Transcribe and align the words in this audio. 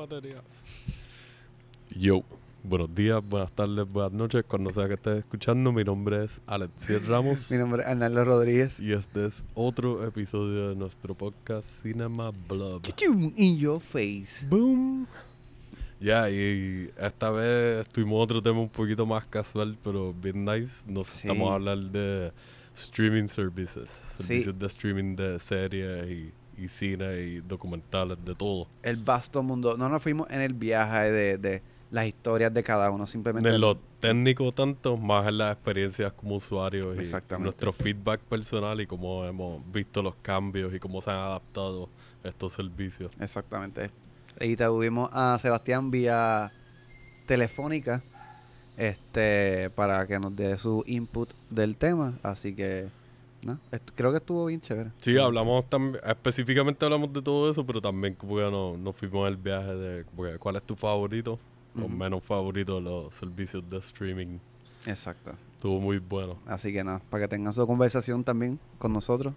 batería. 0.00 0.36
Yo, 1.94 2.22
buenos 2.62 2.94
días, 2.94 3.22
buenas 3.28 3.50
tardes, 3.52 3.86
buenas 3.90 4.12
noches, 4.12 4.44
cuando 4.46 4.72
sea 4.72 4.86
que 4.88 4.94
estés 4.94 5.18
escuchando. 5.20 5.72
Mi 5.72 5.84
nombre 5.84 6.24
es 6.24 6.40
Alexiel 6.46 7.04
Ramos 7.06 7.50
Mi 7.50 7.58
nombre 7.58 7.82
es 7.82 7.88
Arnaldo 7.88 8.24
Rodríguez. 8.24 8.80
y 8.80 8.92
este 8.92 9.26
es 9.26 9.44
otro 9.54 10.06
episodio 10.06 10.70
de 10.70 10.76
nuestro 10.76 11.14
podcast 11.14 11.68
Cinema 11.68 12.30
Blood. 12.48 12.82
In 13.36 13.58
your 13.58 13.80
face. 13.80 14.46
Boom. 14.48 15.06
Ya, 16.00 16.30
y 16.30 16.90
esta 16.98 17.30
vez 17.30 17.86
tuvimos 17.88 18.24
otro 18.24 18.40
tema 18.42 18.58
un 18.60 18.70
poquito 18.70 19.04
más 19.04 19.26
casual, 19.26 19.76
pero 19.84 20.14
bien 20.14 20.44
nice. 20.46 20.72
Nos 20.86 21.08
Sí. 21.08 21.28
estamos 21.28 21.50
a 21.50 21.54
hablar 21.56 21.76
de 21.78 22.32
streaming 22.74 23.26
services, 23.28 23.88
Sí. 24.16 24.22
servicios 24.24 24.58
de 24.58 24.66
streaming 24.66 25.14
de 25.16 25.38
series 25.40 26.08
y, 26.10 26.32
y 26.60 26.68
cine 26.68 27.20
y 27.20 27.40
documentales, 27.40 28.18
de 28.24 28.34
todo. 28.34 28.66
El 28.82 28.96
vasto 28.96 29.42
mundo. 29.42 29.76
No 29.76 29.88
nos 29.88 30.02
fuimos 30.02 30.30
en 30.30 30.40
el 30.40 30.54
viaje 30.54 31.10
de, 31.10 31.38
de 31.38 31.62
las 31.90 32.06
historias 32.06 32.52
de 32.52 32.62
cada 32.62 32.90
uno, 32.90 33.06
simplemente. 33.06 33.48
De 33.48 33.58
lo 33.58 33.76
técnico 34.00 34.52
tanto, 34.52 34.96
más 34.96 35.26
en 35.28 35.38
las 35.38 35.54
experiencias 35.54 36.12
como 36.12 36.36
usuarios 36.36 36.96
y 36.96 37.38
nuestro 37.38 37.72
feedback 37.72 38.20
personal 38.20 38.80
y 38.80 38.86
cómo 38.86 39.24
hemos 39.24 39.60
visto 39.72 40.02
los 40.02 40.14
cambios 40.16 40.74
y 40.74 40.78
cómo 40.78 41.00
se 41.02 41.10
han 41.10 41.18
adaptado 41.18 41.88
estos 42.24 42.52
servicios. 42.52 43.12
Exactamente. 43.20 43.90
Y 44.40 44.56
tuvimos 44.56 45.10
a 45.12 45.38
Sebastián 45.38 45.90
vía 45.90 46.50
telefónica 47.26 48.02
este 48.76 49.70
para 49.70 50.06
que 50.06 50.18
nos 50.18 50.34
dé 50.34 50.56
su 50.56 50.82
input 50.86 51.30
del 51.50 51.76
tema. 51.76 52.14
Así 52.22 52.54
que, 52.54 52.88
no, 53.42 53.58
creo 53.94 54.10
que 54.10 54.18
estuvo 54.18 54.46
bien 54.46 54.60
chévere. 54.60 54.90
Sí, 54.98 55.16
hablamos 55.16 55.68
también, 55.68 56.02
específicamente 56.06 56.84
hablamos 56.84 57.12
de 57.12 57.22
todo 57.22 57.50
eso, 57.50 57.64
pero 57.64 57.80
también 57.80 58.14
como 58.14 58.36
que 58.36 58.50
nos, 58.50 58.78
nos 58.78 58.96
fuimos 58.96 59.28
el 59.28 59.36
viaje 59.36 59.74
de 59.74 60.04
como 60.04 60.24
que 60.24 60.38
cuál 60.38 60.56
es 60.56 60.62
tu 60.62 60.76
favorito 60.76 61.38
o 61.80 61.88
menos 61.88 62.22
favorito 62.22 62.76
de 62.76 62.80
los 62.82 63.14
servicios 63.14 63.68
de 63.68 63.78
streaming. 63.78 64.38
Exacto. 64.86 65.32
Estuvo 65.54 65.80
muy 65.80 65.98
bueno. 65.98 66.38
Así 66.46 66.72
que 66.72 66.82
nada, 66.82 67.00
para 67.10 67.24
que 67.24 67.28
tengan 67.28 67.52
su 67.52 67.66
conversación 67.66 68.24
también 68.24 68.58
con 68.78 68.92
nosotros. 68.92 69.34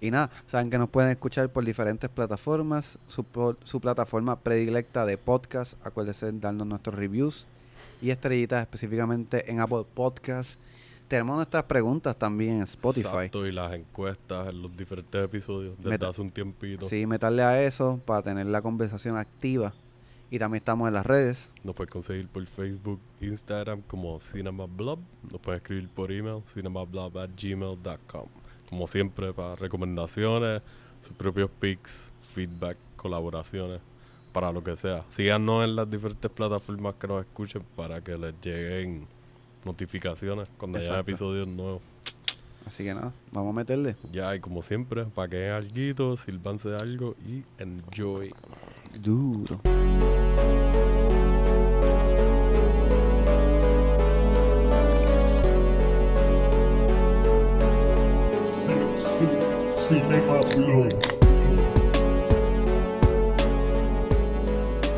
Y 0.00 0.10
nada, 0.10 0.30
saben 0.46 0.70
que 0.70 0.78
nos 0.78 0.88
pueden 0.88 1.10
escuchar 1.10 1.50
por 1.50 1.64
diferentes 1.64 2.08
plataformas. 2.08 2.98
Su, 3.06 3.26
su 3.64 3.80
plataforma 3.80 4.38
predilecta 4.38 5.04
de 5.04 5.18
podcast. 5.18 5.74
Acuérdense 5.84 6.32
de 6.32 6.38
darnos 6.38 6.66
nuestros 6.66 6.96
reviews 6.96 7.46
y 8.00 8.10
estrellitas 8.10 8.62
específicamente 8.62 9.50
en 9.50 9.60
Apple 9.60 9.84
Podcasts. 9.92 10.58
Tenemos 11.10 11.34
nuestras 11.34 11.64
preguntas 11.64 12.16
también 12.16 12.58
en 12.58 12.62
Spotify. 12.62 13.06
Exacto, 13.08 13.44
y 13.44 13.50
las 13.50 13.74
encuestas 13.74 14.46
en 14.48 14.62
los 14.62 14.76
diferentes 14.76 15.24
episodios 15.24 15.76
desde 15.78 15.90
Meta- 15.90 16.08
hace 16.10 16.22
un 16.22 16.30
tiempito. 16.30 16.88
Sí, 16.88 17.04
meterle 17.04 17.42
a 17.42 17.60
eso 17.64 18.00
para 18.06 18.22
tener 18.22 18.46
la 18.46 18.62
conversación 18.62 19.16
activa. 19.16 19.74
Y 20.30 20.38
también 20.38 20.60
estamos 20.60 20.86
en 20.86 20.94
las 20.94 21.04
redes. 21.04 21.50
Nos 21.64 21.74
puedes 21.74 21.90
conseguir 21.90 22.28
por 22.28 22.46
Facebook, 22.46 23.00
Instagram 23.20 23.82
como 23.82 24.20
CinemaBlob. 24.20 25.00
Nos 25.32 25.40
puedes 25.40 25.60
escribir 25.60 25.88
por 25.88 26.12
email 26.12 26.44
cinemablob@gmail.com. 26.46 28.26
Como 28.68 28.86
siempre, 28.86 29.32
para 29.32 29.56
recomendaciones, 29.56 30.62
sus 31.02 31.16
propios 31.16 31.50
pics, 31.58 32.12
feedback, 32.34 32.76
colaboraciones, 32.94 33.80
para 34.32 34.52
lo 34.52 34.62
que 34.62 34.76
sea. 34.76 35.04
Síganos 35.10 35.64
en 35.64 35.74
las 35.74 35.90
diferentes 35.90 36.30
plataformas 36.30 36.94
que 36.94 37.08
nos 37.08 37.26
escuchen 37.26 37.64
para 37.74 38.00
que 38.00 38.16
les 38.16 38.32
lleguen 38.40 39.08
notificaciones 39.64 40.48
cuando 40.58 40.78
haya 40.78 40.98
episodios 40.98 41.48
nuevos. 41.48 41.82
Así 42.66 42.84
que 42.84 42.94
nada, 42.94 43.12
vamos 43.32 43.50
a 43.50 43.56
meterle. 43.56 43.96
Ya, 44.12 44.34
y 44.36 44.40
como 44.40 44.62
siempre, 44.62 45.04
para 45.04 45.28
que 45.28 45.50
algo, 45.50 46.16
sirvanse 46.16 46.74
algo 46.76 47.16
y 47.26 47.42
enjoy. 47.58 48.32
Duro. 49.00 49.60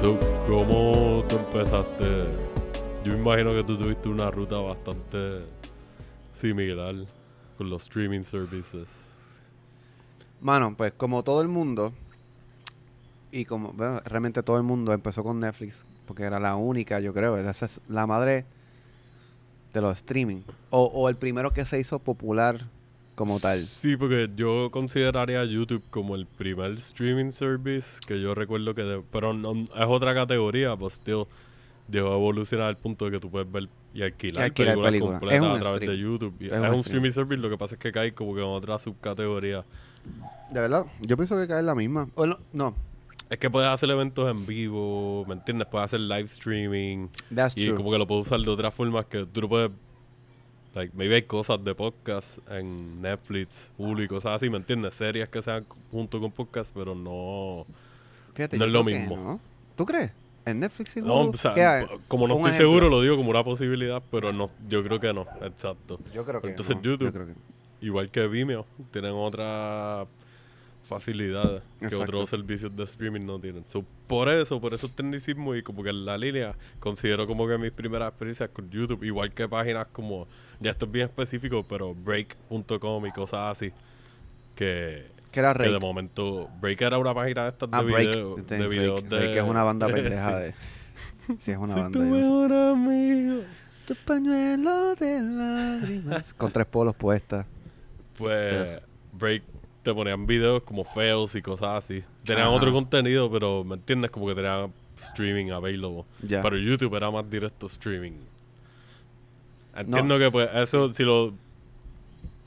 So, 0.01 0.19
¿Cómo 0.47 1.25
tú 1.29 1.37
empezaste? 1.37 2.52
Yo 3.05 3.13
me 3.13 3.19
imagino 3.19 3.53
que 3.53 3.65
tú 3.65 3.77
tuviste 3.77 4.09
una 4.09 4.31
ruta 4.31 4.57
bastante 4.59 5.41
similar 6.33 6.95
con 7.59 7.69
los 7.69 7.83
streaming 7.83 8.23
services. 8.23 8.89
Mano, 10.41 10.75
pues 10.77 10.93
como 10.97 11.23
todo 11.23 11.43
el 11.43 11.49
mundo, 11.49 11.93
y 13.33 13.45
como 13.45 13.73
bueno, 13.73 14.01
realmente 14.05 14.43
todo 14.43 14.57
el 14.57 14.63
mundo 14.63 14.93
empezó 14.93 15.25
con 15.25 15.41
Netflix, 15.41 15.85
porque 16.07 16.23
era 16.25 16.39
la 16.39 16.55
única, 16.57 17.01
yo 17.01 17.13
creo, 17.13 17.37
esa 17.37 17.67
es 17.67 17.81
la 17.89 18.07
madre 18.07 18.45
de 19.73 19.81
los 19.81 19.97
streaming. 19.99 20.43
O, 20.71 20.85
o 20.85 21.09
el 21.09 21.17
primero 21.17 21.53
que 21.53 21.65
se 21.65 21.81
hizo 21.81 21.99
popular 21.99 22.61
como 23.17 23.41
tal. 23.41 23.61
Sí, 23.61 23.97
porque 23.97 24.31
yo 24.37 24.71
consideraría 24.71 25.45
YouTube 25.45 25.83
como 25.91 26.15
el 26.15 26.27
primer 26.27 26.73
streaming 26.73 27.31
service 27.33 27.99
que 28.07 28.21
yo 28.21 28.35
recuerdo 28.35 28.75
que... 28.75 28.83
de- 28.83 29.03
pero 29.11 29.33
no, 29.35 29.53
es 29.53 29.87
otra 29.87 30.15
categoría, 30.15 30.77
pues 30.77 30.95
still 30.95 31.25
llegó 31.93 32.11
a 32.13 32.15
evolucionar 32.17 32.67
al 32.69 32.77
punto 32.77 33.05
de 33.05 33.13
que 33.13 33.21
tú 33.21 33.31
puedes 33.31 33.51
ver 33.51 33.69
y 33.95 34.03
alquilar, 34.03 34.43
Y 34.43 34.45
alquilar 34.47 34.75
películas 34.81 35.21
películas. 35.21 35.21
completas 35.21 35.57
a 35.59 35.61
través 35.61 35.89
de. 35.89 35.99
YouTube. 35.99 36.35
Es 36.41 36.47
es, 36.47 36.53
un 36.53 36.59
un 36.59 36.65
stream. 36.65 36.81
streaming 36.81 37.11
service, 37.13 37.37
lo 37.43 37.51
que 37.51 37.59
pasa 37.59 37.75
es 37.75 37.81
que 37.81 37.93
cae 37.93 38.13
como 38.13 38.35
que 38.35 38.41
en 38.41 38.47
otra 38.47 38.79
subcategoría. 38.79 39.65
De 40.51 40.61
verdad, 40.61 40.87
yo 41.01 41.17
pienso 41.17 41.39
que 41.41 41.47
cae 41.47 41.63
la 41.63 41.75
misma. 41.75 42.09
O 42.17 42.27
no, 42.27 42.39
no, 42.53 42.75
Es 43.31 43.39
que 43.39 43.49
puedes 43.51 43.71
hacer 43.71 43.89
eventos 43.91 44.29
en 44.31 44.45
vivo, 44.47 45.25
¿me 45.29 45.35
entiendes? 45.35 45.69
Puedes 45.69 45.87
hacer 45.87 46.01
live 46.01 46.25
streaming. 46.25 47.09
that's 47.35 47.57
Y 47.57 47.67
true. 47.67 47.77
como 47.77 47.91
que 47.93 47.99
lo 47.99 48.07
puedes 48.07 48.27
usar 48.27 48.41
de 48.41 48.51
otras 48.51 48.75
formas 48.75 49.07
que 49.07 49.25
tú 49.27 49.43
no 49.43 49.49
puedes. 49.49 49.71
Like, 50.75 50.95
maybe 50.97 51.17
hay 51.17 51.23
cosas 51.25 51.63
de 51.63 51.75
podcast 51.75 52.39
en 52.51 53.03
Netflix, 53.03 53.71
Hulu 53.77 54.03
y 54.05 54.09
cosas 54.09 54.37
así, 54.37 54.49
¿me 54.49 54.57
entiendes? 54.57 54.95
Series 54.95 55.29
que 55.29 55.43
sean 55.43 55.67
junto 55.91 56.19
con 56.19 56.33
podcast, 56.33 56.71
pero 56.75 56.95
no. 56.95 57.65
Fíjate, 58.35 58.57
no 58.57 58.65
es 58.65 58.71
lo 58.71 58.83
mismo. 58.83 59.17
no. 59.17 59.41
¿Tú 59.77 59.85
crees? 59.85 60.11
¿En 60.45 60.61
Netflix 60.61 60.97
y 60.97 61.01
No, 61.03 61.21
o 61.29 61.33
sea, 61.35 61.87
como 62.09 62.27
no 62.27 62.35
estoy 62.35 62.51
ejemplo. 62.51 62.69
seguro, 62.69 62.89
lo 62.89 63.01
digo 63.03 63.17
como 63.17 63.31
una 63.31 63.45
posibilidad, 63.45 64.03
pero 64.11 64.33
no, 64.33 64.51
yo 64.69 64.83
creo 64.83 64.99
que 64.99 65.13
no, 65.13 65.27
exacto. 65.43 65.99
Yo 66.13 66.25
creo 66.25 66.41
que 66.41 66.49
Entonces, 66.51 66.77
no, 66.77 66.83
YouTube. 66.83 67.07
yo 67.07 67.13
creo 67.13 67.27
que- 67.29 67.35
Igual 67.81 68.11
que 68.11 68.27
Vimeo, 68.29 68.65
tienen 68.93 69.13
otras 69.13 70.07
facilidades 70.89 71.63
que 71.79 71.87
Exacto. 71.87 72.05
otros 72.05 72.31
servicios 72.31 72.75
de 72.77 72.85
streaming 72.85 73.25
no 73.25 73.39
tienen. 73.39 73.65
So, 73.69 73.85
por 74.07 74.29
eso, 74.29 74.61
por 74.61 74.75
esos 74.75 74.93
tecnicismos 74.95 75.57
y 75.57 75.63
como 75.63 75.83
que 75.83 75.91
en 75.91 76.05
la 76.05 76.19
línea, 76.19 76.55
considero 76.81 77.27
como 77.27 77.47
que 77.49 77.57
mis 77.59 77.73
primeras 77.73 78.09
experiencias 78.11 78.51
con 78.51 78.69
YouTube, 78.71 79.03
igual 79.05 79.33
que 79.33 79.49
páginas 79.49 79.87
como, 79.93 80.27
ya 80.61 80.71
esto 80.73 80.85
es 80.87 80.93
bien 80.93 81.09
específico, 81.09 81.65
pero 81.69 81.95
break.com 81.95 83.07
y 83.07 83.13
cosas 83.13 83.41
así, 83.57 83.73
que, 84.55 85.07
Que 85.33 85.41
era 85.41 85.53
que 85.55 85.63
de 85.65 85.69
Rake. 85.71 85.81
momento, 85.81 86.49
Break 86.61 86.81
era 86.83 86.99
una 86.99 87.13
página 87.15 87.43
de 87.45 87.49
estas 87.49 87.71
de 87.71 87.77
Ah, 87.77 87.81
Break. 87.83 88.09
videos, 88.11 88.39
Este, 88.39 88.59
de 88.59 88.69
videos 88.69 89.03
Rake. 89.03 89.17
de... 89.17 89.27
Rake 89.27 89.39
es 89.39 89.45
una 89.45 89.63
banda 89.65 89.87
pendeja 89.93 90.37
Sí. 90.37 90.43
de... 90.43 90.55
Sí, 91.41 91.51
es 91.53 91.57
una 91.57 91.73
Soy 91.73 91.83
banda. 91.83 91.99
tu 91.99 92.05
yo 92.05 92.11
no 92.11 92.17
sé. 92.17 92.23
mejor 92.23 92.53
amigo. 92.53 93.41
Tu 93.87 93.95
pañuelo 94.05 94.95
de 94.95 95.21
lágrimas. 95.23 96.35
Con 96.39 96.53
tres 96.53 96.67
polos 96.67 96.95
puestas. 96.95 97.47
Pues 98.17 98.81
Break 99.13 99.43
te 99.83 99.93
ponían 99.93 100.27
videos 100.27 100.63
como 100.63 100.85
fails 100.85 101.35
y 101.35 101.43
cosas 101.43 101.85
así. 101.85 102.05
Tenían 102.25 102.47
Ajá. 102.47 102.55
otro 102.57 102.73
contenido, 102.73 103.31
pero 103.33 103.65
¿me 103.65 103.75
entiendes? 103.75 104.11
Como 104.13 104.27
que 104.29 104.35
tenían 104.35 104.73
streaming 105.01 105.51
available. 105.51 106.05
Ya. 106.23 106.41
Pero 106.43 106.57
YouTube 106.57 106.95
era 106.95 107.11
más 107.11 107.29
directo 107.29 107.67
streaming. 107.67 108.13
Entiendo 109.75 110.19
que 110.19 110.31
pues 110.31 110.51
eso, 110.55 110.93
si 110.93 111.03
lo 111.03 111.35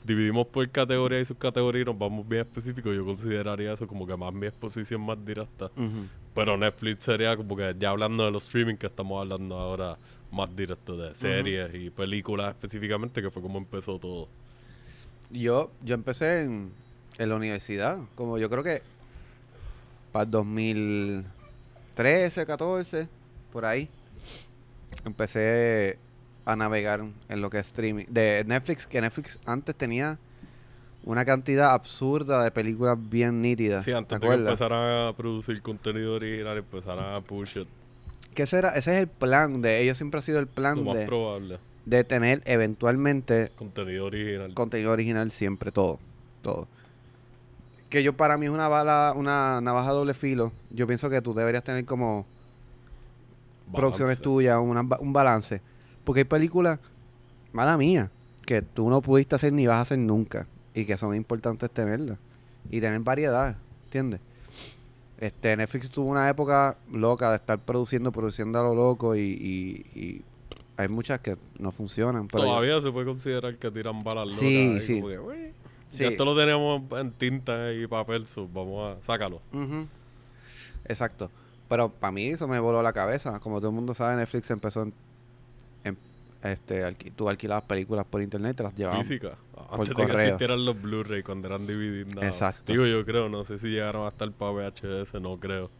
dividimos 0.06 0.46
por 0.46 0.68
categoría 0.70 1.20
y 1.20 1.24
subcategoría 1.24 1.82
y 1.82 1.84
nos 1.84 1.98
vamos 1.98 2.28
bien 2.28 2.42
específicos, 2.42 2.94
yo 2.94 3.04
consideraría 3.04 3.72
eso 3.72 3.86
como 3.86 4.06
que 4.06 4.16
más 4.16 4.32
mi 4.32 4.46
exposición 4.46 5.00
más 5.00 5.24
directa. 5.24 5.70
Pero 6.34 6.56
Netflix 6.56 7.04
sería 7.04 7.36
como 7.36 7.56
que 7.56 7.74
ya 7.78 7.90
hablando 7.90 8.24
de 8.24 8.30
los 8.30 8.44
streaming 8.44 8.76
que 8.76 8.86
estamos 8.86 9.20
hablando 9.20 9.56
ahora, 9.56 9.96
más 10.30 10.54
directo 10.54 10.96
de 10.96 11.14
series 11.14 11.74
y 11.74 11.90
películas 11.90 12.50
específicamente, 12.50 13.20
que 13.20 13.30
fue 13.30 13.42
como 13.42 13.58
empezó 13.58 13.98
todo. 13.98 14.28
Yo, 15.30 15.72
yo 15.82 15.94
empecé 15.94 16.44
en, 16.44 16.72
en 17.18 17.28
la 17.28 17.36
universidad. 17.36 17.98
Como 18.14 18.38
yo 18.38 18.48
creo 18.48 18.62
que 18.62 18.82
para 20.12 20.24
el 20.24 20.30
2013, 20.30 22.46
14, 22.46 23.08
por 23.52 23.64
ahí. 23.64 23.88
Empecé 25.04 25.98
a 26.46 26.56
navegar 26.56 27.04
en 27.28 27.40
lo 27.42 27.50
que 27.50 27.58
es 27.58 27.66
streaming. 27.66 28.06
De 28.08 28.44
Netflix, 28.46 28.86
que 28.86 29.00
Netflix 29.00 29.38
antes 29.44 29.74
tenía 29.74 30.18
una 31.04 31.24
cantidad 31.24 31.72
absurda 31.72 32.42
de 32.42 32.50
películas 32.50 32.96
bien 32.98 33.42
nítidas. 33.42 33.84
Sí, 33.84 33.90
¿te 33.90 33.96
antes 33.96 34.20
de 34.20 34.26
que 34.26 34.34
empezaran 34.34 35.08
a 35.08 35.12
producir 35.16 35.60
contenido 35.60 36.14
original, 36.14 36.56
empezaran 36.56 37.14
a 37.14 37.20
push 37.20 37.58
it. 37.58 37.68
Que 38.34 38.44
ese, 38.44 38.58
era, 38.58 38.70
ese 38.76 38.94
es 38.94 39.00
el 39.02 39.08
plan 39.08 39.60
de 39.62 39.82
ellos, 39.82 39.98
siempre 39.98 40.18
ha 40.18 40.22
sido 40.22 40.38
el 40.38 40.46
plan 40.46 40.76
Lo 40.78 40.84
más 40.84 40.96
de, 40.96 41.06
probable. 41.06 41.58
de 41.84 42.04
tener 42.04 42.42
eventualmente 42.44 43.50
Contenido 43.56 44.06
original. 44.06 44.52
contenido 44.54 44.92
original 44.92 45.30
siempre, 45.30 45.72
todo, 45.72 45.98
todo. 46.42 46.68
Que 47.88 48.02
yo 48.02 48.12
para 48.16 48.36
mí 48.36 48.46
es 48.46 48.52
una 48.52 48.68
bala, 48.68 49.14
una 49.16 49.60
navaja 49.60 49.90
doble 49.92 50.12
filo. 50.12 50.52
Yo 50.70 50.86
pienso 50.86 51.08
que 51.08 51.22
tú 51.22 51.34
deberías 51.34 51.64
tener 51.64 51.84
como 51.84 52.26
producciones 53.74 54.20
tuyas, 54.20 54.58
una 54.60 54.82
un 54.98 55.12
balance. 55.12 55.60
Porque 56.06 56.20
hay 56.20 56.24
películas, 56.24 56.80
mala 57.52 57.76
mía, 57.76 58.10
que 58.46 58.62
tú 58.62 58.88
no 58.88 59.02
pudiste 59.02 59.34
hacer 59.34 59.52
ni 59.52 59.66
vas 59.66 59.76
a 59.76 59.80
hacer 59.82 59.98
nunca. 59.98 60.46
Y 60.72 60.84
que 60.86 60.96
son 60.96 61.14
importantes 61.14 61.68
tenerlas. 61.70 62.18
Y 62.70 62.80
tener 62.80 63.00
variedad, 63.00 63.56
¿entiendes? 63.84 64.20
Este, 65.18 65.56
Netflix 65.56 65.90
tuvo 65.90 66.10
una 66.10 66.28
época 66.28 66.76
loca 66.92 67.30
de 67.30 67.36
estar 67.36 67.58
produciendo, 67.58 68.12
produciendo 68.12 68.60
a 68.60 68.62
lo 68.62 68.74
loco 68.74 69.16
y, 69.16 69.20
y- 69.20 69.98
y 70.00 70.22
hay 70.76 70.88
muchas 70.88 71.18
que 71.20 71.36
no 71.58 71.72
funcionan. 71.72 72.28
Pero 72.28 72.44
yo- 72.44 72.50
Todavía 72.50 72.80
se 72.80 72.92
puede 72.92 73.06
considerar 73.06 73.56
que 73.56 73.70
tiran 73.70 74.04
balas 74.04 74.26
locas. 74.26 74.38
Sí, 74.38 74.78
sí. 74.82 74.94
como 75.00 75.08
que, 75.08 75.18
"Uy, 75.18 75.36
Sí. 75.90 76.02
Ya 76.02 76.08
esto 76.10 76.24
lo 76.24 76.36
teníamos 76.36 76.82
en 77.00 77.10
tinta 77.12 77.72
y 77.72 77.86
papel, 77.86 78.26
so 78.26 78.46
vamos 78.52 78.96
a 78.96 79.02
sácalo. 79.06 79.40
Exacto. 80.84 81.30
Pero 81.68 81.88
para 81.88 82.12
mí 82.12 82.26
eso 82.26 82.46
me 82.46 82.60
voló 82.60 82.82
la 82.82 82.92
cabeza. 82.92 83.40
Como 83.40 83.58
todo 83.60 83.70
el 83.70 83.74
mundo 83.76 83.94
sabe, 83.94 84.16
Netflix 84.16 84.50
empezó 84.50 84.82
en... 84.82 84.92
este, 86.52 86.84
alqui- 86.84 87.12
tú 87.14 87.28
alquilabas 87.28 87.64
películas 87.64 88.06
por 88.08 88.22
internet 88.22 88.56
te 88.56 88.62
las 88.62 88.74
llevabas. 88.74 89.06
Física. 89.06 89.36
Antes 89.70 89.88
de 89.90 89.94
que 89.94 90.12
existieran 90.12 90.64
los 90.64 90.80
Blu-ray 90.80 91.22
cuando 91.22 91.48
eran 91.48 91.66
DVD. 91.66 92.06
nada. 92.14 92.26
Exacto. 92.26 92.72
Digo, 92.72 92.86
yo 92.86 93.04
creo, 93.04 93.28
no 93.28 93.44
sé 93.44 93.58
si 93.58 93.68
llegaron 93.68 94.06
hasta 94.06 94.24
el 94.24 94.32
para 94.32 94.52
VHS, 94.52 95.20
no 95.20 95.36
creo. 95.38 95.70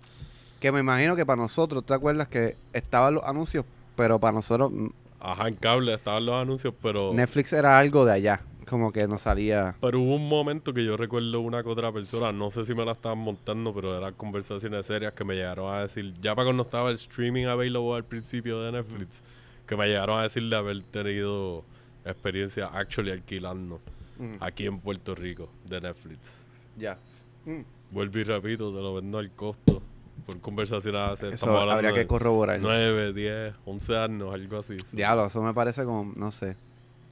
Que 0.61 0.73
me 0.73 0.81
imagino 0.81 1.15
que 1.17 1.25
para 1.25 1.41
nosotros, 1.41 1.85
¿te 1.85 1.95
acuerdas 1.95 2.29
que 2.29 2.57
estaban 2.73 3.15
los 3.15 3.25
anuncios? 3.25 3.65
Pero 3.95 4.19
para 4.19 4.33
nosotros 4.33 4.73
Ajá, 5.21 5.49
en 5.49 5.55
cable 5.55 5.95
estaban 5.95 6.27
los 6.27 6.35
anuncios, 6.35 6.75
pero. 6.83 7.13
Netflix 7.13 7.53
era 7.53 7.79
algo 7.79 8.05
de 8.05 8.13
allá. 8.13 8.41
Como 8.69 8.91
que 8.93 9.07
no 9.07 9.17
salía... 9.17 9.77
Pero 9.81 10.01
hubo 10.01 10.17
un 10.17 10.29
momento 10.29 10.75
que 10.75 10.85
yo 10.85 10.97
recuerdo 10.97 11.39
una 11.39 11.63
que 11.63 11.69
otra 11.69 11.93
persona, 11.93 12.33
no 12.33 12.51
sé 12.51 12.65
si 12.65 12.75
me 12.75 12.85
la 12.85 12.93
estaban 12.93 13.19
montando, 13.19 13.73
pero 13.73 13.97
eran 13.97 14.13
conversaciones 14.15 14.87
serias 14.87 15.13
que 15.13 15.23
me 15.23 15.37
llegaron 15.37 15.73
a 15.73 15.83
decir, 15.83 16.15
ya 16.21 16.35
para 16.35 16.47
cuando 16.47 16.65
estaba 16.65 16.91
el 16.91 16.97
streaming 16.97 17.45
available 17.45 17.95
al 17.95 18.03
principio 18.03 18.61
de 18.63 18.73
Netflix, 18.73 19.23
que 19.67 19.77
me 19.77 19.87
llegaron 19.87 20.19
a 20.19 20.23
decir 20.23 20.49
de 20.49 20.57
haber 20.57 20.83
tenido 20.85 21.65
experiencia 22.05 22.67
actually 22.67 23.11
alquilando 23.11 23.81
Mm, 24.19 24.37
aquí 24.41 24.67
en 24.67 24.81
Puerto 24.81 25.15
Rico 25.15 25.49
de 25.67 25.81
Netflix. 25.81 26.45
ya. 26.77 26.99
Mm. 27.45 27.61
Vuelvo 27.93 28.19
y 28.19 28.25
repito, 28.25 28.73
te 28.75 28.81
lo 28.81 28.95
vendo 28.95 29.19
al 29.19 29.31
costo. 29.31 29.83
Por 30.25 30.41
conversaciones 30.41 31.01
hace, 31.01 31.27
Eso 31.27 31.35
estamos 31.35 31.61
hablando 31.61 31.75
habría 31.75 31.93
que 31.93 32.07
corroborar. 32.07 32.59
9, 32.61 33.13
10, 33.13 33.55
11 33.65 33.97
años, 33.97 34.35
algo 34.35 34.59
así. 34.59 34.77
Diablo, 34.91 35.27
eso 35.27 35.41
me 35.43 35.55
parece 35.55 35.85
como... 35.85 36.13
No 36.17 36.33
sé. 36.33 36.57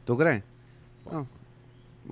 ¿Tú 0.04 0.16
crees? 0.18 0.42
No. 1.12 1.28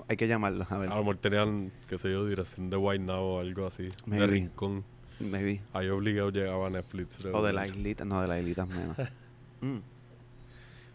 Hay 0.08 0.16
que 0.16 0.28
llamarlos, 0.28 0.70
a 0.70 0.78
ver. 0.78 0.90
A 0.90 0.94
lo 0.94 1.00
mejor 1.00 1.16
tenían, 1.16 1.72
qué 1.88 1.98
sé 1.98 2.12
yo, 2.12 2.24
dirección 2.24 2.70
de 2.70 2.76
White 2.76 3.02
Now 3.02 3.24
o 3.24 3.40
algo 3.40 3.66
así. 3.66 3.88
Maybe. 4.06 4.20
De 4.26 4.32
Rincón. 4.32 4.84
Maybe. 5.18 5.60
Ahí 5.72 5.88
obligado 5.88 6.30
llegaba 6.30 6.70
Netflix. 6.70 7.18
O 7.32 7.42
de 7.42 7.52
la 7.52 7.66
islita, 7.66 8.04
no, 8.04 8.20
de 8.20 8.28
las 8.28 8.38
islitas 8.38 8.68
menos. 8.68 8.96
Mm. 9.62 9.78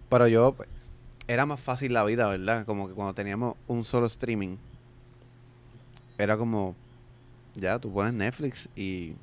Pero 0.09 0.27
yo, 0.27 0.55
era 1.27 1.45
más 1.45 1.59
fácil 1.59 1.93
la 1.93 2.05
vida, 2.05 2.27
¿verdad? 2.27 2.65
Como 2.65 2.87
que 2.87 2.93
cuando 2.93 3.13
teníamos 3.13 3.55
un 3.67 3.83
solo 3.83 4.07
streaming, 4.07 4.57
era 6.17 6.37
como, 6.37 6.75
ya, 7.55 7.79
tú 7.79 7.93
pones 7.93 8.13
Netflix 8.13 8.69
y, 8.75 9.15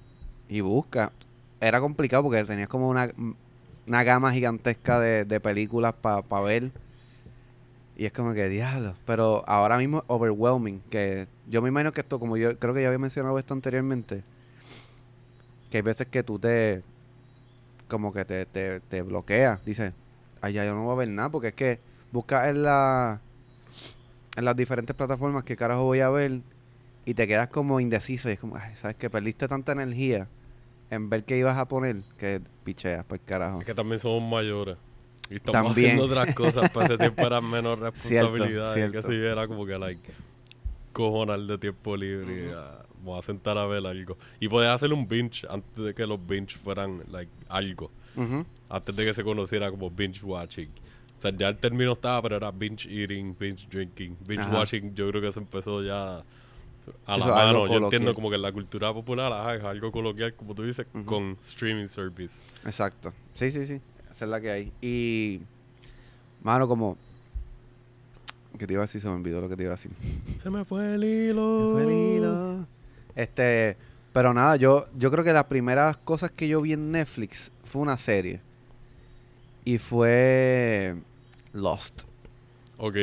y 0.49 0.61
busca. 0.61 1.13
Era 1.61 1.81
complicado 1.81 2.23
porque 2.23 2.45
tenías 2.45 2.69
como 2.69 2.89
una, 2.89 3.11
una 3.87 4.05
gama 4.05 4.33
gigantesca 4.33 5.01
de, 5.01 5.25
de 5.25 5.41
películas 5.41 5.95
para 5.95 6.41
ver. 6.41 6.71
Y 7.97 8.07
es 8.07 8.13
como 8.13 8.35
que, 8.35 8.49
diablo. 8.49 8.95
Pero 9.07 9.45
ahora 9.47 9.79
mismo 9.79 9.99
es 9.99 10.05
overwhelming. 10.09 10.81
Que 10.91 11.27
yo 11.49 11.63
me 11.63 11.69
imagino 11.69 11.93
que 11.93 12.03
esto, 12.03 12.19
como 12.19 12.37
yo 12.37 12.59
creo 12.59 12.75
que 12.75 12.83
ya 12.83 12.89
había 12.89 12.99
mencionado 12.99 13.39
esto 13.39 13.55
anteriormente, 13.55 14.23
que 15.71 15.79
hay 15.79 15.83
veces 15.83 16.07
que 16.09 16.23
tú 16.23 16.39
te, 16.39 16.83
como 17.89 18.13
que 18.13 18.25
te, 18.25 18.47
te, 18.47 18.81
te 18.81 19.03
bloqueas. 19.03 19.65
Dices, 19.65 19.93
ay, 20.45 20.53
ya 20.55 20.65
yo 20.65 20.75
no 20.75 20.85
voy 20.85 20.93
a 20.93 20.97
ver 20.97 21.09
nada 21.09 21.31
porque 21.31 21.49
es 21.49 21.55
que 21.55 21.81
buscas 22.13 22.49
en 22.49 22.63
la 22.63 23.21
en 24.37 24.45
las 24.45 24.57
diferentes 24.57 24.95
plataformas 24.95 25.45
que 25.45 25.57
carajo 25.57 25.85
voy 25.85 26.01
a 26.01 26.11
ver 26.11 26.41
y 27.05 27.15
te 27.15 27.27
quedas 27.27 27.49
como 27.49 27.81
indeciso 27.81 28.29
y 28.29 28.33
es 28.33 28.41
como, 28.41 28.57
ay, 28.57 28.75
sabes 28.75 28.97
que 28.97 29.11
perdiste 29.11 29.47
tanta 29.47 29.73
energía 29.73 30.27
en 30.91 31.09
ver 31.11 31.25
qué 31.25 31.39
ibas 31.39 31.57
a 31.57 31.67
poner 31.67 31.97
que 32.19 32.41
picheas 32.65 33.05
pues 33.05 33.21
carajo. 33.25 33.61
Es 33.61 33.67
que 33.67 33.75
también 33.75 33.99
somos 33.99 34.23
mayores. 34.29 34.77
Y 35.31 35.37
estamos 35.37 35.73
También. 35.73 35.93
haciendo 35.93 36.05
otras 36.05 36.35
cosas. 36.35 36.71
Para 36.71 36.87
ese 36.87 36.99
tiempo 36.99 37.27
eran 37.27 37.49
menos 37.49 37.79
Cierto, 37.95 38.33
responsabilidades. 38.33 38.75
Que 38.75 38.91
cierto. 38.91 39.09
si 39.09 39.15
era 39.15 39.49
como 39.49 39.65
que, 39.65 39.79
like, 39.79 40.13
cojonal 40.93 41.47
de 41.47 41.59
tiempo 41.59 41.97
libre. 41.97 42.47
y, 42.49 42.53
ah, 42.55 42.85
vamos 42.99 43.25
a 43.25 43.27
sentar 43.27 43.57
a 43.57 43.67
ver 43.67 43.87
algo. 43.87 44.19
Y 44.39 44.49
podías 44.49 44.75
hacer 44.75 44.93
un 44.93 45.09
binge 45.09 45.47
antes 45.49 45.83
de 45.83 45.95
que 45.95 46.07
los 46.07 46.25
binge 46.27 46.57
fueran, 46.63 47.03
like, 47.11 47.33
algo. 47.49 47.91
Ujú. 48.17 48.45
Antes 48.69 48.97
de 48.97 49.05
que 49.05 49.15
se 49.15 49.25
conociera 49.25 49.71
como 49.71 49.91
binge 49.91 50.23
watching. 50.23 50.69
O 51.17 51.21
sea, 51.21 51.33
ya 51.37 51.49
el 51.49 51.57
término 51.57 51.93
estaba, 51.93 52.21
pero 52.23 52.37
era 52.37 52.51
binge 52.51 52.89
eating, 52.89 53.37
binge 53.39 53.67
drinking. 53.71 54.17
Binge 54.27 54.43
Ajá. 54.43 54.59
watching, 54.59 54.95
yo 54.95 55.09
creo 55.11 55.23
que 55.23 55.33
se 55.33 55.41
empezó 55.41 55.83
ya 55.83 56.23
a 57.07 57.19
la 57.19 57.27
mano. 57.27 57.67
Yo 57.67 57.77
entiendo 57.77 58.15
como 58.15 58.31
que 58.31 58.37
en 58.37 58.43
la 58.43 58.53
cultura 58.53 58.93
popular 58.93 59.33
ajá, 59.33 59.55
es 59.57 59.65
algo 59.65 59.91
coloquial, 59.93 60.35
como 60.35 60.55
tú 60.55 60.65
dices, 60.65 60.87
con 61.05 61.39
streaming 61.47 61.89
service. 61.89 62.43
Exacto. 62.65 63.13
Sí, 63.35 63.51
sí, 63.51 63.67
sí. 63.67 63.81
Esa 64.11 64.25
es 64.25 64.31
la 64.31 64.41
que 64.41 64.51
hay. 64.51 64.73
Y, 64.81 65.41
mano, 66.43 66.69
como... 66.69 66.97
¿Qué 68.59 68.69
te 68.69 68.73
iba 68.75 68.83
a 68.83 68.87
decir? 68.87 69.01
Se 69.01 69.09
me 69.09 69.15
olvidó 69.15 69.41
lo 69.41 69.49
que 69.49 69.57
te 69.57 69.65
iba 69.65 69.73
a 69.73 69.77
decir. 69.77 69.91
Se 70.41 70.49
me 70.49 70.65
fue 70.65 70.95
el 70.95 71.03
hilo. 71.03 71.71
Fue 71.73 71.83
el 71.83 71.91
hilo. 71.91 72.67
Este, 73.17 73.77
pero 74.13 74.33
nada, 74.33 74.55
yo, 74.55 74.85
yo 74.97 75.11
creo 75.11 75.25
que 75.25 75.33
las 75.33 75.45
primeras 75.45 75.97
cosas 75.97 76.31
que 76.31 76.47
yo 76.47 76.61
vi 76.61 76.73
en 76.73 76.93
Netflix 76.93 77.51
fue 77.75 77.83
una 77.83 77.99
serie. 77.99 78.41
Y 79.65 79.79
fue 79.79 80.95
Lost. 81.53 82.03
Ok. 82.79 82.97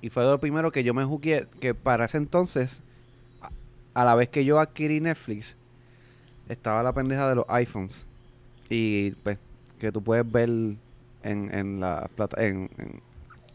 Y 0.00 0.10
fue 0.10 0.22
lo 0.24 0.38
primero 0.38 0.70
que 0.70 0.84
yo 0.84 0.94
me 0.94 1.02
jugué, 1.04 1.48
que 1.58 1.74
para 1.74 2.04
ese 2.04 2.16
entonces, 2.18 2.82
a, 3.42 3.50
a 4.00 4.04
la 4.04 4.14
vez 4.14 4.28
que 4.28 4.44
yo 4.44 4.60
adquirí 4.60 5.00
Netflix, 5.00 5.56
estaba 6.48 6.84
la 6.84 6.92
pendeja 6.92 7.28
de 7.28 7.34
los 7.34 7.46
iPhones. 7.48 8.06
Y 8.68 9.10
pues, 9.24 9.38
que 9.80 9.90
tú 9.90 10.00
puedes 10.04 10.30
ver 10.30 10.48
en, 10.48 10.78
en 11.24 11.80
la 11.80 12.08
plata, 12.14 12.44
en, 12.46 12.70
en- 12.78 13.00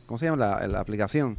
¿cómo 0.06 0.18
se 0.18 0.26
llama? 0.26 0.38
La, 0.46 0.66
en 0.66 0.74
la 0.74 0.82
aplicación. 0.82 1.38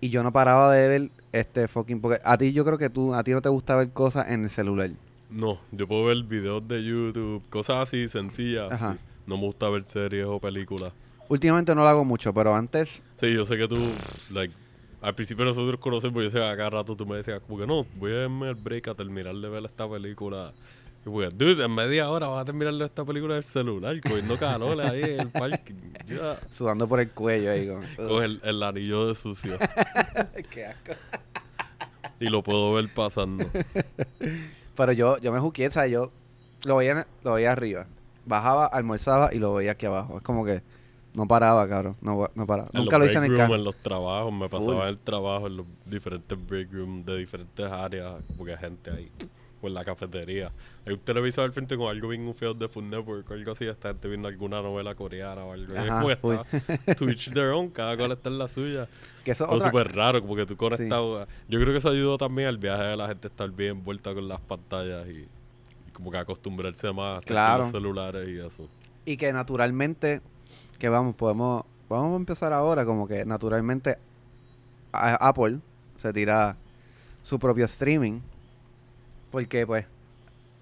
Y 0.00 0.08
yo 0.08 0.22
no 0.22 0.32
paraba 0.32 0.72
de 0.72 0.88
ver 0.88 1.10
este 1.32 1.68
fucking, 1.68 2.00
porque 2.00 2.18
a 2.24 2.38
ti 2.38 2.54
yo 2.54 2.64
creo 2.64 2.78
que 2.78 2.88
tú, 2.88 3.12
a 3.14 3.22
ti 3.22 3.32
no 3.32 3.42
te 3.42 3.50
gusta 3.50 3.76
ver 3.76 3.90
cosas 3.90 4.30
en 4.30 4.44
el 4.44 4.50
celular. 4.50 4.90
No, 5.34 5.58
yo 5.72 5.86
puedo 5.88 6.04
ver 6.04 6.22
videos 6.22 6.66
de 6.68 6.82
YouTube, 6.84 7.42
cosas 7.50 7.88
así 7.88 8.08
sencillas. 8.08 8.72
Ajá. 8.72 8.94
sí. 8.94 8.98
No 9.26 9.36
me 9.36 9.44
gusta 9.46 9.68
ver 9.70 9.84
series 9.84 10.26
o 10.26 10.38
películas. 10.38 10.92
Últimamente 11.28 11.74
no 11.74 11.82
lo 11.82 11.88
hago 11.88 12.04
mucho, 12.04 12.32
pero 12.34 12.54
antes, 12.54 13.02
Sí, 13.18 13.32
yo 13.32 13.46
sé 13.46 13.56
que 13.56 13.66
tú, 13.66 13.76
like, 14.32 14.54
al 15.00 15.14
principio 15.14 15.44
nosotros 15.44 15.80
conocemos, 15.80 16.22
yo 16.22 16.30
sé 16.30 16.38
que 16.38 16.44
a 16.44 16.56
cada 16.56 16.70
rato 16.70 16.94
tú 16.94 17.06
me 17.06 17.16
decías, 17.16 17.40
como 17.40 17.58
que 17.58 17.66
no, 17.66 17.86
voy 17.96 18.12
a 18.12 18.16
darme 18.20 18.48
el 18.50 18.54
break 18.54 18.88
a 18.88 18.94
terminar 18.94 19.34
de 19.34 19.48
ver 19.48 19.64
esta 19.64 19.88
película. 19.88 20.52
Y 21.06 21.08
pues, 21.10 21.36
dude, 21.36 21.64
en 21.64 21.74
media 21.74 22.08
hora 22.10 22.26
vas 22.28 22.42
a 22.42 22.44
terminar 22.44 22.74
de 22.74 22.84
esta 22.84 23.04
película 23.04 23.34
del 23.34 23.44
celular, 23.44 23.98
cogiendo 24.02 24.36
calor 24.38 24.80
ahí 24.82 25.02
en 25.02 25.20
el 25.20 25.30
parking. 25.30 25.74
Ya. 26.06 26.38
sudando 26.50 26.86
por 26.86 27.00
el 27.00 27.10
cuello 27.10 27.50
ahí. 27.50 27.68
Coge 27.96 28.24
el, 28.26 28.40
el 28.44 28.62
anillo 28.62 29.06
de 29.08 29.14
sucio 29.14 29.58
Qué 30.50 30.66
asco. 30.66 30.92
y 32.20 32.26
lo 32.26 32.42
puedo 32.42 32.74
ver 32.74 32.88
pasando. 32.94 33.46
Pero 34.76 34.92
yo, 34.92 35.18
yo 35.18 35.32
me 35.32 35.40
juqué, 35.40 35.70
¿sabes? 35.70 35.90
Yo 35.92 36.10
lo 36.64 36.76
veía, 36.76 37.06
lo 37.22 37.34
veía 37.34 37.52
arriba. 37.52 37.86
Bajaba, 38.26 38.66
almorzaba 38.66 39.34
y 39.34 39.38
lo 39.38 39.54
veía 39.54 39.72
aquí 39.72 39.86
abajo. 39.86 40.18
Es 40.18 40.22
como 40.22 40.44
que 40.44 40.62
no 41.14 41.28
paraba, 41.28 41.68
cabrón. 41.68 41.96
No, 42.00 42.28
no 42.34 42.46
paraba. 42.46 42.68
En 42.72 42.80
Nunca 42.80 42.98
lo 42.98 43.06
hice 43.06 43.18
en 43.18 43.24
el 43.24 43.36
carro. 43.36 43.54
en 43.54 43.64
los 43.64 43.76
trabajos, 43.76 44.32
me 44.32 44.48
pasaba 44.48 44.84
en 44.84 44.88
el 44.88 44.98
trabajo, 44.98 45.46
en 45.46 45.58
los 45.58 45.66
diferentes 45.86 46.46
break 46.46 46.72
rooms 46.72 47.06
de 47.06 47.18
diferentes 47.18 47.66
áreas, 47.70 48.14
porque 48.36 48.52
hay 48.52 48.58
gente 48.58 48.90
ahí. 48.90 49.10
O 49.64 49.68
en 49.68 49.74
la 49.74 49.84
cafetería. 49.84 50.50
Hay 50.86 50.92
un 50.92 50.98
televisor 50.98 51.44
al 51.44 51.52
frente 51.52 51.76
con 51.76 51.88
algo 51.88 52.08
bien 52.08 52.34
feo 52.34 52.52
de 52.52 52.68
Food 52.68 52.84
Network 52.84 53.30
o 53.30 53.34
algo 53.34 53.52
así, 53.52 53.64
esta 53.66 53.88
gente 53.88 54.08
viendo 54.08 54.28
alguna 54.28 54.60
novela 54.60 54.94
coreana 54.94 55.42
o 55.44 55.52
algo. 55.52 55.72
Es 55.72 55.78
Ajá, 55.78 56.00
como 56.20 56.32
está 56.34 56.94
Twitch 56.96 57.32
their 57.32 57.48
own, 57.50 57.70
cada 57.70 57.96
cual 57.96 58.12
está 58.12 58.28
en 58.28 58.38
la 58.38 58.48
suya. 58.48 58.86
Que 59.24 59.30
eso 59.30 59.50
es 59.56 59.62
súper 59.62 59.94
raro, 59.94 60.20
como 60.20 60.36
que 60.36 60.44
tú 60.44 60.56
conectado. 60.56 61.26
Yo 61.48 61.58
creo 61.60 61.72
que 61.72 61.78
eso 61.78 61.88
ayudó 61.88 62.18
también 62.18 62.48
al 62.48 62.58
viaje 62.58 62.82
de 62.82 62.96
la 62.96 63.08
gente 63.08 63.28
estar 63.28 63.50
bien 63.50 63.70
envuelta 63.78 64.12
con 64.12 64.28
las 64.28 64.40
pantallas 64.40 65.06
y, 65.08 65.20
y 65.88 65.90
como 65.94 66.10
que 66.10 66.18
acostumbrarse 66.18 66.92
más 66.92 67.18
a 67.18 67.20
Claro. 67.22 67.62
los 67.62 67.72
celulares 67.72 68.28
y 68.28 68.38
eso. 68.38 68.68
Y 69.06 69.16
que 69.16 69.32
naturalmente, 69.32 70.20
que 70.78 70.88
vamos, 70.90 71.14
podemos, 71.14 71.64
vamos 71.88 72.12
a 72.12 72.16
empezar 72.16 72.52
ahora, 72.52 72.84
como 72.84 73.08
que 73.08 73.24
naturalmente 73.24 73.96
a- 74.92 75.28
Apple 75.28 75.60
se 75.96 76.12
tira 76.12 76.56
su 77.22 77.38
propio 77.38 77.64
streaming. 77.64 78.20
Porque 79.34 79.66
pues 79.66 79.84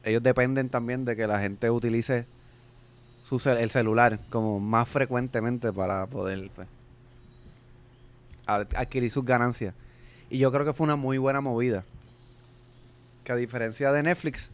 ellos 0.03 0.23
dependen 0.23 0.71
también 0.71 1.05
de 1.05 1.15
que 1.15 1.27
la 1.27 1.39
gente 1.41 1.71
utilice 1.71 2.25
su 3.23 3.37
cel- 3.39 3.59
el 3.61 3.71
celular 3.71 4.19
como 4.31 4.61
más 4.61 4.89
frecuentemente 4.89 5.71
para 5.75 6.07
poder 6.07 6.51
pues, 6.55 6.69
ad- 8.47 8.75
adquirir 8.75 9.11
sus 9.11 9.27
ganancias. 9.27 9.75
Y 10.31 10.39
yo 10.39 10.51
creo 10.51 10.65
que 10.65 10.73
fue 10.73 10.85
una 10.85 10.97
muy 10.97 11.19
buena 11.19 11.43
movida. 11.43 11.85
Que 13.25 13.33
a 13.33 13.37
diferencia 13.37 13.93
de 13.93 14.03
Netflix, 14.03 14.51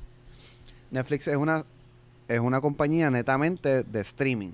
Netflix 0.91 1.29
es 1.29 1.37
una 1.37 1.65
es 2.27 2.41
una 2.41 2.61
compañía 2.61 3.09
netamente 3.13 3.85
de 3.85 4.01
streaming. 4.01 4.51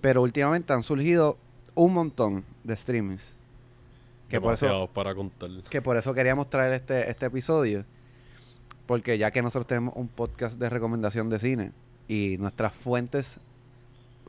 Pero 0.00 0.22
últimamente 0.22 0.72
han 0.72 0.84
surgido 0.84 1.36
un 1.74 1.94
montón 1.94 2.44
de 2.62 2.76
streamings. 2.76 3.34
Que 4.28 4.40
por, 4.40 4.54
eso, 4.54 4.88
para 4.94 5.16
contar. 5.16 5.50
que 5.68 5.82
por 5.82 5.96
eso 5.96 6.14
queríamos 6.14 6.48
traer 6.48 6.74
este, 6.74 7.10
este 7.10 7.26
episodio. 7.26 7.84
Porque 8.90 9.18
ya 9.18 9.30
que 9.30 9.40
nosotros 9.40 9.68
tenemos 9.68 9.94
un 9.94 10.08
podcast 10.08 10.58
de 10.58 10.68
recomendación 10.68 11.28
de 11.30 11.38
cine 11.38 11.70
y 12.08 12.38
nuestras 12.40 12.72
fuentes, 12.72 13.38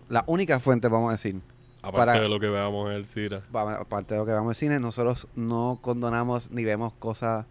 la 0.07 0.23
única 0.27 0.59
fuente, 0.59 0.87
vamos 0.87 1.09
a 1.09 1.13
decir, 1.13 1.41
Aparte 1.81 1.97
para- 1.97 2.19
de 2.21 2.29
lo 2.29 2.39
que 2.39 2.45
veamos 2.47 2.91
en 2.91 2.95
el 2.97 3.07
CIRA. 3.07 3.41
va- 3.55 3.77
aparte 3.77 4.13
de 4.13 4.19
lo 4.19 4.25
que 4.27 4.33
vemos 4.33 4.51
en 4.55 4.59
cine, 4.59 4.79
nosotros 4.79 5.27
no 5.35 5.79
condonamos 5.81 6.51
ni 6.51 6.63
vemos 6.63 6.93
cosas 6.93 7.47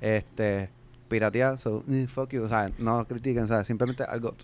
este 0.00 0.70
pirateadas. 1.10 1.60
So, 1.60 1.84
eh, 1.90 2.06
fuck 2.08 2.30
you. 2.30 2.44
O 2.44 2.48
sea, 2.48 2.70
no 2.78 3.04
critiquen, 3.06 3.46
sea, 3.48 3.62
simplemente 3.62 4.04
algo. 4.04 4.34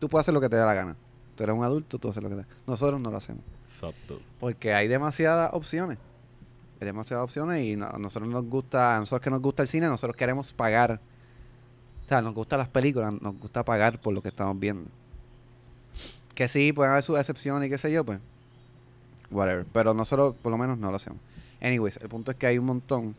Tú 0.00 0.08
puedes 0.08 0.24
hacer 0.24 0.34
lo 0.34 0.40
que 0.40 0.48
te 0.48 0.56
dé 0.56 0.64
la 0.64 0.74
gana. 0.74 0.96
Tú 1.36 1.44
eres 1.44 1.54
un 1.54 1.62
adulto, 1.62 1.98
tú 1.98 2.08
haces 2.08 2.20
lo 2.20 2.30
que 2.30 2.34
te 2.34 2.44
Nosotros 2.66 3.00
no 3.00 3.12
lo 3.12 3.16
hacemos. 3.16 3.44
Exacto. 3.68 4.18
Porque 4.40 4.74
hay 4.74 4.88
demasiadas 4.88 5.50
opciones. 5.52 5.98
Hay 6.80 6.86
demasiadas 6.86 7.22
opciones 7.22 7.64
y 7.64 7.76
no- 7.76 7.86
a 7.86 7.96
nosotros 7.96 8.28
nos 8.28 8.44
gusta, 8.46 8.96
a 8.96 8.98
nosotros 8.98 9.22
que 9.22 9.30
nos 9.30 9.40
gusta 9.40 9.62
el 9.62 9.68
cine, 9.68 9.86
nosotros 9.86 10.16
queremos 10.16 10.52
pagar. 10.52 10.98
O 12.10 12.12
sea, 12.12 12.22
nos 12.22 12.34
gustan 12.34 12.58
las 12.58 12.66
películas, 12.66 13.14
nos 13.22 13.38
gusta 13.38 13.64
pagar 13.64 14.00
por 14.00 14.12
lo 14.12 14.20
que 14.20 14.30
estamos 14.30 14.58
viendo. 14.58 14.90
Que 16.34 16.48
sí, 16.48 16.72
pueden 16.72 16.90
haber 16.90 17.04
sus 17.04 17.16
excepciones 17.16 17.68
y 17.68 17.70
qué 17.70 17.78
sé 17.78 17.92
yo, 17.92 18.02
pues. 18.02 18.18
Whatever. 19.30 19.64
Pero 19.72 19.94
nosotros 19.94 20.34
por 20.42 20.50
lo 20.50 20.58
menos 20.58 20.76
no 20.76 20.90
lo 20.90 20.96
hacemos. 20.96 21.20
Anyways, 21.62 21.98
el 21.98 22.08
punto 22.08 22.32
es 22.32 22.36
que 22.36 22.48
hay 22.48 22.58
un 22.58 22.64
montón. 22.64 23.14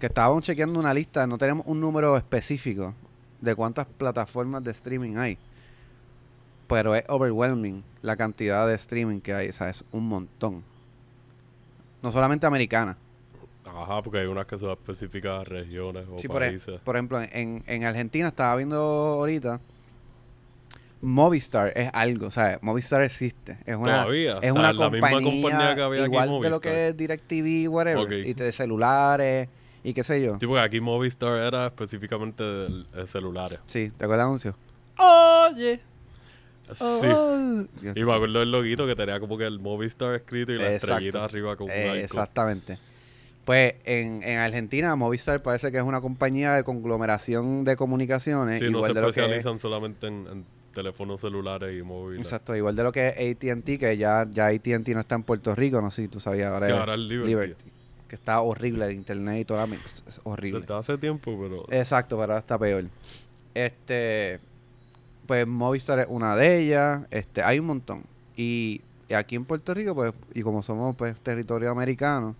Que 0.00 0.06
estábamos 0.06 0.42
chequeando 0.42 0.80
una 0.80 0.92
lista, 0.92 1.24
no 1.28 1.38
tenemos 1.38 1.64
un 1.68 1.80
número 1.80 2.16
específico 2.16 2.94
de 3.40 3.54
cuántas 3.54 3.86
plataformas 3.86 4.64
de 4.64 4.72
streaming 4.72 5.16
hay. 5.16 5.38
Pero 6.66 6.96
es 6.96 7.04
overwhelming 7.06 7.84
la 8.02 8.16
cantidad 8.16 8.66
de 8.66 8.74
streaming 8.74 9.20
que 9.20 9.34
hay. 9.34 9.50
O 9.50 9.52
sea, 9.52 9.70
es 9.70 9.84
un 9.92 10.08
montón. 10.08 10.64
No 12.02 12.10
solamente 12.10 12.44
americana. 12.44 12.96
Ajá, 13.66 14.02
porque 14.02 14.18
hay 14.18 14.26
unas 14.26 14.46
que 14.46 14.58
son 14.58 14.70
específicas 14.72 15.40
a 15.40 15.44
regiones 15.44 16.04
o 16.10 16.18
Sí, 16.18 16.28
por, 16.28 16.42
e- 16.42 16.48
países. 16.50 16.80
por 16.82 16.96
ejemplo, 16.96 17.20
en, 17.32 17.62
en 17.66 17.84
Argentina 17.84 18.28
estaba 18.28 18.56
viendo 18.56 18.76
ahorita. 18.76 19.60
Movistar 21.00 21.72
es 21.76 21.90
algo, 21.92 22.28
o 22.28 22.30
sea, 22.30 22.58
Movistar 22.62 23.02
existe. 23.02 23.58
Es 23.66 23.76
una, 23.76 24.02
Todavía. 24.04 24.32
es 24.32 24.38
O 24.38 24.40
sea, 24.40 24.52
una 24.54 24.72
la 24.72 24.90
misma 24.90 25.10
compañía, 25.10 25.30
compañía 25.42 25.74
que 25.74 25.82
había 25.82 26.00
aquí 26.04 26.10
igual 26.12 26.40
de 26.40 26.50
lo 26.50 26.60
que 26.60 26.88
es 26.88 26.96
DirecTV, 26.96 27.68
whatever, 27.70 28.12
y 28.26 28.32
de 28.32 28.52
celulares 28.52 29.48
y 29.82 29.92
qué 29.92 30.02
sé 30.02 30.22
yo. 30.22 30.38
Sí, 30.40 30.46
porque 30.46 30.62
aquí 30.62 30.80
Movistar 30.80 31.36
era 31.42 31.66
específicamente 31.66 32.42
de, 32.42 32.84
de 32.94 33.06
celulares. 33.06 33.58
Sí, 33.66 33.90
¿te 33.96 34.04
acuerdas 34.06 34.24
del 34.24 34.28
anuncio? 34.28 34.56
Oye. 34.96 35.80
Sí. 36.74 37.06
Dios. 37.82 37.94
Y 37.96 38.02
me 38.04 38.14
acuerdo 38.14 38.38
del 38.38 38.50
loguito 38.50 38.86
que 38.86 38.94
tenía 38.96 39.20
como 39.20 39.36
que 39.36 39.44
el 39.44 39.58
Movistar 39.58 40.14
escrito 40.14 40.52
y 40.52 40.58
la 40.58 40.72
Exacto. 40.72 40.94
estrellita 40.94 41.22
arriba 41.24 41.56
con 41.56 41.66
un 41.66 41.72
Eh, 41.72 41.90
arco. 41.90 42.00
Pues 43.44 43.74
en, 43.84 44.22
en 44.22 44.38
Argentina, 44.38 44.96
Movistar 44.96 45.42
parece 45.42 45.70
que 45.70 45.78
es 45.78 45.84
una 45.84 46.00
compañía 46.00 46.54
de 46.54 46.64
conglomeración 46.64 47.64
de 47.64 47.76
comunicaciones, 47.76 48.58
Sí, 48.60 48.70
no 48.70 48.82
se 48.82 48.88
lo 48.88 48.94
que 48.94 49.08
especializan 49.20 49.58
solamente 49.58 50.06
en, 50.06 50.26
en 50.30 50.44
teléfonos 50.72 51.20
celulares 51.20 51.78
y 51.78 51.82
móviles. 51.82 52.22
exacto, 52.22 52.56
igual 52.56 52.74
de 52.74 52.82
lo 52.82 52.90
que 52.90 53.08
es 53.08 53.36
AT&T, 53.36 53.78
que 53.78 53.96
ya, 53.98 54.26
ya 54.32 54.46
AT&T 54.46 54.94
no 54.94 55.00
está 55.00 55.14
en 55.16 55.22
Puerto 55.24 55.54
Rico, 55.54 55.80
no 55.82 55.90
sé 55.90 56.02
si 56.02 56.08
tú 56.08 56.20
sabías, 56.20 56.52
ahora 56.52 56.66
Sí, 56.66 56.72
es 56.72 56.78
ahora 56.78 56.94
es 56.94 57.00
Liberty. 57.00 57.28
Liberty, 57.28 57.64
que 58.08 58.14
está 58.16 58.40
horrible 58.40 58.86
el 58.86 58.92
internet 58.92 59.40
y 59.42 59.44
toda 59.44 59.66
la 59.66 59.74
es 59.74 60.20
horrible. 60.24 60.60
Desde 60.60 60.74
hace 60.74 60.96
tiempo, 60.98 61.38
pero... 61.40 61.66
Exacto, 61.70 62.16
pero 62.16 62.32
ahora 62.32 62.38
está 62.38 62.58
peor. 62.58 62.84
Este, 63.52 64.40
pues 65.26 65.46
Movistar 65.46 65.98
es 66.00 66.06
una 66.08 66.34
de 66.34 66.58
ellas, 66.60 67.06
este, 67.10 67.42
hay 67.42 67.58
un 67.58 67.66
montón. 67.66 68.04
Y, 68.36 68.80
y 69.08 69.14
aquí 69.14 69.36
en 69.36 69.44
Puerto 69.44 69.74
Rico, 69.74 69.94
pues, 69.94 70.12
y 70.34 70.42
como 70.42 70.62
somos 70.62 70.96
pues 70.96 71.20
territorio 71.20 71.70
americano, 71.70 72.34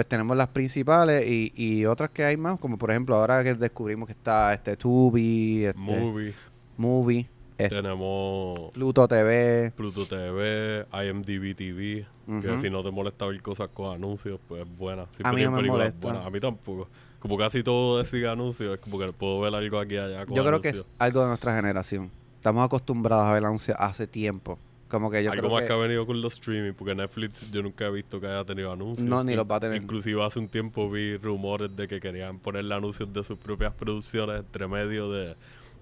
pues 0.00 0.08
tenemos 0.08 0.34
las 0.34 0.48
principales 0.48 1.26
y, 1.26 1.52
y 1.54 1.84
otras 1.84 2.08
que 2.08 2.24
hay 2.24 2.38
más, 2.38 2.58
como 2.58 2.78
por 2.78 2.90
ejemplo 2.90 3.16
ahora 3.16 3.44
que 3.44 3.52
descubrimos 3.52 4.06
que 4.06 4.14
está 4.14 4.54
este 4.54 4.74
Tubi, 4.74 5.66
este, 5.66 5.78
Movie. 5.78 6.32
Movie, 6.78 7.28
este, 7.58 7.76
Tenemos 7.76 8.70
Pluto 8.72 9.06
TV, 9.06 9.70
Pluto 9.76 10.06
TV, 10.06 10.86
IMDb 10.90 11.54
TV. 11.54 12.06
Que 12.40 12.60
si 12.60 12.70
no 12.70 12.82
te 12.82 12.90
molesta 12.90 13.26
ver 13.26 13.42
cosas 13.42 13.68
con 13.74 13.94
anuncios, 13.94 14.40
pues 14.48 14.62
es 14.62 14.78
buena. 14.78 15.04
Si 15.14 15.22
A 15.22 15.32
mí 15.32 15.42
no 15.42 15.50
me 15.50 15.64
molesta. 15.64 15.98
buenas. 16.00 16.24
A 16.24 16.30
mí 16.30 16.40
tampoco. 16.40 16.88
Como 17.18 17.36
casi 17.36 17.62
todo 17.62 18.02
sigue 18.06 18.26
anuncios, 18.26 18.72
es 18.72 18.80
como 18.80 18.98
que 18.98 19.12
puedo 19.12 19.38
ver 19.40 19.54
algo 19.54 19.78
aquí 19.78 19.96
y 19.96 19.98
allá 19.98 20.24
con 20.24 20.34
yo 20.34 20.42
creo 20.42 20.62
que 20.62 20.70
es 20.70 20.82
algo 20.98 21.20
de 21.20 21.28
nuestra 21.28 21.54
generación. 21.54 22.10
Estamos 22.36 22.64
acostumbrados 22.64 23.26
a 23.26 23.34
ver 23.34 23.44
anuncios 23.44 23.76
hace 23.78 24.06
tiempo. 24.06 24.58
Como 24.90 25.10
que 25.10 25.22
yo 25.22 25.30
algo 25.30 25.42
creo 25.42 25.52
más 25.52 25.62
que, 25.62 25.68
que... 25.68 25.72
ha 25.72 25.76
venido 25.76 26.04
con 26.04 26.20
los 26.20 26.34
streaming, 26.34 26.72
porque 26.72 26.94
Netflix 26.94 27.50
yo 27.52 27.62
nunca 27.62 27.86
he 27.86 27.90
visto 27.90 28.20
que 28.20 28.26
haya 28.26 28.44
tenido 28.44 28.72
anuncios. 28.72 29.06
No, 29.06 29.22
ni 29.22 29.34
los 29.36 29.48
va 29.48 29.56
a 29.56 29.60
tener. 29.60 29.80
Inclusive 29.80 30.22
hace 30.24 30.40
un 30.40 30.48
tiempo 30.48 30.90
vi 30.90 31.16
rumores 31.16 31.74
de 31.76 31.86
que 31.86 32.00
querían 32.00 32.40
ponerle 32.40 32.74
anuncios 32.74 33.12
de 33.12 33.22
sus 33.22 33.38
propias 33.38 33.72
producciones 33.72 34.40
entre 34.40 34.66
medio 34.66 35.10
de 35.12 35.36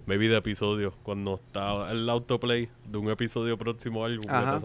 maybe 0.08 0.28
de 0.28 0.36
episodios 0.36 0.94
cuando 1.02 1.34
está 1.34 1.90
el 1.90 2.08
autoplay 2.08 2.68
de 2.86 2.98
un 2.98 3.10
episodio 3.10 3.58
próximo 3.58 4.00
o 4.00 4.04
algo 4.04 4.22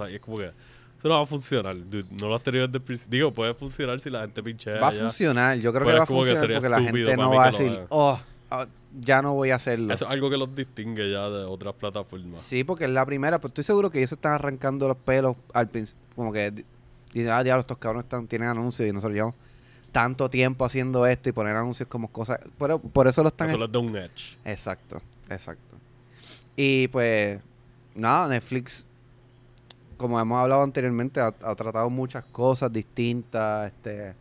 y 0.10 0.16
es 0.16 0.22
como 0.22 0.38
que 0.38 0.46
eso 0.46 1.10
no 1.10 1.16
va 1.16 1.24
a 1.24 1.26
funcionar 1.26 1.76
dude, 1.76 2.06
no 2.22 2.30
lo 2.30 2.36
has 2.36 2.44
tenido 2.44 2.66
desde 2.66 2.78
el 2.78 2.84
principio 2.84 3.18
digo 3.18 3.34
puede 3.34 3.54
funcionar 3.54 4.00
si 4.00 4.10
la 4.10 4.22
gente 4.22 4.42
pinchea 4.42 4.80
Va 4.80 4.88
a 4.88 4.92
funcionar, 4.94 5.58
yo 5.58 5.74
creo 5.74 5.86
Pero 5.86 5.92
que 5.92 5.98
va 5.98 6.04
a 6.04 6.08
funcionar 6.08 6.54
porque 6.54 6.70
la 6.70 6.82
gente 6.82 7.18
no 7.18 7.30
va 7.30 7.44
a 7.44 7.52
decir, 7.52 7.80
oh, 7.90 8.18
ah, 8.50 8.68
ya 9.00 9.22
no 9.22 9.34
voy 9.34 9.52
a 9.52 9.56
hacerlo. 9.56 9.94
eso 9.94 10.06
es 10.06 10.12
algo 10.12 10.30
que 10.30 10.38
los 10.38 10.56
distingue 10.56 11.12
ya 11.12 11.30
de 11.30 11.44
otras 11.46 11.74
plataformas 11.74 12.42
Sí, 12.42 12.64
porque 12.64 12.86
es 12.86 12.90
la 12.90 13.06
primera, 13.06 13.40
pero 13.40 13.48
estoy 13.48 13.64
seguro 13.64 13.90
que 13.90 14.00
ellos 14.00 14.12
están 14.12 14.34
arrancando 14.34 14.88
los 14.88 14.98
pelos 14.98 15.36
al 15.54 15.68
principio, 15.68 16.02
como 16.16 16.32
que, 16.32 16.66
y 17.14 17.28
ah, 17.28 17.44
diablo, 17.44 17.62
estos 17.62 17.78
cabrones 17.78 18.06
están, 18.06 18.28
tienen 18.28 18.50
anuncios 18.50 18.88
y 18.88 18.92
nosotros 18.92 19.16
llevamos 19.16 19.36
tanto 19.92 20.30
tiempo 20.30 20.66
haciendo 20.66 21.06
esto 21.06 21.30
y 21.30 21.32
poner 21.32 21.56
anuncios 21.56 21.88
como 21.88 22.08
cosas, 22.08 22.40
por, 22.58 22.80
por 22.82 23.08
eso 23.08 23.22
lo 23.24 23.30
están... 23.30 23.50
eso 23.50 23.58
les 23.58 23.72
da 23.72 23.80
un 23.80 23.96
edge 23.96 24.38
Exacto, 24.46 25.02
exacto. 25.30 25.78
Y 26.56 26.88
pues, 26.90 27.40
nada, 27.96 28.28
Netflix, 28.28 28.86
como 29.98 30.20
hemos 30.20 30.40
hablado 30.40 30.62
anteriormente, 30.64 31.20
ha, 31.20 31.34
ha 31.42 31.56
tratado 31.56 31.90
muchas 31.90 32.24
cosas 32.26 32.72
distintas. 32.72 33.74
Este, 33.74 34.14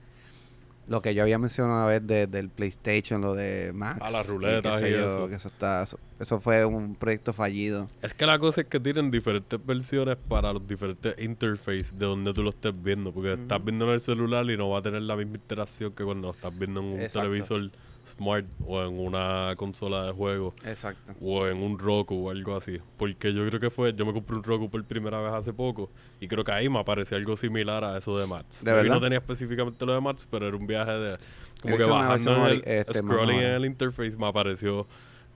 lo 0.89 1.01
que 1.01 1.15
yo 1.15 1.23
había 1.23 1.39
mencionado 1.39 1.77
una 1.79 1.87
vez 1.87 2.07
de- 2.07 2.27
del 2.27 2.49
PlayStation, 2.49 3.21
lo 3.21 3.35
de 3.35 3.73
Max. 3.73 4.01
Ah, 4.03 4.11
las 4.11 4.27
ruletas 4.27 4.81
sé 4.81 4.89
y 4.91 4.93
yo, 4.93 4.99
eso. 4.99 5.29
que 5.29 5.35
eso, 5.37 5.49
está, 5.49 5.83
eso, 5.85 5.99
eso 6.19 6.41
fue 6.41 6.65
un 6.65 6.95
proyecto 6.97 7.33
fallido. 7.33 7.89
Es 8.03 8.13
que 8.15 8.27
la 8.27 8.39
cosa 8.39 8.63
es 8.63 8.67
que 8.67 8.81
tienen 8.81 9.11
diferentes 9.11 9.65
versiones 9.65 10.17
para 10.29 10.53
los 10.53 10.67
diferentes 10.67 11.15
interfaces 11.19 11.97
de 11.99 12.05
donde 12.07 12.33
tú 12.35 12.43
lo 12.43 12.51
estés 12.51 12.75
viendo. 12.83 13.13
Porque 13.13 13.35
estás 13.35 13.65
viendo 13.65 13.85
en 13.87 13.93
el 13.93 14.01
celular 14.01 14.45
y 14.51 14.57
no 14.57 14.71
va 14.71 14.81
a 14.81 14.83
tener 14.83 15.03
la 15.03 15.15
misma 15.17 15.37
interacción 15.37 15.93
que 15.93 16.05
cuando 16.05 16.29
lo 16.29 16.35
estás 16.35 16.57
viendo 16.59 16.81
en 16.81 16.87
un 16.87 16.93
Exacto. 16.95 17.21
televisor 17.21 17.71
smart 18.07 18.47
o 18.67 18.83
en 18.83 18.99
una 18.99 19.55
consola 19.57 20.07
de 20.07 20.13
juego 20.13 20.55
Exacto. 20.65 21.15
o 21.21 21.47
en 21.47 21.59
un 21.59 21.79
Roku 21.79 22.27
o 22.27 22.31
algo 22.31 22.57
así. 22.57 22.79
Porque 22.97 23.33
yo 23.33 23.47
creo 23.47 23.61
que 23.61 23.71
fue, 23.71 23.95
yo 23.95 24.05
me 24.07 24.13
compré 24.13 24.37
un 24.37 24.43
Roku 24.43 24.71
por 24.71 24.85
primera 24.85 25.21
vez 25.21 25.33
hace 25.33 25.53
poco 25.53 25.91
y 26.21 26.29
creo 26.29 26.45
que 26.45 26.53
ahí 26.53 26.69
me 26.69 26.79
aparecía 26.79 27.19
algo 27.19 27.37
similar 27.37 27.85
a 27.85 27.99
eso 27.99 28.17
de 28.19 28.27
Mats. 28.27 28.65
¿De 28.65 28.73
verdad? 28.73 28.95
no 28.95 29.01
tenía 29.01 29.19
específicamente 29.19 29.85
lo 29.87 29.95
de 29.95 30.01
Mats, 30.01 30.27
pero 30.31 30.47
era 30.49 30.57
un 30.57 30.67
viaje 30.67 30.93
de 30.93 31.19
como 31.61 31.77
que 31.77 31.85
bajando 31.85 32.37
en 32.37 32.53
el 32.53 32.63
este, 32.65 32.95
scrolling 32.95 33.39
en 33.39 33.53
el 33.53 33.65
interface 33.65 34.17
me 34.17 34.27
apareció 34.27 34.87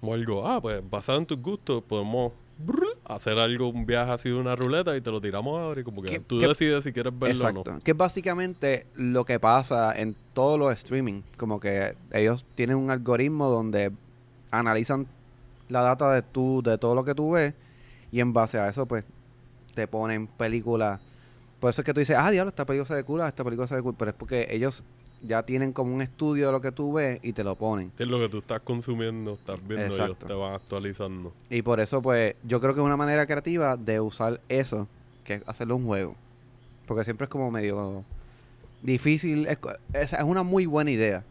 como 0.01 0.15
algo, 0.15 0.47
ah, 0.47 0.61
pues 0.61 0.83
basado 0.89 1.19
en 1.19 1.27
tus 1.27 1.39
gustos 1.39 1.83
podemos 1.85 2.33
brr, 2.59 2.86
hacer 3.09 3.39
algo, 3.39 3.69
un 3.69 3.87
viaje 3.87 4.11
así 4.11 4.29
de 4.29 4.35
una 4.35 4.57
ruleta 4.57 4.97
y 4.97 5.01
te 5.01 5.11
lo 5.11 5.21
tiramos 5.21 5.59
ahora 5.61 5.81
y 5.81 5.85
como 5.85 6.03
que 6.03 6.11
¿Qué- 6.11 6.21
tú 6.21 6.39
decides 6.41 6.83
si 6.85 6.93
quieres 6.93 7.13
verlo 7.19 7.35
Exacto. 7.35 7.71
o 7.71 7.75
no. 7.75 7.81
Que 7.81 7.93
es 7.93 7.97
básicamente 7.97 8.87
lo 8.97 9.25
que 9.25 9.39
pasa 9.39 9.97
en 9.99 10.17
todos 10.35 10.59
los 10.59 10.73
streaming. 10.73 11.23
Como 11.37 11.61
que 11.61 11.95
ellos 12.13 12.45
tienen 12.55 12.77
un 12.77 12.91
algoritmo 12.91 13.49
donde 13.49 13.93
analizan 14.51 15.07
la 15.69 15.81
data 15.83 16.13
de 16.13 16.23
tú, 16.23 16.63
de 16.65 16.79
todo 16.79 16.95
lo 16.95 17.05
que 17.05 17.15
tú 17.15 17.33
ves, 17.33 17.55
y 18.13 18.21
en 18.21 18.33
base 18.33 18.59
a 18.59 18.69
eso, 18.69 18.87
pues, 18.87 19.05
te 19.75 19.87
ponen 19.87 20.27
películas. 20.27 21.01
Por 21.61 21.71
eso 21.71 21.83
es 21.83 21.87
que 21.87 21.93
tú 21.95 22.01
dices, 22.01 22.17
ah, 22.19 22.31
diablo, 22.31 22.49
esta 22.51 22.65
película 22.65 22.87
se 22.87 22.95
ve 22.95 23.05
cool, 23.05 23.21
ah, 23.21 23.29
esta 23.29 23.43
película 23.45 23.67
se 23.67 23.75
ve 23.75 23.83
cool. 23.83 23.95
Pero 23.99 24.11
es 24.11 24.17
porque 24.17 24.47
ellos 24.51 24.85
ya 25.27 25.43
tienen 25.43 25.73
como 25.73 25.95
un 25.95 26.03
estudio 26.03 26.47
de 26.47 26.53
lo 26.53 26.61
que 26.61 26.73
tú 26.73 26.93
ves 26.95 27.21
y 27.23 27.33
te 27.33 27.45
lo 27.45 27.55
ponen. 27.57 27.93
Es 27.99 28.07
lo 28.07 28.19
que 28.19 28.29
tú 28.29 28.39
estás 28.39 28.61
consumiendo, 28.61 29.35
estás 29.35 29.61
viendo, 29.67 29.95
ellos 29.95 30.19
te 30.19 30.33
van 30.33 30.55
actualizando. 30.55 31.33
Y 31.51 31.63
por 31.63 31.81
eso, 31.81 32.03
pues, 32.03 32.35
yo 32.45 32.61
creo 32.61 32.75
que 32.75 32.81
es 32.81 32.87
una 32.87 32.97
manera 32.97 33.27
creativa 33.27 33.77
de 33.77 34.01
usar 34.01 34.41
eso, 34.49 34.89
que 35.25 35.35
es 35.35 35.43
hacerlo 35.47 35.77
un 35.77 35.87
juego. 35.87 36.15
Porque 36.87 37.05
siempre 37.05 37.25
es 37.25 37.31
como 37.31 37.51
medio 37.51 38.05
difícil. 38.83 39.47
Es, 39.47 39.59
es, 39.93 40.13
es 40.13 40.23
una 40.23 40.43
muy 40.43 40.67
buena 40.67 40.91
idea. 40.91 41.25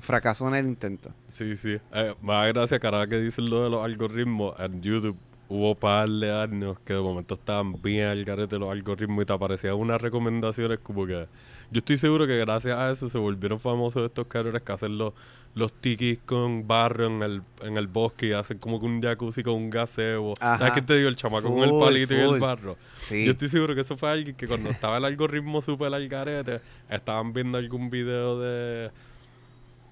Fracasó 0.00 0.48
en 0.48 0.54
el 0.56 0.66
intento. 0.66 1.10
Sí, 1.28 1.56
sí. 1.56 1.78
Eh, 1.92 2.14
me 2.20 2.32
da 2.32 2.46
gracia, 2.48 2.78
que 2.78 3.20
dicen 3.20 3.48
lo 3.48 3.64
de 3.64 3.70
los 3.70 3.84
algoritmos 3.84 4.58
en 4.58 4.82
YouTube. 4.82 5.16
hubo 5.48 5.74
par 5.74 6.08
de 6.08 6.32
años 6.32 6.76
que 6.84 6.92
de 6.92 7.00
momento 7.00 7.34
estaban 7.34 7.80
bien 7.80 8.08
al 8.08 8.24
garete 8.24 8.58
los 8.58 8.70
algoritmos 8.70 9.22
y 9.22 9.26
te 9.26 9.32
aparecían 9.32 9.74
unas 9.74 10.00
recomendaciones 10.00 10.80
como 10.80 11.06
que... 11.06 11.26
Yo 11.70 11.78
estoy 11.78 11.98
seguro 11.98 12.26
que 12.26 12.36
gracias 12.38 12.76
a 12.76 12.90
eso 12.90 13.08
se 13.08 13.18
volvieron 13.18 13.60
famosos 13.60 14.04
estos 14.04 14.26
cabrones 14.26 14.62
que 14.62 14.72
hacen 14.72 14.98
los, 14.98 15.14
los 15.54 15.72
tikis 15.72 16.18
con 16.24 16.66
barro 16.66 17.06
en 17.06 17.22
el, 17.22 17.42
en 17.62 17.76
el 17.76 17.86
bosque 17.86 18.26
y 18.26 18.32
hacen 18.32 18.58
como 18.58 18.78
que 18.78 18.86
un 18.86 19.02
jacuzzi 19.02 19.42
con 19.42 19.54
un. 19.54 19.70
Ajá. 19.76 20.58
¿Sabes 20.58 20.72
qué 20.74 20.82
te 20.82 20.96
digo? 20.96 21.08
El 21.08 21.16
chamaco 21.16 21.48
con 21.48 21.62
el 21.62 21.70
Full, 21.70 21.84
palito 21.84 22.14
y 22.14 22.18
el 22.18 22.38
barro. 22.38 22.76
Sí. 22.98 23.24
Yo 23.24 23.32
estoy 23.32 23.48
seguro 23.48 23.74
que 23.74 23.80
eso 23.80 23.96
fue 23.96 24.10
alguien 24.10 24.36
que 24.36 24.46
cuando 24.46 24.70
estaba 24.70 24.98
el 24.98 25.04
algoritmo 25.04 25.62
super 25.62 25.92
al 25.92 26.08
garete, 26.08 26.60
estaban 26.88 27.32
viendo 27.32 27.58
algún 27.58 27.90
video 27.90 28.38
de 28.38 28.90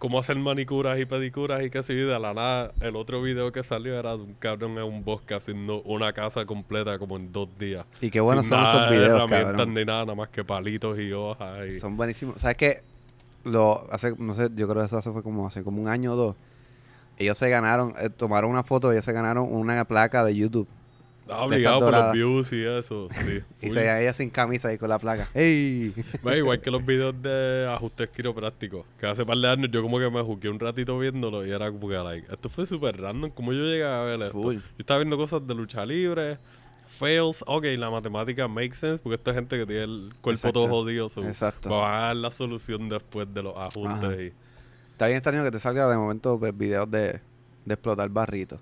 cómo 0.04 0.18
hacer 0.18 0.36
manicuras 0.36 1.00
y 1.00 1.06
pedicuras 1.06 1.62
y 1.64 1.70
qué 1.70 1.82
sé 1.82 1.94
yo, 1.96 2.02
y 2.02 2.06
de 2.06 2.20
la 2.20 2.34
nada 2.34 2.72
el 2.82 2.94
otro 2.94 3.22
video 3.22 3.50
que 3.52 3.64
salió 3.64 3.98
era 3.98 4.14
de 4.18 4.22
un 4.22 4.34
cabrón 4.34 4.72
en 4.72 4.84
un 4.84 5.02
bosque 5.02 5.32
haciendo 5.32 5.80
una 5.80 6.12
casa 6.12 6.44
completa 6.44 6.98
como 6.98 7.16
en 7.16 7.32
dos 7.32 7.48
días. 7.58 7.86
Y 8.02 8.10
qué 8.10 8.20
buenos 8.20 8.46
son 8.46 8.60
nada 8.60 8.74
esos 8.74 8.90
de 8.90 8.96
videos, 8.98 9.16
herramientas 9.16 9.52
cabrón. 9.52 9.74
ni 9.74 9.84
nada, 9.86 10.00
nada 10.04 10.14
más 10.14 10.28
que 10.28 10.44
palitos 10.44 10.98
y 10.98 11.10
hojas. 11.10 11.66
Y... 11.68 11.80
Son 11.80 11.96
buenísimos. 11.96 12.38
¿Sabes 12.38 12.58
qué? 12.58 12.82
Lo, 13.44 13.86
hace, 13.90 14.14
no 14.18 14.34
sé, 14.34 14.50
yo 14.54 14.68
creo 14.68 14.82
que 14.82 14.86
eso 14.88 14.98
hace- 14.98 15.10
fue 15.10 15.22
como 15.22 15.46
hace 15.46 15.64
como 15.64 15.80
un 15.80 15.88
año 15.88 16.12
o 16.12 16.16
dos. 16.16 16.36
Ellos 17.16 17.38
se 17.38 17.48
ganaron, 17.48 17.94
eh, 17.98 18.10
tomaron 18.10 18.50
una 18.50 18.62
foto, 18.62 18.92
ellos 18.92 19.06
se 19.06 19.12
ganaron 19.14 19.46
una 19.50 19.86
placa 19.86 20.22
de 20.22 20.36
YouTube. 20.36 20.68
Ah, 21.28 21.44
obligado 21.44 21.80
por 21.80 21.92
los 21.92 22.12
views 22.12 22.52
y 22.52 22.64
eso. 22.64 23.08
Sí, 23.10 23.40
Y 23.66 23.70
se 23.70 23.78
veía 23.78 24.00
ella 24.00 24.12
sin 24.12 24.28
camisa 24.28 24.72
y 24.72 24.78
con 24.78 24.90
la 24.90 24.98
placa. 24.98 25.26
¡Ey! 25.34 25.94
Ve, 26.22 26.38
igual 26.38 26.60
que 26.60 26.70
los 26.70 26.84
videos 26.84 27.14
de 27.22 27.66
ajustes 27.70 28.10
quiroprácticos. 28.10 28.84
Que 29.00 29.06
hace 29.06 29.24
par 29.24 29.38
de 29.38 29.48
años 29.48 29.70
yo 29.72 29.82
como 29.82 29.98
que 29.98 30.10
me 30.10 30.22
jugué 30.22 30.50
un 30.50 30.60
ratito 30.60 30.98
viéndolo 30.98 31.46
y 31.46 31.50
era 31.50 31.70
como 31.70 31.88
que, 31.88 31.94
like, 31.94 32.30
esto 32.32 32.48
fue 32.48 32.66
súper 32.66 33.00
random. 33.00 33.30
¿Cómo 33.30 33.52
yo 33.52 33.64
llegué 33.64 33.84
a 33.84 34.02
ver 34.02 34.20
esto? 34.20 34.32
Full. 34.32 34.56
Yo 34.56 34.62
estaba 34.78 34.98
viendo 34.98 35.16
cosas 35.16 35.46
de 35.46 35.54
lucha 35.54 35.86
libre, 35.86 36.38
fails. 36.86 37.42
Ok, 37.46 37.64
la 37.78 37.88
matemática 37.90 38.46
makes 38.46 38.74
sense 38.76 39.02
porque 39.02 39.16
esta 39.16 39.32
gente 39.32 39.56
que 39.56 39.66
tiene 39.66 39.84
el 39.84 40.12
cuerpo 40.20 40.52
todo 40.52 40.68
jodido. 40.68 41.08
so, 41.08 41.22
Exacto. 41.24 41.70
Va 41.70 41.96
a 41.96 42.06
dar 42.08 42.16
la 42.16 42.30
solución 42.30 42.88
después 42.90 43.32
de 43.32 43.42
los 43.42 43.56
ajustes. 43.56 44.20
Y 44.20 44.32
Está 44.92 45.06
bien 45.06 45.16
extraño 45.16 45.42
que 45.42 45.50
te 45.50 45.58
salga 45.58 45.88
de 45.88 45.96
momento 45.96 46.38
pues, 46.38 46.56
videos 46.56 46.90
de, 46.90 47.20
de 47.64 47.74
explotar 47.74 48.10
barritos. 48.10 48.60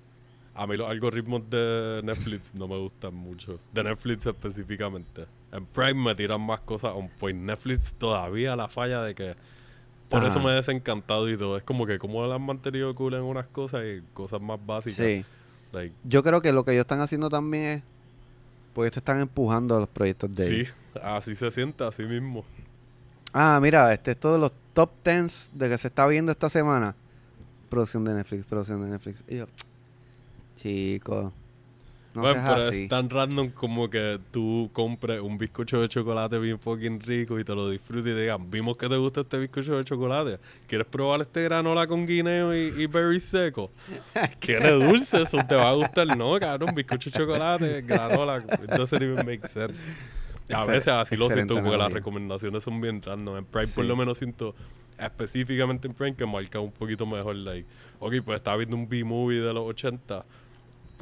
A 0.54 0.66
mí 0.66 0.76
los 0.76 0.88
algoritmos 0.88 1.48
de 1.48 2.00
Netflix 2.04 2.54
no 2.54 2.68
me 2.68 2.76
gustan 2.78 3.14
mucho. 3.14 3.58
De 3.72 3.82
Netflix 3.84 4.26
específicamente. 4.26 5.26
En 5.50 5.64
Prime 5.66 5.94
me 5.94 6.14
tiran 6.14 6.40
más 6.40 6.60
cosas 6.60 6.92
on 6.94 7.08
point. 7.08 7.40
Netflix 7.40 7.94
todavía 7.94 8.54
la 8.56 8.68
falla 8.68 9.02
de 9.02 9.14
que... 9.14 9.34
Por 10.08 10.24
eso 10.24 10.40
me 10.40 10.50
he 10.50 10.54
desencantado 10.54 11.26
y 11.30 11.38
todo. 11.38 11.56
Es 11.56 11.62
como 11.64 11.86
que 11.86 11.98
como 11.98 12.26
la 12.26 12.34
han 12.34 12.42
mantenido 12.42 12.94
cool 12.94 13.14
en 13.14 13.22
unas 13.22 13.46
cosas 13.46 13.82
y 13.84 14.02
cosas 14.12 14.42
más 14.42 14.64
básicas. 14.64 14.96
Sí. 14.96 15.24
Like, 15.72 15.94
Yo 16.04 16.22
creo 16.22 16.42
que 16.42 16.52
lo 16.52 16.66
que 16.66 16.72
ellos 16.72 16.82
están 16.82 17.00
haciendo 17.00 17.30
también 17.30 17.64
es. 17.64 17.82
Pues 18.74 18.92
te 18.92 18.98
están 18.98 19.20
empujando 19.20 19.76
a 19.76 19.80
los 19.80 19.88
proyectos 19.88 20.34
de 20.34 20.46
sí, 20.46 20.54
ellos. 20.54 20.74
así 21.02 21.34
se 21.34 21.50
siente, 21.50 21.82
así 21.84 22.02
mismo. 22.04 22.44
Ah, 23.32 23.58
mira, 23.62 23.90
este 23.92 24.10
es 24.10 24.20
todo 24.20 24.36
los 24.36 24.52
top 24.74 24.90
10 25.04 25.50
de 25.54 25.68
que 25.68 25.78
se 25.78 25.88
está 25.88 26.06
viendo 26.06 26.30
esta 26.32 26.50
semana. 26.50 26.94
Producción 27.70 28.04
de 28.04 28.14
Netflix, 28.14 28.44
producción 28.44 28.84
de 28.84 28.90
Netflix. 28.90 29.24
Y 29.28 29.36
yo, 29.36 29.46
chico, 30.62 31.32
no 32.14 32.22
bueno, 32.22 32.42
pero 32.46 32.68
así. 32.68 32.82
es 32.82 32.88
tan 32.88 33.08
random 33.08 33.50
como 33.50 33.88
que 33.88 34.20
tú 34.30 34.68
compres 34.74 35.20
un 35.20 35.38
bizcocho 35.38 35.80
de 35.80 35.88
chocolate 35.88 36.38
bien 36.38 36.58
fucking 36.58 37.00
rico 37.00 37.40
y 37.40 37.44
te 37.44 37.54
lo 37.54 37.70
disfrutes 37.70 38.12
y 38.12 38.14
te 38.14 38.20
digan, 38.20 38.50
vimos 38.50 38.76
que 38.76 38.86
te 38.86 38.96
gusta 38.96 39.22
este 39.22 39.38
bizcocho 39.38 39.78
de 39.78 39.84
chocolate. 39.84 40.38
¿Quieres 40.66 40.86
probar 40.86 41.22
este 41.22 41.42
granola 41.44 41.86
con 41.86 42.06
guineo 42.06 42.54
y, 42.54 42.82
y 42.82 42.86
berry 42.86 43.18
seco? 43.18 43.70
¿Quieres 44.40 44.72
dulce? 44.72 45.22
Eso 45.22 45.38
te 45.48 45.54
va 45.54 45.70
a 45.70 45.74
gustar. 45.74 46.06
No, 46.16 46.38
cabrón, 46.38 46.74
bizcocho 46.74 47.08
de 47.08 47.16
chocolate, 47.16 47.80
granola. 47.80 48.38
It 48.38 48.70
doesn't 48.70 49.02
even 49.02 49.24
make 49.24 49.48
sense. 49.48 49.90
Y 50.50 50.52
a 50.52 50.66
veces 50.66 50.88
así 50.88 51.16
lo 51.16 51.30
siento 51.30 51.54
porque 51.54 51.78
las 51.78 51.92
recomendaciones 51.92 52.62
son 52.62 52.78
bien 52.78 53.00
random. 53.00 53.38
En 53.38 53.44
Prime 53.46 53.68
por 53.68 53.86
lo 53.86 53.96
menos 53.96 54.18
siento 54.18 54.54
específicamente 54.98 55.88
en 55.88 55.94
Prime 55.94 56.14
que 56.14 56.26
marca 56.26 56.60
un 56.60 56.72
poquito 56.72 57.06
mejor. 57.06 57.36
Like, 57.36 57.66
ok, 58.00 58.16
pues 58.22 58.36
estaba 58.36 58.58
viendo 58.58 58.76
un 58.76 58.86
B-movie 58.86 59.40
de 59.40 59.54
los 59.54 59.66
80 59.66 60.26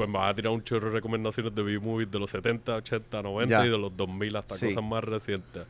pues 0.00 0.08
me 0.08 0.16
vas 0.18 0.30
a 0.30 0.34
tirar 0.34 0.50
un 0.54 0.64
chorro 0.64 0.86
de 0.88 0.94
recomendaciones 0.94 1.54
de 1.54 1.62
B-movies 1.62 2.10
de 2.10 2.18
los 2.18 2.30
70, 2.30 2.74
80, 2.76 3.20
90 3.22 3.46
Ya. 3.54 3.66
y 3.66 3.68
de 3.70 3.76
los 3.76 3.94
2000 3.94 4.34
hasta 4.34 4.54
Sí. 4.54 4.68
cosas 4.68 4.82
más 4.82 5.04
recientes. 5.04 5.66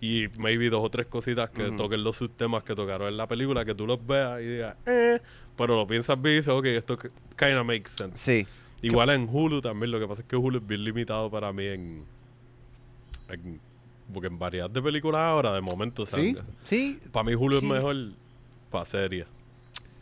Y 0.00 0.26
maybe 0.38 0.70
dos 0.70 0.82
o 0.82 0.88
tres 0.88 1.04
cositas 1.04 1.50
que 1.50 1.66
Ujú. 1.68 1.76
toquen 1.76 2.02
los 2.02 2.16
subtemas 2.16 2.64
que 2.64 2.74
tocaron 2.74 3.08
en 3.08 3.18
la 3.18 3.26
película, 3.26 3.62
que 3.62 3.74
tú 3.74 3.86
los 3.86 4.04
veas 4.06 4.40
y 4.40 4.46
digas, 4.46 4.76
eh, 4.86 5.20
pero 5.54 5.76
lo 5.76 5.86
piensas 5.86 6.20
bien 6.22 6.36
y 6.36 6.38
dices, 6.38 6.52
ok, 6.54 6.64
esto 6.64 6.96
kind 6.98 7.58
of 7.58 7.66
makes 7.66 7.90
sense. 7.90 8.16
Sí, 8.16 8.48
Igual 8.80 9.10
en 9.10 9.28
Hulu 9.30 9.60
también, 9.60 9.90
lo 9.90 10.00
que 10.00 10.08
pasa 10.08 10.22
es 10.22 10.28
que 10.28 10.36
Hulu 10.36 10.58
es 10.58 10.66
bien 10.66 10.82
limitado 10.82 11.30
para 11.30 11.52
mí 11.52 11.66
en. 11.66 12.04
en 13.28 13.60
porque 14.12 14.28
en 14.28 14.38
variedad 14.38 14.68
de 14.70 14.80
películas 14.80 15.20
ahora, 15.20 15.52
de 15.52 15.60
momento, 15.60 16.06
sí, 16.06 16.34
¿sabes? 16.34 16.42
sí, 16.64 17.00
Para 17.12 17.24
mí 17.24 17.34
Hulu 17.34 17.60
Sí. 17.60 17.66
es 17.66 17.70
mejor 17.72 17.96
para 18.70 18.86
series. 18.86 19.26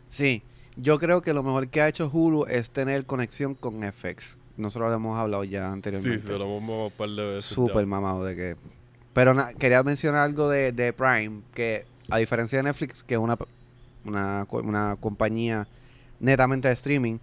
sí. 0.07 0.41
Yo 0.75 0.99
creo 0.99 1.21
que 1.21 1.33
lo 1.33 1.43
mejor 1.43 1.67
que 1.67 1.81
ha 1.81 1.87
hecho 1.87 2.09
Hulu 2.11 2.45
es 2.45 2.71
tener 2.71 3.05
conexión 3.05 3.53
con 3.55 3.81
FX. 3.83 4.37
Nosotros 4.57 4.89
lo 4.89 4.95
hemos 4.95 5.17
hablado 5.19 5.43
ya 5.43 5.67
Sí, 5.67 5.73
anteriormente. 5.73 6.25
se 6.27 6.33
lo 6.37 6.45
hemos 6.45 6.61
mamado 6.61 6.85
un 6.87 6.91
par 6.91 7.09
de 7.09 7.25
veces. 7.25 7.45
Súper 7.45 7.85
mamado 7.85 8.23
de 8.23 8.35
que... 8.35 8.55
Pero 9.13 9.33
na- 9.33 9.53
quería 9.53 9.83
mencionar 9.83 10.21
algo 10.21 10.49
de, 10.49 10.71
de 10.71 10.91
Prime, 10.93 11.41
que 11.53 11.85
a 12.09 12.17
diferencia 12.17 12.57
de 12.59 12.63
Netflix, 12.63 13.03
que 13.03 13.13
es 13.15 13.19
una, 13.19 13.37
una, 14.05 14.47
una 14.51 14.95
compañía 14.99 15.67
netamente 16.19 16.67
de 16.67 16.73
streaming, 16.73 17.17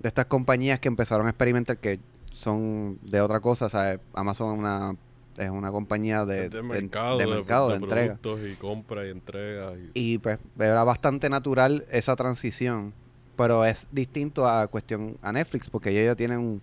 de 0.00 0.08
estas 0.08 0.26
compañías 0.26 0.80
que 0.80 0.88
empezaron 0.88 1.26
a 1.26 1.30
experimentar 1.30 1.78
que 1.78 2.00
son 2.32 2.98
de 3.02 3.20
otra 3.20 3.38
cosa, 3.40 3.68
¿sabes? 3.68 4.00
Amazon 4.14 4.54
es 4.54 4.58
una, 4.58 4.96
es 5.40 5.50
una 5.50 5.70
compañía 5.72 6.24
de, 6.24 6.48
de 6.48 6.62
mercado, 6.62 7.18
de, 7.18 7.26
de, 7.26 7.30
mercado, 7.34 7.68
de, 7.68 7.78
de 7.78 7.84
entrega. 7.84 8.16
productos 8.18 8.50
y 8.50 8.54
compra 8.56 9.06
y 9.06 9.10
entrega. 9.10 9.72
Y, 9.94 10.14
Y 10.14 10.18
pues 10.18 10.38
era 10.58 10.84
bastante 10.84 11.28
natural 11.30 11.84
esa 11.90 12.14
transición, 12.16 12.92
pero 13.36 13.64
es 13.64 13.88
distinto 13.90 14.46
a 14.48 14.66
cuestión 14.68 15.16
a 15.22 15.32
Netflix, 15.32 15.70
porque 15.70 15.90
ellos 15.90 16.04
ya 16.04 16.14
tienen 16.14 16.38
un- 16.38 16.62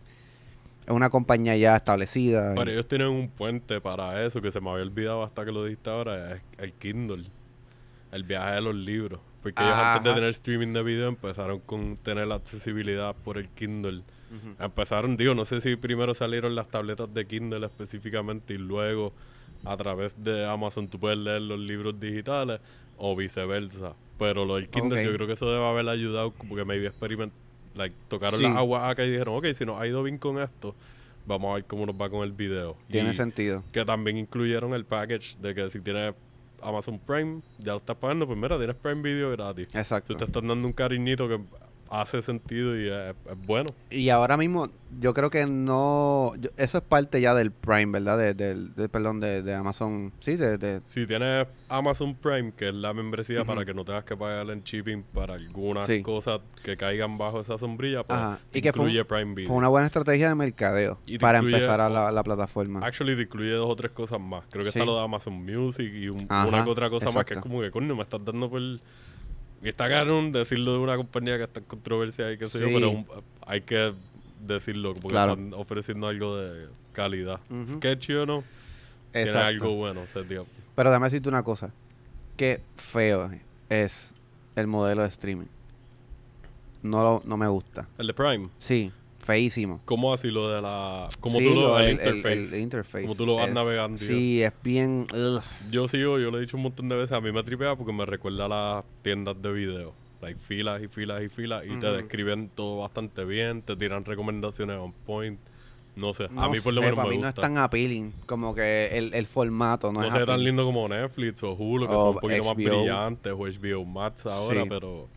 una 0.89 1.09
compañía 1.09 1.57
ya 1.57 1.75
establecida. 1.75 2.53
y- 2.53 2.55
pero 2.55 2.71
ellos 2.71 2.87
tienen 2.87 3.07
un 3.09 3.27
puente 3.29 3.81
para 3.81 4.25
eso 4.25 4.41
que 4.41 4.51
se 4.51 4.61
me 4.61 4.69
había 4.69 4.83
olvidado 4.83 5.23
hasta 5.23 5.43
que 5.43 5.51
lo 5.51 5.63
dijiste 5.65 5.89
ahora, 5.89 6.35
es 6.35 6.41
el 6.59 6.71
Kindle. 6.73 7.25
El 8.11 8.23
viaje 8.23 8.55
de 8.55 8.61
los 8.61 8.73
libros. 8.75 9.19
Porque 9.43 9.61
ellos 9.63 9.75
antes 9.75 10.03
de 10.03 10.15
tener 10.15 10.29
streaming 10.31 10.73
de 10.73 10.83
video 10.83 11.07
empezaron 11.09 11.59
con 11.59 11.97
tener 11.97 12.27
la 12.27 12.35
accesibilidad 12.35 13.15
por 13.23 13.37
el 13.37 13.49
Kindle. 13.49 14.03
Empezaron, 14.59 15.15
digo, 15.17 15.33
no 15.35 15.45
sé 15.45 15.61
si 15.61 15.75
primero 15.75 16.13
salieron 16.13 16.55
las 16.55 16.67
tabletas 16.69 17.13
de 17.13 17.25
Kindle 17.25 17.65
específicamente 17.65 18.53
y 18.53 18.57
luego 18.57 19.13
a 19.63 19.75
través 19.77 20.21
de 20.23 20.45
Amazon 20.45 20.87
tú 20.87 20.99
puedes 20.99 21.17
leer 21.17 21.41
los 21.41 21.59
libros 21.59 21.99
digitales 21.99 22.59
o 22.97 23.15
viceversa. 23.15 23.93
Pero 24.19 24.45
lo 24.45 24.55
del 24.55 24.67
Kindle 24.69 25.03
yo 25.05 25.13
creo 25.13 25.27
que 25.27 25.33
eso 25.33 25.49
debe 25.51 25.65
haber 25.65 25.87
ayudado 25.87 26.31
porque 26.31 26.65
maybe 26.65 26.87
experiment, 26.87 27.31
like, 27.75 27.95
tocaron 28.07 28.39
Sí. 28.39 28.45
las 28.45 28.55
aguas 28.55 28.83
acá 28.91 29.05
y 29.05 29.11
dijeron, 29.11 29.35
ok, 29.37 29.45
si 29.53 29.65
nos 29.65 29.79
ha 29.79 29.87
ido 29.87 30.01
bien 30.03 30.17
con 30.17 30.39
esto, 30.39 30.75
vamos 31.25 31.51
a 31.51 31.55
ver 31.55 31.65
cómo 31.65 31.85
nos 31.85 31.95
va 31.95 32.09
con 32.09 32.23
el 32.23 32.31
video. 32.31 32.75
Tiene 32.89 33.11
Y 33.11 33.13
sentido. 33.13 33.63
que 33.71 33.85
también 33.85 34.17
incluyeron 34.17 34.73
el 34.73 34.85
package 34.85 35.37
de 35.39 35.53
que 35.53 35.69
si 35.69 35.79
tienes 35.81 36.15
Amazon 36.61 36.97
Prime, 36.99 37.41
ya 37.59 37.73
lo 37.73 37.77
estás 37.77 37.95
pagando, 37.97 38.25
pues 38.25 38.37
mira, 38.39 38.57
tienes 38.57 38.75
Prime 38.77 39.01
Video 39.03 39.29
gratis. 39.31 39.67
Exacto. 39.75 40.13
Tú 40.13 40.19
te 40.19 40.25
estás 40.25 40.41
dando 40.43 40.65
un 40.67 40.73
cariñito 40.73 41.27
que 41.27 41.39
hace 41.89 42.21
sentido 42.21 42.79
y 42.79 42.87
es, 42.89 43.15
es 43.29 43.45
bueno. 43.45 43.69
Y 43.89 44.09
ahora 44.09 44.37
mismo, 44.37 44.67
yo 44.99 45.13
creo 45.13 45.29
que 45.29 45.45
no. 45.45 46.33
yo- 46.39 46.49
eso 46.57 46.77
es 46.77 46.83
parte 46.83 47.19
ya 47.21 47.33
del 47.35 47.51
Prime, 47.51 47.87
¿verdad? 47.87 48.17
De, 48.17 48.33
del, 48.33 48.73
de- 48.75 48.89
perdón, 48.89 49.19
de, 49.19 49.41
de 49.41 49.53
Amazon. 49.55 50.11
Sí, 50.19 50.35
de. 50.35 50.57
de- 50.57 50.81
Si 50.87 51.05
tienes 51.07 51.47
Amazon 51.69 52.15
Prime, 52.15 52.53
que 52.55 52.69
es 52.69 52.73
la 52.73 52.93
membresía 52.93 53.39
Ujú. 53.41 53.47
para 53.47 53.65
que 53.65 53.73
no 53.73 53.83
tengas 53.85 54.03
que 54.05 54.15
pagar 54.15 54.49
en 54.49 54.63
shipping 54.63 55.03
para 55.13 55.33
algunas 55.35 55.85
Sí. 55.87 56.01
cosas 56.01 56.39
que 56.63 56.77
caigan 56.77 57.17
bajo 57.17 57.41
esa 57.41 57.57
sombrilla, 57.57 58.03
pues 58.03 58.17
Ajá. 58.19 58.39
Y 58.53 58.61
que 58.61 58.71
fue 58.73 58.85
un- 58.85 58.91
incluye 58.91 59.05
Prime 59.05 59.33
Video. 59.35 59.47
fue 59.47 59.57
una 59.57 59.67
buena 59.67 59.87
estrategia 59.87 60.29
de 60.29 60.35
mercadeo 60.35 60.97
Y 61.05 61.17
para 61.19 61.39
incluye- 61.39 61.55
empezar 61.55 61.81
a 61.81 61.89
la, 61.89 62.11
la 62.11 62.23
plataforma. 62.23 62.85
Actually, 62.85 63.15
te 63.15 63.23
incluye 63.23 63.51
dos 63.51 63.69
o 63.71 63.75
tres 63.75 63.91
cosas 63.91 64.19
más. 64.19 64.43
Creo 64.49 64.63
que 64.63 64.71
Sí. 64.71 64.79
está 64.79 64.85
lo 64.85 64.97
de 64.97 65.03
Amazon 65.03 65.33
Music 65.45 65.91
y 65.93 66.07
un- 66.09 66.25
Ajá, 66.29 66.47
una 66.47 66.63
que 66.63 66.69
otra 66.69 66.89
cosa 66.89 67.05
más 67.07 67.25
que 67.25 67.33
es 67.33 67.37
exacto. 67.37 67.49
como 67.49 67.61
que, 67.61 67.71
coño, 67.71 67.95
me 67.95 68.03
estás 68.03 68.23
dando 68.23 68.49
por... 68.49 68.61
Y 69.63 69.69
está 69.69 69.89
cabrón 69.89 70.31
decirlo 70.31 70.73
de 70.73 70.79
una 70.79 70.95
compañía 70.97 71.37
que 71.37 71.43
está 71.43 71.59
en 71.59 71.65
controversia 71.65 72.31
y 72.31 72.37
qué 72.37 72.47
sé 72.47 72.59
yo, 72.59 72.67
pero 72.67 72.91
un- 72.91 73.07
hay 73.45 73.61
que 73.61 73.93
decirlo 74.45 74.93
porque 74.93 75.07
Claro. 75.09 75.31
están 75.33 75.53
ofreciendo 75.55 76.07
algo 76.07 76.37
de 76.37 76.67
calidad. 76.93 77.39
Sketchy 77.69 78.13
o 78.13 78.25
no, 78.25 78.43
tiene 79.11 79.27
Exacto. 79.27 79.47
algo 79.47 79.75
bueno. 79.75 80.01
ese 80.01 80.23
tío. 80.23 80.45
Pero 80.75 80.89
déjame 80.91 81.07
decirte 81.07 81.29
una 81.29 81.41
cosa. 81.43 81.71
Qué 82.35 82.61
feo 82.75 83.31
es 83.69 84.13
el 84.55 84.67
modelo 84.67 85.01
de 85.01 85.07
streaming. 85.07 85.47
No, 86.83 87.01
lo- 87.01 87.23
no 87.25 87.35
me 87.37 87.47
gusta. 87.47 87.87
El 87.97 88.07
de 88.07 88.13
Prime. 88.13 88.49
Sí, 88.59 88.91
feísimo. 89.27 89.81
¿Cómo 89.85 90.13
así 90.13 90.31
lo 90.31 90.49
de 90.49 90.61
la... 90.61 91.07
Como 91.19 91.37
Sí, 91.37 91.45
tú 91.47 91.53
lo... 91.53 91.61
lo- 91.61 91.79
el, 91.79 91.85
el, 91.85 91.89
el- 91.99 92.15
interface. 92.17 92.55
el 92.55 92.61
interface. 92.61 93.01
Como 93.03 93.15
tú 93.15 93.25
lo 93.27 93.35
vas 93.35 93.49
Es- 93.49 93.53
navegando. 93.53 93.97
Sí, 93.99 94.41
es 94.41 94.53
bien. 94.63 95.05
ugh. 95.13 95.41
Yo 95.69 95.87
sigo, 95.87 96.17
yo 96.17 96.31
lo 96.31 96.37
he 96.37 96.41
dicho 96.41 96.57
un 96.57 96.63
montón 96.63 96.89
de 96.89 96.95
veces, 96.95 97.11
a 97.11 97.21
mí 97.21 97.31
me 97.31 97.43
tripea 97.43 97.75
porque 97.75 97.93
me 97.93 98.05
recuerda 98.05 98.45
a 98.45 98.47
las 98.47 98.83
tiendas 99.03 99.39
de 99.41 99.51
video. 99.51 99.93
like 100.21 100.39
filas 100.39 100.81
y 100.81 100.87
filas 100.87 101.21
y 101.21 101.29
filas 101.29 101.63
y 101.65 101.77
te 101.79 101.91
describen 101.91 102.49
todo 102.55 102.77
bastante 102.79 103.23
bien, 103.25 103.61
te 103.61 103.75
tiran 103.75 104.03
recomendaciones 104.03 104.77
on 104.77 104.91
point. 105.05 105.39
No 105.95 106.13
sé, 106.13 106.25
a 106.35 106.47
mí 106.49 106.59
por 106.59 106.73
lo 106.73 106.81
menos 106.81 106.95
para 106.95 107.09
me 107.09 107.15
mí 107.15 107.21
no 107.21 107.27
gusta. 107.27 107.41
es 107.41 107.47
tan 107.47 107.57
appealing. 107.57 108.13
Como 108.27 108.53
que 108.53 108.87
el, 108.93 109.13
el 109.15 109.25
formato 109.25 109.91
no, 109.91 110.01
no 110.01 110.07
es 110.07 110.13
sé 110.13 110.25
tan 110.27 110.43
lindo 110.43 110.63
como 110.63 110.87
Netflix 110.87 111.41
o 111.43 111.53
Hulu, 111.53 111.87
que 111.87 111.93
O 111.93 111.99
son 111.99 112.15
un 112.15 112.21
poquito 112.21 112.43
más 112.43 112.55
brillantes, 112.55 113.33
o 113.33 113.37
HBO 113.47 113.83
Max 113.85 114.25
ahora, 114.27 114.61
Sí. 114.63 114.69
pero 114.69 115.09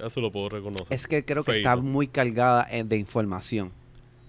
eso 0.00 0.20
lo 0.20 0.30
puedo 0.30 0.48
reconocer. 0.48 0.86
Es 0.92 1.06
que 1.06 1.24
creo 1.24 1.44
que 1.44 1.52
está 1.58 1.76
muy 1.76 2.06
cargada 2.08 2.66
en- 2.70 2.88
de 2.88 2.96
información. 2.96 3.72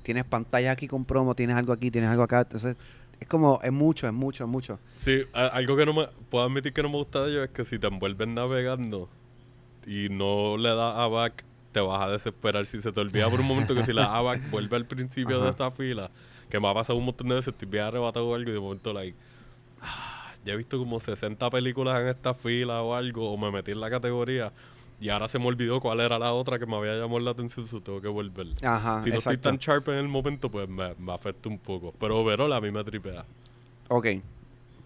Tienes 0.04 0.24
pantalla 0.26 0.72
aquí 0.72 0.88
con 0.88 1.06
promo, 1.06 1.36
tienes 1.36 1.56
algo 1.56 1.74
aquí, 1.74 1.90
tienes 1.92 2.10
algo 2.10 2.24
acá. 2.24 2.42
Entonces, 2.42 2.78
es 3.20 3.28
como, 3.28 3.60
es 3.64 3.72
mucho, 3.72 4.06
es 4.08 4.14
mucho, 4.14 4.44
es 4.44 4.50
mucho. 4.50 4.80
Sí, 4.98 5.24
algo 5.34 5.76
que 5.76 5.86
no 5.86 5.94
me 5.94 6.08
puedo 6.30 6.46
admitir 6.46 6.74
que 6.74 6.84
no 6.84 6.90
me 6.90 6.98
gusta 6.98 7.24
de 7.24 7.32
ellos 7.32 7.46
es 7.46 7.52
que 7.52 7.66
si 7.66 7.80
te 7.80 7.88
envuelven 7.88 8.36
navegando 8.36 9.10
y 9.88 10.10
no 10.10 10.58
le 10.58 10.70
das 10.70 10.96
a 10.96 11.08
back, 11.08 11.44
te 11.72 11.80
vas 11.80 12.02
a 12.02 12.10
desesperar. 12.10 12.66
Si 12.66 12.82
se 12.82 12.92
te 12.92 13.00
olvida 13.00 13.30
por 13.30 13.40
un 13.42 13.48
momento 13.48 13.74
que 13.76 13.84
si 13.84 13.94
le 13.94 14.02
das 14.02 14.12
a 14.12 14.22
back, 14.22 14.42
vuelve 14.50 14.76
al 14.78 14.86
principio 14.86 15.42
de 15.42 15.50
esta 15.50 15.72
fila, 15.72 16.10
que 16.50 16.60
me 16.60 16.68
ha 16.70 16.74
pasado 16.74 16.98
un 17.00 17.06
montón 17.06 17.28
de 17.30 17.36
veces, 17.36 17.54
estoy 17.54 17.68
bien 17.68 17.84
arrebatado 17.86 18.28
o 18.28 18.36
algo 18.36 18.50
y 18.50 18.54
de 18.54 18.60
momento, 18.60 18.94
like, 18.94 19.16
ah, 19.82 20.34
ya 20.46 20.54
he 20.54 20.58
visto 20.58 20.78
como 20.78 21.00
60 21.00 21.50
películas 21.50 22.00
en 22.02 22.08
esta 22.08 22.34
fila 22.34 22.82
o 22.82 22.94
algo, 22.96 23.32
o 23.32 23.38
me 23.38 23.50
metí 23.52 23.72
en 23.72 23.82
la 23.82 23.90
categoría. 23.90 24.52
Y 25.00 25.10
ahora 25.10 25.28
se 25.28 25.38
me 25.40 25.46
olvidó 25.48 25.80
cuál 25.82 26.00
era 26.00 26.18
la 26.18 26.32
otra 26.34 26.58
que 26.58 26.66
me 26.66 26.76
había 26.78 26.94
llamado 26.96 27.20
la 27.20 27.32
atención, 27.32 27.68
so 27.68 27.82
tengo 27.82 28.02
que 28.02 28.08
volver. 28.08 28.48
Ajá, 28.64 29.02
si 29.02 29.10
no 29.12 29.18
estoy 29.18 29.36
exacto. 29.36 29.50
tan 29.50 29.58
sharp 29.58 29.90
en 29.90 29.96
el 29.96 30.08
momento, 30.08 30.50
pues 30.50 30.70
me, 30.70 30.96
me 30.96 31.14
afecta 31.14 31.50
un 31.50 31.60
poco. 31.60 31.94
Pero 32.00 32.20
overall 32.20 32.54
a 32.54 32.62
mí 32.62 32.72
me 32.72 32.84
tripea. 32.84 33.26
Ok. 33.90 34.08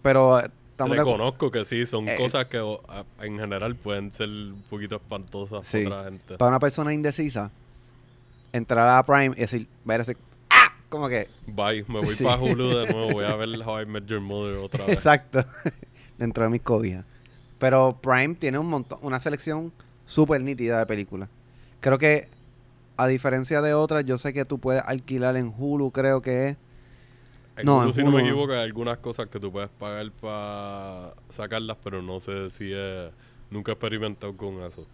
Pero 0.02 0.40
eh, 0.40 0.50
Reconozco 0.78 1.50
que 1.50 1.64
sí, 1.66 1.84
son 1.86 2.08
Eh, 2.08 2.16
cosas 2.16 2.46
que 2.46 2.58
o, 2.58 2.80
a- 2.88 3.04
en 3.24 3.38
general 3.38 3.76
pueden 3.76 4.10
ser 4.10 4.28
un 4.30 4.64
poquito 4.68 4.96
espantosas 4.96 5.66
Sí. 5.66 5.84
para 5.84 5.96
otra 6.00 6.10
gente. 6.10 6.36
Para 6.38 6.48
una 6.48 6.58
persona 6.58 6.92
indecisa, 6.94 7.50
entrar 8.52 8.88
a 8.88 9.02
Prime 9.04 9.34
y 9.36 9.40
decir, 9.40 9.68
ver 9.84 10.00
ese. 10.00 10.16
¡Ah! 10.48 10.72
Como 10.88 11.08
que. 11.08 11.28
Bye, 11.46 11.84
me 11.86 12.00
voy 12.00 12.14
Sí. 12.14 12.24
para 12.24 12.40
Hulu 12.40 12.68
de 12.78 12.92
nuevo, 12.92 13.12
voy 13.12 13.24
a 13.26 13.34
ver 13.36 13.48
How 13.64 13.82
I 13.82 13.86
Met 13.86 14.06
Your 14.06 14.20
Mother 14.20 14.56
otra 14.56 14.86
vez. 14.86 14.96
Exacto. 14.96 15.44
Dentro 16.18 16.44
de 16.44 16.50
mis 16.50 16.62
cobijas. 16.62 17.04
Pero 17.58 17.98
Prime 18.02 18.34
tiene 18.34 18.58
un 18.58 18.66
montón, 18.68 18.98
una 19.02 19.20
selección 19.20 19.70
súper 20.10 20.40
nítida 20.42 20.78
de 20.80 20.86
películas. 20.86 21.28
Creo 21.80 21.96
que, 21.98 22.28
a 22.96 23.06
diferencia 23.06 23.62
de 23.62 23.74
otras, 23.74 24.04
yo 24.04 24.18
sé 24.18 24.32
que 24.32 24.44
tú 24.44 24.58
puedes 24.58 24.82
alquilar 24.84 25.36
en 25.36 25.54
Hulu, 25.56 25.92
creo 25.92 26.20
que 26.20 26.48
es. 26.48 26.56
En 27.56 27.64
No, 27.66 27.78
Hulu, 27.78 27.88
en 27.88 27.94
si 27.94 28.02
no 28.02 28.10
me 28.10 28.20
equivoco, 28.22 28.52
hay 28.52 28.60
algunas 28.60 28.98
cosas 28.98 29.28
que 29.28 29.38
tú 29.38 29.52
puedes 29.52 29.70
pagar 29.70 30.10
para 30.20 31.14
sacarlas, 31.30 31.76
pero 31.82 32.02
no 32.02 32.20
sé 32.20 32.50
si 32.50 32.72
es... 32.72 33.10
Nunca 33.50 33.72
he 33.72 33.74
experimentado 33.74 34.36
con 34.36 34.62
eso. 34.62 34.86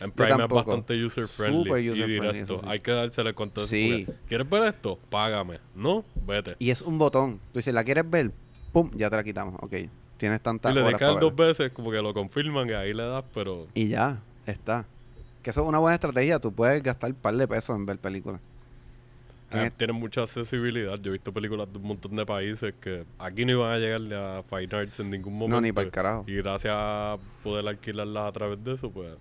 En 0.00 0.12
Prime 0.12 0.42
es 0.44 0.48
bastante 0.48 1.02
user 1.02 1.26
friendly 1.26 1.64
Súper 1.64 1.82
y 1.84 1.90
user-friendly, 1.90 2.32
directo. 2.32 2.58
sí. 2.58 2.64
Hay 2.68 2.78
que 2.80 2.90
dársele 2.92 3.32
cuenta 3.32 3.62
de 3.62 3.66
Sí. 3.66 4.06
¿Quieres 4.28 4.48
ver 4.48 4.62
esto? 4.64 4.98
Págame. 5.10 5.58
¿No? 5.74 6.04
Vete. 6.26 6.54
Y 6.58 6.70
es 6.70 6.82
un 6.82 6.98
botón. 6.98 7.40
Tú 7.52 7.58
dices, 7.60 7.72
¿la 7.72 7.82
quieres 7.82 8.08
ver? 8.08 8.30
¡Pum! 8.72 8.90
Ya 8.94 9.08
te 9.10 9.16
la 9.16 9.24
quitamos. 9.24 9.54
Ok. 9.60 9.74
Tienes 10.18 10.40
tantas 10.40 10.70
Y 10.72 10.74
le 10.74 10.82
horas 10.82 11.00
para 11.00 11.18
dos 11.18 11.34
veces, 11.34 11.72
como 11.72 11.90
que 11.90 11.96
lo 12.02 12.12
confirman 12.14 12.68
y 12.68 12.72
ahí 12.72 12.92
le 12.94 13.04
das, 13.04 13.24
pero... 13.34 13.66
Y 13.74 13.88
ya, 13.88 14.20
está. 14.46 14.84
Que 15.42 15.50
eso 15.50 15.62
es 15.62 15.68
una 15.68 15.78
buena 15.78 15.94
estrategia. 15.94 16.38
Tú 16.38 16.52
puedes 16.52 16.82
gastar 16.82 17.10
un 17.10 17.16
par 17.16 17.34
de 17.36 17.46
pesos 17.46 17.76
en 17.76 17.86
ver 17.86 17.98
películas. 17.98 18.40
Tienes- 19.50 19.72
tienen 19.76 19.94
mucha 19.96 20.22
accesibilidad. 20.22 20.96
Yo 20.98 21.10
he 21.10 21.12
visto 21.12 21.32
películas 21.32 21.72
de 21.72 21.78
un 21.78 21.84
montón 21.86 22.16
de 22.16 22.26
países 22.26 22.74
que 22.80 23.04
aquí 23.18 23.44
no 23.44 23.52
iban 23.52 23.72
a 23.72 23.78
llegarle 23.78 24.16
a 24.16 24.42
Fine 24.42 24.76
Arts 24.76 24.98
en 25.00 25.10
ningún 25.10 25.34
momento. 25.34 25.54
No, 25.56 25.60
ni 25.60 25.70
para 25.72 25.84
el 25.86 25.92
carajo. 25.92 26.24
Y 26.26 26.34
gracias 26.36 26.74
a 26.76 27.16
poder 27.44 27.66
alquilarlas 27.68 28.28
a 28.28 28.32
través 28.32 28.62
de 28.64 28.72
eso, 28.72 28.90
pues. 28.90 29.12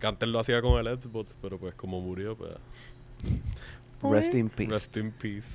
Que 0.00 0.06
antes 0.08 0.28
lo 0.28 0.40
hacía 0.40 0.60
con 0.60 0.84
el 0.84 1.00
Xbox, 1.00 1.36
pero 1.40 1.56
pues 1.58 1.74
como 1.74 2.00
murió, 2.00 2.34
pues. 2.36 2.50
Rest 4.02 4.34
in 4.34 4.48
peace. 4.48 4.70
Rest 4.70 4.96
in 4.96 5.12
peace. 5.12 5.46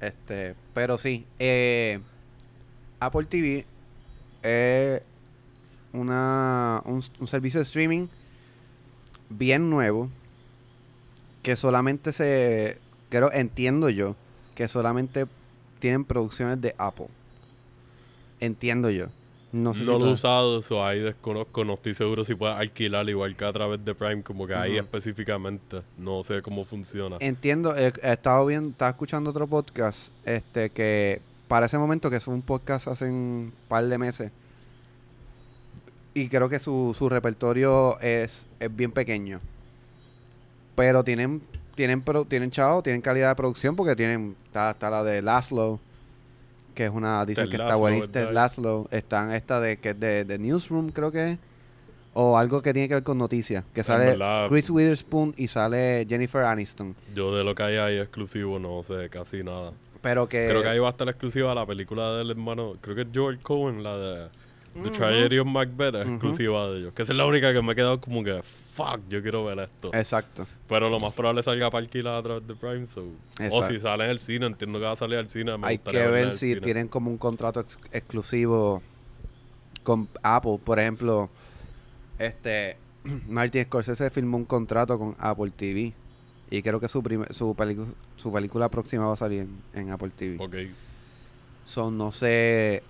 Este, 0.00 0.54
pero 0.74 0.96
sí, 0.98 1.26
eh, 1.38 2.00
Apple 2.98 3.26
TV 3.26 3.66
es 4.42 5.02
una, 5.92 6.80
un, 6.86 7.02
un 7.20 7.26
servicio 7.26 7.60
de 7.60 7.64
streaming 7.64 8.06
bien 9.30 9.70
nuevo 9.70 10.10
que 11.42 11.56
solamente 11.56 12.12
se, 12.12 12.78
creo, 13.08 13.32
entiendo 13.32 13.88
yo, 13.88 14.14
que 14.54 14.68
solamente 14.68 15.26
tienen 15.78 16.04
producciones 16.04 16.60
de 16.60 16.74
Apple. 16.76 17.08
Entiendo 18.40 18.90
yo. 18.90 19.06
No 19.52 19.72
sé 19.72 19.80
si 19.80 19.86
No 19.86 19.98
lo 19.98 20.06
he 20.06 20.12
usado, 20.12 20.60
eso 20.60 20.84
ahí 20.84 21.00
desconozco, 21.00 21.64
no 21.64 21.74
estoy 21.74 21.94
seguro 21.94 22.24
si 22.24 22.34
puedes 22.34 22.56
alquilar 22.56 23.08
igual 23.08 23.34
que 23.34 23.44
a 23.44 23.52
través 23.52 23.84
de 23.84 23.94
Prime, 23.94 24.22
como 24.22 24.46
que 24.46 24.54
ahí 24.54 24.76
específicamente. 24.76 25.82
No 25.98 26.22
sé 26.22 26.40
cómo 26.42 26.64
funciona. 26.64 27.16
Entiendo, 27.18 27.76
he, 27.76 27.92
he 28.02 28.12
estado 28.12 28.46
viendo, 28.46 28.70
estaba 28.70 28.90
escuchando 28.90 29.30
otro 29.30 29.48
podcast, 29.48 30.12
este, 30.24 30.70
que 30.70 31.20
para 31.48 31.66
ese 31.66 31.78
momento, 31.78 32.10
que 32.10 32.16
es 32.16 32.28
un 32.28 32.42
podcast 32.42 32.86
hace 32.86 33.06
un 33.06 33.52
par 33.66 33.84
de 33.86 33.98
meses, 33.98 34.30
y 36.14 36.28
creo 36.28 36.48
que 36.48 36.58
su, 36.58 36.94
su 36.98 37.08
repertorio 37.08 37.98
es, 38.00 38.46
es 38.58 38.74
bien 38.74 38.92
pequeño. 38.92 39.38
Pero 40.76 41.04
tienen, 41.04 41.42
tienen, 41.74 42.02
pro- 42.02 42.24
tienen 42.24 42.50
chavo, 42.50 42.82
tienen 42.82 43.00
calidad 43.02 43.28
de 43.30 43.34
producción, 43.36 43.76
porque 43.76 43.94
tienen, 43.96 44.36
está, 44.46 44.70
está 44.70 44.90
la 44.90 45.04
de 45.04 45.22
Laszlo, 45.22 45.78
que 46.74 46.86
es 46.86 46.90
una, 46.90 47.24
dicen 47.26 47.44
Ted 47.44 47.50
que 47.50 47.56
está 47.56 47.76
¿verdad? 48.20 48.32
Laszlo, 48.34 48.88
están 48.90 49.32
esta 49.32 49.60
de, 49.60 49.76
que 49.78 49.90
es 49.90 50.00
de, 50.00 50.24
de 50.24 50.38
Newsroom, 50.38 50.90
creo 50.90 51.12
que 51.12 51.32
es, 51.32 51.38
o 52.14 52.36
algo 52.38 52.60
que 52.62 52.72
tiene 52.72 52.88
que 52.88 52.94
ver 52.94 53.02
con 53.02 53.18
noticias, 53.18 53.64
que 53.74 53.80
En 53.80 53.86
sale 53.86 54.04
verdad- 54.06 54.48
Chris 54.48 54.70
Witherspoon 54.70 55.34
y 55.36 55.46
sale 55.48 56.06
Jennifer 56.08 56.42
Aniston. 56.42 56.96
Yo 57.14 57.34
de 57.36 57.44
lo 57.44 57.54
que 57.54 57.62
hay 57.62 57.76
ahí 57.76 57.98
exclusivo 57.98 58.58
no 58.58 58.82
sé 58.82 59.08
casi 59.10 59.42
nada. 59.44 59.72
Pero 60.02 60.26
que. 60.28 60.46
Creo 60.48 60.62
que 60.62 60.68
ahí 60.68 60.78
va 60.78 60.86
a 60.86 60.90
estar 60.90 61.06
exclusiva 61.08 61.54
la 61.54 61.66
película 61.66 62.14
del 62.14 62.30
hermano, 62.30 62.74
creo 62.80 62.96
que 62.96 63.02
es 63.02 63.08
Joel 63.14 63.38
Cohen, 63.40 63.82
la 63.82 63.96
de 63.98 64.28
The 64.72 64.80
Ujú. 64.80 64.90
Tragedy 64.90 65.38
of 65.38 65.46
Macbeth, 65.48 65.94
es 65.96 66.08
exclusiva 66.08 66.68
de 66.68 66.78
ellos. 66.78 66.92
Que 66.94 67.02
esa 67.02 67.12
es 67.12 67.16
la 67.16 67.26
única 67.26 67.52
que 67.52 67.60
me 67.60 67.72
he 67.72 67.74
quedado 67.74 68.00
como 68.00 68.22
que, 68.22 68.40
fuck, 68.42 69.00
yo 69.08 69.20
quiero 69.20 69.44
ver 69.44 69.58
esto. 69.58 69.90
Exacto. 69.92 70.46
Pero 70.68 70.88
lo 70.88 71.00
más 71.00 71.12
probable 71.12 71.42
salga 71.42 71.68
para 71.70 71.82
alquilar 71.82 72.14
a 72.14 72.22
través 72.22 72.46
de 72.46 72.54
Prime. 72.54 72.86
So. 72.86 73.04
O 73.50 73.62
si 73.64 73.80
sale 73.80 74.04
en 74.04 74.10
el 74.10 74.20
cine, 74.20 74.46
entiendo 74.46 74.78
que 74.78 74.84
va 74.84 74.92
a 74.92 74.96
salir 74.96 75.18
al 75.18 75.28
cine. 75.28 75.58
me 75.58 75.66
Hay 75.66 75.78
que 75.78 75.90
ver 76.06 76.32
si 76.34 76.50
cine. 76.54 76.60
tienen 76.60 76.86
como 76.88 77.10
un 77.10 77.18
contrato 77.18 77.58
ex- 77.60 77.78
exclusivo 77.92 78.80
con 79.82 80.08
Apple. 80.22 80.58
Por 80.62 80.78
ejemplo, 80.78 81.28
este. 82.18 82.76
Martin 83.28 83.64
Scorsese 83.64 84.08
firmó 84.10 84.36
un 84.36 84.44
contrato 84.44 84.96
con 84.98 85.16
Apple 85.18 85.50
TV. 85.56 85.92
Y 86.52 86.62
creo 86.62 86.78
que 86.80 86.88
su, 86.88 87.00
su, 87.30 87.56
su 88.16 88.32
película 88.32 88.68
próxima 88.68 89.06
va 89.06 89.14
a 89.14 89.16
salir 89.16 89.40
en, 89.40 89.58
en 89.74 89.90
Apple 89.90 90.10
TV. 90.16 90.36
Ok. 90.38 90.54
Son, 91.64 91.96
no 91.96 92.12
sé. 92.12 92.82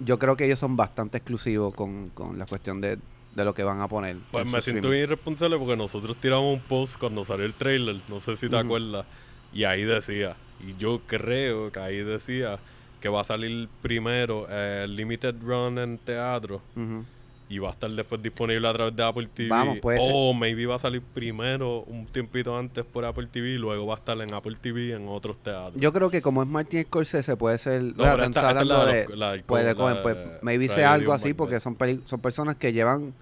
Yo 0.00 0.18
creo 0.18 0.36
que 0.36 0.44
ellos 0.44 0.58
son 0.58 0.76
bastante 0.76 1.18
exclusivos 1.18 1.74
con, 1.74 2.10
con 2.10 2.38
la 2.38 2.46
cuestión 2.46 2.80
de, 2.80 2.98
de 3.34 3.44
lo 3.44 3.54
que 3.54 3.62
van 3.62 3.80
a 3.80 3.88
poner. 3.88 4.16
Pues 4.30 4.50
me 4.50 4.60
siento 4.60 4.90
bien 4.90 5.04
irresponsable 5.04 5.58
porque 5.58 5.76
nosotros 5.76 6.16
tiramos 6.20 6.54
un 6.54 6.60
post 6.60 6.98
cuando 6.98 7.24
salió 7.24 7.46
el 7.46 7.54
trailer, 7.54 8.00
no 8.08 8.20
sé 8.20 8.36
si 8.36 8.48
te 8.48 8.56
acuerdas, 8.56 9.06
y 9.52 9.64
ahí 9.64 9.84
decía, 9.84 10.36
y 10.60 10.76
yo 10.76 11.00
creo 11.06 11.70
que 11.70 11.80
ahí 11.80 11.98
decía 11.98 12.58
que 13.00 13.08
va 13.08 13.22
a 13.22 13.24
salir 13.24 13.68
primero 13.80 14.46
eh, 14.48 14.86
Limited 14.88 15.34
Run 15.42 15.78
en 15.78 15.98
teatro 15.98 16.62
Ujú. 16.76 17.04
Y 17.48 17.58
va 17.58 17.68
a 17.68 17.72
estar 17.72 17.90
después 17.90 18.22
disponible 18.22 18.66
a 18.66 18.72
través 18.72 18.96
de 18.96 19.02
Apple 19.04 19.28
TV. 19.34 19.48
Vamos, 19.50 19.78
puede 19.80 20.00
ser. 20.00 20.10
o 20.14 20.32
maybe 20.32 20.64
va 20.66 20.76
a 20.76 20.78
salir 20.78 21.02
primero 21.02 21.80
un 21.82 22.06
tiempito 22.06 22.56
antes 22.56 22.84
por 22.84 23.04
Apple 23.04 23.26
TV 23.30 23.50
y 23.50 23.58
luego 23.58 23.86
va 23.86 23.94
a 23.94 23.98
estar 23.98 24.18
en 24.20 24.32
Apple 24.32 24.56
TV 24.60 24.92
en 24.94 25.06
otros 25.08 25.36
teatros. 25.42 25.74
Yo 25.76 25.92
creo 25.92 26.08
que 26.10 26.22
como 26.22 26.42
es 26.42 26.48
Martin 26.48 26.82
Scorsese 26.84 27.36
puede 27.36 27.58
ser... 27.58 27.82
No, 27.82 27.92
pero 27.96 28.24
esta- 28.24 28.60
es 28.60 28.66
la 28.66 28.84
de 28.86 28.92
de- 28.94 29.08
los- 29.08 29.18
la 29.18 29.32
del 29.32 29.42
Pues, 29.42 29.64
de 29.66 29.74
Cohen, 29.74 29.98
pues, 30.02 30.16
maybe 30.42 30.68
sea 30.68 30.92
algo 30.94 31.12
así 31.12 31.34
porque 31.34 31.60
son 31.60 31.76
son 32.06 32.20
personas 32.20 32.56
que 32.56 32.72
llevan 32.72 33.12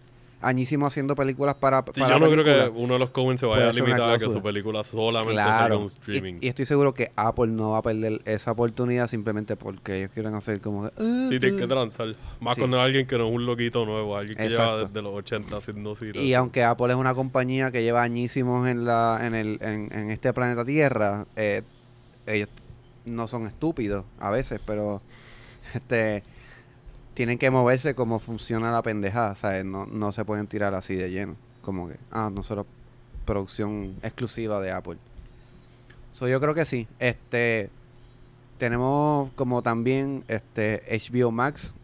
añísimo 0.42 0.86
haciendo 0.86 1.14
películas 1.14 1.54
para, 1.56 1.84
Sí, 1.92 2.00
para 2.00 2.14
yo 2.14 2.18
no 2.20 2.30
creo 2.30 2.44
que 2.44 2.70
uno 2.78 2.94
de 2.94 2.98
los 2.98 3.10
Cohen 3.10 3.36
se 3.38 3.46
vaya 3.46 3.68
a 3.68 3.72
limitar 3.72 4.14
a 4.14 4.18
que 4.18 4.24
su 4.24 4.42
película 4.42 4.82
solamente 4.84 5.34
Claro. 5.34 5.82
Y, 5.82 5.86
streaming. 5.86 6.34
y 6.40 6.48
estoy 6.48 6.64
seguro 6.66 6.94
que 6.94 7.12
Apple 7.16 7.48
no 7.48 7.70
va 7.70 7.78
a 7.78 7.82
perder 7.82 8.20
esa 8.24 8.52
oportunidad 8.52 9.06
simplemente 9.08 9.56
porque 9.56 9.98
ellos 9.98 10.10
quieren 10.12 10.34
hacer 10.34 10.60
como... 10.60 10.86
"Ah, 10.86 10.90
Sí, 11.28 11.38
tienes 11.38 11.52
tú". 11.52 11.56
que 11.58 11.66
transar. 11.66 12.14
Más 12.40 12.54
Sí. 12.54 12.60
cuando 12.60 12.78
es 12.78 12.82
alguien 12.84 13.06
que 13.06 13.18
no 13.18 13.28
es 13.28 13.34
un 13.34 13.44
loquito 13.46 13.84
nuevo, 13.84 14.16
alguien 14.16 14.36
que 14.38 14.48
lleva 14.48 14.64
Exacto. 14.64 14.86
desde 14.86 15.02
los 15.02 15.14
80 15.14 15.56
haciendo 15.58 15.94
cine. 15.96 16.22
Y 16.22 16.34
aunque 16.34 16.64
Apple 16.64 16.88
es 16.88 16.96
una 16.96 17.14
compañía 17.14 17.70
que 17.70 17.82
lleva 17.82 18.02
añísimos 18.02 18.66
en 18.66 18.84
la 18.86 19.20
en 19.22 19.34
el 19.34 19.58
en, 19.60 19.92
en 19.92 20.10
este 20.10 20.32
planeta 20.32 20.64
Tierra, 20.64 21.26
eh, 21.36 21.62
ellos 22.26 22.48
no 23.04 23.26
son 23.28 23.46
estúpidos 23.46 24.06
a 24.18 24.30
veces, 24.30 24.60
pero 24.64 25.02
este 25.74 26.22
tienen 27.20 27.36
que 27.36 27.50
moverse 27.50 27.94
como 27.94 28.18
funciona 28.18 28.72
la 28.72 28.80
pendejada, 28.80 29.34
¿sabes? 29.34 29.62
No, 29.62 29.84
no 29.84 30.10
se 30.10 30.24
pueden 30.24 30.46
tirar 30.46 30.72
así 30.72 30.94
de 30.94 31.10
lleno, 31.10 31.36
como 31.60 31.86
que 31.86 31.98
ah, 32.10 32.30
nosotros 32.32 32.64
producción 33.26 33.94
exclusiva 34.02 34.58
de 34.58 34.72
Apple. 34.72 34.96
So, 36.12 36.28
yo 36.28 36.40
creo 36.40 36.54
que 36.54 36.64
sí. 36.64 36.88
Este 36.98 37.68
tenemos 38.56 39.30
como 39.34 39.60
también 39.60 40.24
este 40.28 40.80
HBO 40.88 41.30
Max 41.30 41.74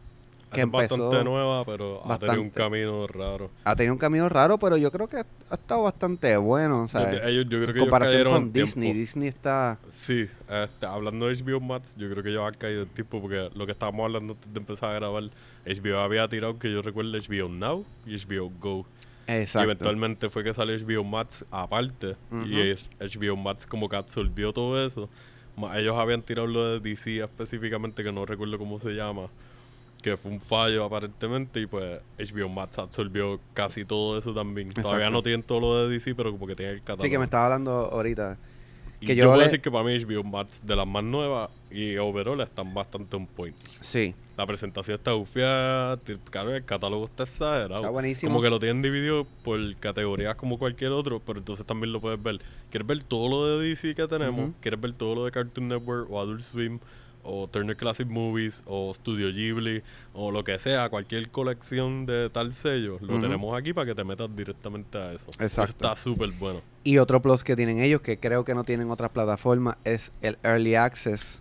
que 0.56 0.62
Es 0.62 0.64
empezó... 0.64 0.98
bastante 0.98 1.24
nueva, 1.24 1.64
pero 1.64 2.02
ha 2.10 2.18
tenido 2.18 2.42
un 2.42 2.50
camino 2.50 3.06
raro. 3.06 3.50
Ha 3.64 3.76
tenido 3.76 3.92
un 3.94 3.98
camino 3.98 4.28
raro, 4.28 4.58
pero 4.58 4.76
yo 4.76 4.90
creo 4.90 5.06
que 5.06 5.18
ha, 5.18 5.54
estado 5.54 5.84
bastante 5.84 6.36
bueno. 6.36 6.82
O 6.82 6.88
sea, 6.88 7.08
ellos, 7.28 7.46
yo 7.48 7.60
creo 7.60 7.72
que 7.72 7.78
en 7.78 7.84
comparación 7.84 8.28
con 8.28 8.52
Disney. 8.52 8.86
tiempo. 8.86 9.00
Disney 9.00 9.28
está... 9.28 9.78
Sí, 9.90 10.26
este, 10.50 10.86
hablando 10.86 11.28
de 11.28 11.36
HBO 11.36 11.60
Max, 11.60 11.94
yo 11.96 12.10
creo 12.10 12.22
que 12.22 12.30
ellos 12.30 12.42
han 12.46 12.54
caído 12.54 12.82
en 12.82 12.88
tiempo 12.88 13.20
porque 13.20 13.50
lo 13.54 13.66
que 13.66 13.72
estábamos 13.72 14.04
hablando 14.04 14.32
antes 14.32 14.52
de 14.52 14.58
empezar 14.58 14.90
a 14.90 14.94
grabar, 14.94 15.24
HBO 15.66 15.98
había 16.00 16.26
tirado 16.28 16.58
que 16.58 16.72
yo 16.72 16.82
recuerdo 16.82 17.12
HBO 17.16 17.48
Now 17.48 17.84
y 18.06 18.16
HBO 18.16 18.50
Go. 18.58 18.86
Y 19.28 19.32
Exacto. 19.32 19.64
eventualmente 19.70 20.30
fue 20.30 20.44
que 20.44 20.54
salió 20.54 20.76
HBO 20.76 21.04
Max 21.04 21.44
aparte. 21.50 22.16
Ujú. 22.30 22.46
Y 22.46 22.60
es- 22.60 22.88
HBO 23.00 23.36
Max 23.36 23.66
como 23.66 23.88
que 23.88 23.96
absorbió 23.96 24.52
todo 24.52 24.84
eso. 24.84 25.08
Ellos 25.74 25.96
habían 25.96 26.22
tirado 26.22 26.46
lo 26.46 26.78
de 26.78 26.80
DC 26.80 27.24
específicamente, 27.24 28.04
que 28.04 28.12
no 28.12 28.26
recuerdo 28.26 28.58
cómo 28.58 28.78
se 28.78 28.90
llama. 28.90 29.22
Que 30.10 30.16
fue 30.16 30.30
un 30.30 30.40
fallo 30.40 30.84
aparentemente. 30.84 31.60
Y 31.60 31.66
pues 31.66 32.00
HBO 32.16 32.48
Max 32.48 32.78
absorbió 32.78 33.40
casi 33.54 33.84
todo 33.84 34.16
eso 34.16 34.32
también. 34.32 34.68
Todavía 34.72 35.10
no 35.10 35.20
tienen 35.20 35.42
todo 35.42 35.58
lo 35.58 35.78
de 35.88 35.92
DC, 35.94 36.14
pero 36.14 36.30
como 36.30 36.46
que 36.46 36.54
tienen 36.54 36.76
el 36.76 36.80
catálogo. 36.80 37.02
Sí, 37.02 37.10
que 37.10 37.18
me 37.18 37.24
estaba 37.24 37.46
hablando 37.46 37.72
ahorita. 37.72 38.38
Y 39.00 39.06
que 39.06 39.16
yo, 39.16 39.24
yo 39.24 39.28
puedo 39.30 39.38
le- 39.38 39.44
decir 39.46 39.60
que 39.60 39.70
para 39.70 39.82
mí 39.82 39.98
HBO 39.98 40.22
Max 40.22 40.62
de 40.64 40.76
las 40.76 40.86
más 40.86 41.02
nuevas 41.02 41.50
y 41.72 41.96
overall 41.96 42.40
están 42.40 42.72
bastante 42.72 43.16
on 43.16 43.26
point. 43.26 43.56
Sí. 43.80 44.14
La 44.36 44.46
presentación 44.46 44.94
está 44.96 45.12
bufiada, 45.12 45.96
t- 45.96 46.18
claro, 46.30 46.54
el 46.54 46.64
catálogo 46.64 47.04
está 47.06 47.24
exagerado. 47.24 47.76
Está 47.76 47.90
buenísimo. 47.90 48.30
Como 48.30 48.42
que 48.42 48.48
lo 48.48 48.58
tienen 48.60 48.82
dividido 48.82 49.26
por 49.44 49.58
categorías 49.76 50.36
como 50.36 50.56
cualquier 50.58 50.92
otro, 50.92 51.20
pero 51.20 51.40
entonces 51.40 51.66
también 51.66 51.92
lo 51.92 52.00
puedes 52.00 52.22
ver. 52.22 52.40
¿Quieres 52.70 52.86
ver 52.86 53.02
todo 53.02 53.28
lo 53.28 53.58
de 53.58 53.68
DC 53.68 53.94
que 53.96 54.06
tenemos? 54.06 54.50
¿Quieres 54.60 54.80
ver 54.80 54.92
todo 54.92 55.14
lo 55.16 55.24
de 55.24 55.32
Cartoon 55.32 55.66
Network 55.68 56.08
o 56.10 56.20
Adult 56.20 56.40
Swim 56.42 56.78
o 57.26 57.48
Turner 57.48 57.76
Classic 57.76 58.06
Movies 58.06 58.62
o 58.66 58.94
Studio 58.94 59.32
Ghibli 59.32 59.82
o 60.14 60.30
lo 60.30 60.44
que 60.44 60.58
sea, 60.58 60.88
cualquier 60.88 61.30
colección 61.30 62.06
de 62.06 62.30
tal 62.30 62.52
sello? 62.52 62.98
Lo 63.00 63.20
tenemos 63.20 63.56
aquí 63.58 63.72
para 63.72 63.86
que 63.86 63.94
te 63.94 64.04
metas 64.04 64.34
directamente 64.34 64.96
a 64.96 65.12
eso. 65.12 65.30
Eso 65.30 65.42
Exacto. 65.42 65.72
está 65.72 65.96
súper 65.96 66.30
bueno. 66.32 66.60
Y 66.84 66.98
otro 66.98 67.20
plus 67.20 67.44
que 67.44 67.56
tienen 67.56 67.80
ellos, 67.80 68.00
que 68.00 68.18
creo 68.18 68.44
que 68.44 68.54
no 68.54 68.64
tienen 68.64 68.90
otras 68.90 69.10
plataformas, 69.10 69.76
es 69.84 70.12
el 70.22 70.38
Early 70.42 70.76
Access. 70.76 71.40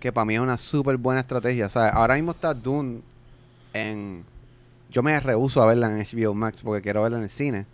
Que 0.00 0.12
para 0.12 0.26
mí 0.26 0.34
es 0.34 0.40
una 0.40 0.58
súper 0.58 0.98
buena 0.98 1.20
estrategia. 1.20 1.66
O 1.66 1.70
sea, 1.70 1.88
ahora 1.88 2.14
mismo 2.14 2.32
está 2.32 2.52
Dune 2.52 3.00
en... 3.72 4.24
Yo 4.90 5.02
me 5.02 5.18
rehuso 5.18 5.62
a 5.62 5.66
verla 5.66 5.88
en 5.88 6.04
HBO 6.04 6.34
Max 6.34 6.58
porque 6.62 6.82
quiero 6.82 7.02
verla 7.02 7.18
en 7.18 7.24
el 7.24 7.30
cine. 7.30 7.66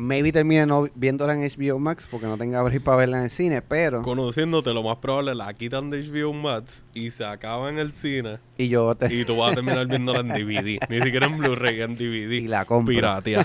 Maybe 0.00 0.30
termine 0.30 0.64
no 0.64 0.88
viéndola 0.94 1.34
en 1.34 1.40
HBO 1.40 1.80
Max 1.80 2.06
porque 2.08 2.26
no 2.26 2.38
tenga 2.38 2.60
abrir 2.60 2.80
para 2.80 2.98
verla 2.98 3.18
en 3.18 3.24
el 3.24 3.30
cine, 3.30 3.62
pero... 3.62 4.02
Conociéndote, 4.02 4.72
lo 4.72 4.84
más 4.84 4.98
probable 4.98 5.34
la 5.34 5.52
quitan 5.54 5.90
de 5.90 6.00
HBO 6.04 6.32
Max 6.32 6.84
y 6.94 7.10
se 7.10 7.24
acaba 7.24 7.68
en 7.68 7.80
el 7.80 7.92
cine 7.92 8.38
Y 8.56 8.68
yo 8.68 8.94
te... 8.94 9.12
y 9.12 9.24
tú 9.24 9.36
vas 9.36 9.50
a 9.50 9.54
terminar 9.56 9.88
viéndola 9.88 10.20
en 10.20 10.28
DVD. 10.28 10.78
Ni 10.88 11.02
siquiera 11.02 11.26
en 11.26 11.36
Blu-ray, 11.36 11.82
en 11.82 11.96
DVD. 11.96 12.30
Y 12.30 12.46
la 12.46 12.64
compro. 12.64 12.94
Piratea. 12.94 13.44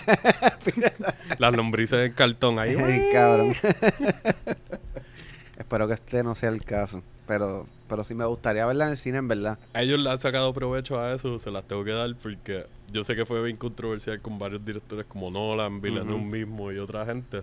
Las 1.39 1.55
lombrices 1.55 2.05
en 2.05 2.13
cartón 2.13 2.59
ahí. 2.59 2.75
Ay, 2.75 3.09
cabrón. 3.11 3.55
Espero 5.57 5.87
que 5.87 5.95
este 5.95 6.21
no 6.21 6.35
sea 6.35 6.49
el 6.49 6.63
caso. 6.63 7.01
Pero, 7.25 7.65
pero 7.89 8.03
sí 8.03 8.13
me 8.13 8.25
gustaría 8.25 8.67
verla 8.67 8.85
en 8.85 8.91
el 8.91 8.97
cine, 8.97 9.17
en 9.17 9.27
verdad. 9.27 9.57
Ellos 9.73 9.99
le 9.99 10.07
han 10.07 10.19
sacado 10.19 10.53
provecho 10.53 10.99
a 10.99 11.15
eso, 11.15 11.39
se 11.39 11.49
las 11.49 11.67
tengo 11.67 11.83
que 11.83 11.93
dar 11.93 12.13
porque 12.21 12.67
yo 12.93 13.03
sé 13.03 13.15
que 13.15 13.25
fue 13.25 13.43
bien 13.43 13.57
controversial 13.57 14.21
con 14.21 14.37
varios 14.37 14.63
directores 14.63 15.05
como 15.07 15.31
Nolan, 15.31 15.81
Villeneuve 15.81 16.15
Ujú. 16.15 16.23
mismo 16.25 16.71
y 16.71 16.77
otra 16.77 17.05
gente. 17.05 17.41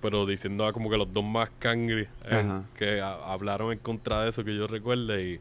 Pero 0.00 0.24
diciendo 0.24 0.64
a 0.64 0.72
como 0.72 0.88
que 0.88 0.96
los 0.96 1.12
dos 1.12 1.24
más 1.24 1.50
cangri 1.58 2.06
eh, 2.24 2.62
que 2.76 3.00
hablaron 3.00 3.72
en 3.72 3.78
contra 3.80 4.22
de 4.22 4.30
eso 4.30 4.44
que 4.44 4.56
yo 4.56 4.66
recuerde 4.66 5.32
y. 5.32 5.40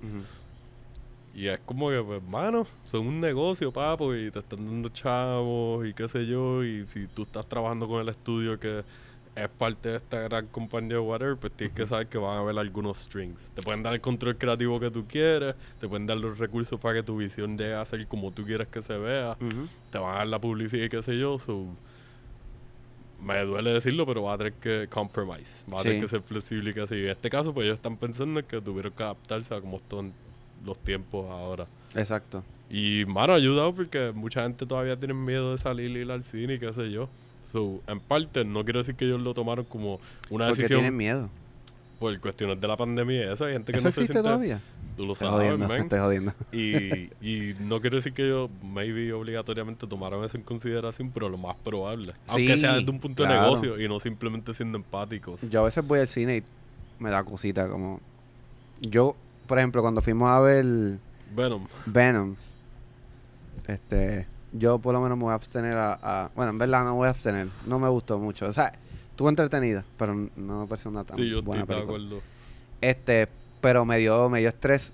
Y 1.36 1.48
es 1.50 1.60
como 1.60 1.90
que, 1.92 2.02
pues, 2.02 2.24
mano, 2.24 2.66
son 2.86 3.06
un 3.06 3.22
negocio, 3.22 3.72
papo, 3.72 4.16
y 4.16 4.32
te 4.32 4.40
están 4.40 4.66
dando 4.66 4.90
chavos 4.90 5.86
y 5.86 5.94
qué 5.94 6.08
sé 6.08 6.26
yo. 6.26 6.64
Y 6.64 6.84
si 6.84 7.06
tú 7.06 7.22
estás 7.22 7.46
trabajando 7.48 7.88
con 7.88 8.02
el 8.02 8.10
estudio 8.10 8.60
que 8.60 8.84
es 9.38 9.50
parte 9.50 9.90
de 9.90 9.96
esta 9.98 10.20
gran 10.22 10.48
compañía 10.48 11.00
o 11.00 11.04
whatever, 11.04 11.38
pues 11.38 11.54
tienes 11.54 11.76
que 11.76 11.86
saber 11.86 12.08
que 12.08 12.18
van 12.18 12.38
a 12.38 12.40
haber 12.40 12.58
algunos 12.58 12.98
strings. 12.98 13.52
Te 13.52 13.62
pueden 13.62 13.84
dar 13.84 13.94
el 13.94 14.02
control 14.02 14.36
creativo 14.38 14.80
que 14.80 14.90
tú 14.90 15.06
quieres, 15.08 15.56
te 15.80 15.88
pueden 15.88 16.08
dar 16.08 16.18
los 16.18 16.38
recursos 16.38 16.80
para 16.80 16.96
que 16.96 17.04
tu 17.04 17.18
visión 17.18 17.58
llegue 17.58 17.76
a 17.76 17.86
ser 17.86 18.08
como 18.08 18.32
tú 18.32 18.44
quieres 18.44 18.68
que 18.68 18.82
se 18.82 18.98
vea, 18.98 19.38
te 19.92 19.98
van 20.00 20.16
a 20.16 20.18
dar 20.20 20.28
la 20.28 20.40
publicidad 20.40 20.86
y 20.86 20.90
qué 20.90 21.04
sé 21.04 21.18
yo. 21.18 21.38
So, 21.38 21.66
me 23.24 23.44
duele 23.44 23.74
decirlo, 23.74 24.06
pero 24.06 24.24
va 24.24 24.34
a 24.34 24.38
tener 24.38 24.54
que 24.54 24.88
compromise, 24.90 25.64
va 25.72 25.82
a 25.82 25.84
tener 25.84 26.02
que 26.02 26.08
ser 26.08 26.22
flexible 26.22 26.72
y 26.72 26.74
que 26.74 26.82
así. 26.82 26.96
En 26.96 27.10
este 27.10 27.30
caso, 27.30 27.54
pues 27.54 27.66
ellos 27.66 27.78
están 27.78 27.98
pensando 27.98 28.40
en 28.40 28.46
que 28.46 28.60
tuvieron 28.60 28.92
que 28.94 29.04
adaptarse 29.04 29.54
a 29.54 29.62
cómo 29.62 29.78
están 29.78 30.14
los 30.66 30.78
tiempos 30.80 31.30
ahora. 31.30 31.68
Exacto. 31.96 32.44
Y, 32.70 33.06
mano, 33.06 33.34
ha 33.34 33.36
ayudado 33.38 33.74
porque 33.74 34.12
mucha 34.14 34.44
gente 34.44 34.66
todavía 34.66 34.98
tiene 34.98 35.14
miedo 35.14 35.52
de 35.52 35.58
salir 35.58 35.92
y 35.92 36.02
ir 36.02 36.12
al 36.12 36.24
cine 36.24 36.56
y 36.56 36.60
qué 36.60 36.74
sé 36.74 36.92
yo. 36.92 37.08
So, 37.52 37.82
en 37.88 38.00
parte, 38.00 38.44
no 38.46 38.64
quiero 38.64 38.80
decir 38.80 38.96
que 38.96 39.06
ellos 39.06 39.22
lo 39.22 39.34
tomaron 39.34 39.66
como 39.66 40.00
una 40.30 40.48
Porque 40.48 40.62
decisión 40.64 40.80
tienen 40.82 40.98
miedo. 40.98 41.30
por 42.00 42.20
cuestiones 42.20 42.60
de 42.60 42.68
la 42.68 42.76
pandemia 42.78 43.32
eso. 43.32 43.46
Hay 43.46 43.54
gente 43.54 43.72
que 43.72 43.78
¿Eso 43.80 43.88
no 43.88 43.92
se 43.92 44.02
existe 44.02 44.14
siente... 44.14 44.28
todavía? 44.30 44.62
Tú 44.98 45.06
lo 45.06 45.14
Estoy 45.14 45.28
sabes, 45.28 45.46
jodiendo, 45.46 45.68
man. 45.68 45.82
estoy 45.82 46.00
jodiendo. 46.00 46.34
Y, 46.52 47.10
y 47.22 47.56
no 47.60 47.80
quiero 47.80 47.98
decir 47.98 48.14
que 48.14 48.26
ellos, 48.26 48.50
maybe, 48.64 49.14
obligatoriamente 49.14 49.86
tomaron 49.88 50.26
eso 50.26 50.38
en 50.38 50.44
consideración, 50.44 51.12
pero 51.12 51.30
lo 51.30 51.38
más 51.38 51.56
probable. 51.64 52.14
Aunque 52.28 52.54
Sí, 52.56 52.60
sea 52.62 52.76
desde 52.76 52.90
un 52.92 53.00
punto 53.00 53.24
de 53.24 53.30
claro. 53.30 53.44
negocio 53.44 53.80
y 53.80 53.88
no 53.88 54.00
simplemente 54.00 54.54
siendo 54.56 54.78
empáticos. 54.78 55.42
Yo 55.50 55.62
a 55.62 55.64
veces 55.66 55.86
voy 55.86 56.00
al 56.00 56.08
cine 56.08 56.38
y 56.38 56.44
me 57.02 57.10
da 57.12 57.24
cosita 57.24 57.70
como... 57.70 58.02
Yo, 58.82 59.16
por 59.48 59.58
ejemplo, 59.60 59.82
cuando 59.82 60.02
fuimos 60.02 60.30
a 60.30 60.40
ver 60.40 60.66
Venom. 61.36 61.68
Venom, 61.86 62.36
este, 63.68 64.26
yo 64.58 64.80
por 64.80 64.94
lo 64.94 65.02
menos 65.02 65.18
me 65.18 65.24
voy 65.26 65.32
a 65.32 65.36
abstener 65.36 65.78
a, 65.78 66.00
a- 66.02 66.32
Bueno, 66.36 66.52
en 66.52 66.58
verdad 66.58 66.84
no 66.84 66.96
voy 66.96 67.08
a 67.08 67.12
abstener. 67.12 67.48
No 67.66 67.80
me 67.80 67.88
gustó 67.90 68.20
mucho. 68.20 68.48
O 68.48 68.54
sea, 68.54 68.74
estuvo 69.10 69.30
entretenida, 69.30 69.84
pero 69.98 70.14
no 70.36 70.62
me 70.62 70.68
pareció 70.68 70.92
una 70.92 71.04
tan 71.04 71.16
Sí, 71.18 71.30
yo 71.30 71.42
buena 71.42 71.64
estoy 71.64 71.76
de 71.78 71.82
acuerdo. 71.84 72.22
Este, 72.82 73.28
pero 73.62 73.86
me 73.86 73.98
dio, 73.98 74.30
me 74.30 74.40
dio 74.40 74.50
estrés 74.50 74.94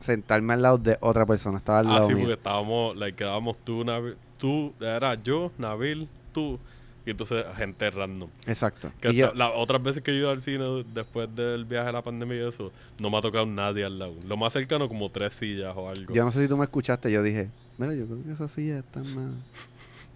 sentarme 0.00 0.52
al 0.52 0.62
lado 0.62 0.78
de 0.78 0.98
otra 1.00 1.24
persona. 1.24 1.58
Estaba 1.58 1.78
al 1.78 1.86
Ah, 1.88 1.94
lado 1.94 2.06
sí, 2.08 2.14
mío. 2.14 2.24
porque 2.24 2.34
estábamos, 2.34 2.96
like, 2.96 3.16
quedábamos 3.16 3.56
tú, 3.64 3.84
Nabil, 3.84 4.16
tú, 4.38 4.74
era 4.80 5.14
yo, 5.22 5.50
Nabil, 5.56 6.08
tú, 6.32 6.58
y 7.06 7.10
entonces 7.10 7.44
gente 7.56 7.90
random. 7.90 8.28
Exacto. 8.46 8.92
Que 9.00 9.10
Y 9.10 9.16
yo, 9.16 9.26
hasta- 9.26 9.38
las 9.38 9.52
otras 9.54 9.82
veces 9.82 10.02
que 10.02 10.10
he 10.10 10.14
ido 10.14 10.30
al 10.30 10.42
cine 10.42 10.84
después 10.92 11.34
del 11.34 11.64
viaje 11.64 11.88
a 11.88 11.92
la 11.92 12.02
pandemia 12.02 12.36
y 12.36 12.48
eso, 12.48 12.70
no 12.98 13.08
me 13.08 13.16
ha 13.16 13.22
tocado 13.22 13.46
nadie 13.46 13.84
al 13.84 13.98
lado. 13.98 14.14
Lo 14.26 14.36
más 14.36 14.52
cercano 14.52 14.88
como 14.88 15.10
tres 15.10 15.34
sillas 15.34 15.72
o 15.76 15.88
algo. 15.88 16.14
yo 16.14 16.22
no 16.24 16.30
sé 16.30 16.42
si 16.42 16.48
tú 16.48 16.56
me 16.58 16.64
escuchaste, 16.64 17.10
yo 17.10 17.22
dije, 17.22 17.48
mira, 17.78 17.94
yo 17.94 18.06
creo 18.06 18.22
que 18.24 18.32
esas 18.32 18.50
sillas 18.52 18.84
están 18.84 19.02
más, 19.14 19.32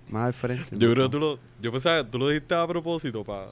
más 0.09 0.27
al 0.27 0.35
frente. 0.35 0.77
Yo 0.77 0.88
¿no? 0.88 0.94
creo 0.94 1.07
que 1.07 1.12
tú 1.12 1.21
lo, 1.21 1.38
yo 1.61 1.73
pensaba, 1.73 2.05
tú 2.05 2.18
lo 2.18 2.29
dijiste 2.29 2.55
a 2.55 2.66
propósito, 2.66 3.25
pa, 3.25 3.51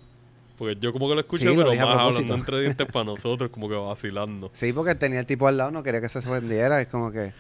porque 0.58 0.76
yo 0.80 0.92
como 0.92 1.08
que 1.08 1.14
lo 1.14 1.20
escuché, 1.20 1.48
Sí, 1.48 1.54
lo 1.54 1.56
pero 1.56 1.70
a 1.72 1.86
más 1.86 1.98
hablando 2.00 2.34
entre 2.34 2.60
dientes 2.62 2.86
para 2.92 3.04
nosotros, 3.04 3.50
como 3.50 3.68
que 3.68 3.74
vacilando. 3.74 4.50
Sí, 4.54 4.72
porque 4.72 4.94
tenía 4.94 5.20
el 5.20 5.26
tipo 5.26 5.46
al 5.46 5.56
lado, 5.56 5.70
no 5.70 5.82
quería 5.82 6.00
que 6.00 6.08
se 6.08 6.18
ofendiera. 6.20 6.80
Es 6.80 6.88
como 6.88 7.12
que, 7.12 7.32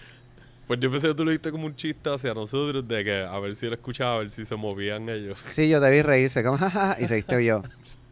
Pues 0.66 0.80
yo 0.80 0.90
pensé 0.90 1.08
que 1.08 1.14
tú 1.14 1.24
lo 1.24 1.30
dijiste 1.30 1.50
como 1.50 1.66
un 1.66 1.76
chiste 1.76 2.10
hacia 2.12 2.34
nosotros, 2.34 2.86
de 2.86 3.04
que 3.04 3.22
a 3.24 3.38
ver 3.38 3.54
si 3.54 3.66
él 3.66 3.72
escuchaba, 3.72 4.16
a 4.16 4.18
ver 4.18 4.30
si 4.30 4.44
se 4.44 4.56
movían 4.56 5.08
ellos. 5.08 5.38
sí, 5.48 5.68
yo 5.68 5.80
te 5.80 5.90
vi 5.90 6.02
reírse, 6.02 6.42
como, 6.44 6.58
jajaja, 6.58 7.00
y 7.00 7.06
seguiste 7.06 7.42
yo. 7.44 7.62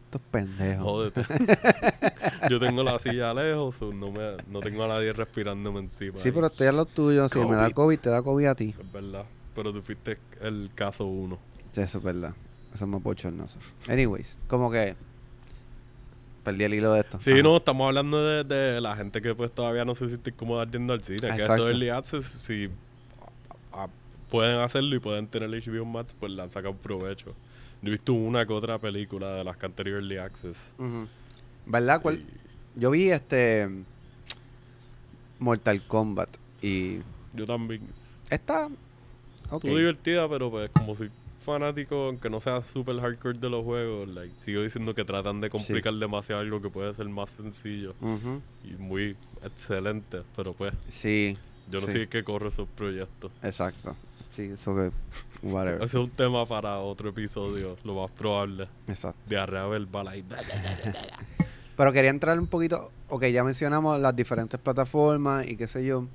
Estos 0.05 0.21
pendejos. 0.31 0.83
Jódete. 0.83 1.21
yo 2.49 2.59
tengo 2.59 2.83
la 2.83 2.97
silla 2.99 3.33
lejos, 3.33 3.81
no, 3.81 4.11
me, 4.11 4.37
no 4.47 4.59
tengo 4.59 4.83
a 4.83 4.87
nadie 4.87 5.13
respirándome 5.13 5.79
encima. 5.79 6.17
Sí, 6.17 6.29
ahí. 6.29 6.33
pero 6.33 6.47
estoy 6.47 6.67
a 6.67 6.71
lo 6.71 6.85
tuyo. 6.85 7.27
Si 7.29 7.39
me 7.39 7.55
da 7.55 7.69
COVID. 7.69 7.99
Te 7.99 8.09
da 8.09 8.21
COVID 8.21 8.45
a 8.45 8.55
ti. 8.55 8.73
Es 8.79 8.91
verdad. 8.91 9.25
Pero 9.55 9.71
tú 9.71 9.81
fuiste 9.81 10.17
el 10.41 10.69
caso 10.75 11.05
uno. 11.05 11.37
Sí, 11.71 11.81
Eso 11.81 11.97
es 11.99 12.03
verdad. 12.03 12.33
Eso 12.73 12.85
es 12.85 12.89
más 12.91 13.01
bochornoso. 13.01 13.57
Anyways, 13.87 14.37
como 14.47 14.69
que 14.71 14.95
perdí 16.43 16.63
el 16.65 16.73
hilo 16.73 16.93
de 16.93 16.99
esto. 17.01 17.19
Sí, 17.19 17.31
Ajá. 17.31 17.41
no, 17.43 17.57
estamos 17.57 17.87
hablando 17.87 18.23
de, 18.23 18.43
de 18.43 18.81
la 18.81 18.95
gente 18.95 19.21
que 19.21 19.33
pues 19.33 19.51
todavía 19.51 19.83
no 19.85 19.95
se 19.95 20.07
siente 20.09 20.31
cómoda 20.31 20.69
yendo 20.69 20.93
al 20.93 21.01
cine. 21.03 21.21
Que 21.35 21.41
esto 21.41 21.65
de 21.65 21.71
Early 21.71 21.89
Access, 21.89 22.25
si 22.25 22.69
a- 23.73 23.83
a- 23.85 23.89
pueden 24.29 24.57
hacerlo 24.59 24.95
y 24.95 24.99
pueden 24.99 25.27
tener 25.27 25.49
HBO 25.49 25.85
Max, 25.85 26.13
pues 26.19 26.31
le 26.31 26.41
han 26.41 26.51
sacado 26.51 26.75
provecho. 26.75 27.27
Yo 27.81 27.87
he 27.89 27.91
visto 27.91 28.13
una 28.13 28.45
que 28.45 28.53
otra 28.53 28.77
película 28.79 29.35
de 29.35 29.43
las 29.43 29.57
que 29.57 29.65
han 29.65 29.71
tenido 29.73 29.97
Early 29.97 30.17
Access. 30.17 30.73
Ujú. 30.77 31.07
¿Verdad? 31.65 32.01
¿Cuál? 32.01 32.23
Yo 32.75 32.91
vi 32.91 33.09
este 33.11 33.69
Mortal 35.39 35.81
Kombat 35.87 36.29
y 36.61 36.97
yo 37.33 37.45
también. 37.45 37.81
está 38.29 38.65
ok. 39.49 39.63
Estuvo 39.63 39.77
divertida, 39.77 40.27
pero 40.29 40.49
pues 40.51 40.69
como 40.71 40.95
si 40.95 41.09
fanático, 41.45 42.07
aunque 42.07 42.29
no 42.29 42.41
sea 42.41 42.63
super 42.63 42.99
hardcore 42.99 43.37
de 43.37 43.49
los 43.49 43.63
juegos, 43.63 44.07
like, 44.09 44.33
sigo 44.37 44.61
diciendo 44.63 44.95
que 44.95 45.05
tratan 45.05 45.41
de 45.41 45.49
complicar 45.49 45.93
demasiado 45.93 46.41
algo 46.41 46.59
que 46.61 46.69
puede 46.69 46.93
ser 46.95 47.07
más 47.09 47.31
sencillo 47.31 47.93
y 48.63 48.71
muy 48.81 49.15
excelente, 49.43 50.23
pero 50.35 50.53
pues 50.53 50.73
Sí, 50.89 51.37
yo 51.69 51.81
no 51.81 51.87
Sí. 51.87 51.93
sé 51.93 52.07
qué 52.07 52.23
corre 52.23 52.49
esos 52.49 52.67
proyectos. 52.69 53.31
exacto. 53.43 53.95
Sí, 54.31 54.43
eso 54.51 54.75
que 54.75 54.91
whatever. 55.47 55.77
Ese 55.81 55.97
es 55.97 56.03
un 56.03 56.09
tema 56.09 56.45
para 56.45 56.79
otro 56.79 57.09
episodio, 57.09 57.77
lo 57.85 57.93
más 58.01 58.11
probable. 58.11 58.67
exacto. 58.87 59.21
Diarrea 59.27 59.65
verbal 59.67 60.07
ahí. 60.09 60.25
Pero 61.77 61.91
quería 61.91 62.09
entrar 62.09 62.39
un 62.39 62.47
poquito, 62.47 62.89
ok, 63.09 63.25
ya 63.25 63.43
mencionamos 63.43 63.99
las 63.99 64.15
diferentes 64.15 64.59
plataformas 64.59 65.47
y 65.47 65.57
qué 65.57 65.67
sé 65.67 65.85
yo. 65.85 66.05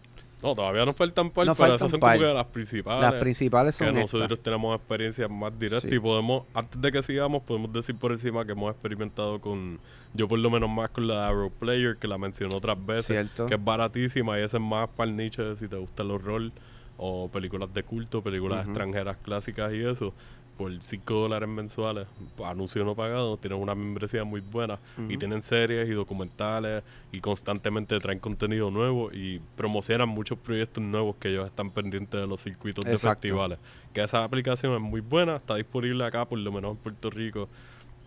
No, 0.42 0.54
todavía 0.54 0.86
nos 0.86 0.96
faltan 0.96 1.30
par, 1.30 1.44
Nos 1.46 1.58
pero 1.58 1.74
esas 1.74 1.90
son 1.90 2.00
par. 2.00 2.16
como 2.16 2.28
que 2.28 2.34
las 2.34 2.46
principales. 2.46 3.02
Las 3.02 3.20
principales 3.20 3.76
que 3.76 3.84
son 3.84 3.94
nosotros 3.94 4.22
estas. 4.30 4.38
tenemos 4.44 4.74
experiencias 4.74 5.28
más 5.30 5.58
directas 5.58 5.90
Sí. 5.90 5.96
y 5.96 5.98
podemos, 5.98 6.44
antes 6.54 6.80
de 6.80 6.90
que 6.92 7.02
sigamos, 7.02 7.42
podemos 7.42 7.70
decir 7.74 7.94
por 7.96 8.12
encima 8.12 8.46
que 8.46 8.52
hemos 8.52 8.70
experimentado 8.72 9.38
con, 9.38 9.78
yo 10.14 10.28
por 10.28 10.38
lo 10.38 10.48
menos 10.50 10.70
más 10.70 10.88
con 10.90 11.06
la 11.06 11.14
de 11.14 11.20
Arrow 11.26 11.50
Player, 11.50 11.96
que 11.98 12.08
la 12.08 12.16
mencionó 12.16 12.56
otras 12.56 12.78
veces, 12.86 13.04
Cierto. 13.06 13.46
que 13.48 13.54
es 13.56 13.62
baratísima 13.62 14.38
y 14.40 14.42
ese 14.44 14.56
es 14.56 14.62
más 14.62 14.88
para 14.88 15.10
el 15.10 15.16
nicho 15.16 15.42
de 15.44 15.56
si 15.58 15.68
te 15.68 15.76
gusta 15.76 16.02
el 16.04 16.10
horror 16.10 16.50
o 16.96 17.28
películas 17.28 17.72
de 17.74 17.82
culto, 17.82 18.22
películas 18.22 18.64
extranjeras 18.64 19.18
clásicas 19.22 19.74
y 19.74 19.84
eso. 19.84 20.14
Por 20.60 20.70
5 20.78 21.14
dólares 21.14 21.48
mensuales, 21.48 22.06
anuncio 22.44 22.84
no 22.84 22.94
pagado, 22.94 23.38
tienen 23.38 23.58
una 23.58 23.74
membresía 23.74 24.24
muy 24.24 24.42
buena 24.42 24.78
y 25.08 25.16
tienen 25.16 25.42
series 25.42 25.88
y 25.88 25.92
documentales 25.92 26.84
y 27.12 27.20
constantemente 27.20 27.98
traen 27.98 28.18
contenido 28.18 28.70
nuevo 28.70 29.10
y 29.10 29.40
promocionan 29.56 30.10
muchos 30.10 30.38
proyectos 30.38 30.84
nuevos 30.84 31.16
que 31.16 31.30
ellos 31.30 31.46
están 31.46 31.70
pendientes 31.70 32.20
de 32.20 32.26
los 32.26 32.42
circuitos 32.42 32.84
de 32.84 32.98
festivales. 32.98 33.58
Que 33.94 34.02
esa 34.02 34.22
aplicación 34.22 34.74
es 34.74 34.82
muy 34.82 35.00
buena, 35.00 35.36
está 35.36 35.54
disponible 35.54 36.04
acá, 36.04 36.26
por 36.26 36.38
lo 36.38 36.52
menos 36.52 36.72
en 36.72 36.76
Puerto 36.76 37.08
Rico, 37.08 37.48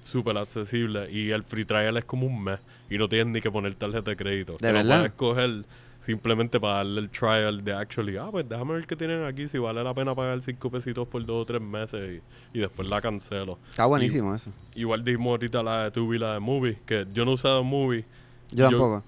súper 0.04 0.38
accesible 0.38 1.10
y 1.12 1.32
el 1.32 1.42
free 1.42 1.66
trial 1.66 1.98
es 1.98 2.06
como 2.06 2.28
un 2.28 2.44
mes 2.44 2.60
y 2.88 3.00
no 3.00 3.10
tienes 3.10 3.34
ni 3.34 3.42
que 3.42 3.50
poner 3.50 3.74
tarjeta 3.74 4.12
de 4.12 4.16
crédito. 4.16 4.58
¿De 4.60 4.68
lo 4.68 4.74
verdad? 4.76 5.00
puedes 5.00 5.14
coger 5.14 5.66
simplemente 6.04 6.60
para 6.60 6.76
darle 6.78 7.00
el 7.02 7.10
trial 7.10 7.64
de 7.64 7.74
actually, 7.74 8.18
ah, 8.18 8.28
pues 8.30 8.48
déjame 8.48 8.74
ver 8.74 8.86
qué 8.86 8.96
tienen 8.96 9.24
aquí, 9.24 9.48
si 9.48 9.58
vale 9.58 9.82
la 9.84 9.94
pena 9.94 10.14
pagar 10.14 10.42
cinco 10.42 10.70
pesitos 10.70 11.08
por 11.08 11.26
dos 11.26 11.44
o 11.44 11.46
tres 11.46 11.62
meses 11.62 12.22
y, 12.54 12.58
y 12.58 12.62
después 12.62 12.88
la 12.90 13.02
cancelo. 13.02 13.58
Está 13.70 13.86
buenísimo 13.86 14.36
eso. 14.36 14.52
Igual 14.76 15.04
dijimos 15.04 15.28
ahorita 15.32 15.64
la 15.64 15.84
de 15.86 15.92
Tubi, 15.92 16.18
la 16.20 16.34
de 16.34 16.40
Movie, 16.42 16.78
que 16.86 17.08
yo 17.14 17.24
no 17.24 17.32
he 17.32 17.34
usado 17.36 17.64
Movie. 17.64 18.04
Yo 18.52 18.70
yo- 18.70 18.70
tampoco. 18.70 19.04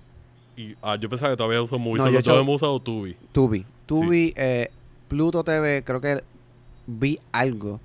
Y, 0.57 0.73
ah, 0.81 0.95
yo 0.95 1.09
pensaba 1.09 1.31
que 1.33 1.37
todavía 1.37 1.61
uso 1.61 1.77
Movie, 1.77 1.97
No, 1.97 2.05
solo 2.05 2.19
yo 2.21 2.39
hemos 2.39 2.55
usado 2.55 2.79
Tubi. 2.79 3.17
Tubi. 3.33 3.65
Tubi, 3.85 4.33
eh, 4.37 4.69
Pluto 5.09 5.43
TV, 5.43 5.83
creo 5.83 5.99
que 5.99 6.23
vi 6.87 7.19
algo 7.33 7.81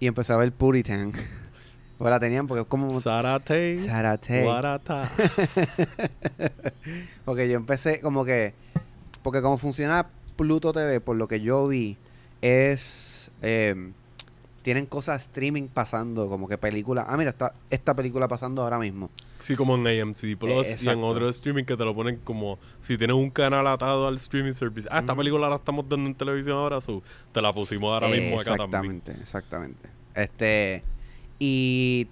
y 0.00 0.06
empecé 0.06 0.32
a 0.32 0.36
ver 0.36 0.52
Puritan. 0.52 1.12
Pues 1.98 2.10
la 2.10 2.20
tenían 2.20 2.46
porque 2.46 2.62
es 2.62 2.66
como 2.66 3.00
Sarate. 3.00 3.78
Sarate. 3.78 4.42
Guarata. 4.42 5.10
Porque 7.24 7.48
yo 7.48 7.56
empecé 7.56 8.00
como 8.00 8.24
que. 8.24 8.54
Porque 9.22 9.42
como 9.42 9.56
funciona 9.56 10.06
Pluto 10.36 10.72
TV, 10.72 11.00
por 11.00 11.16
lo 11.16 11.26
que 11.26 11.40
yo 11.40 11.66
vi, 11.66 11.96
es. 12.42 13.30
eh, 13.42 13.92
tienen 14.62 14.86
cosas 14.86 15.22
streaming 15.22 15.68
pasando, 15.68 16.28
como 16.28 16.48
que 16.48 16.58
películas. 16.58 17.06
Ah, 17.08 17.16
mira, 17.16 17.30
está 17.30 17.54
esta 17.70 17.94
película 17.94 18.26
pasando 18.26 18.62
ahora 18.62 18.78
mismo. 18.80 19.10
Sí, 19.38 19.54
como 19.54 19.76
en 19.76 19.86
AMC 19.86 20.36
Plus 20.36 20.50
y 20.50 20.52
en 20.52 20.58
Eh, 20.66 20.72
exacto. 20.72 21.06
otro 21.06 21.28
streaming 21.28 21.64
que 21.64 21.76
te 21.76 21.84
lo 21.84 21.94
ponen 21.94 22.18
como 22.24 22.58
si 22.82 22.98
tienes 22.98 23.14
un 23.14 23.30
canal 23.30 23.64
atado 23.68 24.08
al 24.08 24.16
streaming 24.16 24.54
service. 24.54 24.88
Ah, 24.90 24.98
esta 25.00 25.14
película 25.14 25.48
la 25.48 25.56
estamos 25.56 25.88
dando 25.88 26.08
en 26.08 26.14
televisión 26.16 26.56
ahora, 26.58 26.80
so, 26.80 27.00
te 27.32 27.40
la 27.40 27.52
pusimos 27.52 27.92
ahora 27.92 28.08
mismo 28.08 28.40
acá 28.40 28.56
también. 28.56 28.96
Exactamente, 29.04 29.12
exactamente. 29.22 29.88
Este. 30.14 30.82
Y 31.38 32.08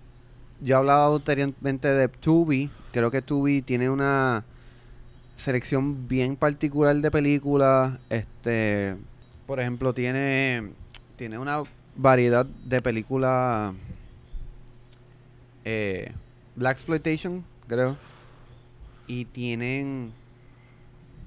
yo 0.61 0.79
hablaba 0.79 1.15
anteriormente 1.15 1.89
de 1.89 2.09
Tubi. 2.09 2.71
Creo 2.93 3.11
que 3.11 3.23
Tubi 3.23 3.63
tiene 3.63 3.91
una 3.91 4.45
selección 5.37 6.07
bien 6.09 6.37
particular 6.37 6.95
de 6.97 7.11
películas. 7.11 7.99
Este. 8.11 8.97
Por 9.47 9.61
ejemplo, 9.61 9.93
tiene. 9.95 10.71
Tiene 11.17 11.39
una 11.39 11.63
variedad 11.97 12.45
de 12.47 12.83
películas. 12.83 13.73
Eh, 15.65 16.13
Black 16.57 16.77
Exploitation, 16.77 17.45
creo. 17.67 17.97
Y 19.07 19.25
tienen 19.27 20.13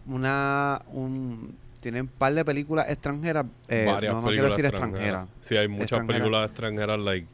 una. 0.08 0.82
un 0.92 1.56
Tienen 1.82 2.04
un 2.04 2.08
par 2.08 2.34
de 2.34 2.44
películas 2.46 2.88
extranjeras. 2.90 3.46
eh, 3.68 3.86
no, 4.08 4.22
no 4.22 4.28
quiero 4.30 4.50
decir 4.50 4.66
extranjeras. 4.66 5.24
extranjeras. 5.26 5.28
Sí, 5.42 5.58
hay 5.58 5.68
muchas 5.68 5.84
Extranjeras. 5.84 6.18
películas 6.20 6.50
extranjeras, 6.50 7.00
like, 7.00 7.28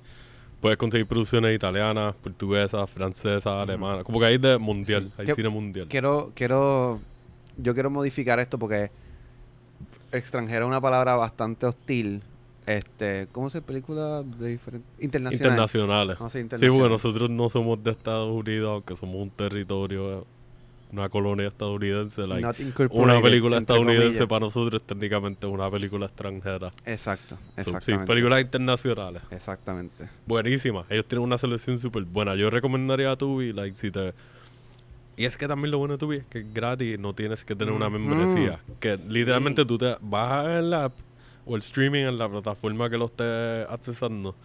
puedes 0.63 0.77
conseguir 0.77 1.05
producciones 1.05 1.53
italianas, 1.53 2.15
portuguesas, 2.23 2.89
francesas, 2.89 3.45
alemanas, 3.45 4.03
como 4.05 4.17
que 4.19 4.25
hay 4.27 4.37
de 4.37 4.57
mundial, 4.57 5.03
Sí. 5.03 5.11
hay 5.17 5.25
Que- 5.25 5.35
cine 5.35 5.49
mundial. 5.49 5.87
Quiero, 5.89 6.31
quiero, 6.33 7.01
yo 7.57 7.73
quiero 7.73 7.89
modificar 7.91 8.39
esto 8.39 8.57
porque 8.57 8.89
extranjera 10.11 10.63
es 10.63 10.67
una 10.69 10.79
palabra 10.81 11.15
bastante 11.15 11.65
hostil. 11.65 12.21
Este, 12.65 13.27
¿cómo 13.33 13.49
se 13.49 13.61
película 13.61 14.23
de 14.23 14.47
diferentes 14.51 14.89
internacionales? 15.03 15.41
Internacionales. 15.41 16.17
Vamos 16.17 16.33
a 16.33 16.37
decir 16.37 16.43
Sí, 16.43 16.49
porque 16.49 16.65
internacionales. 16.65 16.91
nosotros 17.03 17.29
no 17.29 17.49
somos 17.49 17.83
de 17.83 17.91
Estados 17.91 18.29
Unidos, 18.29 18.71
aunque 18.71 18.95
somos 18.95 19.15
un 19.21 19.29
territorio, 19.31 20.25
una 20.93 21.09
colonia 21.09 21.47
estadounidense. 21.47 22.27
like, 22.27 22.47
una 22.91 23.21
película 23.21 23.57
estadounidense 23.57 24.27
para 24.27 24.41
nosotros 24.41 24.81
es 24.81 24.87
técnicamente 24.87 25.47
una 25.47 25.69
película 25.69 26.05
extranjera. 26.05 26.71
Exacto, 26.85 27.35
So, 27.35 27.41
sí, 27.55 27.61
exactamente. 27.61 28.07
películas 28.07 28.41
internacionales. 28.41 29.23
Exactamente. 29.31 30.07
Buenísimas. 30.25 30.85
Ellos 30.89 31.05
tienen 31.07 31.23
una 31.23 31.37
selección 31.37 31.77
súper 31.79 32.03
buena. 32.03 32.35
Yo 32.35 32.49
recomendaría 32.49 33.11
a 33.11 33.15
Tubi, 33.17 33.51
like, 33.53 33.75
si 33.75 33.91
te... 33.91 34.13
Y 35.17 35.25
es 35.25 35.37
que 35.37 35.47
también 35.47 35.71
lo 35.71 35.77
bueno 35.77 35.95
de 35.95 35.97
Tubi 35.99 36.17
es 36.17 36.25
que 36.25 36.39
es 36.39 36.53
gratis, 36.53 36.97
no 36.99 37.13
tienes 37.13 37.43
que 37.43 37.55
tener 37.55 37.73
una 37.73 37.87
Ujú. 37.87 37.99
membresía. 37.99 38.59
Que 38.79 38.97
literalmente 38.97 39.65
tú 39.65 39.77
te 39.77 39.95
bajas 40.01 40.47
el 40.59 40.73
app 40.73 40.93
o 41.45 41.55
el 41.55 41.61
streaming 41.61 42.03
en 42.05 42.17
la 42.17 42.29
plataforma 42.29 42.89
que 42.89 42.97
lo 42.97 43.05
estés 43.05 43.67
accesando 43.69 44.35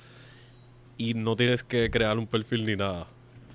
y 0.97 1.15
no 1.15 1.37
tienes 1.37 1.63
que 1.63 1.91
crear 1.91 2.19
un 2.19 2.27
perfil 2.27 2.67
ni 2.67 2.77
nada. 2.77 3.07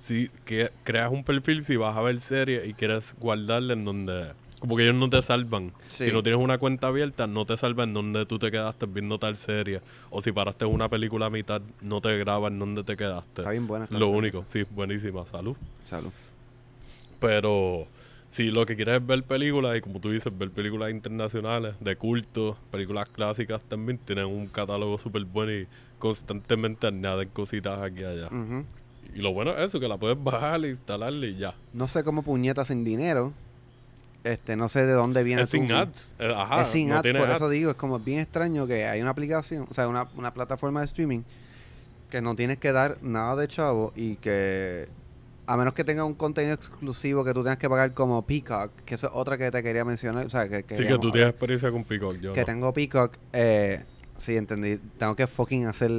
Si 0.04 0.30
que 0.44 0.70
creas 0.84 1.10
un 1.14 1.24
perfil 1.24 1.64
si 1.64 1.78
vas 1.78 1.96
a 1.96 2.02
ver 2.02 2.20
series 2.20 2.68
y 2.68 2.74
quieres 2.74 3.16
guardarla 3.22 3.72
en 3.72 3.86
donde... 3.86 4.34
Como 4.60 4.76
que 4.76 4.84
ellos 4.84 4.96
no 4.96 5.10
te 5.10 5.22
salvan. 5.22 5.72
Sí. 5.88 6.04
Si 6.04 6.12
no 6.12 6.22
tienes 6.22 6.42
una 6.42 6.58
cuenta 6.58 6.88
abierta, 6.88 7.26
no 7.26 7.46
te 7.46 7.56
salva 7.56 7.86
en 7.86 7.94
donde 7.94 8.26
tú 8.26 8.38
te 8.38 8.52
quedaste 8.52 8.86
viendo 8.86 9.18
tal 9.18 9.38
serie. 9.38 9.80
O 10.10 10.20
si 10.20 10.34
paraste 10.34 10.66
una 10.66 10.90
película 10.90 11.28
a 11.28 11.30
mitad, 11.30 11.62
no 11.80 12.02
te 12.02 12.18
graba 12.18 12.50
en 12.50 12.60
donde 12.60 12.84
te 12.84 12.98
quedaste. 12.98 13.44
Está 13.44 13.52
bien 13.52 13.66
buena. 13.66 13.86
esta 13.86 13.98
Lo 13.98 14.10
único, 14.10 14.44
sí, 14.50 14.66
buenísima, 14.70 15.26
salud. 15.26 15.56
Salud. 15.86 16.12
Pero 17.22 17.88
si 18.30 18.52
lo 18.52 18.66
que 18.66 18.76
quieres 18.76 19.00
es 19.00 19.08
ver 19.08 19.24
películas, 19.24 19.78
y 19.78 19.80
como 19.80 20.02
tú 20.02 20.12
dices, 20.12 20.38
ver 20.38 20.52
películas 20.52 20.92
internacionales, 20.92 21.76
de 21.80 21.96
culto, 21.96 22.58
películas 22.72 23.08
clásicas 23.08 23.62
también, 23.70 24.00
tienen 24.00 24.26
un 24.26 24.48
catálogo 24.48 24.98
súper 24.98 25.24
bueno 25.24 25.54
y 25.54 25.68
constantemente 25.98 26.88
añaden 26.88 27.30
cositas 27.30 27.80
aquí 27.80 28.02
y 28.02 28.04
allá. 28.04 28.28
Ujú. 28.28 28.66
Y 29.16 29.20
lo 29.22 29.34
bueno 29.34 29.52
es 29.52 29.60
eso, 29.62 29.80
que 29.80 29.88
la 29.88 29.98
puedes 29.98 30.22
bajar, 30.22 30.64
instalarle 30.66 31.30
y 31.30 31.38
ya. 31.38 31.54
No 31.74 31.88
sé 31.88 32.04
cómo 32.04 32.24
puñeta 32.24 32.66
sin 32.66 32.84
dinero. 32.84 33.34
Este, 34.24 34.56
no 34.56 34.70
sé 34.70 34.86
de 34.86 34.94
dónde 34.94 35.22
viene 35.24 35.42
Es 35.42 35.50
sin 35.50 35.70
ads. 35.72 36.16
eh, 36.18 36.34
Ajá, 36.34 36.62
es 36.62 36.70
sin 36.70 36.88
no 36.90 36.96
ads, 37.00 37.12
por 37.12 37.30
eso 37.30 37.50
digo, 37.50 37.72
es 37.72 37.76
como 37.76 38.00
bien 38.00 38.20
extraño 38.22 38.66
que 38.66 38.86
hay 38.88 39.02
una 39.02 39.12
aplicación, 39.12 39.68
o 39.70 39.74
sea, 39.74 39.88
una, 39.90 40.08
una 40.16 40.34
plataforma 40.34 40.80
de 40.80 40.86
streaming 40.86 41.22
que 42.10 42.22
no 42.22 42.34
tienes 42.36 42.58
que 42.58 42.72
dar 42.72 42.98
nada 43.02 43.36
de 43.36 43.48
chavo 43.50 43.92
y 43.98 44.16
que 44.16 44.88
a 45.46 45.58
menos 45.58 45.74
que 45.74 45.84
tenga 45.84 46.06
un 46.06 46.14
contenido 46.14 46.54
exclusivo 46.56 47.26
que 47.26 47.34
tú 47.34 47.44
tengas 47.44 47.58
que 47.58 47.70
pagar 47.70 47.94
como 47.94 48.22
Peacock, 48.22 48.72
que 48.86 48.96
eso 48.96 49.08
es 49.08 49.14
otra 49.14 49.38
que 49.38 49.52
te 49.52 49.62
quería 49.62 49.84
mencionar, 49.84 50.26
o 50.26 50.30
sea, 50.30 50.48
que, 50.48 50.64
Sí, 50.78 50.86
que 50.86 50.98
tú 51.00 51.12
tienes 51.12 51.32
experiencia 51.32 51.70
con 51.70 51.84
Peacock, 51.84 52.16
yo 52.22 52.32
que 52.32 52.40
no. 52.42 52.46
tengo 52.46 52.74
Peacock, 52.74 53.18
eh, 53.34 53.84
sí, 54.16 54.38
entendí, 54.38 54.78
tengo 54.98 55.18
que 55.18 55.28
fucking 55.28 55.66
hacer, 55.66 55.92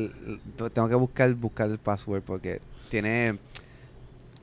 tengo 0.72 0.88
que 0.88 0.94
buscar, 0.94 1.34
buscar 1.34 1.68
el 1.68 1.76
password 1.78 2.22
porque 2.22 2.62
tiene, 2.94 3.38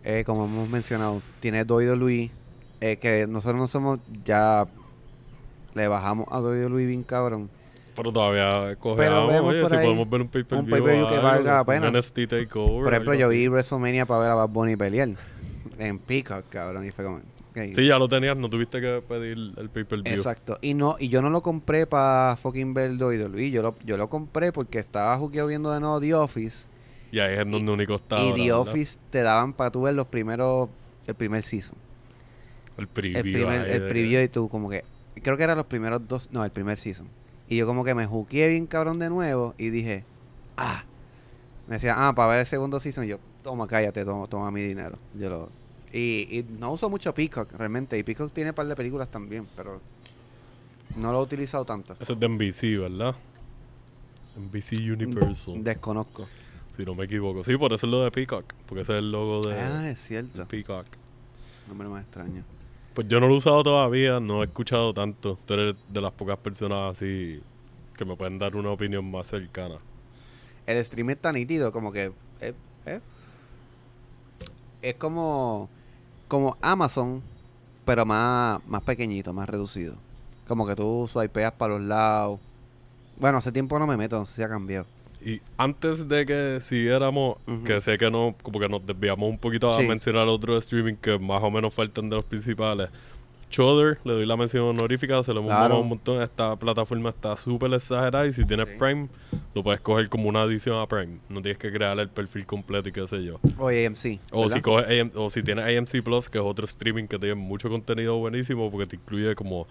eh, 0.03 0.23
como 0.25 0.43
hemos 0.43 0.67
mencionado, 0.67 1.21
tiene 1.39 1.63
WWE, 1.63 2.29
eh, 2.81 2.97
que 2.97 3.25
nosotros 3.25 3.61
no 3.61 3.67
somos, 3.67 3.99
ya 4.25 4.67
le 5.73 5.87
bajamos 5.87 6.27
a 6.29 6.41
WWE 6.41 6.85
bien 6.85 7.03
cabrón. 7.03 7.49
Pero 7.95 8.11
todavía 8.11 8.75
vemos 8.75 8.97
oye, 8.99 9.69
si 9.69 9.75
ahí 9.75 9.85
podemos 9.85 10.09
ver 10.09 10.21
un 10.21 10.27
pay-per-view, 10.27 10.65
un 10.65 10.69
pay-per-view 10.69 11.07
que 11.07 11.17
o 11.17 11.21
valga 11.21 11.53
la 11.55 11.63
pena. 11.63 11.91
NXT 11.91 12.27
TakeOver. 12.27 12.83
Por 12.83 12.93
ejemplo, 12.93 13.13
yo 13.13 13.29
vi 13.29 13.47
WrestleMania 13.47 14.05
para 14.05 14.19
ver 14.19 14.31
a 14.31 14.35
Bad 14.35 14.49
Bunny 14.49 14.75
pelear 14.75 15.09
en 15.79 15.99
Peacock, 15.99 16.49
cabrón, 16.49 16.85
y 16.85 16.91
fue 16.91 17.05
como... 17.05 17.21
Sí, 17.53 17.85
ya 17.85 17.97
lo 17.97 18.09
tenías, 18.09 18.35
no 18.35 18.49
tuviste 18.49 18.81
que 18.81 19.01
pedir 19.07 19.53
el 19.55 19.69
pay-per-view. 19.69 20.13
Exacto. 20.13 20.57
Y 20.61 20.73
no 20.73 20.97
y 20.99 21.07
yo 21.07 21.21
no 21.21 21.29
lo 21.29 21.41
compré 21.41 21.87
para 21.87 22.35
fucking 22.35 22.73
ver 22.73 23.01
WWE. 23.01 23.49
Yo 23.49 23.61
lo, 23.61 23.75
yo 23.85 23.95
lo 23.95 24.09
compré 24.09 24.51
porque 24.51 24.79
estaba 24.79 25.17
jugueando 25.17 25.47
viendo 25.47 25.71
de 25.71 25.79
nuevo 25.79 26.01
The 26.01 26.13
Office. 26.15 26.70
Y 27.11 27.19
ahí 27.19 27.37
es 27.37 27.49
donde 27.49 27.71
único 27.71 27.95
está 27.95 28.15
y 28.15 28.19
ahora, 28.19 28.35
The 28.35 28.41
¿verdad? 28.43 28.59
Office 28.59 28.99
te 29.09 29.21
daban 29.21 29.53
para 29.53 29.71
tú 29.71 29.81
ver 29.83 29.93
los 29.95 30.07
primeros... 30.07 30.69
El 31.07 31.15
primer 31.15 31.43
season. 31.43 31.75
El 32.77 32.87
preview. 32.87 33.17
El 33.17 33.31
primer, 33.31 33.67
de- 33.67 33.89
preview 33.89 34.21
y 34.23 34.27
tú 34.29 34.47
como 34.49 34.69
que... 34.69 34.83
Creo 35.21 35.35
que 35.35 35.43
eran 35.43 35.57
los 35.57 35.65
primeros 35.65 36.07
dos... 36.07 36.29
No, 36.31 36.45
el 36.45 36.51
primer 36.51 36.77
season. 36.77 37.07
Y 37.49 37.57
yo 37.57 37.67
como 37.67 37.83
que 37.83 37.93
me 37.93 38.05
juqué 38.05 38.47
bien 38.47 38.65
cabrón 38.65 38.97
de 38.99 39.09
nuevo 39.09 39.53
y 39.57 39.69
dije... 39.69 40.05
Ah. 40.55 40.85
Me 41.67 41.75
decía, 41.75 41.95
ah, 41.97 42.13
para 42.15 42.29
ver 42.31 42.39
el 42.41 42.45
segundo 42.45 42.79
season. 42.79 43.05
Yo, 43.05 43.17
toma, 43.43 43.67
cállate, 43.67 44.05
toma, 44.05 44.27
toma 44.27 44.49
mi 44.51 44.61
dinero. 44.61 44.97
Yo 45.19 45.29
lo... 45.29 45.49
Y, 45.93 46.27
y 46.31 46.45
no 46.59 46.71
uso 46.71 46.89
mucho 46.89 47.13
Peacock, 47.13 47.51
realmente. 47.53 47.97
Y 47.97 48.03
Peacock 48.03 48.31
tiene 48.31 48.51
un 48.51 48.55
par 48.55 48.65
de 48.67 48.75
películas 48.75 49.09
también, 49.09 49.45
pero... 49.57 49.81
No 50.95 51.11
lo 51.11 51.19
he 51.19 51.23
utilizado 51.23 51.65
tanto. 51.65 51.95
Eso 51.99 52.13
es 52.13 52.19
de 52.19 52.27
NBC, 52.29 52.79
¿verdad? 52.79 53.15
NBC 54.37 54.73
Universal, 54.91 55.63
Desconozco. 55.63 56.27
Si 56.81 56.85
no 56.85 56.95
me 56.95 57.05
equivoco. 57.05 57.43
Sí, 57.43 57.55
por 57.57 57.71
eso 57.73 57.85
es 57.85 57.91
lo 57.91 58.03
de 58.03 58.11
Peacock, 58.11 58.45
porque 58.67 58.81
ese 58.81 58.93
es 58.93 58.99
el 58.99 59.11
logo 59.11 59.41
de, 59.41 59.53
Ah, 59.59 59.89
es 59.89 59.99
cierto. 60.01 60.47
Peacock. 60.47 60.85
Nombre 61.67 61.87
más 61.87 62.01
extraño. 62.03 62.43
Pues 62.93 63.07
yo 63.07 63.19
no 63.19 63.27
lo 63.27 63.35
he 63.35 63.37
usado 63.37 63.63
todavía, 63.63 64.19
no 64.19 64.41
he 64.41 64.45
escuchado 64.47 64.93
tanto. 64.93 65.37
Tú 65.45 65.53
eres 65.53 65.75
de 65.89 66.01
las 66.01 66.11
pocas 66.11 66.37
personas 66.39 66.97
así 66.97 67.41
que 67.95 68.03
me 68.03 68.15
pueden 68.15 68.39
dar 68.39 68.55
una 68.55 68.71
opinión 68.71 69.09
más 69.09 69.27
cercana. 69.27 69.75
El 70.65 70.83
stream 70.83 71.11
está 71.11 71.31
nítido, 71.31 71.71
como 71.71 71.91
que. 71.91 72.11
eh, 72.41 72.53
eh, 72.85 72.99
Es 74.81 74.95
como. 74.95 75.69
Como 76.27 76.57
Amazon, 76.61 77.21
pero 77.85 78.05
más, 78.05 78.65
más 78.67 78.81
pequeñito, 78.83 79.33
más 79.33 79.47
reducido. 79.49 79.95
Como 80.47 80.65
que 80.65 80.75
tú 80.75 81.07
swipeas 81.11 81.51
para 81.53 81.73
los 81.73 81.81
lados. 81.81 82.39
Bueno, 83.19 83.37
hace 83.37 83.51
tiempo 83.51 83.77
no 83.79 83.85
me 83.85 83.97
meto, 83.97 84.17
no 84.19 84.25
sé 84.25 84.35
si 84.37 84.43
ha 84.43 84.49
cambiado. 84.49 84.85
Y 85.23 85.39
antes 85.57 86.07
de 86.09 86.25
que 86.25 86.59
siguiéramos, 86.61 87.37
Ujú. 87.47 87.63
que 87.63 87.79
sé 87.81 87.97
que 87.97 88.09
no, 88.09 88.35
como 88.41 88.59
que 88.59 88.67
nos 88.67 88.85
desviamos 88.85 89.29
un 89.29 89.37
poquito 89.37 89.71
a 89.71 89.79
mencionar 89.81 90.27
otro 90.27 90.57
streaming 90.57 90.95
que 90.95 91.19
más 91.19 91.43
o 91.43 91.51
menos 91.51 91.73
faltan 91.73 92.09
de 92.09 92.15
los 92.15 92.25
principales. 92.25 92.89
Chother, 93.51 93.99
le 94.05 94.13
doy 94.13 94.25
la 94.25 94.37
mención 94.37 94.63
honorífica, 94.63 95.21
se 95.23 95.33
lo 95.33 95.41
hemos 95.41 95.51
Claro. 95.51 95.81
un 95.81 95.89
montón. 95.89 96.21
Esta 96.21 96.55
plataforma 96.55 97.09
está 97.09 97.35
súper 97.35 97.73
exagerada 97.73 98.25
y 98.25 98.31
si 98.31 98.45
tienes 98.45 98.65
Sí. 98.69 98.75
Prime, 98.79 99.09
lo 99.53 99.61
puedes 99.61 99.81
coger 99.81 100.07
como 100.07 100.29
una 100.29 100.43
adición 100.43 100.79
a 100.79 100.87
Prime. 100.87 101.17
No 101.27 101.41
tienes 101.41 101.57
que 101.57 101.69
crear 101.69 101.99
el 101.99 102.07
perfil 102.07 102.45
completo 102.45 102.87
y 102.87 102.93
qué 102.93 103.05
sé 103.09 103.21
yo. 103.25 103.41
O 103.57 103.67
AMC. 103.67 104.19
O 104.31 104.43
¿verdad? 104.43 104.55
si, 104.55 104.61
coges 104.61 104.85
AM 104.87 105.11
o 105.15 105.29
si 105.29 105.43
tienes 105.43 105.65
AMC 105.65 106.01
Plus, 106.01 106.29
que 106.29 106.37
es 106.37 106.43
otro 106.45 106.65
streaming 106.65 107.07
que 107.07 107.19
tiene 107.19 107.35
mucho 107.35 107.67
contenido 107.69 108.15
buenísimo 108.17 108.71
porque 108.71 108.87
te 108.87 108.95
incluye 108.95 109.35
como 109.35 109.67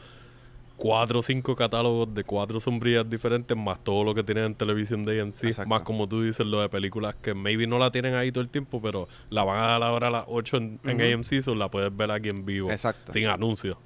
cuatro 0.82 1.18
o 1.18 1.22
cinco 1.22 1.54
catálogos 1.54 2.14
de 2.14 2.24
cuatro 2.24 2.58
sombrillas 2.58 3.08
diferentes, 3.08 3.54
más 3.54 3.84
todo 3.84 4.02
lo 4.02 4.14
que 4.14 4.22
tienen 4.24 4.44
en 4.44 4.54
televisión 4.54 5.02
de 5.02 5.20
AMC, 5.20 5.44
Exacto. 5.44 5.68
más 5.68 5.82
como 5.82 6.08
tú 6.08 6.22
dices, 6.22 6.46
lo 6.46 6.62
de 6.62 6.70
películas 6.70 7.14
que 7.20 7.34
maybe 7.34 7.66
no 7.66 7.78
la 7.78 7.90
tienen 7.92 8.14
ahí 8.14 8.32
todo 8.32 8.42
el 8.42 8.48
tiempo, 8.48 8.80
pero 8.80 9.06
la 9.28 9.44
van 9.44 9.62
a 9.62 9.66
dar 9.72 9.82
ahora 9.82 10.06
a 10.08 10.10
las 10.10 10.24
8 10.26 10.56
en, 10.56 10.80
en 10.84 10.96
Ujú. 10.96 11.14
AMC, 11.16 11.42
so 11.42 11.54
la 11.54 11.70
puedes 11.70 11.94
ver 11.94 12.10
aquí 12.10 12.30
en 12.30 12.46
vivo, 12.46 12.70
Exacto. 12.70 13.12
sin 13.12 13.26
anuncios. 13.26 13.76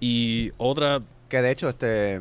Y 0.00 0.50
otra, 0.58 1.00
Que 1.28 1.40
de 1.40 1.50
hecho, 1.52 1.68
este. 1.68 2.16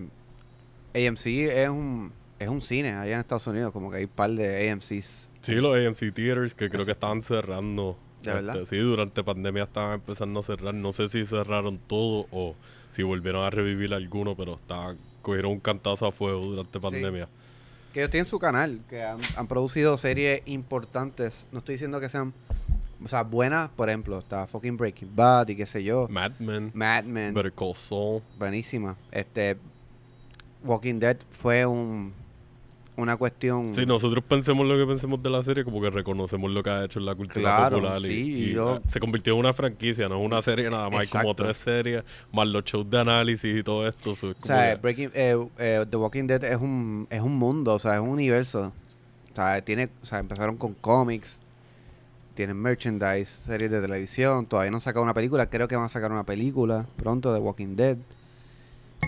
AMC 0.95 1.25
es 1.27 1.69
un. 1.69 2.13
Es 2.39 2.49
un 2.49 2.61
cine 2.61 2.91
allá 2.93 3.15
en 3.15 3.19
Estados 3.21 3.47
Unidos, 3.47 3.71
como 3.71 3.89
que 3.89 3.97
hay 3.97 4.03
un 4.03 4.09
par 4.11 4.29
de 4.29 4.69
AMCs. 4.69 5.29
sí, 5.41 5.55
los 5.55 5.75
AMC 5.75 6.13
Theaters 6.13 6.53
que 6.53 6.69
creo 6.69 6.85
que 6.85 6.91
estaban 6.91 7.21
cerrando. 7.23 7.97
¿De 8.21 8.31
verdad? 8.31 8.57
Este, 8.61 8.75
sí, 8.75 8.81
durante 8.81 9.23
pandemia 9.23 9.63
estaban 9.63 9.95
empezando 9.95 10.39
a 10.41 10.43
cerrar. 10.43 10.73
No 10.75 10.93
sé 10.93 11.09
si 11.09 11.25
cerraron 11.25 11.79
todo 11.79 12.27
o 12.31 12.55
si 12.91 13.03
volvieron 13.03 13.43
a 13.45 13.49
revivir 13.49 13.93
alguno, 13.93 14.35
pero 14.35 14.55
estaban, 14.55 14.97
cogieron 15.21 15.51
un 15.51 15.59
cantazo 15.59 16.05
a 16.05 16.11
fuego 16.11 16.41
durante 16.41 16.79
pandemia. 16.79 17.27
Que 17.93 18.01
ellos 18.01 18.11
tienen 18.11 18.25
su 18.25 18.39
canal, 18.39 18.81
que 18.89 19.03
han, 19.03 19.19
han 19.35 19.47
producido 19.47 19.97
series 19.97 20.41
importantes. 20.45 21.47
No 21.51 21.59
estoy 21.59 21.75
diciendo 21.75 21.99
que 21.99 22.09
sean. 22.09 22.33
O 23.03 23.07
sea, 23.07 23.23
buenas, 23.23 23.69
por 23.69 23.89
ejemplo, 23.89 24.17
está 24.17 24.47
fucking 24.47 24.75
Breaking 24.75 25.15
Bad 25.15 25.49
y 25.49 25.55
qué 25.55 25.65
sé 25.65 25.83
yo. 25.83 26.07
Mad 26.09 26.31
Men, 26.39 26.71
Mad 26.73 27.03
Men, 27.03 27.33
Better 27.33 27.53
Call 27.53 27.75
Saul. 27.75 28.21
buenísima. 28.39 28.95
Este. 29.11 29.57
Walking 30.63 30.99
Dead 30.99 31.17
fue 31.29 31.65
un. 31.65 32.13
Una 32.97 33.15
cuestión. 33.15 33.75
Sí, 33.75 33.85
nosotros 33.85 34.23
pensemos 34.27 34.65
lo 34.65 34.75
que 34.75 34.85
pensemos 34.91 35.21
de 35.21 35.29
la 35.29 35.43
serie, 35.43 35.63
como 35.63 35.79
que 35.79 35.91
reconocemos 35.91 36.49
lo 36.49 36.63
que 36.63 36.69
ha 36.71 36.83
hecho 36.85 36.97
en 36.97 37.05
la 37.05 37.13
cultura 37.13 37.41
Claro, 37.41 37.75
popular. 37.77 38.01
Y, 38.01 38.05
sí, 38.05 38.13
y, 38.33 38.43
y 38.45 38.53
yo- 38.53 38.81
se 38.87 38.99
convirtió 38.99 39.33
en 39.33 39.39
una 39.39 39.53
franquicia, 39.53 40.09
no 40.09 40.19
es 40.19 40.25
una 40.25 40.41
serie 40.41 40.67
nada 40.69 40.89
más. 40.89 41.01
Hay 41.01 41.07
como 41.07 41.35
tres 41.35 41.59
series, 41.59 42.03
más 42.33 42.47
los 42.47 42.63
shows 42.65 42.89
de 42.89 42.99
análisis 42.99 43.55
y 43.59 43.61
todo 43.63 43.87
esto. 43.87 44.15
so 44.15 44.29
O 44.31 44.45
sea, 44.45 44.71
que- 44.75 44.81
Breaking, 44.81 45.11
eh, 45.13 45.47
eh, 45.59 45.85
The 45.87 45.95
Walking 45.97 46.25
Dead 46.25 46.43
es 46.43 46.57
un, 46.59 47.07
es 47.11 47.21
un 47.21 47.35
mundo, 47.37 47.75
o 47.75 47.79
sea, 47.79 47.93
es 47.95 48.01
un 48.01 48.09
universo. 48.09 48.73
O 49.31 49.35
sea, 49.35 49.61
tiene, 49.61 49.89
o 50.01 50.05
sea, 50.05 50.17
empezaron 50.17 50.57
con 50.57 50.73
cómics, 50.73 51.39
tienen 52.33 52.57
merchandise, 52.57 53.25
series 53.45 53.69
de 53.69 53.79
televisión, 53.79 54.47
todavía 54.47 54.71
no 54.71 54.77
han 54.77 54.81
sacado 54.81 55.03
una 55.03 55.13
película, 55.13 55.45
creo 55.51 55.67
que 55.67 55.75
van 55.75 55.85
a 55.85 55.89
sacar 55.89 56.11
una 56.11 56.23
película 56.23 56.87
pronto 56.97 57.31
de 57.31 57.39
Walking 57.39 57.75
Dead. 57.75 57.97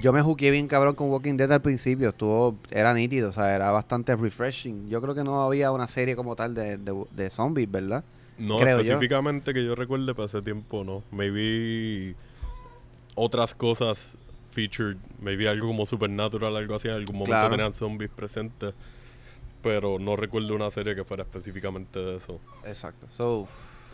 Yo 0.02 0.14
me 0.14 0.22
juqué 0.22 0.50
bien 0.52 0.68
cabrón 0.68 0.96
con 0.96 1.10
Walking 1.10 1.36
Dead 1.36 1.52
al 1.52 1.62
principio, 1.62 2.10
estuvo, 2.10 2.58
era 2.72 2.94
nítido, 2.94 3.30
o 3.30 3.34
sea, 3.34 3.54
era 3.56 3.72
bastante 3.72 4.16
refreshing. 4.16 4.88
Yo 4.90 5.02
creo 5.02 5.14
que 5.14 5.24
no 5.24 5.42
había 5.44 5.72
una 5.72 5.88
serie 5.88 6.16
como 6.16 6.36
tal 6.36 6.54
de, 6.56 6.78
de, 6.78 7.06
de 7.12 7.30
zombies, 7.30 7.70
¿verdad? 7.70 8.04
No, 8.38 8.60
creo 8.60 8.78
yo. 8.78 8.82
específicamente 8.84 9.54
que 9.54 9.66
yo 9.66 9.76
recuerde, 9.76 10.16
para 10.16 10.28
ese 10.28 10.42
tiempo 10.42 10.84
no. 10.86 11.04
Maybe 11.12 12.16
otras 13.16 13.54
cosas 13.54 14.12
featured, 14.52 14.96
maybe 15.22 15.50
algo 15.50 15.68
como 15.68 15.86
Supernatural, 15.86 16.56
algo 16.56 16.76
así, 16.76 16.88
en 16.88 16.94
algún 16.94 17.16
momento 17.18 17.32
Claro. 17.32 17.50
tenían 17.52 17.74
zombies 17.74 18.10
presentes. 18.12 18.74
Pero 19.62 20.00
no 20.00 20.16
recuerdo 20.16 20.56
una 20.56 20.72
serie 20.72 20.96
que 20.96 21.04
fuera 21.04 21.24
específicamente 21.24 22.00
de 22.00 22.16
eso. 22.16 22.40
Exacto. 22.66 23.08
So, 23.12 23.46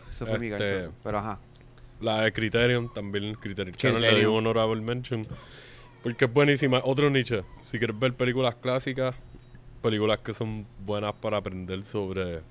eso 0.07 0.27
fue 0.27 0.37
mi 0.37 0.47
Este- 0.49 0.73
gancho. 0.81 0.93
Pero 1.03 1.17
ajá. 1.17 1.39
La 2.01 2.21
de 2.21 2.31
Criterion 2.31 2.93
también, 2.93 3.33
Criterion 3.35 3.75
Channel 3.75 4.01
le 4.01 4.19
dio 4.19 4.33
honorable 4.35 4.79
mention. 4.81 5.25
Porque 6.05 6.25
es 6.25 6.31
buenísima. 6.31 6.81
Otro 6.83 7.09
nicho. 7.09 7.43
Si 7.65 7.79
quieres 7.79 7.97
ver 7.97 8.13
películas 8.13 8.53
clásicas, 8.53 9.15
películas 9.81 10.19
que 10.19 10.35
son 10.35 10.67
buenas 10.85 11.15
para 11.15 11.37
aprender 11.37 11.83
sobre 11.83 12.41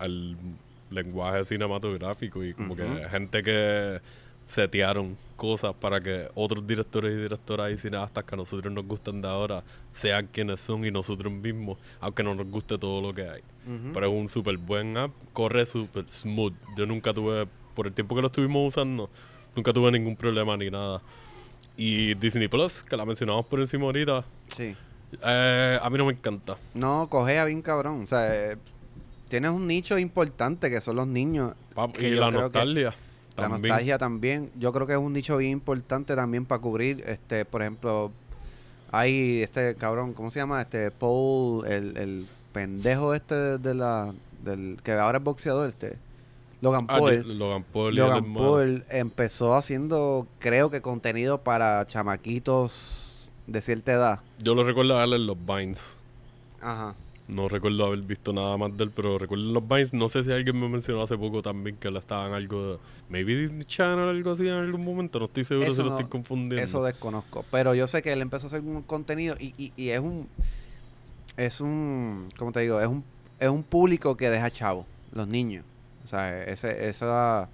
el 0.00 0.38
lenguaje 0.88 1.44
cinematográfico 1.44 2.42
y 2.42 2.54
como 2.54 2.74
que 2.74 2.86
gente 3.10 3.42
que 3.42 4.00
setearon 4.48 5.18
cosas 5.36 5.74
para 5.74 6.00
que 6.00 6.28
otros 6.34 6.66
directores 6.66 7.12
y 7.12 7.20
directoras 7.20 7.72
y 7.72 7.76
cineastas 7.76 8.24
que 8.24 8.34
a 8.34 8.38
nosotros 8.38 8.72
nos 8.72 8.86
gustan 8.86 9.20
de 9.20 9.28
ahora 9.28 9.62
sean 9.92 10.26
quienes 10.26 10.62
son 10.62 10.86
y 10.86 10.90
nosotros 10.90 11.30
mismos, 11.30 11.76
aunque 12.00 12.22
no 12.22 12.34
nos 12.34 12.46
guste 12.46 12.78
todo 12.78 13.02
lo 13.02 13.12
que 13.12 13.28
hay. 13.28 13.42
Pero 13.92 14.06
es 14.06 14.12
un 14.12 14.30
súper 14.30 14.56
buen 14.56 14.96
app, 14.96 15.10
corre 15.34 15.66
súper 15.66 16.06
smooth. 16.08 16.54
Yo 16.74 16.86
nunca 16.86 17.12
tuve, 17.12 17.46
por 17.74 17.86
el 17.86 17.92
tiempo 17.92 18.14
que 18.14 18.22
lo 18.22 18.28
estuvimos 18.28 18.66
usando, 18.66 19.10
nunca 19.54 19.74
tuve 19.74 19.92
ningún 19.92 20.16
problema 20.16 20.56
ni 20.56 20.70
nada. 20.70 21.02
Y 21.76 22.14
Disney 22.14 22.48
Plus, 22.48 22.82
que 22.82 22.96
la 22.96 23.04
mencionamos 23.06 23.46
por 23.46 23.60
encima 23.60 23.84
ahorita, 23.84 24.24
Sí. 24.54 24.76
eh, 25.24 25.78
a 25.80 25.88
mí 25.90 25.98
no 25.98 26.04
me 26.06 26.12
encanta. 26.12 26.56
No, 26.74 27.08
cogea 27.08 27.44
bien 27.46 27.62
cabrón. 27.62 28.02
O 28.04 28.06
sea, 28.06 28.34
eh, 28.52 28.56
tienes 29.28 29.50
un 29.50 29.66
nicho 29.66 29.98
importante 29.98 30.68
que 30.70 30.80
son 30.80 30.96
los 30.96 31.06
niños. 31.06 31.54
Que 31.94 32.08
y 32.08 32.14
yo 32.14 32.20
la 32.20 32.28
creo 32.28 32.50
que 32.50 32.58
nostalgia. 32.58 32.94
La 33.36 33.48
nostalgia 33.48 33.96
también. 33.96 34.50
Yo 34.58 34.72
creo 34.72 34.86
que 34.86 34.92
es 34.92 34.98
un 34.98 35.12
nicho 35.14 35.36
bien 35.38 35.52
importante 35.52 36.14
también 36.14 36.44
para 36.44 36.60
cubrir. 36.60 37.02
Este, 37.06 37.44
por 37.46 37.62
ejemplo, 37.62 38.12
hay 38.92 39.42
este 39.42 39.74
cabrón, 39.76 40.12
¿cómo 40.12 40.30
se 40.30 40.40
llama? 40.40 40.60
Este 40.60 40.90
Paul, 40.90 41.66
el, 41.66 41.96
el 41.96 42.26
pendejo 42.52 43.14
este 43.14 43.34
de, 43.34 43.58
de 43.58 43.74
la, 43.74 44.12
del 44.44 44.78
que 44.84 44.92
ahora 44.92 45.18
es 45.18 45.24
boxeador, 45.24 45.68
este. 45.70 45.96
Logan 46.60 46.86
Ah, 46.88 46.98
Paul. 46.98 47.38
Logan 47.38 47.64
Paul. 47.64 47.88
el 47.90 47.96
Logan. 47.96 48.34
Paul 48.34 48.84
empezó 48.90 49.54
haciendo, 49.54 50.26
creo 50.38 50.70
que 50.70 50.80
contenido 50.82 51.38
para 51.42 51.86
chamaquitos 51.86 53.30
de 53.46 53.60
cierta 53.62 53.92
edad. 53.92 54.20
Yo 54.38 54.54
lo 54.54 54.64
recuerdo 54.64 54.96
verlo 54.96 55.16
en 55.16 55.26
los 55.26 55.36
Vines. 55.46 55.96
Ajá. 56.60 56.94
No 57.28 57.48
recuerdo 57.48 57.86
haber 57.86 58.00
visto 58.00 58.32
nada 58.32 58.56
más 58.56 58.76
de 58.76 58.84
él, 58.84 58.90
pero 58.90 59.16
recuerdo 59.16 59.44
en 59.44 59.54
los 59.54 59.66
Vines. 59.66 59.94
No 59.94 60.08
sé 60.08 60.24
si 60.24 60.32
alguien 60.32 60.58
me 60.58 60.68
mencionó 60.68 61.02
hace 61.02 61.16
poco 61.16 61.42
también 61.42 61.76
que 61.76 61.90
le 61.90 61.98
estaban 62.00 62.32
algo 62.32 62.72
de. 62.72 62.78
Maybe 63.08 63.36
Disney 63.36 63.64
Channel 63.64 64.04
o 64.04 64.10
algo 64.10 64.32
así 64.32 64.46
en 64.46 64.54
algún 64.54 64.84
momento. 64.84 65.18
No 65.18 65.26
estoy 65.26 65.44
seguro 65.44 65.66
Eso 65.66 65.82
si 65.82 65.88
lo 65.88 65.94
estoy 65.96 66.10
confundiendo. 66.10 66.62
Eso 66.62 66.82
desconozco. 66.82 67.44
Pero 67.50 67.74
yo 67.74 67.86
sé 67.88 68.02
que 68.02 68.12
él 68.12 68.20
empezó 68.20 68.46
a 68.46 68.48
hacer 68.48 68.60
un 68.60 68.82
contenido 68.82 69.36
y, 69.38 69.54
y, 69.56 69.72
y 69.76 69.90
es 69.90 70.00
un. 70.00 70.28
Es 71.36 71.60
un. 71.60 72.28
¿Cómo 72.36 72.52
te 72.52 72.60
digo? 72.60 72.80
Es 72.80 72.88
un, 72.88 73.04
es 73.38 73.48
un 73.48 73.62
público 73.62 74.16
que 74.16 74.28
deja 74.28 74.50
chavo. 74.50 74.84
Los 75.12 75.26
niños. 75.28 75.64
O 76.10 76.16
sea, 76.16 76.42
ese, 76.42 76.88
esa, 76.88 77.48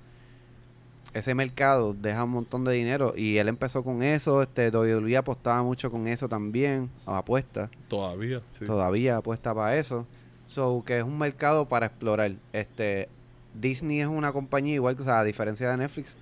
ese 1.13 1.35
mercado 1.35 1.93
deja 1.93 2.25
un 2.25 2.31
montón 2.31 2.65
de 2.65 2.73
dinero. 2.73 3.13
Y 3.15 3.37
él 3.37 3.49
empezó 3.49 3.85
con 3.85 4.03
eso. 4.03 4.41
Este, 4.41 4.71
WWE 4.71 5.15
apostaba 5.19 5.63
mucho 5.63 5.91
con 5.91 6.07
eso 6.07 6.27
también. 6.27 6.89
O 7.05 7.15
apuesta. 7.15 7.69
Todavía, 7.89 8.41
sí. 8.53 8.65
Todavía 8.65 9.19
apuesta 9.19 9.55
para 9.55 9.77
eso. 9.77 10.07
So, 10.49 10.83
que 10.87 10.97
es 10.97 11.05
un 11.05 11.19
mercado 11.19 11.67
para 11.67 11.87
explorar. 11.87 12.33
Este. 12.55 13.11
Disney 13.53 14.01
es 14.01 14.07
una 14.07 14.33
compañía 14.33 14.75
igual 14.75 14.97
que, 14.97 15.03
o 15.03 15.05
sea, 15.05 15.21
a 15.21 15.25
diferencia 15.25 15.71
de 15.71 15.77
Netflix, 15.77 16.17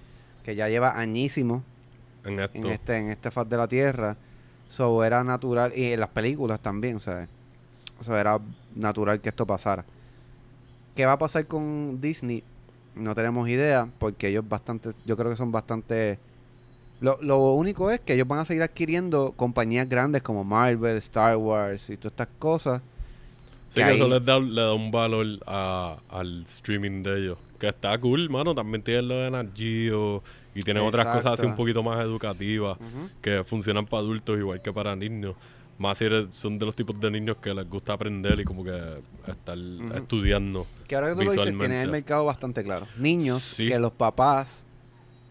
que 0.45 0.57
ya 0.57 0.69
lleva 0.69 0.99
añísimos 0.99 1.63
En 2.25 2.41
esto. 2.41 2.59
en 2.59 2.67
este 2.67 2.97
en 2.99 3.11
este 3.11 3.31
faz 3.31 3.49
de 3.49 3.57
la 3.57 3.67
tierra 3.67 4.17
so 4.69 5.03
era 5.05 5.25
natural 5.25 5.73
y 5.75 5.93
en 5.93 6.01
las 6.01 6.11
películas 6.11 6.61
también 6.61 7.01
¿sabes? 7.01 7.29
o 7.99 8.05
sea 8.05 8.21
era 8.21 8.39
natural 8.75 9.21
que 9.21 9.31
esto 9.31 9.47
pasara 9.47 9.85
qué 10.95 11.07
va 11.07 11.13
a 11.13 11.19
pasar 11.19 11.47
con 11.47 12.01
Disney 12.01 12.43
no 12.97 13.15
tenemos 13.15 13.49
idea 13.49 13.89
porque 13.99 14.29
ellos 14.29 14.45
bastante 14.49 14.91
yo 15.05 15.17
creo 15.17 15.31
que 15.31 15.37
son 15.37 15.51
bastante 15.53 16.19
lo, 17.01 17.19
lo 17.21 17.39
único 17.55 17.91
es 17.91 18.01
que 18.01 18.15
ellos 18.15 18.27
van 18.29 18.39
a 18.41 18.45
seguir 18.45 18.63
adquiriendo 18.63 19.33
compañías 19.37 19.89
grandes 19.89 20.23
como 20.23 20.45
Marvel 20.45 20.97
Star 20.99 21.37
Wars 21.37 21.91
y 21.91 21.97
todas 21.97 22.13
estas 22.13 22.29
cosas 22.39 22.83
Sí, 23.71 23.81
que 23.81 23.87
que 23.87 23.95
eso 23.97 24.07
les 24.09 24.25
da, 24.25 24.39
le 24.39 24.61
da 24.61 24.73
un 24.73 24.93
valor 24.93 25.27
a- 25.49 25.97
al 26.09 26.45
streaming 26.45 27.03
de 27.03 27.19
ellos. 27.19 27.39
Que 27.59 27.67
está 27.67 27.99
cool, 27.99 28.31
mano. 28.31 28.55
También 28.55 28.85
tienen 28.85 29.09
lo 29.09 29.17
de 29.17 29.29
Nat 29.33 29.49
Geo 29.53 30.23
y 30.55 30.63
tienen 30.63 30.85
otras 30.85 31.07
cosas 31.07 31.33
así 31.33 31.45
un 31.45 31.57
poquito 31.57 31.83
más 31.83 31.99
educativas 31.99 32.79
que 33.21 33.43
funcionan 33.43 33.85
para 33.85 33.99
adultos 34.03 34.39
igual 34.39 34.63
que 34.63 34.73
para 34.73 34.95
niños. 34.95 35.35
Más 35.79 35.99
si 35.99 36.05
eres- 36.05 36.35
son 36.35 36.59
de 36.59 36.67
los 36.67 36.75
tipos 36.77 36.99
de 37.01 37.11
niños 37.11 37.37
que 37.39 37.53
les 37.53 37.69
gusta 37.69 37.95
aprender 37.95 38.39
y 38.39 38.45
como 38.45 38.63
que 38.65 38.79
estar 39.27 39.59
estudiando. 39.97 40.67
que 40.87 40.95
ahora 40.95 41.09
que 41.09 41.15
tú 41.17 41.23
lo 41.25 41.33
dices 41.33 41.59
tienen 41.59 41.81
el 41.83 41.91
mercado 41.91 42.25
bastante 42.25 42.63
claro 42.63 42.87
niños 42.99 43.43
Sí. 43.43 43.69
que 43.69 43.79
los 43.79 43.93
papás 43.93 44.67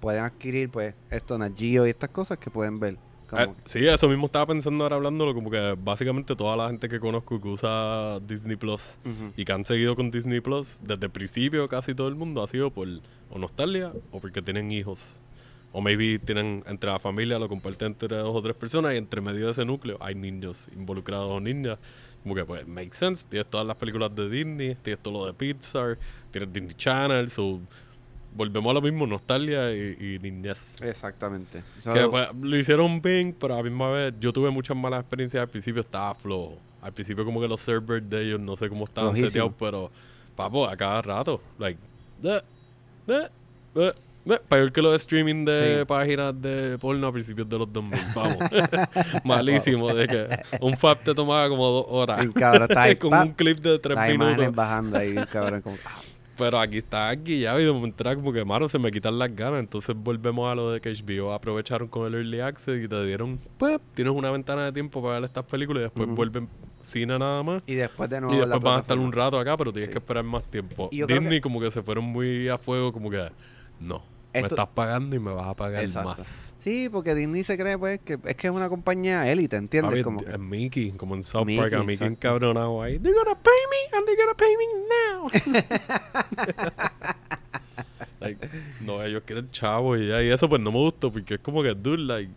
pueden 0.01 0.23
adquirir 0.23 0.69
pues 0.69 0.93
esto, 1.09 1.37
Nat 1.37 1.53
Geo 1.57 1.87
y 1.87 1.91
estas 1.91 2.09
cosas 2.09 2.37
que 2.37 2.49
pueden 2.51 2.79
ver. 2.79 2.97
Eh, 3.35 3.47
sí, 3.65 3.87
eso 3.87 4.07
mismo 4.09 4.27
estaba 4.27 4.45
pensando 4.45 4.83
ahora 4.83 4.97
hablándolo, 4.97 5.33
como 5.33 5.49
que 5.49 5.75
básicamente 5.81 6.35
toda 6.35 6.55
la 6.55 6.67
gente 6.67 6.87
que 6.87 6.99
conozco 6.99 7.41
que 7.41 7.47
usa 7.47 8.19
Disney 8.19 8.55
Plus 8.57 8.97
y 9.35 9.43
que 9.43 9.51
han 9.51 9.65
seguido 9.65 9.95
con 9.95 10.11
Disney 10.11 10.39
Plus 10.39 10.79
desde 10.83 11.05
el 11.05 11.11
principio 11.11 11.67
casi 11.67 11.95
todo 11.95 12.09
el 12.09 12.15
mundo 12.15 12.43
ha 12.43 12.47
sido 12.47 12.69
por 12.69 12.87
o 13.31 13.39
nostalgia 13.39 13.91
o 14.11 14.19
porque 14.19 14.41
tienen 14.43 14.71
hijos. 14.71 15.19
O 15.73 15.81
maybe 15.81 16.19
tienen 16.19 16.63
entre 16.67 16.89
la 16.89 16.99
familia, 16.99 17.37
lo 17.39 17.49
comparten 17.49 17.87
entre 17.87 18.15
dos 18.15 18.33
o 18.33 18.41
tres 18.41 18.55
personas 18.55 18.93
y 18.93 18.97
entre 18.97 19.19
medio 19.21 19.47
de 19.47 19.51
ese 19.51 19.65
núcleo 19.65 19.97
hay 19.99 20.15
niños 20.15 20.67
involucrados 20.75 21.29
o 21.29 21.39
niñas. 21.39 21.79
Como 22.21 22.35
que 22.35 22.45
pues 22.45 22.65
make 22.67 22.93
sense. 22.93 23.27
Tienes 23.27 23.49
todas 23.49 23.67
las 23.67 23.75
películas 23.75 24.15
de 24.15 24.29
Disney, 24.29 24.75
tienes 24.75 25.03
todo 25.03 25.13
lo 25.13 25.25
de 25.25 25.33
Pixar, 25.33 25.97
tienes 26.31 26.53
Disney 26.53 26.75
Channel, 26.75 27.29
so 27.29 27.59
volvemos 28.35 28.71
a 28.71 28.73
lo 28.73 28.81
mismo, 28.81 29.05
nostalgia 29.05 29.73
y, 29.73 29.97
y 29.99 30.19
niñez. 30.19 30.81
Exactamente. 30.81 31.63
Que 31.83 32.07
pues, 32.07 32.29
lo 32.39 32.57
hicieron 32.57 33.01
bien, 33.01 33.35
pero 33.39 33.55
a 33.55 33.57
la 33.57 33.63
misma 33.63 33.89
vez 33.89 34.13
yo 34.19 34.31
tuve 34.31 34.49
muchas 34.51 34.77
malas 34.77 35.01
experiencias 35.01 35.41
al 35.41 35.49
principio, 35.49 35.81
estaba 35.81 36.13
flojo. 36.15 36.57
Al 36.81 36.93
principio 36.93 37.25
como 37.25 37.41
que 37.41 37.47
los 37.47 37.61
servers 37.61 38.07
de 38.09 38.21
ellos 38.21 38.39
no 38.39 38.55
sé 38.55 38.69
cómo 38.69 38.83
estaban 38.83 39.15
seteados, 39.15 39.53
pero 39.57 39.89
papo, 40.35 40.67
a 40.67 40.75
cada 40.75 41.01
rato, 41.01 41.41
like, 41.57 41.79
eh, 42.23 42.41
eh, 43.07 43.13
eh, 43.17 43.29
eh, 43.75 43.93
peor 44.47 44.71
que 44.71 44.81
los 44.81 44.95
streaming 44.95 45.45
de 45.45 45.79
Sí. 45.79 45.85
páginas 45.85 46.41
de 46.41 46.77
porno 46.79 47.07
a 47.07 47.11
principios 47.11 47.47
de 47.49 47.57
los 47.59 47.71
2000, 47.71 47.99
vamos. 48.15 48.37
Malísimo, 49.23 49.93
de 49.93 50.07
que 50.07 50.27
un 50.61 50.77
fab 50.77 50.97
te 50.99 51.13
tomaba 51.13 51.47
como 51.49 51.67
dos 51.67 51.85
horas. 51.89 52.25
cabrón 52.33 52.63
está 52.69 52.83
ahí, 52.83 52.95
con 52.95 53.09
pa, 53.11 53.23
un 53.23 53.33
clip 53.33 53.59
de 53.59 53.79
tres 53.79 53.97
minutos. 54.17 54.53
bajando 54.55 54.97
ahí, 54.97 55.15
cabrón 55.31 55.61
como... 55.61 55.77
ah, 55.85 55.99
Pero 56.37 56.59
aquí 56.59 56.77
está 56.79 57.09
aquí 57.09 57.41
ya 57.41 57.59
y 57.59 57.65
de 57.65 57.71
momento 57.71 58.01
era 58.03 58.15
como 58.15 58.33
que, 58.33 58.43
mano, 58.43 58.67
se 58.69 58.79
me 58.79 58.89
quitan 58.91 59.17
las 59.19 59.35
ganas. 59.35 59.59
Entonces 59.59 59.95
volvemos 59.95 60.51
a 60.51 60.55
lo 60.55 60.71
de 60.71 60.81
que 60.81 60.91
HBO 60.93 61.33
aprovecharon 61.33 61.87
con 61.87 62.07
el 62.07 62.15
Early 62.15 62.39
Access 62.41 62.83
y 62.83 62.87
te 62.87 63.05
dieron, 63.05 63.39
pues, 63.57 63.79
tienes 63.93 64.13
una 64.13 64.31
ventana 64.31 64.65
de 64.65 64.71
tiempo 64.71 65.01
para 65.01 65.15
ver 65.15 65.25
estas 65.25 65.45
películas 65.45 65.81
y 65.81 65.83
después 65.83 66.09
vuelven 66.09 66.49
cine 66.81 67.17
nada 67.19 67.43
más. 67.43 67.63
Y 67.67 67.75
después 67.75 68.09
de 68.09 68.19
nuevo 68.19 68.35
Y 68.35 68.39
la 68.39 68.45
después 68.47 68.63
van 68.63 68.77
a 68.77 68.81
estar 68.81 68.97
un 68.97 69.11
rato 69.11 69.39
acá, 69.39 69.55
pero 69.55 69.71
tienes 69.71 69.89
Sí. 69.89 69.93
que 69.93 69.99
esperar 69.99 70.23
más 70.23 70.43
tiempo. 70.43 70.89
Disney 70.91 71.29
que- 71.37 71.41
como 71.41 71.59
que 71.61 71.71
se 71.71 71.81
fueron 71.81 72.03
muy 72.05 72.49
a 72.49 72.57
fuego, 72.57 72.91
como 72.91 73.09
que, 73.09 73.29
no, 73.79 74.01
me 74.41 74.47
estás 74.47 74.67
pagando 74.73 75.15
y 75.15 75.19
me 75.19 75.31
vas 75.31 75.47
a 75.47 75.53
pagar 75.55 75.83
Exacto. 75.83 76.09
más. 76.17 76.53
Sí, 76.59 76.87
porque 76.89 77.13
Disney 77.13 77.43
se 77.43 77.57
cree 77.57 77.77
pues 77.77 77.99
que 77.99 78.17
es 78.25 78.35
que 78.35 78.47
es 78.47 78.53
una 78.53 78.69
compañía 78.69 79.29
élite, 79.29 79.57
¿entiendes? 79.57 79.91
Papi, 79.91 80.03
como 80.03 80.21
es 80.21 80.25
que- 80.27 80.37
Mickey, 80.37 80.91
como 80.91 81.13
en 81.15 81.23
South 81.23 81.45
Mickey, 81.45 81.59
Park, 81.61 81.73
a 81.73 81.83
Mickey 81.83 82.07
encabronado 82.07 82.81
ahí. 82.81 82.99
They're 82.99 83.13
gonna 83.17 83.37
pay 83.37 83.53
me 83.69 83.97
and 83.97 84.05
they're 84.05 84.21
gonna 84.21 84.33
pay 84.35 84.55
me 84.57 84.65
now. 84.89 85.29
like, 88.21 88.49
no, 88.81 89.01
ellos 89.03 89.23
quieren 89.25 89.49
chavo 89.51 89.97
y 89.97 90.07
ya. 90.07 90.21
Y 90.23 90.29
eso 90.29 90.47
pues 90.47 90.61
no 90.61 90.71
me 90.71 90.77
gustó 90.79 91.11
porque 91.11 91.35
es 91.35 91.39
como 91.41 91.61
que, 91.63 91.73
dude, 91.73 91.97
like, 92.03 92.31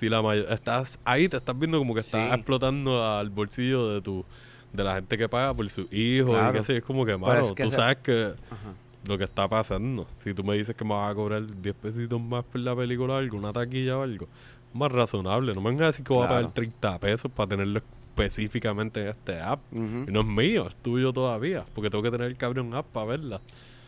si 0.00 0.08
la 0.08 0.20
mayor, 0.22 0.46
estás 0.52 0.98
ahí, 1.04 1.28
te 1.28 1.36
estás 1.36 1.56
viendo 1.58 1.78
como 1.78 1.94
que 1.94 2.00
estás 2.00 2.28
Sí. 2.30 2.34
explotando 2.34 3.06
al 3.06 3.30
bolsillo 3.30 3.88
de 3.94 4.02
tu 4.02 4.24
de 4.72 4.82
la 4.82 4.94
gente 4.94 5.18
que 5.18 5.28
paga 5.28 5.52
por 5.52 5.68
sus 5.68 5.86
hijos 5.92 6.30
y 6.48 6.52
qué 6.52 6.64
sé, 6.64 6.76
es 6.78 6.82
como 6.82 7.04
que, 7.04 7.12
Pero 7.12 7.18
mano, 7.18 7.44
es 7.44 7.52
que 7.52 7.62
tú 7.62 7.70
sabes 7.70 7.98
que 7.98 8.32
Ajá. 8.50 8.72
Lo 9.06 9.18
que 9.18 9.24
está 9.24 9.48
pasando. 9.48 10.06
Si 10.18 10.34
tú 10.34 10.44
me 10.44 10.56
dices 10.56 10.74
que 10.74 10.84
me 10.84 10.94
vas 10.94 11.10
a 11.10 11.14
cobrar 11.14 11.42
10 11.60 11.74
pesitos 11.76 12.20
más 12.20 12.44
por 12.44 12.60
la 12.60 12.74
película 12.76 13.14
o 13.14 13.16
algo, 13.16 13.36
una 13.36 13.52
taquilla 13.52 13.98
o 13.98 14.02
algo, 14.02 14.28
más 14.74 14.92
razonable. 14.92 15.54
No 15.54 15.60
me 15.60 15.70
vengas 15.70 15.82
a 15.82 15.86
decir 15.86 16.04
que 16.04 16.12
voy 16.12 16.24
a 16.24 16.28
pagar 16.28 16.52
30 16.52 16.98
pesos 16.98 17.30
para 17.30 17.48
tenerlo 17.48 17.80
específicamente 18.08 19.02
en 19.02 19.08
este 19.08 19.40
app. 19.40 19.60
Y 19.72 20.10
no 20.10 20.20
es 20.20 20.26
mío, 20.26 20.68
es 20.68 20.76
tuyo 20.76 21.12
todavía. 21.12 21.64
Porque 21.74 21.90
tengo 21.90 22.02
que 22.02 22.10
tener 22.10 22.26
el 22.26 22.36
cabrón 22.36 22.74
app 22.74 22.86
para 22.86 23.06
verla. 23.06 23.40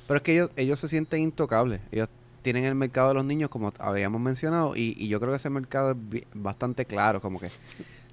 Pero 0.06 0.16
es 0.18 0.22
que 0.22 0.32
ellos, 0.34 0.50
ellos 0.56 0.78
se 0.78 0.88
sienten 0.88 1.20
intocables. 1.20 1.80
Ellos 1.92 2.08
tienen 2.42 2.64
el 2.64 2.74
mercado 2.74 3.08
de 3.08 3.14
los 3.14 3.24
niños, 3.24 3.48
como 3.48 3.72
habíamos 3.78 4.20
mencionado, 4.20 4.76
y, 4.76 4.94
y 4.98 5.08
yo 5.08 5.18
creo 5.18 5.32
que 5.32 5.36
ese 5.36 5.48
mercado 5.48 5.96
es 6.12 6.24
bastante 6.34 6.84
claro, 6.84 7.22
como 7.22 7.40
que 7.40 7.48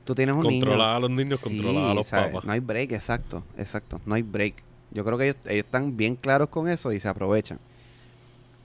tú 0.06 0.16
tienes 0.16 0.36
un 0.36 0.44
niño... 0.44 0.62
Controlar 0.62 0.96
a 0.96 1.00
los 1.00 1.10
niños, 1.10 1.42
Sí, 1.42 1.50
controlar 1.50 1.92
a 1.92 1.94
los 1.94 2.10
papás. 2.10 2.46
No 2.46 2.54
hay 2.54 2.62
break, 2.62 2.94
exacto, 2.94 3.44
exacto, 3.58 4.00
no 4.06 4.16
hay 4.16 4.22
break. 4.22 4.64
Yo 4.92 5.06
creo 5.06 5.18
que 5.18 5.26
ellos, 5.30 5.38
están 5.46 5.96
bien 5.98 6.16
claros 6.16 6.50
con 6.50 6.68
eso 6.68 6.92
y 6.92 7.00
se 7.00 7.08
aprovechan. 7.08 7.60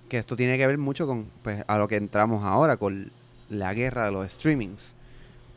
Que 0.09 0.19
esto 0.19 0.37
tiene 0.37 0.57
que 0.59 0.67
ver 0.67 0.79
mucho 0.79 1.07
con 1.07 1.27
pues, 1.43 1.65
a 1.67 1.79
lo 1.79 1.89
que 1.89 1.97
entramos 1.97 2.45
ahora, 2.45 2.77
con 2.77 3.11
la 3.49 3.75
guerra 3.75 4.07
de 4.07 4.13
los 4.13 4.31
streamings. 4.33 4.95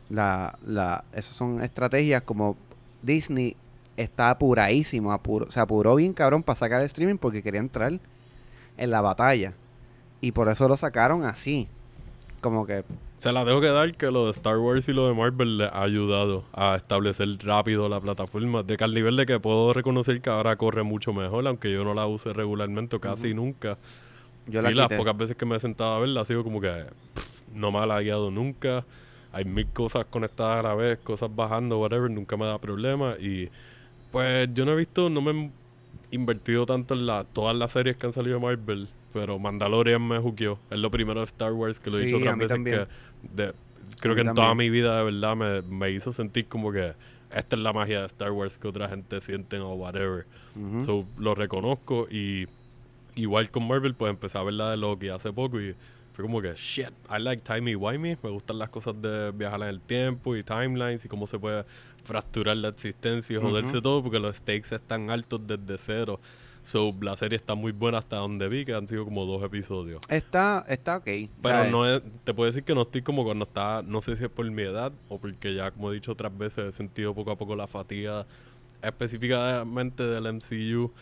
La, 0.08 0.58
la, 0.66 1.04
esas 1.12 1.36
son 1.36 1.62
estrategias 1.62 2.22
como 2.22 2.56
Disney 3.02 3.56
está 3.96 4.30
apuradísimo, 4.30 5.12
apuro- 5.12 5.50
se 5.50 5.60
apuró 5.60 5.94
bien 5.96 6.12
cabrón 6.12 6.42
para 6.42 6.56
sacar 6.56 6.80
el 6.80 6.86
streaming 6.86 7.16
porque 7.16 7.42
quería 7.42 7.60
entrar 7.60 7.98
en 8.76 8.90
la 8.90 9.00
batalla. 9.00 9.52
Y 10.20 10.32
por 10.32 10.48
eso 10.48 10.68
lo 10.68 10.76
sacaron 10.76 11.24
así. 11.24 11.68
Como 12.40 12.66
que 12.66 12.84
Se 13.20 13.30
la 13.32 13.44
tengo 13.44 13.60
que 13.60 13.66
dar 13.66 13.94
que 13.94 14.10
lo 14.10 14.24
de 14.24 14.30
Star 14.30 14.56
Wars 14.56 14.88
y 14.88 14.94
lo 14.94 15.06
de 15.06 15.12
Marvel 15.12 15.58
le 15.58 15.64
ha 15.66 15.82
ayudado 15.82 16.44
a 16.54 16.74
establecer 16.76 17.28
rápido 17.44 17.86
la 17.86 18.00
plataforma. 18.00 18.62
De 18.62 18.78
que 18.78 18.84
al 18.84 18.94
nivel 18.94 19.14
de 19.16 19.26
que 19.26 19.38
puedo 19.38 19.74
reconocer 19.74 20.22
que 20.22 20.30
ahora 20.30 20.56
corre 20.56 20.84
mucho 20.84 21.12
mejor, 21.12 21.46
aunque 21.46 21.70
yo 21.70 21.84
no 21.84 21.92
la 21.92 22.06
use 22.06 22.32
regularmente 22.32 22.96
o 22.96 23.00
casi 23.00 23.34
nunca. 23.34 23.76
yo 24.46 24.62
sí, 24.62 24.68
la 24.74 24.88
las 24.88 24.96
pocas 24.96 25.14
veces 25.14 25.36
que 25.36 25.44
me 25.44 25.56
he 25.56 25.60
sentado 25.60 25.96
a 25.96 26.00
verla 26.00 26.22
ha 26.22 26.24
sido 26.24 26.42
como 26.42 26.62
que 26.62 26.70
pff, 27.14 27.42
no 27.54 27.70
me 27.70 27.80
ha 27.80 27.84
lagueado 27.84 28.30
nunca. 28.30 28.86
Hay 29.32 29.44
mil 29.44 29.66
cosas 29.66 30.06
conectadas 30.06 30.64
a 30.64 30.68
la 30.68 30.74
vez, 30.74 30.98
cosas 31.00 31.28
bajando, 31.36 31.78
whatever, 31.78 32.10
nunca 32.10 32.38
me 32.38 32.46
da 32.46 32.58
problema. 32.58 33.16
Y 33.20 33.50
pues 34.12 34.48
yo 34.54 34.64
no 34.64 34.72
he 34.72 34.76
visto, 34.76 35.10
no 35.10 35.20
me 35.20 35.30
he 35.30 35.50
invertido 36.16 36.64
tanto 36.64 36.94
en 36.94 37.04
la, 37.04 37.24
todas 37.24 37.54
las 37.54 37.72
series 37.72 37.98
que 37.98 38.06
han 38.06 38.14
salido 38.14 38.36
de 38.36 38.42
Marvel, 38.46 38.88
pero 39.12 39.38
Mandalorian 39.38 40.06
me 40.06 40.18
juqueó. 40.18 40.58
Es 40.70 40.78
lo 40.80 40.90
primero 40.90 41.20
de 41.20 41.26
Star 41.26 41.52
Wars 41.52 41.78
que 41.78 41.90
lo 41.90 41.98
he 41.98 42.00
Sí, 42.00 42.06
dicho 42.06 42.18
otras 42.18 42.38
veces 42.38 42.64
que 42.64 42.86
de- 43.34 43.52
creo 44.00 44.14
que 44.14 44.20
en 44.22 44.26
toda 44.34 44.54
mi 44.54 44.70
vida 44.70 44.96
de 44.98 45.04
verdad 45.04 45.36
me, 45.36 45.62
me 45.62 45.90
hizo 45.90 46.12
sentir 46.12 46.46
como 46.46 46.72
que 46.72 46.94
esta 47.34 47.56
es 47.56 47.62
la 47.62 47.72
magia 47.72 48.00
de 48.00 48.06
Star 48.06 48.32
Wars 48.32 48.58
que 48.58 48.66
otra 48.68 48.88
gente 48.88 49.20
sienten 49.20 49.60
o 49.60 49.74
whatever. 49.74 50.26
So, 50.84 51.06
lo 51.18 51.34
reconozco 51.34 52.06
y 52.10 52.46
igual 53.14 53.50
con 53.50 53.66
Marvel 53.68 53.94
pues 53.94 54.10
empecé 54.10 54.38
a 54.38 54.42
ver 54.42 54.54
la 54.54 54.70
de 54.70 54.76
Loki 54.76 55.08
hace 55.08 55.32
poco 55.32 55.60
y 55.60 55.74
fue 56.12 56.24
como 56.24 56.40
que 56.42 56.54
shit, 56.56 56.90
I 57.08 57.20
like 57.20 57.42
timey 57.42 57.74
wimey, 57.76 58.16
me 58.22 58.30
gustan 58.30 58.58
las 58.58 58.68
cosas 58.68 59.00
de 59.00 59.30
viajar 59.32 59.62
en 59.62 59.68
el 59.68 59.80
tiempo 59.80 60.34
y 60.36 60.42
timelines 60.42 61.04
y 61.04 61.08
cómo 61.08 61.26
se 61.26 61.38
puede 61.38 61.64
fracturar 62.04 62.56
la 62.56 62.68
existencia 62.68 63.36
y 63.36 63.40
joderse 63.40 63.80
todo 63.82 64.02
porque 64.02 64.18
los 64.18 64.36
stakes 64.36 64.74
están 64.74 65.10
altos 65.10 65.40
desde 65.46 65.78
cero. 65.78 66.20
So, 66.62 66.94
la 67.00 67.16
serie 67.16 67.36
está 67.36 67.54
muy 67.54 67.72
buena 67.72 67.98
hasta 67.98 68.16
donde 68.16 68.48
vi 68.48 68.64
que 68.64 68.74
han 68.74 68.86
sido 68.86 69.04
como 69.04 69.24
dos 69.26 69.42
episodios. 69.42 70.00
Está, 70.08 70.64
está 70.68 70.98
ok. 70.98 71.04
Pero 71.04 71.28
¿sabes? 71.42 71.72
no 71.72 71.86
es, 71.88 72.02
te 72.24 72.34
puedo 72.34 72.46
decir 72.48 72.62
que 72.64 72.74
no 72.74 72.82
estoy 72.82 73.02
como 73.02 73.24
cuando 73.24 73.44
estaba, 73.44 73.82
no 73.82 74.02
sé 74.02 74.16
si 74.16 74.24
es 74.24 74.30
por 74.30 74.48
mi 74.50 74.62
edad 74.62 74.92
o 75.08 75.18
porque 75.18 75.54
ya, 75.54 75.70
como 75.70 75.90
he 75.90 75.94
dicho 75.94 76.12
otras 76.12 76.36
veces, 76.36 76.66
he 76.66 76.72
sentido 76.76 77.14
poco 77.14 77.30
a 77.30 77.36
poco 77.36 77.56
la 77.56 77.66
fatiga 77.66 78.26
específicamente 78.82 80.02
del 80.04 80.26
MCU, 80.26 80.92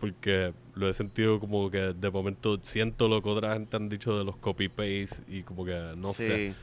porque 0.00 0.52
lo 0.74 0.88
he 0.88 0.94
sentido 0.94 1.38
como 1.40 1.70
que 1.70 1.78
de 1.94 2.10
momento 2.10 2.58
siento 2.62 3.08
lo 3.08 3.22
que 3.22 3.28
otra 3.28 3.54
gente 3.54 3.76
han 3.76 3.88
dicho 3.88 4.18
de 4.18 4.24
los 4.24 4.36
copy-paste 4.36 5.22
y 5.28 5.42
como 5.42 5.64
que 5.64 5.92
no 5.96 6.12
sé, 6.12 6.48
Sí. 6.48 6.54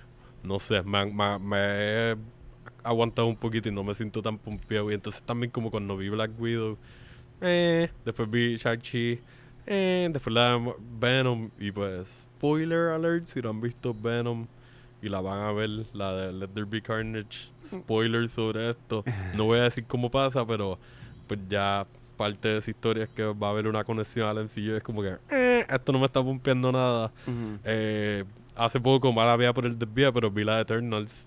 no 0.43 0.59
sé, 0.59 0.81
me, 0.83 1.05
me- 1.05 1.39
me 1.39 1.57
he 1.59 2.15
aguantado 2.83 3.27
un 3.27 3.35
poquito 3.37 3.69
y 3.69 3.71
no 3.71 3.83
me 3.83 3.93
siento 3.95 4.21
tan 4.21 4.37
pompeado. 4.37 4.91
Y 4.91 4.95
entonces 4.95 5.21
también 5.23 5.51
como 5.51 5.71
cuando 5.71 5.95
vi 5.97 6.09
Black 6.09 6.31
Widow, 6.39 6.77
eh, 7.41 7.89
después 8.05 8.29
vi 8.29 8.55
Shang-Chi, 8.55 9.19
eh, 9.67 10.09
después 10.11 10.33
la 10.33 10.53
de 10.53 10.73
Venom 10.99 11.49
y 11.59 11.71
pues 11.71 12.27
spoiler 12.37 12.89
alert 12.89 13.27
si 13.27 13.41
no 13.41 13.49
han 13.49 13.61
visto 13.61 13.93
Venom 13.93 14.47
y 15.01 15.09
la 15.09 15.19
van 15.21 15.39
a 15.39 15.51
ver, 15.51 15.69
la 15.93 16.13
de 16.13 16.31
Let 16.31 16.49
There 16.49 16.65
Be 16.65 16.81
Carnage, 16.81 17.49
spoiler 17.65 18.27
sobre 18.29 18.69
esto. 18.69 19.03
No 19.35 19.45
voy 19.45 19.59
a 19.59 19.63
decir 19.63 19.85
cómo 19.87 20.11
pasa, 20.11 20.45
pero 20.45 20.77
pues 21.27 21.39
ya 21.49 21.85
parte 22.17 22.49
de 22.49 22.57
esa 22.59 22.69
historia 22.69 23.05
es 23.05 23.09
que 23.09 23.23
va 23.23 23.47
a 23.47 23.49
haber 23.49 23.67
una 23.67 23.83
conexión 23.83 24.27
al 24.27 24.43
MCU. 24.43 24.75
Es 24.75 24.83
como 24.83 25.01
que, 25.01 25.15
eh, 25.31 25.65
esto 25.67 25.91
no 25.91 25.97
me 25.97 26.05
está 26.05 26.21
pompeando 26.21 26.71
nada. 26.71 27.11
Eh, 27.65 28.23
hace 28.55 28.79
poco, 28.79 29.11
mala 29.11 29.35
vía 29.37 29.51
por 29.53 29.65
el 29.65 29.79
desvío, 29.79 30.13
pero 30.13 30.29
vi 30.29 30.43
la 30.43 30.57
de 30.57 30.61
Eternals. 30.61 31.25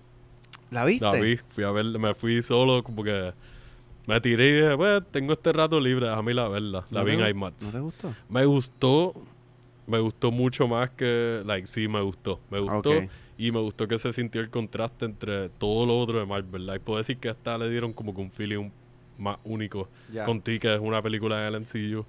¿La 0.71 0.85
viste? 0.85 1.03
La 1.03 1.11
vi, 1.11 1.35
fui 1.35 1.65
a 1.65 1.71
ver, 1.71 1.85
me 1.85 2.13
fui 2.15 2.41
solo, 2.41 2.81
como 2.81 3.03
que 3.03 3.33
me 4.07 4.21
tiré 4.21 4.49
y 4.49 4.53
dije, 4.61 4.77
pues 4.77 5.03
tengo 5.11 5.33
este 5.33 5.51
rato 5.53 5.79
libre, 5.79 6.07
déjame 6.07 6.31
ir 6.33 6.39
a 6.39 6.47
verla. 6.47 6.85
La 6.91 6.99
¿No 7.01 7.05
vi 7.05 7.13
en 7.13 7.27
IMAX. 7.27 7.65
¿No 7.65 7.71
te 7.71 7.79
gustó? 7.79 8.13
Me 8.29 8.45
gustó, 8.45 9.13
me 9.87 9.99
gustó 9.99 10.31
mucho 10.31 10.67
más 10.67 10.89
que, 10.91 11.41
like, 11.45 11.67
sí, 11.67 11.87
me 11.87 12.01
gustó, 12.01 12.39
me 12.49 12.59
gustó. 12.59 12.91
Ok. 12.91 13.09
Y 13.37 13.51
me 13.51 13.59
gustó 13.59 13.87
que 13.87 13.99
se 13.99 14.13
sintió 14.13 14.39
el 14.41 14.49
contraste 14.49 15.05
entre 15.05 15.49
todo 15.49 15.85
lo 15.85 15.99
otro 15.99 16.19
de 16.19 16.25
Marvel. 16.25 16.65
Like, 16.65 16.83
puedo 16.85 16.97
decir 16.99 17.17
que 17.17 17.29
hasta 17.29 17.57
le 17.57 17.69
dieron 17.69 17.91
como 17.93 18.15
que 18.15 18.21
un 18.21 18.31
feeling 18.31 18.69
más 19.17 19.37
único 19.43 19.89
Ya. 20.11 20.23
con 20.25 20.41
ti, 20.41 20.57
que 20.59 20.73
es 20.73 20.79
una 20.79 21.01
película 21.01 21.39
del 21.39 21.55
MCU. 21.61 22.05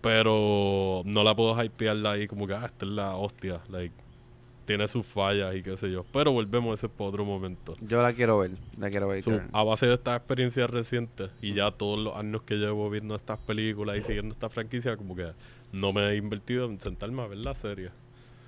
Pero 0.00 1.02
no 1.04 1.22
la 1.24 1.34
puedo 1.34 1.62
hypearla 1.62 2.12
ahí 2.12 2.26
como 2.28 2.46
que, 2.46 2.54
ah, 2.54 2.66
esta 2.66 2.84
es 2.86 2.90
la 2.92 3.16
hostia. 3.16 3.60
Like, 3.68 3.94
tiene 4.68 4.86
sus 4.86 5.06
fallas 5.06 5.56
y 5.56 5.62
qué 5.62 5.78
sé 5.78 5.90
yo. 5.90 6.04
Pero 6.12 6.30
volvemos 6.30 6.72
a 6.72 6.74
ese 6.74 6.90
para 6.90 7.08
otro 7.08 7.24
momento. 7.24 7.74
Yo 7.80 8.02
la 8.02 8.12
quiero 8.12 8.38
ver. 8.38 8.50
La 8.76 8.90
quiero 8.90 9.08
ver. 9.08 9.22
So, 9.22 9.40
a 9.50 9.64
base 9.64 9.86
de 9.86 9.94
estas 9.94 10.18
experiencias 10.18 10.68
recientes 10.68 11.30
y 11.40 11.54
ya 11.54 11.70
todos 11.70 11.98
los 11.98 12.14
años 12.14 12.42
que 12.42 12.56
llevo 12.56 12.90
viendo 12.90 13.14
estas 13.16 13.38
películas 13.38 13.96
y 13.96 14.02
siguiendo 14.02 14.34
esta 14.34 14.50
franquicia, 14.50 14.98
como 14.98 15.16
que 15.16 15.32
no 15.72 15.94
me 15.94 16.10
he 16.10 16.16
invertido 16.16 16.66
en 16.66 16.78
sentarme 16.78 17.22
a 17.22 17.26
ver 17.28 17.38
la 17.38 17.54
serie. 17.54 17.88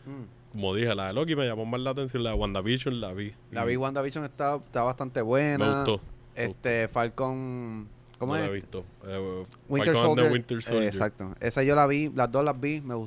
Mm. 0.04 0.52
Como 0.52 0.74
dije, 0.74 0.94
la 0.94 1.06
de 1.06 1.14
Loki 1.14 1.34
me 1.36 1.46
llamó 1.46 1.64
más 1.64 1.80
la 1.80 1.90
atención, 1.90 2.22
la 2.22 2.30
de 2.30 2.36
WandaVision 2.36 3.00
la 3.00 3.14
vi. 3.14 3.32
La 3.50 3.64
vi 3.64 3.76
WandaVision 3.76 4.26
está, 4.26 4.56
está 4.56 4.82
bastante 4.82 5.20
Me 5.20 5.24
buena. 5.24 5.84
gustó. 5.84 6.00
Este, 6.34 6.86
Falcon. 6.88 7.88
¿Cómo 8.18 8.34
no 8.34 8.38
es? 8.38 8.44
la 8.44 8.50
he 8.50 8.54
visto. 8.54 8.84
Eh, 9.06 9.42
Winter 9.70 9.94
Falcon 9.94 10.10
and 10.10 10.18
the 10.18 10.22
Soldier. 10.22 10.32
Winter 10.32 10.58
eh, 10.58 10.60
Soldier. 10.60 10.84
exacto. 10.84 11.34
Esa 11.40 11.62
yo 11.62 11.74
la 11.74 11.86
vi, 11.86 12.10
las 12.14 12.30
dos 12.30 12.44
las 12.44 12.60
vi, 12.60 12.82
me, 12.82 13.06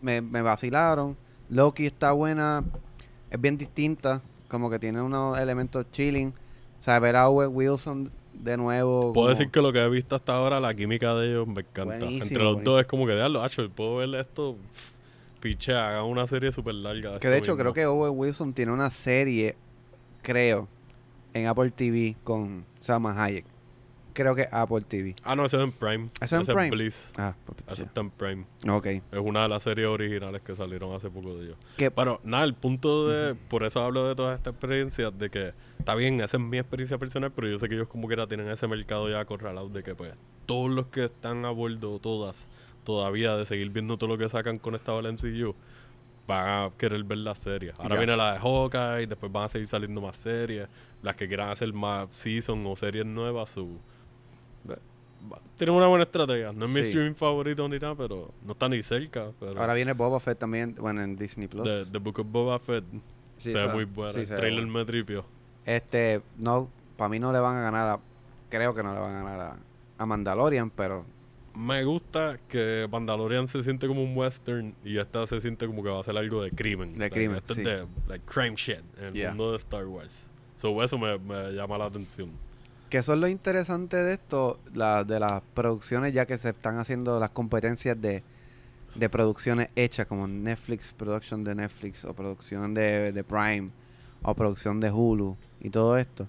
me, 0.00 0.22
me 0.22 0.40
vacilaron. 0.40 1.18
Loki 1.48 1.86
está 1.86 2.12
buena, 2.12 2.64
es 3.30 3.40
bien 3.40 3.56
distinta, 3.58 4.20
como 4.48 4.70
que 4.70 4.78
tiene 4.78 5.00
unos 5.02 5.38
elementos 5.38 5.86
chilling. 5.92 6.32
O 6.80 6.82
sea, 6.82 6.98
ver 6.98 7.16
a 7.16 7.28
Owen 7.28 7.50
Wilson 7.52 8.10
de 8.34 8.56
nuevo. 8.56 9.12
Puedo 9.12 9.12
como- 9.14 9.28
decir 9.28 9.50
que 9.50 9.60
lo 9.62 9.72
que 9.72 9.82
he 9.82 9.88
visto 9.88 10.14
hasta 10.16 10.34
ahora, 10.34 10.60
la 10.60 10.74
química 10.74 11.14
de 11.14 11.28
ellos 11.30 11.46
me 11.48 11.60
encanta. 11.62 11.84
Buenísimo, 11.98 12.22
Entre 12.22 12.38
los 12.38 12.52
buenísimo. 12.54 12.72
dos 12.72 12.80
es 12.80 12.86
como 12.86 13.06
que, 13.06 13.14
diablo, 13.14 13.42
Acho, 13.42 13.68
puedo 13.70 13.96
ver 13.96 14.14
esto, 14.20 14.56
piche, 15.40 15.72
hagan 15.74 16.04
una 16.04 16.26
serie 16.26 16.52
súper 16.52 16.74
larga. 16.74 17.18
Que 17.18 17.28
de 17.28 17.38
hecho 17.38 17.56
creo 17.56 17.72
que 17.72 17.86
Owen 17.86 18.12
Wilson 18.14 18.52
tiene 18.52 18.72
una 18.72 18.90
serie, 18.90 19.56
creo, 20.22 20.68
en 21.34 21.46
Apple 21.46 21.70
TV 21.70 22.14
con 22.24 22.64
Salma 22.80 23.22
Hayek. 23.24 23.44
Creo 24.16 24.34
que 24.34 24.46
Apple 24.50 24.80
TV. 24.88 25.14
Ah, 25.24 25.36
no, 25.36 25.44
ese 25.44 25.58
es 25.58 25.62
en 25.62 25.72
Prime. 25.72 26.06
¿Eso 26.22 26.40
es 26.40 26.48
en 26.48 26.54
Prime? 26.54 26.70
Bliss. 26.70 27.12
Ah, 27.18 27.34
pues, 27.44 27.78
ya. 27.78 27.84
está 27.84 28.00
en 28.00 28.10
Prime. 28.10 28.46
ok. 28.66 28.86
Es 28.86 29.02
una 29.20 29.42
de 29.42 29.48
las 29.50 29.62
series 29.62 29.86
originales 29.86 30.40
que 30.40 30.56
salieron 30.56 30.94
hace 30.94 31.10
poco 31.10 31.36
de 31.36 31.44
ellos. 31.44 31.56
Que- 31.76 31.90
Pero 31.90 32.20
nada, 32.24 32.44
el 32.44 32.54
punto 32.54 33.08
de. 33.08 33.34
Por 33.34 33.62
eso 33.64 33.82
hablo 33.84 34.08
de 34.08 34.14
todas 34.14 34.38
estas 34.38 34.54
experiencias. 34.54 35.16
De 35.18 35.28
que 35.28 35.52
está 35.78 35.94
bien, 35.94 36.22
esa 36.22 36.38
es 36.38 36.42
mi 36.42 36.56
experiencia 36.58 36.96
personal. 36.96 37.30
Pero 37.30 37.48
yo 37.48 37.58
sé 37.58 37.68
que 37.68 37.74
ellos, 37.74 37.88
como 37.88 38.06
quiera, 38.08 38.26
tienen 38.26 38.48
ese 38.48 38.66
mercado 38.66 39.10
ya 39.10 39.20
acorralado. 39.20 39.68
De 39.68 39.82
que, 39.82 39.94
pues, 39.94 40.14
todos 40.46 40.70
los 40.70 40.86
que 40.86 41.04
están 41.04 41.44
a 41.44 41.50
bordo, 41.50 41.98
todas, 41.98 42.48
todavía 42.84 43.36
de 43.36 43.44
seguir 43.44 43.68
viendo 43.68 43.98
todo 43.98 44.08
lo 44.08 44.16
que 44.16 44.30
sacan 44.30 44.58
con 44.58 44.74
esta 44.74 44.92
MCU, 44.94 45.54
van 46.26 46.48
a 46.48 46.70
querer 46.78 47.04
ver 47.04 47.18
las 47.18 47.38
series. 47.40 47.74
Ahora 47.78 47.96
Ya. 47.96 47.98
viene 48.00 48.16
la 48.16 48.32
de 48.32 48.38
Hawkeye, 48.38 49.06
después 49.06 49.30
van 49.30 49.44
a 49.44 49.48
seguir 49.50 49.66
saliendo 49.68 50.00
más 50.00 50.18
series. 50.18 50.68
Las 51.02 51.16
que 51.16 51.28
quieran 51.28 51.50
hacer 51.50 51.70
más 51.74 52.08
season 52.12 52.64
o 52.66 52.74
series 52.76 53.04
nuevas, 53.04 53.50
su. 53.50 53.78
Tienen 55.56 55.74
una 55.74 55.86
buena 55.86 56.04
estrategia. 56.04 56.52
No 56.52 56.66
es 56.66 56.70
mi 56.70 56.80
streaming 56.80 57.14
favorito 57.14 57.68
ni 57.68 57.78
nada, 57.78 57.94
pero 57.94 58.30
no 58.44 58.52
está 58.52 58.68
ni 58.68 58.82
cerca. 58.82 59.30
Pero 59.40 59.58
Ahora 59.60 59.74
viene 59.74 59.92
Boba 59.92 60.20
Fett 60.20 60.38
también, 60.38 60.74
bueno, 60.78 61.02
en 61.02 61.16
Disney 61.16 61.48
Plus. 61.48 61.64
The, 61.64 61.86
The 61.90 61.98
Book 61.98 62.20
of 62.20 62.26
Boba 62.30 62.58
Fett 62.58 62.84
Sí, 63.38 63.52
se 63.52 63.54
ve 63.54 63.64
esa- 63.64 63.74
muy 63.74 63.84
buena. 63.84 64.12
sí, 64.12 64.20
el 64.20 64.26
trailer 64.28 64.66
me 64.66 64.84
tripió. 64.84 65.24
Este, 65.64 66.22
no, 66.38 66.68
para 66.96 67.08
mí 67.08 67.18
no 67.18 67.32
le 67.32 67.38
van 67.38 67.56
a 67.56 67.60
ganar 67.60 67.88
a, 67.88 68.00
creo 68.48 68.74
que 68.74 68.82
no 68.82 68.94
le 68.94 69.00
van 69.00 69.10
a 69.16 69.22
ganar 69.22 69.40
a, 69.40 69.56
a 69.98 70.06
Mandalorian, 70.06 70.70
pero 70.70 71.04
Me 71.54 71.84
gusta 71.84 72.38
que 72.48 72.86
Mandalorian 72.90 73.48
se 73.48 73.62
siente 73.64 73.86
como 73.88 74.02
un 74.02 74.16
western 74.16 74.74
y 74.84 74.98
esta 74.98 75.26
se 75.26 75.40
siente 75.40 75.66
como 75.66 75.82
que 75.82 75.88
va 75.88 76.00
a 76.00 76.02
ser 76.04 76.16
algo 76.16 76.42
de 76.42 76.50
crimen. 76.50 76.92
De 76.94 76.98
Like, 77.00 77.14
crimen, 77.16 77.36
Esto 77.38 77.54
sí. 77.54 77.60
es 77.60 77.66
de 77.66 77.86
like, 78.08 78.24
crime 78.26 78.54
shit 78.56 78.80
en 78.98 79.04
el 79.06 79.14
Yeah. 79.14 79.30
mundo 79.30 79.52
de 79.52 79.58
Star 79.58 79.86
Wars. 79.86 80.28
So, 80.58 80.82
eso 80.82 80.96
me, 80.98 81.18
me 81.18 81.52
llama 81.52 81.76
la 81.78 81.86
atención. 81.86 82.30
Que 82.90 82.98
eso 82.98 83.14
es 83.14 83.18
lo 83.18 83.28
interesante 83.28 83.96
de 83.96 84.14
esto, 84.14 84.58
la, 84.74 85.04
de 85.04 85.18
las 85.20 85.42
producciones 85.54 86.12
ya 86.12 86.26
que 86.26 86.38
se 86.38 86.50
están 86.50 86.78
haciendo 86.78 87.18
las 87.18 87.30
competencias 87.30 88.00
de, 88.00 88.22
de 88.94 89.08
producciones 89.10 89.68
hechas 89.76 90.06
como 90.06 90.26
Netflix, 90.28 90.92
producción 90.96 91.42
de 91.44 91.54
Netflix 91.54 92.04
o 92.04 92.14
producción 92.14 92.74
de, 92.74 93.12
de 93.12 93.24
Prime 93.24 93.70
o 94.22 94.34
producción 94.34 94.80
de 94.80 94.90
Hulu 94.90 95.36
y 95.60 95.70
todo 95.70 95.98
esto, 95.98 96.28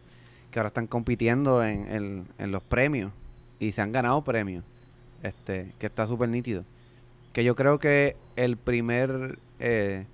que 0.51 0.59
ahora 0.59 0.67
están 0.69 0.87
compitiendo 0.87 1.63
en, 1.63 1.85
en- 1.91 2.27
en 2.39 2.51
los 2.51 2.63
premios 2.63 3.11
y 3.59 3.71
se 3.71 3.81
han 3.81 3.91
ganado 3.91 4.23
premios, 4.23 4.63
este 5.23 5.73
que 5.79 5.85
está 5.87 6.07
súper 6.07 6.29
nítido. 6.29 6.63
Que 7.33 7.43
yo 7.43 7.55
creo 7.55 7.77
que 7.79 8.15
el 8.35 8.57
primer, 8.57 9.37
eh, 9.59 10.05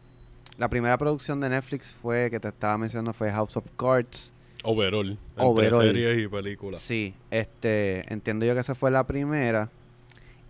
la 0.57 0.67
primera 0.67 0.97
producción 0.97 1.39
de 1.39 1.49
Netflix 1.49 1.91
fue, 1.91 2.29
que 2.29 2.39
te 2.41 2.49
estaba 2.49 2.77
mencionando, 2.77 3.13
fue 3.13 3.31
House 3.31 3.55
of 3.55 3.65
Cards. 3.77 4.32
Overall. 4.63 5.11
Entre 5.11 5.45
Overall. 5.45 5.83
series 5.83 6.25
y 6.25 6.27
películas. 6.27 6.81
Sí, 6.81 7.13
este, 7.31 8.11
entiendo 8.11 8.45
yo 8.45 8.53
que 8.53 8.61
esa 8.61 8.75
fue 8.75 8.91
la 8.91 9.05
primera 9.05 9.69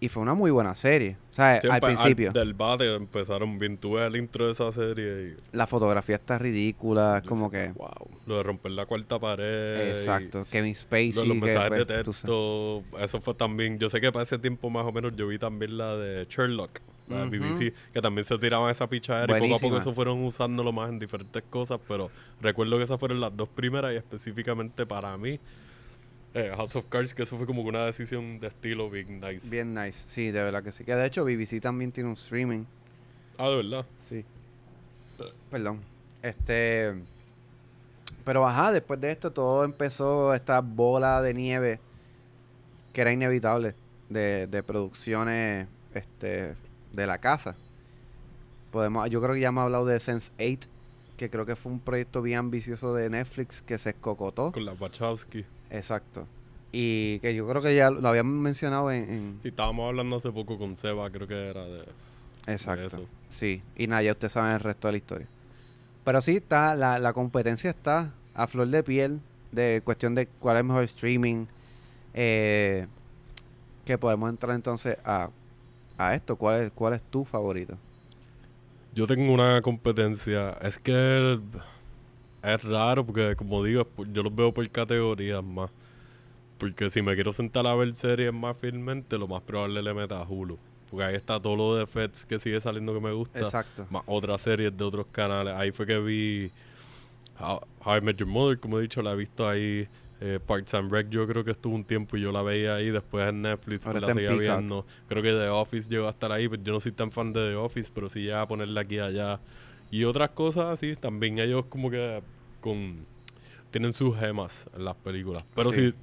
y 0.04 0.10
fue 0.10 0.22
una 0.22 0.34
muy 0.34 0.52
buena 0.52 0.76
serie. 0.76 1.16
O 1.32 1.36
sea, 1.36 1.62
Siempre 1.62 1.72
al 1.72 1.96
principio, 1.96 2.32
del 2.34 2.54
bate 2.54 2.94
empezaron 2.94 3.58
bien. 3.58 3.78
Tuve 3.78 4.06
el 4.06 4.18
intro 4.18 4.48
de 4.48 4.52
esa 4.52 4.70
serie 4.74 5.30
y... 5.30 5.56
la 5.56 5.66
fotografía 5.66 6.16
está 6.16 6.38
ridícula, 6.38 7.20
es 7.20 7.24
como 7.24 7.50
que... 7.50 7.72
Wow. 7.72 8.10
Lo 8.26 8.36
de 8.36 8.44
romper 8.44 8.74
la 8.74 8.86
cuarta 8.86 9.18
pared. 9.18 9.92
Exacto, 9.92 10.46
Kevin 10.52 10.76
Spacey. 10.76 11.14
Los, 11.14 11.38
mensajes 11.38 11.70
pues, 11.70 11.88
de 11.88 11.94
sabes. 11.94 12.06
texto, 12.06 12.84
eso 13.00 13.22
fue 13.22 13.34
también, 13.34 13.80
yo 13.80 13.90
sé 13.90 14.02
que 14.02 14.12
para 14.12 14.24
ese 14.24 14.38
tiempo 14.38 14.70
más 14.70 14.86
o 14.86 14.92
menos 14.92 15.16
yo 15.16 15.26
vi 15.28 15.40
también 15.40 15.78
la 15.78 15.96
de 15.96 16.26
Sherlock, 16.30 16.82
la. 17.08 17.26
BBC, 17.26 17.74
que 17.94 18.02
también 18.02 18.26
se 18.26 18.38
tiraban 18.38 18.72
esa 18.72 18.88
pichadera 18.88 19.38
y 19.38 19.42
poco 19.42 19.56
a 19.56 19.60
poco 19.60 19.78
eso 19.78 19.94
fueron 19.94 20.24
usándolo 20.24 20.72
más 20.72 20.90
en 20.90 21.00
diferentes 21.00 21.44
cosas, 21.50 21.80
pero 21.88 22.10
recuerdo 22.42 22.78
que 22.78 22.84
esas 22.84 23.00
fueron 23.00 23.20
las 23.20 23.36
dos 23.36 23.50
primeras 23.50 23.94
y 23.94 23.98
específicamente 23.98 24.86
para 24.86 25.18
mí, 25.18 25.40
eh, 26.34 26.52
House 26.56 26.76
of 26.76 26.86
Cards, 26.90 27.14
que 27.14 27.24
eso 27.24 27.38
fue 27.38 27.46
como 27.46 27.62
una 27.62 27.86
decisión 27.86 28.40
de 28.40 28.48
estilo 28.48 28.90
big 28.90 29.10
nice. 29.10 29.50
Bien 29.50 29.74
nice, 29.74 30.04
sí, 30.08 30.32
de 30.32 30.44
verdad 30.44 30.64
que 30.64 30.72
sí. 30.72 30.84
Que 30.84 30.96
de 30.96 31.06
hecho 31.06 31.24
BBC 31.24 31.60
también 31.62 31.92
tiene 31.92 32.10
un 32.10 32.16
streaming. 32.16 32.64
Ah, 33.38 33.50
de 33.50 33.56
verdad. 33.58 33.86
Sí. 34.10 34.26
Perdón. 35.50 35.82
Este... 36.22 36.94
Pero 38.24 38.48
ajá, 38.48 38.72
después 38.72 39.02
de 39.02 39.12
esto 39.12 39.32
todo 39.32 39.66
empezó 39.66 40.34
esta 40.34 40.62
bola 40.62 41.22
de 41.22 41.34
nieve 41.34 41.80
que 42.94 43.02
era 43.02 43.12
inevitable 43.12 43.76
de, 44.10 44.48
de 44.48 44.64
producciones 44.64 45.68
este, 45.94 46.54
de 46.94 47.06
la 47.08 47.18
casa. 47.18 47.56
Podemos, 48.72 49.10
yo 49.10 49.22
creo 49.22 49.36
que 49.36 49.42
ya 49.42 49.50
hemos 49.50 49.64
hablado 49.66 49.86
de 49.86 50.00
Sense 50.00 50.32
8, 50.40 50.70
que 51.18 51.30
creo 51.30 51.46
que 51.46 51.56
fue 51.56 51.72
un 51.72 51.80
proyecto 51.80 52.22
bien 52.22 52.40
ambicioso 52.40 52.94
de 52.96 53.10
Netflix 53.10 53.62
que 53.62 53.78
se 53.78 53.92
escocotó. 53.92 54.52
Con 54.52 54.66
la 54.66 54.74
Wachowski. 54.74 55.46
Exacto. 55.70 56.28
Y 56.72 57.20
que 57.20 57.36
yo 57.36 57.48
creo 57.48 57.62
que 57.62 57.76
ya 57.76 57.92
lo 57.92 58.08
habíamos 58.10 58.34
mencionado 58.34 58.90
en... 58.92 59.12
en- 59.14 59.40
Sí, 59.44 59.50
estábamos 59.50 59.88
hablando 59.88 60.16
hace 60.16 60.32
poco 60.32 60.58
con 60.58 60.76
Seba, 60.76 61.10
creo 61.12 61.28
que 61.28 61.50
era 61.50 61.66
de... 61.66 61.84
Exacto. 62.48 62.88
eso. 62.88 63.06
Sí, 63.30 63.62
y 63.76 63.86
nada, 63.88 64.02
ya 64.02 64.12
ustedes 64.14 64.34
saben 64.34 64.54
el 64.54 64.60
resto 64.60 64.88
de 64.88 64.92
la 64.94 64.98
historia. 64.98 65.28
Pero 66.04 66.22
sí, 66.22 66.38
está, 66.38 66.76
la, 66.76 66.98
la 67.00 67.14
competencia 67.14 67.70
está 67.70 68.12
a 68.34 68.48
flor 68.48 68.68
de 68.68 68.84
piel, 68.84 69.22
de 69.52 69.82
cuestión 69.84 70.16
de 70.16 70.26
cuál 70.28 70.58
es 70.58 70.64
mejor 70.64 70.84
streaming. 70.84 71.46
Eh, 72.16 72.88
que 73.86 73.98
podemos 73.98 74.30
entrar 74.30 74.56
entonces 74.56 74.98
a, 75.06 75.30
a 75.98 76.16
esto. 76.16 76.36
¿Cuál 76.36 76.62
es, 76.62 76.72
¿Cuál 76.72 76.94
es 76.94 77.02
tu 77.04 77.26
favorito? 77.26 77.78
Yo 78.94 79.08
tengo 79.08 79.34
una 79.34 79.62
competencia. 79.62 80.52
Es 80.62 80.78
que 80.78 81.40
es 82.44 82.64
raro 82.64 83.06
porque, 83.06 83.36
como 83.36 83.64
digo, 83.64 83.88
yo 84.12 84.24
los 84.24 84.36
veo 84.36 84.54
por 84.54 84.70
categorías 84.70 85.44
más. 85.44 85.72
Porque 86.58 86.90
si 86.90 87.02
me 87.02 87.16
quiero 87.16 87.34
sentar 87.34 87.66
a 87.68 87.76
ver 87.76 87.94
series 87.96 88.34
más 88.34 88.56
fielmente, 88.58 89.18
lo 89.18 89.28
más 89.28 89.42
probable 89.42 89.82
le 89.82 89.94
meta 89.94 90.20
a 90.20 90.28
Hulu. 90.28 90.58
Porque 90.90 91.06
ahí 91.06 91.16
está 91.16 91.40
todo 91.40 91.56
lo 91.56 91.76
de 91.76 91.88
Feds 91.88 92.26
que 92.26 92.40
sigue 92.40 92.62
saliendo 92.62 92.94
que 92.94 93.00
me 93.00 93.12
gusta. 93.12 93.40
Exacto. 93.40 93.88
Más 93.90 94.04
otras 94.06 94.42
series 94.44 94.76
de 94.78 94.84
otros 94.84 95.08
canales. 95.12 95.56
Ahí 95.56 95.72
fue 95.72 95.88
que 95.88 95.98
vi 95.98 96.52
How, 97.40 97.62
How 97.84 97.98
I 97.98 98.02
Met 98.02 98.18
Your 98.18 98.30
Mother, 98.30 98.60
como 98.60 98.78
he 98.78 98.84
dicho, 98.84 99.02
la 99.02 99.14
he 99.14 99.16
visto 99.16 99.48
ahí. 99.48 99.88
Eh, 100.26 100.40
Parks 100.40 100.74
and 100.76 100.90
Rec 100.90 101.10
yo 101.10 101.28
creo 101.28 101.44
que 101.44 101.52
estuvo 101.52 101.76
un 101.76 101.84
tiempo 101.84 102.16
y 102.16 102.22
yo 102.22 102.32
la 102.32 102.42
veía 102.42 102.76
ahí. 102.76 102.90
Después 102.92 103.28
en 103.30 103.42
Netflix 103.42 103.86
Ahora 103.86 104.00
pues, 104.00 104.08
la 104.08 104.14
seguía 104.22 104.38
Peacock. 104.38 104.58
viendo. 104.60 104.86
Creo 105.10 105.22
que 105.22 105.30
The 105.32 105.50
Office 105.50 105.90
llegó 105.90 106.08
a 106.08 106.12
estar 106.12 106.32
ahí, 106.32 106.48
pero 106.48 106.64
yo 106.64 106.72
no 106.72 106.80
soy 106.80 106.94
tan 106.94 107.12
fan 107.12 107.34
de 107.34 107.50
The 107.50 107.56
Office, 107.56 107.92
pero 107.94 108.08
sí 108.08 108.22
llega 108.22 108.42
a 108.42 108.48
ponerla 108.48 108.82
aquí 108.82 109.00
allá. 109.00 109.42
Y 109.92 110.06
otras 110.06 110.30
cosas 110.30 110.66
así, 110.68 110.96
también 110.96 111.40
ellos 111.40 111.66
como 111.68 111.92
que 111.92 112.22
con 112.62 113.06
tienen 113.70 113.92
sus 113.92 114.18
gemas 114.18 114.66
en 114.76 114.86
las 114.86 114.96
películas. 114.96 115.44
Pero 115.56 115.74
Sí. 115.74 115.90
sí, 115.92 115.94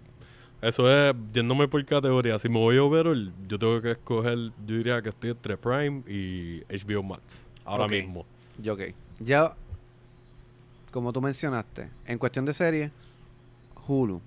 eso 0.60 0.92
es, 0.92 1.14
yéndome 1.32 1.66
por 1.68 1.82
categoría, 1.86 2.38
si 2.38 2.48
me 2.50 2.58
voy 2.58 2.76
a 2.76 2.82
ver, 2.90 3.16
yo 3.48 3.58
tengo 3.58 3.80
que 3.80 3.92
escoger, 3.92 4.36
yo 4.66 4.76
diría 4.76 5.00
que 5.00 5.08
estoy 5.08 5.30
entre 5.30 5.56
Prime 5.56 6.02
y 6.06 6.60
HBO 6.68 7.02
Max. 7.02 7.46
Ahora 7.64 7.88
mismo. 7.88 8.26
Yo, 8.58 8.74
ok. 8.74 8.82
Ya, 9.20 9.56
como 10.90 11.12
tú 11.12 11.22
mencionaste, 11.22 11.88
en 12.06 12.18
cuestión 12.18 12.44
de 12.44 12.52
serie, 12.52 12.90
Hulu. 13.86 14.20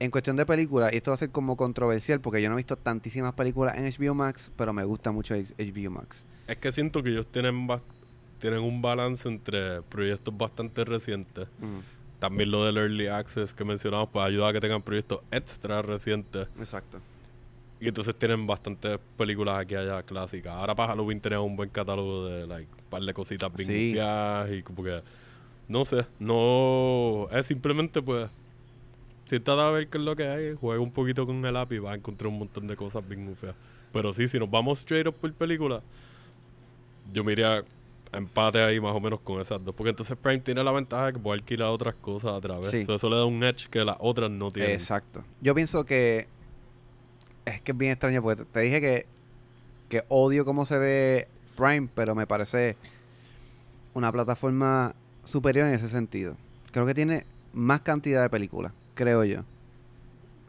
En 0.00 0.10
cuestión 0.10 0.36
de 0.36 0.44
películas, 0.44 0.92
y 0.92 0.96
esto 0.96 1.12
va 1.12 1.14
a 1.14 1.18
ser 1.18 1.30
como 1.30 1.56
controversial 1.56 2.20
porque 2.20 2.42
yo 2.42 2.48
no 2.48 2.56
he 2.56 2.58
visto 2.58 2.76
tantísimas 2.76 3.32
películas 3.32 3.76
en 3.78 3.84
HBO 3.90 4.14
Max, 4.14 4.50
pero 4.56 4.72
me 4.72 4.84
gusta 4.84 5.12
mucho 5.12 5.34
HBO 5.34 5.90
Max. 5.90 6.26
Es 6.46 6.58
que 6.58 6.72
siento 6.72 7.02
que 7.02 7.10
ellos 7.10 7.26
tienen, 7.28 7.66
tienen 8.40 8.60
un 8.60 8.82
balance 8.82 9.28
entre 9.28 9.82
proyectos 9.82 10.36
bastante 10.36 10.84
recientes. 10.84 11.46
Mm, 11.60 11.78
También 12.18 12.50
lo 12.50 12.64
del 12.64 12.76
Early 12.76 13.06
Access 13.06 13.54
que 13.54 13.64
mencionamos, 13.64 14.08
pues 14.12 14.26
ayuda 14.26 14.48
a 14.48 14.52
que 14.52 14.60
tengan 14.60 14.82
proyectos 14.82 15.20
extra 15.30 15.80
recientes. 15.82 16.48
exacto. 16.58 16.98
Y 17.80 17.88
entonces 17.88 18.14
tienen 18.16 18.46
bastantes 18.46 18.98
películas 19.16 19.58
aquí 19.60 19.74
allá 19.74 20.02
clásicas. 20.02 20.52
Ahora 20.54 20.74
para 20.74 20.88
Halloween 20.90 21.20
tenían 21.20 21.42
un 21.42 21.54
buen 21.56 21.68
catálogo 21.68 22.26
de 22.26 22.46
like, 22.46 22.70
un 22.72 22.84
par 22.90 23.02
de 23.02 23.12
cositas 23.14 23.52
bien 23.54 23.68
Sí. 23.68 23.96
y 24.58 24.62
como 24.62 24.82
que 24.82 25.02
no 25.68 25.84
sé, 25.84 26.06
no 26.18 27.28
es 27.32 27.46
simplemente 27.46 28.02
pues 28.02 28.28
siéntate 29.26 29.60
a 29.60 29.70
ver 29.70 29.88
qué 29.88 29.98
es 29.98 30.04
lo 30.04 30.14
que 30.16 30.28
hay, 30.28 30.54
juega 30.60 30.80
un 30.82 30.90
poquito 30.92 31.24
con 31.26 31.44
el 31.44 31.56
app 31.56 31.72
y 31.72 31.78
vas 31.78 31.92
a 31.92 31.96
encontrar 31.96 32.28
un 32.28 32.38
montón 32.38 32.66
de 32.66 32.76
cosas 32.76 33.06
bien 33.08 33.26
gufiadas. 33.26 33.56
Pero 33.92 34.12
sí, 34.12 34.28
si 34.28 34.38
nos 34.38 34.50
vamos 34.50 34.80
straight 34.80 35.06
up 35.06 35.14
por 35.14 35.32
película, 35.32 35.80
yo 37.12 37.22
me 37.24 37.32
iría 37.32 37.58
a 38.12 38.16
empate 38.16 38.62
ahí 38.62 38.80
más 38.80 38.94
o 38.94 39.00
menos 39.00 39.20
con 39.20 39.40
esas 39.40 39.64
dos. 39.64 39.74
Porque 39.74 39.90
entonces 39.90 40.16
Prime 40.20 40.40
tiene 40.40 40.62
la 40.64 40.72
ventaja 40.72 41.06
de 41.06 41.12
que 41.14 41.18
puede 41.18 41.38
alquilar 41.40 41.68
otras 41.68 41.94
cosas 41.94 42.32
a 42.32 42.40
través. 42.40 42.70
Sí. 42.70 42.84
So, 42.84 42.94
eso 42.96 43.08
le 43.08 43.16
da 43.16 43.24
un 43.24 43.42
edge 43.42 43.68
que 43.70 43.84
las 43.84 43.96
otras 44.00 44.30
no 44.30 44.50
tienen. 44.50 44.72
Exacto. 44.72 45.24
Yo 45.40 45.54
pienso 45.54 45.84
que 45.84 46.26
es 47.44 47.60
que 47.62 47.72
es 47.72 47.78
bien 47.78 47.92
extraño 47.92 48.20
porque 48.22 48.42
te- 48.44 48.50
te 48.50 48.60
dije 48.60 48.80
que, 48.80 49.06
que 49.88 50.02
odio 50.08 50.44
cómo 50.44 50.64
se 50.66 50.78
ve 50.78 51.28
Prime, 51.56 51.88
pero 51.94 52.14
me 52.14 52.26
parece 52.26 52.76
una 53.94 54.10
plataforma 54.10 54.94
superior 55.24 55.68
en 55.68 55.74
ese 55.74 55.88
sentido. 55.88 56.36
Creo 56.72 56.86
que 56.86 56.94
tiene 56.94 57.24
más 57.52 57.80
cantidad 57.80 58.22
de 58.22 58.30
películas, 58.30 58.72
creo 58.94 59.24
yo. 59.24 59.42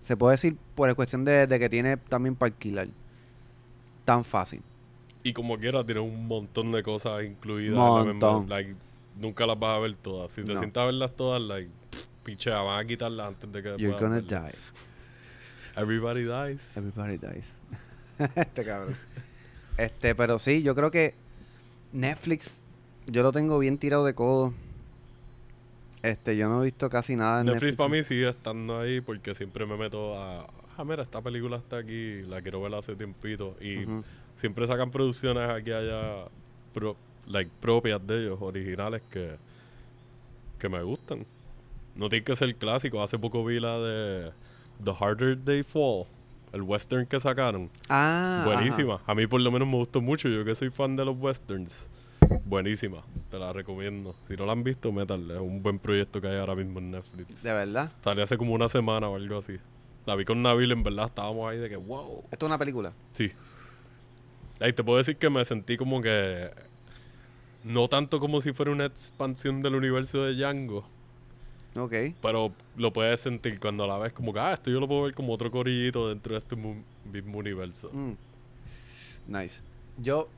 Se 0.01 0.15
puede 0.17 0.33
decir 0.33 0.55
por 0.75 0.87
la 0.87 0.95
cuestión 0.95 1.25
de, 1.25 1.47
de 1.47 1.59
que 1.59 1.69
tiene 1.69 1.97
también 1.97 2.35
para 2.35 2.47
alquilar. 2.53 2.87
Tan 4.05 4.23
fácil. 4.23 4.61
Y 5.23 5.33
como 5.33 5.57
quiera, 5.57 5.83
tiene 5.83 6.01
un 6.01 6.27
montón 6.27 6.71
de 6.71 6.83
cosas 6.83 7.23
incluidas. 7.23 7.75
Montón. 7.77 8.47
Like, 8.47 8.75
nunca 9.19 9.47
las 9.47 9.57
vas 9.57 9.77
a 9.77 9.79
ver 9.79 9.95
todas. 9.95 10.31
Si 10.31 10.43
te 10.43 10.53
No. 10.53 10.59
sientas 10.59 10.83
a 10.83 10.85
verlas 10.85 11.11
todas, 11.15 11.41
like, 11.41 11.69
pff, 11.89 12.05
pichea, 12.23 12.59
van 12.61 12.85
a 12.85 12.87
quitarlas 12.87 13.29
antes 13.29 13.51
de 13.51 13.63
que 13.63 13.69
You're 13.77 13.97
gonna 13.99 14.21
verlas. 14.21 14.51
die. 14.53 15.81
Everybody 15.81 16.23
dies. 16.23 16.77
Everybody 16.77 17.17
dies. 17.17 17.53
este 18.35 18.63
cabrón. 18.63 18.95
Este, 19.77 20.13
pero 20.15 20.37
sí, 20.39 20.61
yo 20.61 20.75
creo 20.75 20.91
que 20.91 21.15
Netflix, 21.91 22.61
yo 23.07 23.23
lo 23.23 23.31
tengo 23.31 23.57
bien 23.59 23.77
tirado 23.79 24.05
de 24.05 24.13
codo. 24.13 24.53
Este, 26.09 26.37
yo 26.37 26.47
no 26.49 26.61
he 26.61 26.65
visto 26.65 26.89
casi 26.89 27.15
nada 27.15 27.39
en 27.41 27.47
Netflix 27.47 27.61
Netflix. 27.63 27.77
para 27.77 27.89
mí 27.89 28.03
sigue 28.03 28.29
estando 28.29 28.79
ahí 28.79 29.01
porque 29.01 29.33
siempre 29.35 29.65
me 29.65 29.75
meto 29.77 30.17
a... 30.19 30.47
Ah, 30.77 30.83
mira, 30.83 31.03
esta 31.03 31.21
película 31.21 31.57
está 31.57 31.77
aquí, 31.77 32.21
la 32.23 32.41
quiero 32.41 32.61
ver 32.61 32.73
hace 32.75 32.95
tiempito. 32.95 33.55
Y 33.61 33.85
siempre 34.35 34.67
sacan 34.67 34.91
producciones 34.91 35.49
aquí 35.49 35.71
allá 35.71 36.25
pro- 36.73 36.97
like, 37.27 37.49
propias 37.61 38.05
de 38.05 38.23
ellos, 38.25 38.37
originales, 38.41 39.01
que, 39.09 39.37
que 40.59 40.67
me 40.69 40.83
gustan. 40.83 41.25
No 41.95 42.09
tiene 42.09 42.25
que 42.25 42.35
ser 42.35 42.53
clásico. 42.55 43.01
Hace 43.01 43.17
poco 43.17 43.45
vi 43.45 43.59
la 43.59 43.79
de 43.79 44.31
The 44.83 44.91
Harder 44.99 45.37
They 45.37 45.63
Fall, 45.63 46.05
el 46.51 46.61
western 46.61 47.05
que 47.05 47.21
sacaron. 47.21 47.69
Ah, 47.87 48.43
ajá. 48.45 48.53
Buenísima. 48.55 48.99
A 49.07 49.15
mí 49.15 49.27
por 49.27 49.39
lo 49.39 49.49
menos 49.51 49.67
me 49.67 49.75
gustó 49.77 50.01
mucho. 50.01 50.27
Yo 50.27 50.43
que 50.43 50.55
soy 50.55 50.69
fan 50.71 50.97
de 50.97 51.05
los 51.05 51.15
westerns. 51.17 51.87
Buenísima. 52.45 53.03
Te 53.29 53.39
la 53.39 53.51
recomiendo. 53.53 54.15
Si 54.27 54.35
no 54.35 54.45
la 54.45 54.51
han 54.53 54.63
visto, 54.63 54.91
métanle. 54.91 55.35
Es 55.35 55.39
un 55.41 55.61
buen 55.61 55.79
proyecto 55.79 56.21
que 56.21 56.27
hay 56.27 56.37
ahora 56.37 56.55
mismo 56.55 56.79
en 56.79 56.91
Netflix. 56.91 57.41
De 57.43 57.51
verdad. 57.53 57.91
Salió 58.03 58.23
hace 58.23 58.37
como 58.37 58.53
una 58.53 58.69
semana 58.69 59.09
o 59.09 59.15
algo 59.15 59.37
así. 59.39 59.57
La 60.05 60.15
vi 60.15 60.25
con 60.25 60.41
Nabil, 60.41 60.71
en 60.71 60.83
verdad. 60.83 61.07
Estábamos 61.07 61.49
ahí 61.51 61.57
de 61.57 61.69
que, 61.69 61.75
wow. 61.75 62.23
Esto 62.31 62.45
es 62.45 62.47
una 62.49 62.57
película. 62.59 62.93
Sí. 63.11 63.31
Ahí 64.59 64.71
te 64.73 64.83
puedo 64.83 64.97
decir 64.99 65.17
que 65.17 65.29
me 65.29 65.43
sentí 65.45 65.77
como 65.77 66.01
que. 66.01 66.51
No 67.63 67.87
tanto 67.87 68.19
como 68.19 68.41
si 68.41 68.53
fuera 68.53 68.71
una 68.71 68.85
expansión 68.85 69.59
del 69.61 69.75
universo 69.75 70.23
de 70.23 70.35
Django. 70.35 70.87
Ok. 71.75 71.93
Pero 72.21 72.53
lo 72.77 72.93
puedes 72.93 73.19
sentir 73.21 73.59
cuando 73.59 73.85
la 73.87 73.97
ves 73.97 74.13
como 74.13 74.31
que, 74.31 74.39
ah, 74.39 74.53
esto 74.53 74.69
yo 74.69 74.79
lo 74.79 74.87
puedo 74.87 75.01
ver 75.03 75.13
como 75.15 75.33
otro 75.33 75.49
corillito 75.51 76.07
dentro 76.09 76.33
de 76.35 76.39
este 76.39 76.55
mu- 76.55 76.83
mismo 77.11 77.39
universo. 77.39 77.89
Mm. 77.91 78.11
Nice. 79.27 79.61
Yo 79.97 80.29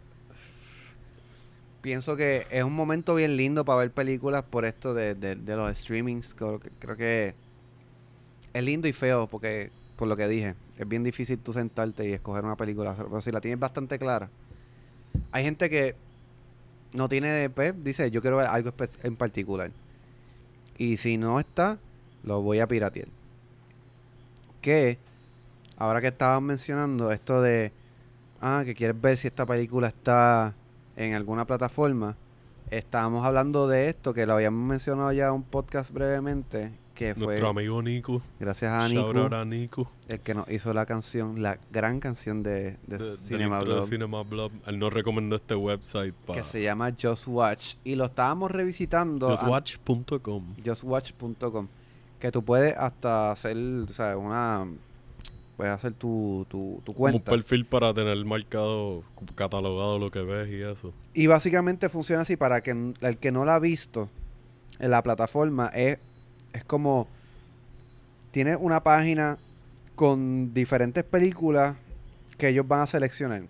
pienso 1.82 2.16
que 2.16 2.48
es 2.52 2.64
un 2.64 2.74
momento 2.74 3.16
bien 3.16 3.38
lindo 3.38 3.64
para 3.66 3.80
ver 3.80 3.92
películas 3.92 4.44
por 4.44 4.66
esto 4.66 4.94
de, 4.94 5.16
de- 5.16 5.36
de 5.36 5.56
los 5.56 5.76
streamings. 5.78 6.34
Creo 6.34 6.60
que, 6.60 6.70
creo 6.80 6.96
que 6.98 7.36
es 8.54 8.64
lindo 8.64 8.88
y 8.88 8.94
feo 8.94 9.28
porque, 9.28 9.72
por 9.96 10.08
lo 10.08 10.16
que 10.18 10.28
dije, 10.28 10.56
es 10.78 10.88
bien 10.88 11.04
difícil 11.04 11.38
tú 11.40 11.54
sentarte 11.54 12.08
y 12.08 12.14
escoger 12.14 12.44
una 12.46 12.56
película. 12.56 12.96
Pero 12.96 13.22
si 13.22 13.32
la 13.32 13.42
tienes 13.42 13.60
bastante 13.60 13.98
clara. 14.00 14.30
Hay 15.32 15.44
gente 15.44 15.70
que 15.70 15.96
no 16.94 17.10
tiene, 17.10 17.50
pues, 17.50 17.74
dice, 17.84 18.12
yo 18.12 18.22
quiero 18.22 18.38
ver 18.38 18.48
algo 18.48 18.74
en 19.04 19.16
particular. 19.16 19.72
Y 20.78 20.98
si 20.98 21.18
no 21.18 21.40
está, 21.40 21.78
lo 22.24 22.42
voy 22.42 22.60
a 22.60 22.68
piratear. 22.68 23.08
Que, 24.62 24.98
ahora 25.78 26.02
que 26.02 26.08
estaban 26.08 26.44
mencionando 26.44 27.12
esto 27.12 27.42
de, 27.42 27.72
ah, 28.42 28.64
que 28.66 28.76
quieres 28.76 29.00
ver 29.00 29.18
si 29.18 29.28
esta 29.28 29.46
película 29.46 29.88
está 29.88 30.54
en 30.98 31.14
alguna 31.14 31.46
plataforma, 31.46 32.18
estábamos 32.70 33.26
hablando 33.26 33.68
de 33.68 33.88
esto, 33.88 34.14
que 34.14 34.26
lo 34.26 34.34
habíamos 34.34 34.68
mencionado 34.68 35.12
ya 35.14 35.28
en 35.28 35.34
un 35.34 35.44
podcast 35.44 35.92
brevemente, 35.92 36.74
que 36.96 37.14
fue 37.14 37.26
Nuestro 37.26 37.50
amigo 37.50 37.82
Nico. 37.84 38.22
gracias 38.40 38.72
a 38.72 38.86
out 38.86 39.34
a 39.34 39.46
Nico. 39.46 39.90
el 40.10 40.20
que 40.20 40.34
nos 40.34 40.50
hizo 40.50 40.74
la 40.74 40.86
canción, 40.88 41.42
la 41.44 41.60
gran 41.72 42.00
canción 42.00 42.42
de, 42.42 42.78
de, 42.88 43.00
Cinema 43.18 43.60
intro 43.60 43.82
de 43.82 43.88
Cinema. 43.88 44.24
Él 44.66 44.80
nos 44.80 44.92
recomendó 44.92 45.36
este 45.36 45.56
website 45.56 46.16
que 46.34 46.44
se 46.44 46.64
llama 46.64 46.92
Just 47.00 47.28
Watch, 47.28 47.76
y 47.84 47.96
lo 47.96 48.06
estábamos 48.06 48.50
revisitando. 48.52 49.30
an- 49.30 49.38
justwatch.com. 49.38 50.56
justwatch.com 50.66 51.68
que 52.20 52.32
tú 52.32 52.44
puedes 52.44 52.76
hasta 52.76 53.32
hacer 53.32 53.56
o 53.56 53.88
sea, 53.90 54.18
una 54.18 54.66
puedes 55.58 55.74
hacer 55.74 55.94
tu, 55.94 56.46
tu, 56.50 56.82
tu 56.86 56.94
Como 56.94 57.08
un 57.08 57.12
cuenta 57.14 57.32
perfil 57.32 57.66
para 57.66 57.92
tener 57.94 58.24
marcado, 58.24 59.04
catalogado 59.36 59.98
lo 59.98 60.12
que 60.12 60.22
ves 60.22 60.48
y 60.50 60.62
eso. 60.62 60.94
y 61.16 61.26
básicamente 61.26 61.90
funciona 61.90 62.22
así 62.22 62.38
para 62.38 62.62
que 62.62 62.94
el 63.02 63.18
que 63.18 63.32
no 63.32 63.44
la 63.44 63.56
ha 63.56 63.60
visto 63.60 64.08
en 64.80 64.92
la 64.92 65.02
plataforma 65.02 65.68
es, 65.74 65.98
es 66.54 66.64
como 66.64 67.08
tiene 68.30 68.56
una 68.56 68.84
página 68.84 69.40
con 69.96 70.54
diferentes 70.54 71.04
películas 71.04 71.76
que 72.38 72.50
ellos 72.50 72.68
van 72.68 72.82
a 72.82 72.88
seleccionar 72.88 73.42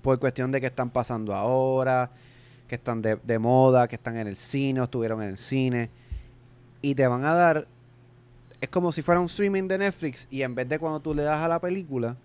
por 0.00 0.18
cuestión 0.18 0.50
de 0.52 0.60
que 0.60 0.66
están 0.68 0.88
pasando 0.88 1.34
ahora 1.34 2.10
que 2.66 2.76
están 2.76 3.02
de, 3.02 3.16
de 3.16 3.38
moda 3.38 3.86
que 3.88 3.96
están 3.96 4.16
en 4.16 4.26
el 4.26 4.36
cine 4.38 4.80
o 4.80 4.84
estuvieron 4.84 5.22
en 5.22 5.28
el 5.28 5.38
cine 5.38 5.90
y 6.80 6.94
te 6.94 7.06
van 7.06 7.26
a 7.26 7.34
dar 7.34 7.66
es 8.64 8.68
como 8.70 8.92
si 8.92 9.02
fuera 9.02 9.20
un 9.20 9.26
streaming 9.26 9.68
de 9.68 9.78
Netflix 9.78 10.26
y 10.30 10.42
en 10.42 10.54
vez 10.54 10.68
de 10.68 10.78
cuando 10.78 11.00
tú 11.00 11.14
le 11.14 11.22
das 11.22 11.42
a 11.42 11.48
la 11.48 11.60
película 11.60 12.16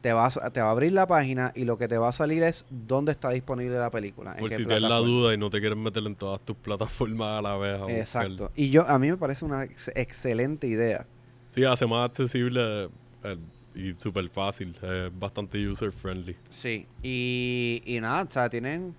te 0.00 0.12
vas 0.12 0.38
te 0.52 0.60
va 0.60 0.68
a 0.68 0.70
abrir 0.70 0.92
la 0.92 1.06
página 1.06 1.50
y 1.54 1.64
lo 1.64 1.78
que 1.78 1.88
te 1.88 1.96
va 1.96 2.08
a 2.08 2.12
salir 2.12 2.42
es 2.42 2.66
dónde 2.68 3.12
está 3.12 3.30
disponible 3.30 3.76
la 3.78 3.90
película 3.90 4.36
Por 4.36 4.50
si 4.50 4.56
tienes 4.58 4.82
la 4.82 4.96
duda 4.98 5.32
y 5.32 5.38
no 5.38 5.48
te 5.50 5.60
quieres 5.60 5.78
meter 5.78 6.02
en 6.06 6.14
todas 6.14 6.40
tus 6.42 6.56
plataformas 6.56 7.38
a 7.38 7.42
la 7.42 7.56
vez. 7.56 7.80
a 7.80 7.90
exacto 7.90 8.50
y 8.54 8.68
yo 8.70 8.86
a 8.86 8.98
mí 8.98 9.08
me 9.10 9.16
parece 9.16 9.44
una 9.46 9.64
ex- 9.64 9.90
excelente 9.94 10.66
idea 10.66 11.06
Sí, 11.50 11.64
hace 11.64 11.86
más 11.86 12.04
accesible 12.10 12.88
eh, 13.22 13.36
y 13.76 13.92
súper 13.96 14.28
fácil. 14.28 14.76
Es 14.82 15.16
bastante 15.18 15.66
user 15.68 15.92
friendly. 15.92 16.36
sí 16.50 16.86
y, 17.02 17.80
y 17.86 18.00
nada 18.00 18.24
o 18.24 18.30
sea 18.30 18.50
tienen 18.50 18.94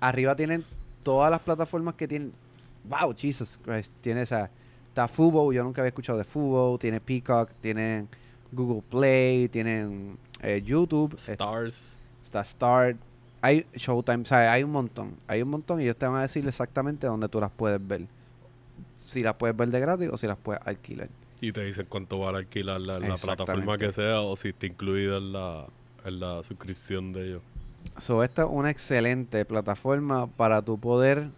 arriba 0.00 0.34
tienen 0.36 0.64
todas 1.02 1.30
las 1.30 1.40
plataformas 1.40 1.94
que 1.94 2.06
tienen 2.08 2.32
wow 2.88 3.14
Jesus 3.16 3.58
Christ 3.64 3.92
tiene 4.00 4.22
esa 4.22 4.48
está 4.92 5.08
Fubo 5.08 5.50
yo 5.54 5.64
nunca 5.64 5.80
había 5.80 5.88
escuchado 5.88 6.18
de 6.18 6.24
Fubo 6.24 6.76
tiene 6.78 7.00
Peacock 7.00 7.50
tienen 7.62 8.08
Google 8.52 8.82
Play 8.90 9.48
tienen 9.48 10.18
eh, 10.42 10.60
YouTube 10.62 11.16
Stars. 11.18 11.96
está 12.22 12.42
Star, 12.42 12.96
hay 13.40 13.64
Showtime, 13.74 14.22
o 14.22 14.24
sea, 14.26 14.52
hay 14.52 14.62
un 14.62 14.70
montón, 14.70 15.14
hay 15.26 15.40
un 15.40 15.48
montón 15.48 15.80
y 15.80 15.84
ellos 15.84 15.96
te 15.96 16.06
van 16.06 16.16
a 16.16 16.22
decir 16.22 16.46
exactamente 16.46 17.06
dónde 17.06 17.28
tú 17.28 17.40
las 17.40 17.50
puedes 17.50 17.84
ver. 17.86 18.02
Si 19.04 19.22
las 19.22 19.34
puedes 19.34 19.56
ver 19.56 19.68
de 19.68 19.80
gratis 19.80 20.10
o 20.12 20.16
si 20.16 20.26
las 20.26 20.36
puedes 20.38 20.60
alquilar. 20.64 21.08
Y 21.40 21.50
te 21.52 21.64
dicen 21.64 21.86
cuánto 21.88 22.18
vale 22.20 22.38
alquilarla 22.38 22.94
en 22.96 23.00
la 23.00 23.14
Exactamente. 23.14 23.44
plataforma 23.44 23.78
que 23.78 23.92
sea 23.92 24.20
o 24.20 24.36
si 24.36 24.48
está 24.48 24.66
incluida 24.66 25.16
en 25.18 25.32
la, 25.32 25.66
en 26.04 26.20
la 26.20 26.44
suscripción 26.44 27.12
de 27.12 27.28
ellos. 27.28 27.42
So, 27.98 28.22
esta 28.22 28.42
es 28.42 28.48
una 28.50 28.70
excelente 28.70 29.44
plataforma 29.44 30.26
para 30.28 30.62
tu 30.62 30.78
poder 30.78 31.30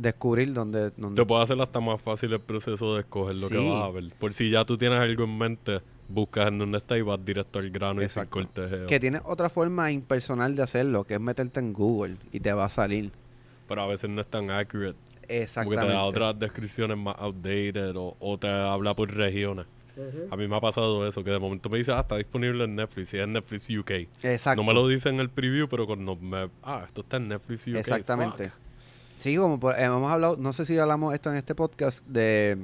descubrir 0.00 0.52
dónde, 0.52 0.90
dónde 0.96 1.20
Te 1.22 1.26
puede 1.26 1.42
hacer 1.42 1.60
hasta 1.60 1.80
más 1.80 2.00
fácil 2.00 2.32
el 2.32 2.40
proceso 2.40 2.94
de 2.94 3.00
escoger 3.00 3.36
lo 3.36 3.48
Sí. 3.48 3.54
que 3.54 3.68
vas 3.68 3.82
a 3.82 3.90
ver. 3.90 4.04
Por 4.18 4.32
si 4.34 4.50
ya 4.50 4.64
tú 4.64 4.78
tienes 4.78 4.98
algo 5.00 5.24
en 5.24 5.36
mente, 5.36 5.80
buscas 6.08 6.48
en 6.48 6.58
dónde 6.58 6.78
está 6.78 6.96
y 6.96 7.02
vas 7.02 7.22
directo 7.24 7.58
al 7.58 7.70
grano 7.70 8.00
Exacto. 8.00 8.38
y 8.38 8.42
sin 8.42 8.52
cortejeo. 8.52 8.86
que 8.86 9.00
tienes 9.00 9.22
otra 9.24 9.50
forma 9.50 9.90
impersonal 9.90 10.54
de 10.54 10.62
hacerlo, 10.62 11.04
que 11.04 11.14
es 11.14 11.20
meterte 11.20 11.60
en 11.60 11.72
Google 11.72 12.16
y 12.32 12.40
te 12.40 12.52
va 12.52 12.64
a 12.66 12.68
salir. 12.70 13.10
Pero 13.68 13.82
a 13.82 13.86
veces 13.86 14.08
no 14.08 14.20
es 14.20 14.26
tan 14.26 14.50
accurate. 14.50 14.96
Exactamente. 15.28 15.86
te 15.86 15.92
da 15.92 16.04
otras 16.04 16.38
descripciones 16.38 16.96
más 16.96 17.14
outdated 17.18 17.94
o, 17.96 18.16
o 18.18 18.38
te 18.38 18.48
habla 18.48 18.94
por 18.94 19.12
regiones. 19.14 19.66
A 20.30 20.36
mí 20.36 20.46
me 20.46 20.54
ha 20.56 20.60
pasado 20.60 21.06
eso, 21.08 21.24
que 21.24 21.30
de 21.32 21.40
momento 21.40 21.68
me 21.68 21.78
dice, 21.78 21.90
ah, 21.90 21.98
está 22.00 22.16
disponible 22.16 22.62
en 22.64 22.76
Netflix, 22.76 23.12
y 23.14 23.18
es 23.18 23.26
Netflix 23.26 23.68
UK. 23.68 23.90
Exacto. 24.22 24.62
No 24.62 24.64
me 24.66 24.72
lo 24.72 24.86
dice 24.86 25.08
en 25.08 25.18
el 25.18 25.28
preview, 25.28 25.66
pero 25.68 25.86
cuando 25.88 26.14
me... 26.14 26.48
Ah, 26.62 26.84
esto 26.86 27.00
está 27.00 27.16
en 27.16 27.26
Netflix 27.28 27.66
UK. 27.66 27.74
Exactamente. 27.78 28.44
fuck. 28.44 28.58
Sí, 29.18 29.36
como 29.36 29.58
por- 29.58 29.74
eh, 29.78 29.84
hemos 29.84 30.10
hablado, 30.10 30.36
no 30.36 30.52
sé 30.52 30.64
si 30.64 30.78
hablamos 30.78 31.12
esto 31.14 31.30
en 31.30 31.36
este 31.36 31.54
podcast 31.54 32.04
de, 32.06 32.56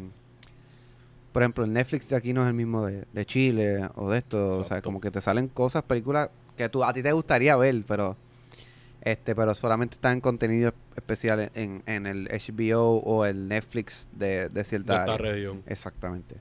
por 1.32 1.42
ejemplo, 1.42 1.64
el 1.64 1.72
Netflix 1.72 2.08
de 2.08 2.16
aquí 2.16 2.32
no 2.32 2.42
es 2.42 2.48
el 2.48 2.54
mismo 2.54 2.86
de, 2.86 3.04
de 3.12 3.26
Chile 3.26 3.88
o 3.96 4.10
de 4.10 4.18
esto, 4.18 4.58
o 4.60 4.64
sea, 4.64 4.80
como 4.82 5.00
que 5.00 5.10
te 5.10 5.20
salen 5.20 5.48
cosas, 5.48 5.82
películas 5.82 6.30
que 6.56 6.68
tú, 6.68 6.84
a 6.84 6.92
ti 6.92 7.02
te 7.02 7.10
gustaría 7.12 7.56
ver, 7.56 7.82
pero 7.86 8.16
este, 9.02 9.34
pero 9.34 9.54
solamente 9.54 9.96
están 9.96 10.14
en 10.14 10.20
contenido 10.20 10.72
especial 10.96 11.50
en, 11.54 11.82
en 11.86 12.06
el 12.06 12.28
HBO 12.28 12.98
o 13.00 13.26
el 13.26 13.48
Netflix 13.48 14.08
de, 14.12 14.48
de 14.48 14.48
De 14.48 14.64
cierta 14.64 15.00
esta 15.00 15.16
región. 15.18 15.62
Exactamente. 15.66 16.36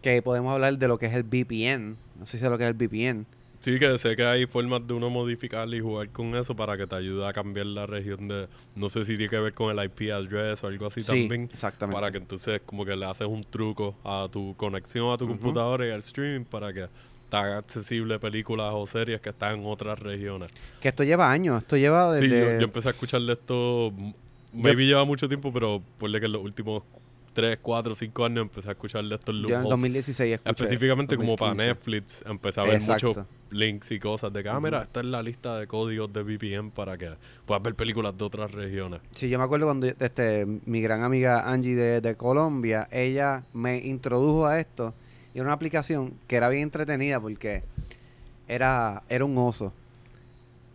Que 0.00 0.22
podemos 0.22 0.52
hablar 0.54 0.78
de 0.78 0.88
lo 0.88 0.96
que 0.98 1.06
es 1.06 1.12
el 1.14 1.24
VPN, 1.24 1.96
no 2.18 2.24
sé 2.26 2.38
si 2.38 2.44
es 2.44 2.50
lo 2.50 2.56
que 2.56 2.64
es 2.64 2.70
el 2.70 2.76
VPN, 2.76 3.26
Sí, 3.60 3.78
que 3.78 3.98
sé 3.98 4.16
que 4.16 4.24
hay 4.24 4.46
formas 4.46 4.86
de 4.86 4.94
uno 4.94 5.10
modificar 5.10 5.68
y 5.74 5.80
jugar 5.80 6.08
con 6.08 6.34
eso 6.34 6.56
para 6.56 6.78
que 6.78 6.86
te 6.86 6.94
ayude 6.96 7.26
a 7.26 7.32
cambiar 7.34 7.66
la 7.66 7.84
región 7.86 8.26
de... 8.26 8.48
No 8.74 8.88
sé 8.88 9.04
si 9.04 9.16
tiene 9.18 9.28
que 9.28 9.38
ver 9.38 9.52
con 9.52 9.78
el 9.78 9.84
IP 9.84 10.10
address 10.12 10.64
o 10.64 10.66
algo 10.68 10.86
así 10.86 11.02
Sí, 11.02 11.08
también. 11.08 11.50
exactamente. 11.52 11.94
Para 12.00 12.10
que 12.10 12.16
entonces 12.18 12.62
como 12.64 12.86
que 12.86 12.96
le 12.96 13.04
haces 13.04 13.26
un 13.26 13.44
truco 13.44 13.94
a 14.02 14.28
tu 14.32 14.54
conexión 14.56 15.12
a 15.12 15.18
tu 15.18 15.28
computadora 15.28 15.86
y 15.86 15.90
al 15.90 15.98
streaming 16.00 16.44
para 16.46 16.72
que 16.72 16.86
te 17.28 17.36
haga 17.36 17.58
accesible 17.58 18.18
películas 18.18 18.72
o 18.74 18.86
series 18.86 19.20
que 19.20 19.28
están 19.28 19.60
en 19.60 19.66
otras 19.66 19.98
regiones. 19.98 20.50
Que 20.80 20.88
esto 20.88 21.04
lleva 21.04 21.30
años, 21.30 21.62
esto 21.62 21.76
lleva 21.76 22.16
Sí, 22.16 22.28
desde... 22.28 22.54
yo, 22.54 22.58
yo 22.60 22.64
empecé 22.64 22.88
a 22.88 22.90
escucharle 22.92 23.34
esto... 23.34 23.92
Maybe 24.52 24.84
lleva 24.86 25.04
mucho 25.04 25.28
tiempo, 25.28 25.52
pero 25.52 25.80
ponle 25.98 26.18
que 26.18 26.26
en 26.26 26.32
los 26.32 26.42
últimos 26.42 26.82
3, 27.32 27.58
4, 27.62 27.94
5 27.94 28.24
años 28.24 28.42
empecé 28.42 28.68
a 28.68 28.72
escucharle 28.72 29.14
estos 29.14 29.34
yo 29.34 29.40
en 29.40 29.44
el 29.46 29.50
loopholes. 29.52 29.70
2016 29.70 30.34
escuché. 30.34 30.50
Específicamente 30.50 31.16
como 31.16 31.36
para 31.36 31.50
2015. 31.50 31.68
Netflix, 31.68 32.24
empecé 32.26 32.60
a 32.60 32.64
ver 32.64 32.74
Exacto. 32.74 33.06
muchos 33.08 33.26
links 33.50 33.90
y 33.92 33.98
cosas 34.00 34.32
de 34.32 34.42
que, 34.42 34.48
ah, 34.48 34.60
mira, 34.60 34.82
esta 34.82 35.00
es 35.00 35.06
la 35.06 35.22
lista 35.22 35.58
de 35.58 35.66
códigos 35.66 36.12
de 36.12 36.22
VPN 36.22 36.70
para 36.70 36.98
que 36.98 37.12
puedas 37.46 37.62
ver 37.62 37.74
películas 37.74 38.16
de 38.18 38.24
otras 38.24 38.50
regiones. 38.50 39.00
Sí, 39.14 39.28
yo 39.28 39.38
me 39.38 39.44
acuerdo 39.44 39.66
cuando 39.66 39.86
este, 39.86 40.46
mi 40.66 40.80
gran 40.80 41.02
amiga 41.04 41.48
Angie 41.50 41.74
de, 41.76 42.00
de 42.00 42.16
Colombia, 42.16 42.88
ella 42.90 43.44
me 43.52 43.78
introdujo 43.78 44.46
a 44.46 44.58
esto 44.60 44.92
y 45.32 45.38
era 45.38 45.44
una 45.46 45.54
aplicación 45.54 46.14
que 46.26 46.36
era 46.36 46.48
bien 46.48 46.64
entretenida 46.64 47.20
porque 47.20 47.62
era, 48.48 49.02
era 49.08 49.24
un 49.24 49.38
oso. 49.38 49.72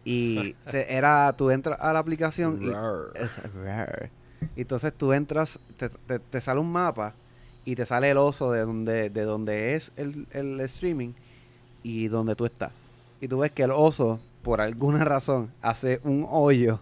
Y 0.05 0.53
te- 0.71 0.93
era, 0.95 1.33
tú 1.37 1.49
entras 1.51 1.79
a 1.81 1.91
la 1.91 1.99
aplicación 1.99 2.59
y 2.61 2.67
es 2.67 3.53
rar. 3.53 4.09
Y 4.55 4.61
entonces 4.61 4.93
tú 4.93 5.13
entras, 5.13 5.59
te, 5.77 5.89
te- 5.89 6.19
te 6.19 6.41
sale 6.41 6.59
un 6.59 6.71
mapa 6.71 7.13
y 7.65 7.75
te 7.75 7.85
sale 7.85 8.09
el 8.11 8.17
oso 8.17 8.51
de 8.51 8.61
donde, 8.61 9.09
de 9.09 9.21
donde 9.23 9.75
es 9.75 9.91
el, 9.95 10.27
el 10.31 10.59
streaming 10.61 11.13
y 11.83 12.07
donde 12.07 12.35
tú 12.35 12.45
estás. 12.45 12.71
Y 13.21 13.27
tú 13.27 13.39
ves 13.39 13.51
que 13.51 13.63
el 13.63 13.71
oso, 13.71 14.19
por 14.43 14.61
alguna 14.61 15.03
razón, 15.05 15.51
hace 15.61 15.99
un 16.03 16.25
hoyo 16.29 16.79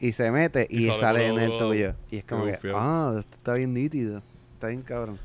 y 0.00 0.12
se 0.12 0.30
mete 0.30 0.66
y, 0.70 0.84
Y 0.84 0.88
sale, 0.88 1.00
sale 1.00 1.26
en 1.28 1.38
el 1.38 1.58
tuyo. 1.58 1.94
Y 2.10 2.18
es 2.18 2.24
como 2.24 2.44
que, 2.46 2.58
ah, 2.74 3.14
esto 3.18 3.36
está 3.36 3.54
bien 3.54 3.74
nítido. 3.74 4.22
Está 4.54 4.68
bien 4.68 4.82
cabrón. 4.82 5.18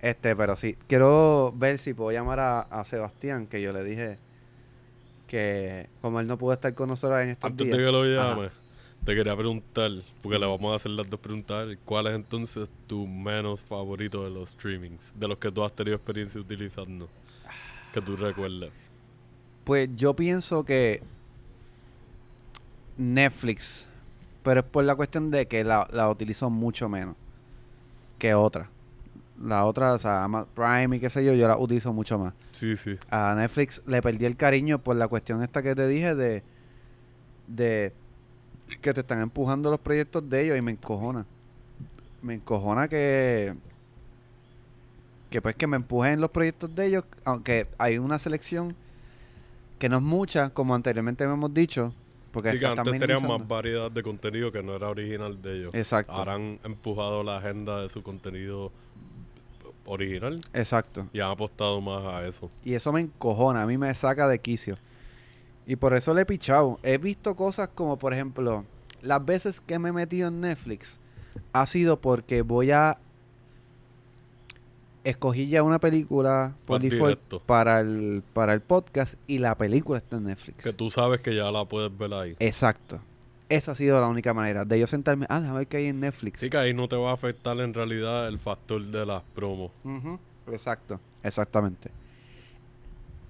Este, 0.00 0.34
pero 0.36 0.56
sí, 0.56 0.76
quiero 0.86 1.52
ver 1.56 1.78
si 1.78 1.92
puedo 1.92 2.10
llamar 2.12 2.40
a, 2.40 2.60
a 2.60 2.84
Sebastián, 2.84 3.46
que 3.46 3.60
yo 3.60 3.72
le 3.72 3.82
dije 3.84 4.18
que 5.26 5.88
como 6.00 6.20
él 6.20 6.26
no 6.26 6.38
pudo 6.38 6.52
estar 6.52 6.74
con 6.74 6.88
nosotros 6.88 7.20
en 7.20 7.28
estos 7.30 7.50
Antes 7.50 7.66
días. 7.66 7.78
de 7.78 7.84
que 7.84 7.90
lo 7.92 8.20
Ajá. 8.20 8.50
Te 9.04 9.14
quería 9.14 9.34
preguntar, 9.34 9.90
porque 10.22 10.38
le 10.38 10.46
vamos 10.46 10.72
a 10.72 10.76
hacer 10.76 10.90
las 10.92 11.08
dos 11.08 11.20
preguntas, 11.20 11.68
¿cuál 11.84 12.06
es 12.08 12.14
entonces 12.14 12.68
tu 12.86 13.06
menos 13.06 13.60
favorito 13.60 14.24
de 14.24 14.30
los 14.30 14.50
streamings? 14.50 15.12
De 15.18 15.26
los 15.26 15.38
que 15.38 15.50
tú 15.50 15.64
has 15.64 15.72
tenido 15.72 15.96
experiencia 15.96 16.40
utilizando. 16.40 17.08
Que 17.92 18.00
tú 18.00 18.16
recuerdes. 18.16 18.70
Pues 19.64 19.88
yo 19.96 20.14
pienso 20.14 20.64
que 20.64 21.02
Netflix, 22.96 23.88
pero 24.42 24.60
es 24.60 24.66
por 24.66 24.84
la 24.84 24.94
cuestión 24.94 25.30
de 25.30 25.46
que 25.46 25.64
la, 25.64 25.88
la 25.92 26.08
utilizo 26.10 26.50
mucho 26.50 26.88
menos 26.88 27.16
que 28.18 28.34
otra. 28.34 28.68
La 29.42 29.64
otra, 29.64 29.94
o 29.94 29.98
sea, 29.98 30.28
Prime 30.54 30.96
y 30.96 31.00
qué 31.00 31.08
sé 31.08 31.24
yo, 31.24 31.32
yo 31.32 31.48
la 31.48 31.56
utilizo 31.56 31.92
mucho 31.94 32.18
más. 32.18 32.34
Sí, 32.52 32.76
sí. 32.76 32.98
A 33.10 33.34
Netflix 33.34 33.82
le 33.86 34.02
perdí 34.02 34.26
el 34.26 34.36
cariño 34.36 34.78
por 34.78 34.96
la 34.96 35.08
cuestión 35.08 35.42
esta 35.42 35.62
que 35.62 35.74
te 35.74 35.88
dije 35.88 36.14
de, 36.14 36.42
de 37.46 37.94
que 38.78 38.94
te 38.94 39.00
están 39.00 39.20
empujando 39.20 39.70
los 39.70 39.80
proyectos 39.80 40.28
de 40.28 40.44
ellos 40.44 40.58
y 40.58 40.62
me 40.62 40.72
encojona. 40.72 41.26
Me 42.22 42.34
encojona 42.34 42.88
que 42.88 43.54
que 45.30 45.40
pues 45.40 45.54
que 45.54 45.66
me 45.66 45.76
empujen 45.76 46.20
los 46.20 46.30
proyectos 46.30 46.74
de 46.74 46.86
ellos, 46.86 47.04
aunque 47.24 47.68
hay 47.78 47.98
una 47.98 48.18
selección 48.18 48.74
que 49.78 49.88
no 49.88 49.96
es 49.96 50.02
mucha, 50.02 50.50
como 50.50 50.74
anteriormente 50.74 51.24
hemos 51.24 51.54
dicho, 51.54 51.94
porque 52.32 52.52
Sí, 52.52 52.58
que 52.58 52.66
antes 52.66 52.98
tenían 52.98 53.26
más 53.26 53.46
variedad 53.46 53.90
de 53.90 54.02
contenido 54.02 54.52
que 54.52 54.62
no 54.62 54.74
era 54.74 54.88
original 54.88 55.40
de 55.40 55.58
ellos. 55.58 55.70
Exacto. 55.72 56.12
Ahora 56.12 56.34
han 56.34 56.58
empujado 56.64 57.22
la 57.22 57.38
agenda 57.38 57.80
de 57.80 57.88
su 57.88 58.02
contenido 58.02 58.72
original 59.86 60.40
Exacto. 60.52 61.08
y 61.12 61.20
han 61.20 61.30
apostado 61.30 61.80
más 61.80 62.04
a 62.04 62.26
eso. 62.26 62.50
Y 62.64 62.74
eso 62.74 62.92
me 62.92 63.00
encojona, 63.00 63.62
a 63.62 63.66
mí 63.66 63.78
me 63.78 63.94
saca 63.94 64.28
de 64.28 64.38
quicio. 64.38 64.76
Y 65.66 65.76
por 65.76 65.94
eso 65.94 66.14
le 66.14 66.22
he 66.22 66.26
pichado. 66.26 66.78
He 66.82 66.98
visto 66.98 67.34
cosas 67.36 67.68
como, 67.68 67.98
por 67.98 68.12
ejemplo, 68.12 68.64
las 69.02 69.24
veces 69.24 69.60
que 69.60 69.78
me 69.78 69.90
he 69.90 69.92
metido 69.92 70.28
en 70.28 70.40
Netflix 70.40 70.98
ha 71.52 71.66
sido 71.66 72.00
porque 72.00 72.42
voy 72.42 72.70
a. 72.70 72.98
Escogí 75.02 75.48
ya 75.48 75.62
una 75.62 75.78
película 75.78 76.54
por 76.66 76.80
default 76.80 77.18
para 77.46 77.80
el, 77.80 78.22
para 78.34 78.52
el 78.52 78.60
podcast 78.60 79.14
y 79.26 79.38
la 79.38 79.56
película 79.56 79.98
está 79.98 80.18
en 80.18 80.24
Netflix. 80.24 80.62
Que 80.62 80.74
tú 80.74 80.90
sabes 80.90 81.22
que 81.22 81.34
ya 81.34 81.50
la 81.50 81.64
puedes 81.64 81.96
ver 81.96 82.12
ahí. 82.12 82.36
Exacto. 82.38 83.00
Esa 83.48 83.72
ha 83.72 83.74
sido 83.74 83.98
la 84.00 84.08
única 84.08 84.34
manera 84.34 84.64
de 84.64 84.78
yo 84.78 84.86
sentarme. 84.86 85.26
Ah, 85.30 85.40
déjame 85.40 85.60
ver 85.60 85.66
qué 85.68 85.78
hay 85.78 85.86
en 85.86 86.00
Netflix. 86.00 86.40
Sí, 86.40 86.50
que 86.50 86.56
ahí 86.58 86.74
no 86.74 86.86
te 86.86 86.96
va 86.96 87.10
a 87.10 87.14
afectar 87.14 87.58
en 87.60 87.72
realidad 87.72 88.28
el 88.28 88.38
factor 88.38 88.84
de 88.84 89.06
las 89.06 89.22
promos. 89.34 89.72
Ujú, 89.84 90.18
Exacto, 90.52 91.00
exactamente. 91.22 91.90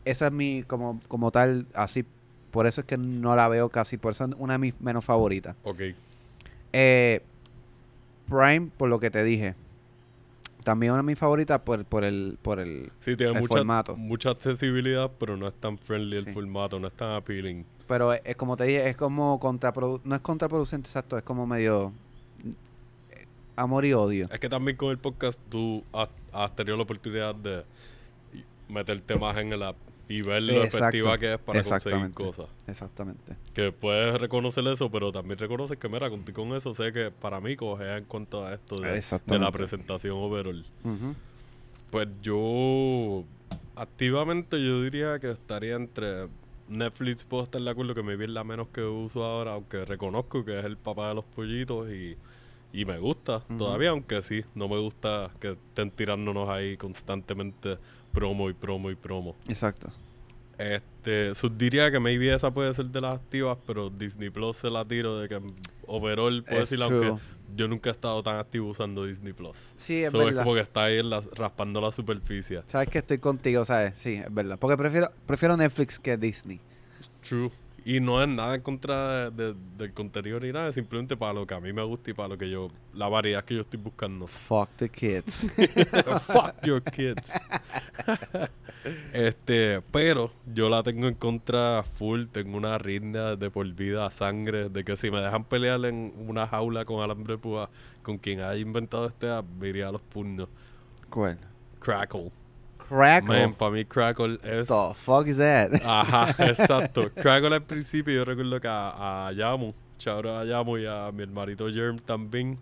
Esa 0.05 0.27
es 0.27 0.33
mi, 0.33 0.65
como, 0.65 1.01
como 1.09 1.31
tal, 1.31 1.67
así, 1.73 2.05
por 2.51 2.67
eso 2.67 2.81
es 2.83 2.87
que 2.87 2.97
no 2.99 3.35
la 3.37 3.49
veo 3.49 3.69
casi, 3.69 3.97
por 3.97 4.13
eso 4.13 4.25
es 4.25 4.31
una 4.39 4.55
de 4.55 4.59
mis 4.59 4.81
menos 4.81 5.05
favoritas. 5.05 5.57
Ok. 5.65 5.81
Eh, 6.73 7.21
Prime, 8.29 8.71
por 8.77 8.89
lo 8.89 9.01
que 9.01 9.11
te 9.11 9.25
dije, 9.25 9.55
también 10.65 10.93
una 10.93 11.03
de 11.03 11.07
mis 11.07 11.19
favoritas 11.19 11.59
por, 11.61 11.85
por 11.85 12.05
el, 12.05 12.39
por 12.43 12.61
el, 12.61 12.93
Sí, 13.01 13.17
tiene 13.17 13.33
El 13.33 13.41
mucha, 13.41 13.55
formato. 13.57 13.97
mucha 13.97 14.31
accesibilidad, 14.31 15.11
pero 15.19 15.37
no 15.37 15.49
es 15.49 15.55
tan 15.55 15.79
friendly 15.79 16.19
el 16.19 16.33
formato, 16.33 16.79
no 16.79 16.87
es 16.87 16.93
tan 16.95 17.11
appealing. 17.13 17.65
pero 17.89 18.13
es, 18.13 18.21
es 18.25 18.37
como 18.37 18.57
te 18.57 18.65
dije, 18.65 18.89
es 18.89 18.97
como 18.97 19.41
contraproducente, 19.41 20.09
no 20.09 20.15
es 20.15 20.21
contraproducente, 20.21 20.87
exacto, 20.89 21.17
es 21.19 21.25
como 21.25 21.45
medio 21.47 21.93
eh, 23.11 23.25
amor 23.57 23.85
y 23.85 23.95
odio. 23.95 24.29
Es 24.31 24.39
que 24.39 24.49
también 24.49 24.77
con 24.77 24.91
el 24.91 24.99
podcast 24.99 25.41
tú 25.49 25.83
has, 25.93 26.09
has 26.33 26.55
tenido 26.55 26.77
la 26.77 26.85
oportunidad 26.85 27.35
de 27.35 27.65
meterte 28.69 29.17
más 29.17 29.37
en 29.39 29.53
el 29.53 29.63
app 29.65 29.77
y 30.11 30.23
ver 30.23 30.43
lo 30.43 30.65
Exacto, 30.65 30.89
efectiva 30.89 31.19
que 31.19 31.35
es 31.35 31.39
para 31.39 31.63
conseguir 31.63 32.11
cosas. 32.11 32.47
Exactamente. 32.67 33.37
Que 33.55 33.71
puedes 33.71 34.21
reconocer 34.21 34.67
eso, 34.67 34.91
pero 34.91 35.13
también 35.13 35.39
reconoces 35.39 35.79
que, 35.79 35.89
mira, 35.89 36.11
contigo 36.11 36.43
con 36.43 36.57
eso 36.57 36.75
sé 36.75 36.93
que 36.93 37.13
para 37.13 37.41
mí 37.41 37.55
coge 37.55 37.97
en 37.97 38.05
cuanto 38.07 38.45
a 38.45 38.55
esto 38.55 38.75
de, 38.83 39.39
la 39.39 39.53
presentación 39.53 40.17
overall. 40.17 40.67
Pues 41.93 42.09
yo, 42.23 43.23
activamente 43.77 44.61
yo 44.61 44.83
diría 44.83 45.21
que 45.21 45.31
estaría 45.31 45.77
entre 45.77 46.27
Netflix, 46.69 47.23
puedo 47.23 47.45
estar 47.45 47.63
de 47.63 47.71
acuerdo 47.71 47.95
que 47.95 48.03
me 48.03 48.15
es 48.15 48.31
la 48.31 48.43
menos 48.43 48.67
que 48.67 48.83
uso 48.83 49.25
ahora, 49.25 49.53
aunque 49.53 49.85
reconozco 49.85 50.45
que 50.45 50.59
es 50.59 50.65
el 50.65 50.77
papá 50.77 51.11
de 51.11 51.15
los 51.15 51.25
pollitos 51.25 51.89
y, 51.89 52.17
y 52.73 52.85
me 52.85 52.99
gusta 52.99 53.45
todavía, 53.57 53.91
aunque 53.91 54.23
sí, 54.23 54.45
no 54.57 54.67
me 54.69 54.79
gusta 54.79 55.31
que 55.39 55.53
estén 55.53 55.93
tirándonos 55.93 56.49
ahí 56.49 56.77
constantemente 56.77 57.79
promo 58.13 58.51
y 58.51 58.53
promo 58.55 58.91
y 58.91 58.95
promo. 58.95 59.37
Exacto. 59.49 59.91
Este, 60.59 61.35
so, 61.35 61.49
diría 61.49 61.91
que 61.91 61.99
maybe 61.99 62.35
esa 62.35 62.51
puede 62.51 62.75
ser 62.75 62.87
de 62.87 63.01
las 63.01 63.15
activas, 63.17 63.57
pero 63.67 63.89
Disney 63.89 64.29
Plus 64.29 64.59
se 64.59 64.69
la 64.71 64.85
tiro 64.85 65.19
de 65.19 65.29
que 65.29 65.41
overall 65.87 66.45
puedo 66.45 66.63
Es 66.63 66.69
decir, 66.71 66.85
true. 66.87 67.07
aunque 67.09 67.23
yo 67.57 67.67
nunca 67.67 67.89
he 67.89 67.93
estado 67.93 68.23
tan 68.23 68.37
activo 68.39 68.69
usando 68.69 69.07
Disney 69.07 69.33
Plus. 69.33 69.57
Sí, 69.77 70.05
es 70.05 70.13
So, 70.13 70.19
es 70.21 70.27
verdad. 70.27 70.43
como 70.43 70.55
que 70.55 70.61
está 70.61 70.85
ahí 70.85 70.99
en 70.99 71.09
la- 71.09 71.23
raspando 71.35 71.81
la 71.81 71.91
superficie. 71.93 72.61
Sabes 72.67 72.89
que 72.89 72.99
estoy 72.99 73.19
contigo, 73.19 73.65
¿sabes? 73.65 73.95
Sí, 73.97 74.15
es 74.17 74.33
verdad. 74.35 74.59
Porque 74.59 74.77
prefiero, 74.77 75.09
prefiero 75.27 75.57
Netflix 75.57 75.99
que 75.99 76.17
Disney. 76.19 76.61
True. 77.27 77.51
Y 77.85 78.01
no 78.01 78.23
es 78.23 78.29
nada 78.29 78.55
en 78.57 78.61
contra 78.61 79.31
de- 79.31 79.53
de- 79.55 79.61
del 79.79 79.93
contenido 79.95 80.39
ni 80.41 80.53
nada, 80.53 80.69
es 80.69 80.75
simplemente 80.75 81.17
para 81.17 81.33
lo 81.33 81.47
que 81.47 81.55
a 81.55 81.61
mí 81.61 81.73
me 81.73 81.83
gusta 81.83 82.11
y 82.11 82.15
para 82.15 82.29
lo 82.29 82.39
que 82.39 82.51
yo, 82.51 82.69
la 82.95 83.09
variedad 83.09 83.45
que 83.45 83.55
yo 83.55 83.63
estoy 83.63 83.81
buscando. 83.81 84.27
Fuck 84.27 84.69
the 84.77 84.89
kids. 84.89 85.49
Fuck 86.27 86.63
your 86.65 86.83
kids. 86.83 87.33
este, 89.13 89.81
pero 89.93 90.31
yo 90.55 90.69
la 90.69 90.83
tengo 90.83 91.07
en 91.09 91.15
contra 91.15 91.83
full, 91.83 92.27
tengo 92.27 92.57
una 92.57 92.79
rinda 92.79 93.37
de 93.37 93.51
por 93.51 93.67
vida 93.73 94.07
a 94.07 94.11
sangre, 94.11 94.69
de 94.69 94.85
que 94.85 94.97
si 94.97 95.11
me 95.11 95.21
dejan 95.21 95.45
pelear 95.45 95.85
en 95.85 96.13
una 96.27 96.47
jaula 96.47 96.85
con 96.85 97.03
alambre 97.03 97.35
de 97.35 97.39
púa, 97.39 97.71
con 98.03 98.19
quien 98.19 98.41
haya 98.41 98.61
inventado 98.61 99.07
este 99.07 99.29
app, 99.31 99.45
me 99.59 99.69
iría 99.69 99.89
a 99.89 99.93
los 99.93 100.01
puños. 100.03 100.49
¿Cuál? 101.09 101.39
Crackle. 101.81 102.31
Crackle. 102.91 103.47
Man, 103.47 103.55
para 103.55 103.71
mí 103.71 103.85
Crackle 103.85 104.41
es... 104.43 104.67
The 104.67 104.95
fuck 104.97 105.29
is 105.29 105.37
that? 105.37 105.75
Ajá, 105.85 106.35
exacto. 106.45 107.09
Crackle 107.15 107.55
al 107.55 107.63
principio 107.63 108.13
yo 108.13 108.25
recuerdo 108.25 108.61
que 108.61 108.67
a, 108.67 109.29
a 109.29 109.33
Yamu, 109.33 109.73
a 110.05 110.45
Yamu 110.45 110.77
y 110.79 110.87
a 110.87 111.13
mi 111.13 111.23
hermanito 111.23 111.71
Germ 111.71 112.01
también, 112.01 112.59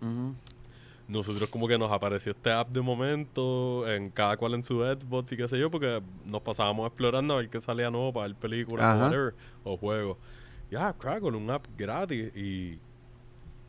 nosotros 1.09 1.49
como 1.49 1.67
que 1.67 1.79
nos 1.79 1.91
apareció 1.91 2.33
este 2.33 2.53
app 2.53 2.69
de 2.69 2.83
momento, 2.83 3.91
en 3.91 4.11
cada 4.11 4.37
cual 4.37 4.53
en 4.53 4.63
su 4.63 4.83
Xbox 4.83 5.33
y 5.33 5.39
qué 5.39 5.49
sé 5.49 5.59
yo, 5.59 5.71
porque 5.71 6.03
nos 6.27 6.43
pasábamos 6.43 6.87
explorando 6.89 7.33
a 7.33 7.37
ver 7.39 7.49
qué 7.49 7.63
salía 7.63 7.91
nuevo 7.91 8.13
para 8.13 8.27
ver 8.27 8.37
películas 8.37 8.85
o 8.85 9.05
whatever, 9.05 9.35
o 9.65 9.77
juegos. 9.79 10.19
Ya, 10.71 10.93
Crackle, 10.93 11.31
un 11.31 11.51
app 11.51 11.65
gratis 11.77 12.37
y... 12.37 12.79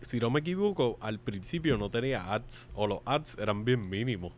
Si 0.01 0.18
no 0.18 0.30
me 0.30 0.39
equivoco, 0.39 0.97
al 1.01 1.20
principio 1.20 1.78
no 1.78 1.89
tenía 1.89 2.34
ads, 2.34 2.70
o 2.74 2.88
los 2.88 2.99
ads 3.03 3.38
eran 3.38 3.66
bien 3.66 3.89
mínimos. 3.89 4.32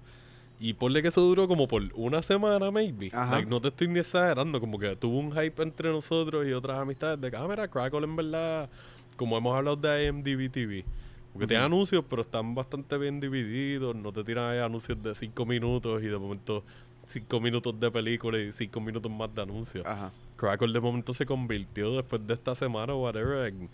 Y 0.63 0.73
ponle 0.73 1.01
que 1.01 1.07
eso 1.07 1.21
duró 1.21 1.47
como 1.47 1.67
por 1.67 1.81
una 1.95 2.21
semana, 2.21 2.69
maybe. 2.69 3.09
Ajá. 3.11 3.31
Like, 3.31 3.49
no 3.49 3.59
te 3.59 3.69
estoy 3.69 3.87
ni 3.87 3.99
exagerando, 3.99 4.59
como 4.59 4.77
que 4.77 4.95
tuvo 4.95 5.17
un 5.17 5.31
hype 5.31 5.63
entre 5.63 5.89
nosotros 5.89 6.47
y 6.47 6.53
otras 6.53 6.77
amistades 6.77 7.19
de 7.19 7.31
que, 7.31 7.35
ah, 7.35 7.67
Crackle 7.67 8.03
en 8.03 8.15
verdad, 8.15 8.69
como 9.15 9.35
hemos 9.35 9.57
hablado 9.57 9.75
de 9.75 10.05
IMDb 10.05 10.51
TV. 10.51 10.85
Porque 11.33 11.47
tiene 11.47 11.65
Ujú. 11.65 11.73
anuncios, 11.73 12.05
pero 12.07 12.21
están 12.21 12.53
bastante 12.53 12.95
bien 12.99 13.19
divididos. 13.19 13.95
No 13.95 14.13
te 14.13 14.23
tiran 14.23 14.51
ahí 14.51 14.59
anuncios 14.59 15.01
de 15.01 15.15
5 15.15 15.47
minutos 15.47 16.03
y 16.03 16.05
de 16.05 16.17
momento 16.19 16.63
5 17.05 17.39
minutos 17.39 17.79
de 17.79 17.89
película 17.89 18.37
y 18.37 18.51
5 18.51 18.79
minutos 18.79 19.11
más 19.11 19.33
de 19.33 19.41
anuncios. 19.41 19.83
Ajá. 19.83 20.11
Crackle 20.35 20.73
de 20.73 20.79
momento 20.79 21.15
se 21.15 21.25
convirtió 21.25 21.95
después 21.95 22.25
de 22.27 22.35
esta 22.35 22.53
semana 22.53 22.93
o 22.93 23.03
whatever 23.03 23.47
en 23.47 23.67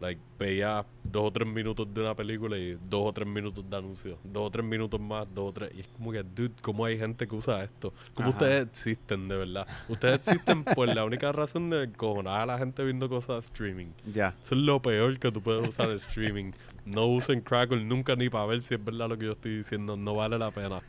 like 0.00 0.20
veía 0.38 0.84
dos 1.02 1.24
o 1.24 1.30
tres 1.32 1.48
minutos 1.48 1.92
de 1.92 2.00
una 2.02 2.14
película 2.14 2.56
y 2.56 2.74
dos 2.88 3.02
o 3.06 3.12
tres 3.12 3.26
minutos 3.26 3.68
de 3.68 3.76
anuncios, 3.76 4.18
dos 4.22 4.46
o 4.46 4.50
tres 4.50 4.64
minutos 4.64 5.00
más, 5.00 5.26
dos 5.34 5.50
o 5.50 5.52
tres 5.52 5.70
y 5.74 5.80
es 5.80 5.88
como 5.88 6.12
que 6.12 6.22
dude, 6.22 6.52
cómo 6.62 6.84
hay 6.84 6.96
gente 6.98 7.26
que 7.26 7.34
usa 7.34 7.64
esto, 7.64 7.92
cómo 8.14 8.28
Ajá. 8.28 8.38
ustedes 8.38 8.66
existen 8.66 9.26
de 9.28 9.36
verdad, 9.36 9.66
ustedes 9.88 10.18
existen 10.18 10.62
por 10.64 10.86
la 10.94 11.04
única 11.04 11.32
razón 11.32 11.68
de 11.70 11.90
cojonar 11.92 12.42
a 12.42 12.46
la 12.46 12.58
gente 12.58 12.84
viendo 12.84 13.08
cosas 13.08 13.36
de 13.36 13.40
streaming, 13.40 13.88
Ya. 14.12 14.34
eso 14.44 14.54
es 14.54 14.60
lo 14.60 14.80
peor 14.80 15.18
que 15.18 15.32
tú 15.32 15.40
puedes 15.42 15.66
usar 15.68 15.90
en 15.90 15.96
streaming, 15.96 16.52
no 16.84 17.06
usen 17.06 17.40
Crackle 17.40 17.84
nunca 17.84 18.14
ni 18.14 18.28
para 18.30 18.46
ver 18.46 18.62
si 18.62 18.74
es 18.74 18.84
verdad 18.84 19.08
lo 19.08 19.18
que 19.18 19.24
yo 19.26 19.32
estoy 19.32 19.56
diciendo, 19.56 19.96
no 19.96 20.14
vale 20.14 20.38
la 20.38 20.50
pena, 20.52 20.80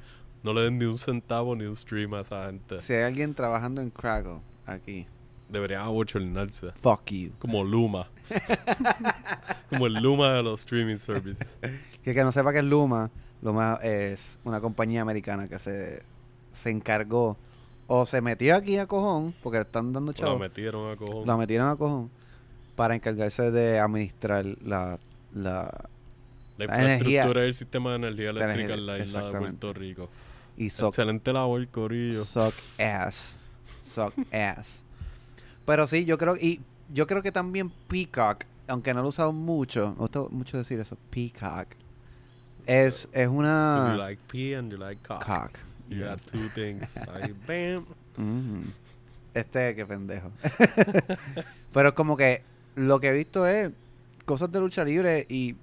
no 0.44 0.54
le 0.54 0.62
den 0.62 0.78
ni 0.78 0.86
un 0.86 0.98
centavo 0.98 1.56
ni 1.56 1.66
un 1.66 1.76
stream 1.76 2.14
a 2.14 2.22
esa 2.22 2.46
gente, 2.46 2.80
Si 2.80 2.94
hay 2.94 3.04
alguien 3.04 3.34
trabajando 3.34 3.82
en 3.82 3.90
Crackle 3.90 4.40
aquí, 4.68 5.08
deberían 5.50 5.82
abochornarse. 5.82 6.72
fuck 6.80 7.10
you. 7.12 7.32
Como 7.40 7.64
Luma. 7.64 8.08
Como 9.70 9.88
el 9.88 9.94
Luma 9.96 10.34
de 10.34 10.44
los 10.44 10.62
streaming 10.62 10.98
services. 10.98 11.58
Que 12.04 12.14
que 12.14 12.24
no 12.24 12.32
sepa 12.32 12.54
que 12.54 12.60
es 12.60 12.64
Luma, 12.66 13.12
Luma 13.42 13.78
es 13.84 14.40
una 14.46 14.62
compañía 14.62 15.02
americana 15.02 15.48
que 15.50 15.60
se, 15.60 16.02
se 16.54 16.70
encargó 16.70 17.38
o 17.88 18.06
se 18.06 18.22
metió 18.22 18.56
aquí 18.56 18.78
a 18.78 18.88
cojón, 18.88 19.34
porque 19.44 19.60
están 19.60 19.92
dando 19.92 20.12
Lo 20.12 20.18
chavos, 20.18 20.40
metieron 20.40 20.92
a 20.92 20.96
cojón. 20.96 21.28
la 21.28 21.36
metieron 21.38 21.68
a 21.70 21.76
cojón 21.76 22.10
para 22.76 22.96
encargarse 22.96 23.52
de 23.52 23.80
administrar 23.80 24.46
la, 24.64 24.98
la 25.34 25.70
La 26.58 26.66
la 26.68 26.76
energía. 26.76 27.24
infraestructura 27.26 27.42
del 27.42 27.54
sistema 27.54 27.90
de 27.92 27.96
energía 27.98 28.32
La 28.34 28.44
eléctrica 28.46 28.74
en 28.76 28.86
la 28.86 29.00
isla 29.00 29.24
de. 29.32 29.38
Puerto 29.40 29.74
Rico. 29.74 30.10
y 30.58 30.70
suck, 30.70 30.88
Excelente 30.90 31.34
labor, 31.34 31.68
Corillo. 31.68 32.24
suck 32.24 32.54
ass. 32.80 33.38
Suck 33.84 34.14
ass. 34.34 34.84
Pero 35.66 35.86
sí, 35.86 36.06
yo 36.06 36.18
creo 36.18 36.38
y 36.38 36.62
yo 36.94 37.08
creo 37.08 37.22
que 37.22 37.32
también 37.32 37.72
Peacock, 37.88 38.44
aunque 38.68 38.94
no 38.94 39.02
lo 39.02 39.08
he 39.08 39.10
usado 39.10 39.32
mucho, 39.34 39.90
me 39.92 39.96
gusta 39.96 40.22
mucho 40.30 40.58
decir 40.58 40.80
eso, 40.80 40.98
Peacock. 41.10 41.68
Es, 42.66 43.10
es 43.14 43.28
una 43.28 43.94
you 43.94 43.98
like 44.00 44.22
pee 44.32 44.56
and 44.56 44.72
you 44.72 44.78
like 44.78 45.02
cock. 45.08 45.26
cock. 45.26 45.58
You 45.90 46.04
got 46.04 46.20
Yes. 46.20 46.26
two 46.28 46.50
things. 46.54 46.88
Bam. 47.48 47.86
Mm. 48.18 48.62
Este, 49.34 49.76
qué 49.76 49.86
pendejo. 49.86 50.32
Pero 51.74 51.90
es 51.90 51.96
como 51.96 52.16
que 52.16 52.44
lo 52.76 53.00
que 53.00 53.10
he 53.10 53.14
visto 53.14 53.48
es 53.48 53.72
cosas 54.26 54.52
de 54.52 54.60
lucha 54.60 54.84
libre 54.84 55.26
y 55.30 55.56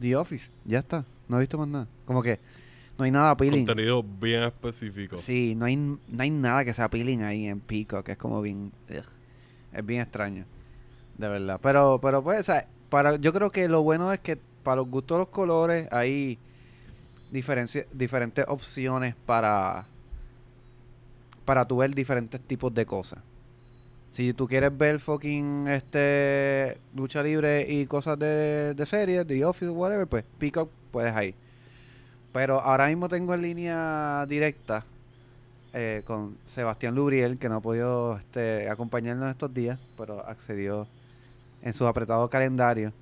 The 0.00 0.16
Office. 0.16 0.50
Ya 0.64 0.78
está. 0.80 1.04
No 1.28 1.36
he 1.36 1.40
visto 1.40 1.58
más 1.58 1.68
nada. 1.68 1.86
Como 2.06 2.22
que 2.22 2.38
no 2.98 3.04
hay 3.04 3.10
nada 3.10 3.30
appealing. 3.30 3.66
Contenido 3.66 4.02
bien 4.02 4.42
específico. 4.44 5.16
Sí, 5.16 5.54
no 5.54 5.64
hay, 5.66 5.76
no 5.76 5.98
hay 6.18 6.30
nada 6.30 6.64
que 6.64 6.72
sea 6.72 6.86
appealing 6.86 7.22
ahí 7.22 7.46
en 7.46 7.60
Peacock. 7.60 8.08
Es 8.08 8.16
como 8.16 8.40
bien... 8.42 8.72
ugh. 8.90 9.04
Es 9.72 9.84
bien 9.84 10.02
extraño. 10.02 10.44
De 11.18 11.28
verdad. 11.28 11.60
Pero, 11.62 12.00
pero 12.00 12.22
pues, 12.22 12.50
para, 12.88 13.16
yo 13.16 13.32
creo 13.32 13.50
que 13.50 13.68
lo 13.68 13.82
bueno 13.82 14.12
es 14.12 14.20
que 14.20 14.38
para 14.62 14.76
los 14.76 14.88
gustos 14.88 15.16
de 15.16 15.18
los 15.20 15.28
colores 15.28 15.88
hay 15.90 16.38
diferentes 17.30 18.44
opciones 18.46 19.14
para 19.26 19.86
para 21.44 21.66
tú 21.66 21.78
ver 21.78 21.94
diferentes 21.94 22.40
tipos 22.40 22.72
de 22.72 22.86
cosas. 22.86 23.20
Si 24.12 24.34
tú 24.34 24.46
quieres 24.46 24.76
ver 24.76 25.00
fucking 25.00 25.68
este 25.68 26.78
lucha 26.94 27.22
libre 27.22 27.66
y 27.68 27.86
cosas 27.86 28.18
de, 28.18 28.74
de 28.74 28.86
series, 28.86 29.26
The 29.26 29.44
Office, 29.44 29.70
whatever, 29.70 30.06
pues 30.06 30.24
Peacock 30.38 30.70
puedes 30.90 31.14
ahí. 31.14 31.34
Pero 32.32 32.60
ahora 32.60 32.88
mismo 32.88 33.08
tengo 33.08 33.34
en 33.34 33.42
línea 33.42 34.26
directa 34.28 34.84
eh, 35.72 36.02
con 36.06 36.36
Sebastián 36.44 36.94
Lubriel, 36.94 37.38
que 37.38 37.48
no 37.48 37.56
ha 37.56 37.60
podido 37.60 38.18
este, 38.18 38.68
acompañarnos 38.68 39.30
estos 39.30 39.52
días, 39.54 39.78
pero 39.96 40.26
accedió 40.26 40.86
en 41.62 41.72
su 41.74 41.86
apretado 41.86 42.28
calendario 42.28 42.92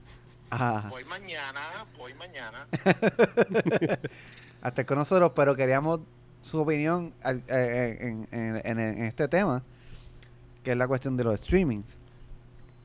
a, 0.51 0.87
Voy 0.91 1.05
mañana, 1.05 1.61
voy 1.97 2.13
mañana. 2.15 2.67
a 4.63 4.69
estar 4.69 4.85
con 4.87 4.99
nosotros, 4.99 5.33
pero 5.35 5.55
queríamos 5.55 6.01
su 6.43 6.61
opinión 6.61 7.13
al- 7.23 7.43
eh, 7.49 7.99
en, 8.01 8.29
en- 8.33 8.57
en- 8.65 8.79
en 8.79 9.05
este 9.05 9.29
tema, 9.29 9.63
que 10.63 10.73
es 10.73 10.77
la 10.77 10.89
cuestión 10.89 11.17
de 11.17 11.25
los 11.25 11.39
streamings, 11.41 11.97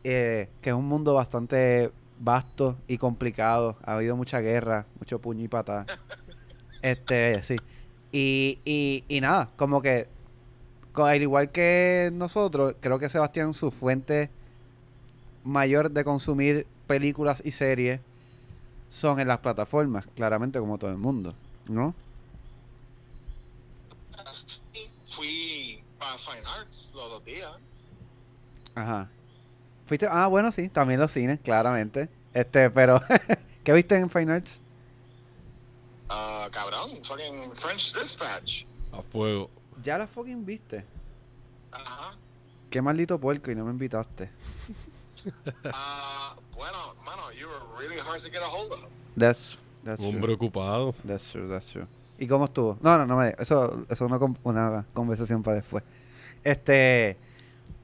eh, 0.04 0.50
que 0.62 0.70
es 0.70 0.76
un 0.76 0.88
mundo 0.88 1.14
bastante 1.14 1.92
vasto 2.20 2.78
y 2.88 2.98
complicado. 2.98 3.78
Ha 3.84 3.94
habido 3.96 4.16
mucha 4.16 4.40
guerra, 4.40 4.86
mucho 5.00 5.20
puño 5.20 5.44
y 5.44 5.48
patada. 5.48 5.86
Este, 6.82 7.42
sí. 7.42 7.56
Y, 8.18 8.60
y, 8.64 9.04
y 9.10 9.20
nada, 9.20 9.50
como 9.58 9.82
que, 9.82 10.08
al 10.94 11.22
igual 11.22 11.52
que 11.52 12.12
nosotros, 12.14 12.74
creo 12.80 12.98
que 12.98 13.10
Sebastián, 13.10 13.54
su 13.54 13.72
fuente 13.72 14.30
mayor 15.44 15.92
de 15.92 16.06
consumir 16.06 16.66
películas 16.88 17.42
y 17.44 17.52
series 17.52 18.00
son 18.90 19.20
en 19.20 19.28
las 19.28 19.40
plataformas, 19.40 20.08
claramente 20.16 20.60
como 20.60 20.78
todo 20.78 20.92
el 20.92 20.98
mundo, 20.98 21.36
¿no? 21.70 21.94
Sí, 24.32 24.90
Fui 25.10 25.84
para 26.00 26.18
Fine 26.18 26.48
Arts 26.58 26.94
los 26.96 27.10
dos 27.10 27.26
días. 27.26 27.52
Ajá. 28.76 29.10
Fuiste, 29.88 30.08
ah, 30.10 30.28
bueno, 30.28 30.54
sí, 30.54 30.70
también 30.70 31.02
los 31.02 31.12
cines, 31.12 31.42
claramente. 31.42 32.08
Este, 32.34 32.70
pero, 32.70 33.02
¿qué 33.66 33.74
viste 33.74 33.98
en 33.98 34.10
Fine 34.10 34.32
Arts? 34.32 34.62
Ah, 36.10 36.48
cabrón, 36.52 36.92
fucking 37.04 37.52
French 37.56 37.94
Dispatch. 37.94 38.64
A 38.92 39.02
fuego. 39.02 39.50
Ya 39.84 39.98
la 39.98 40.08
fucking 40.08 40.46
viste. 40.46 40.86
Ajá. 41.72 42.16
Qué 42.70 42.82
maldito 42.82 43.20
puerco 43.20 43.52
y 43.52 43.56
no 43.56 43.66
me 43.66 43.72
invitaste. 43.72 44.30
Ah, 45.74 46.36
bueno, 46.56 46.78
mano, 47.04 47.32
you 47.32 47.48
were 47.48 47.80
really 47.80 48.00
hard 48.00 48.22
to 48.22 48.30
get 48.30 48.42
a 48.42 48.48
hold 48.48 48.72
of. 48.74 48.80
That's, 49.18 49.58
that's 49.84 50.00
true. 50.00 50.10
hombre 50.10 50.34
ocupado. 50.34 50.94
That's 51.06 51.32
true, 51.32 51.48
that's 51.50 51.68
true. 51.72 51.88
¿Y 52.20 52.28
cómo 52.28 52.46
estuvo? 52.46 52.78
No, 52.82 52.98
no, 52.98 53.06
no 53.06 53.18
me 53.18 53.30
Eso, 53.40 53.74
eso 53.84 53.86
es 53.90 54.02
una, 54.02 54.20
con- 54.20 54.38
una 54.44 54.86
conversación 54.94 55.42
para 55.44 55.58
después. 55.58 55.84
Este. 56.44 57.18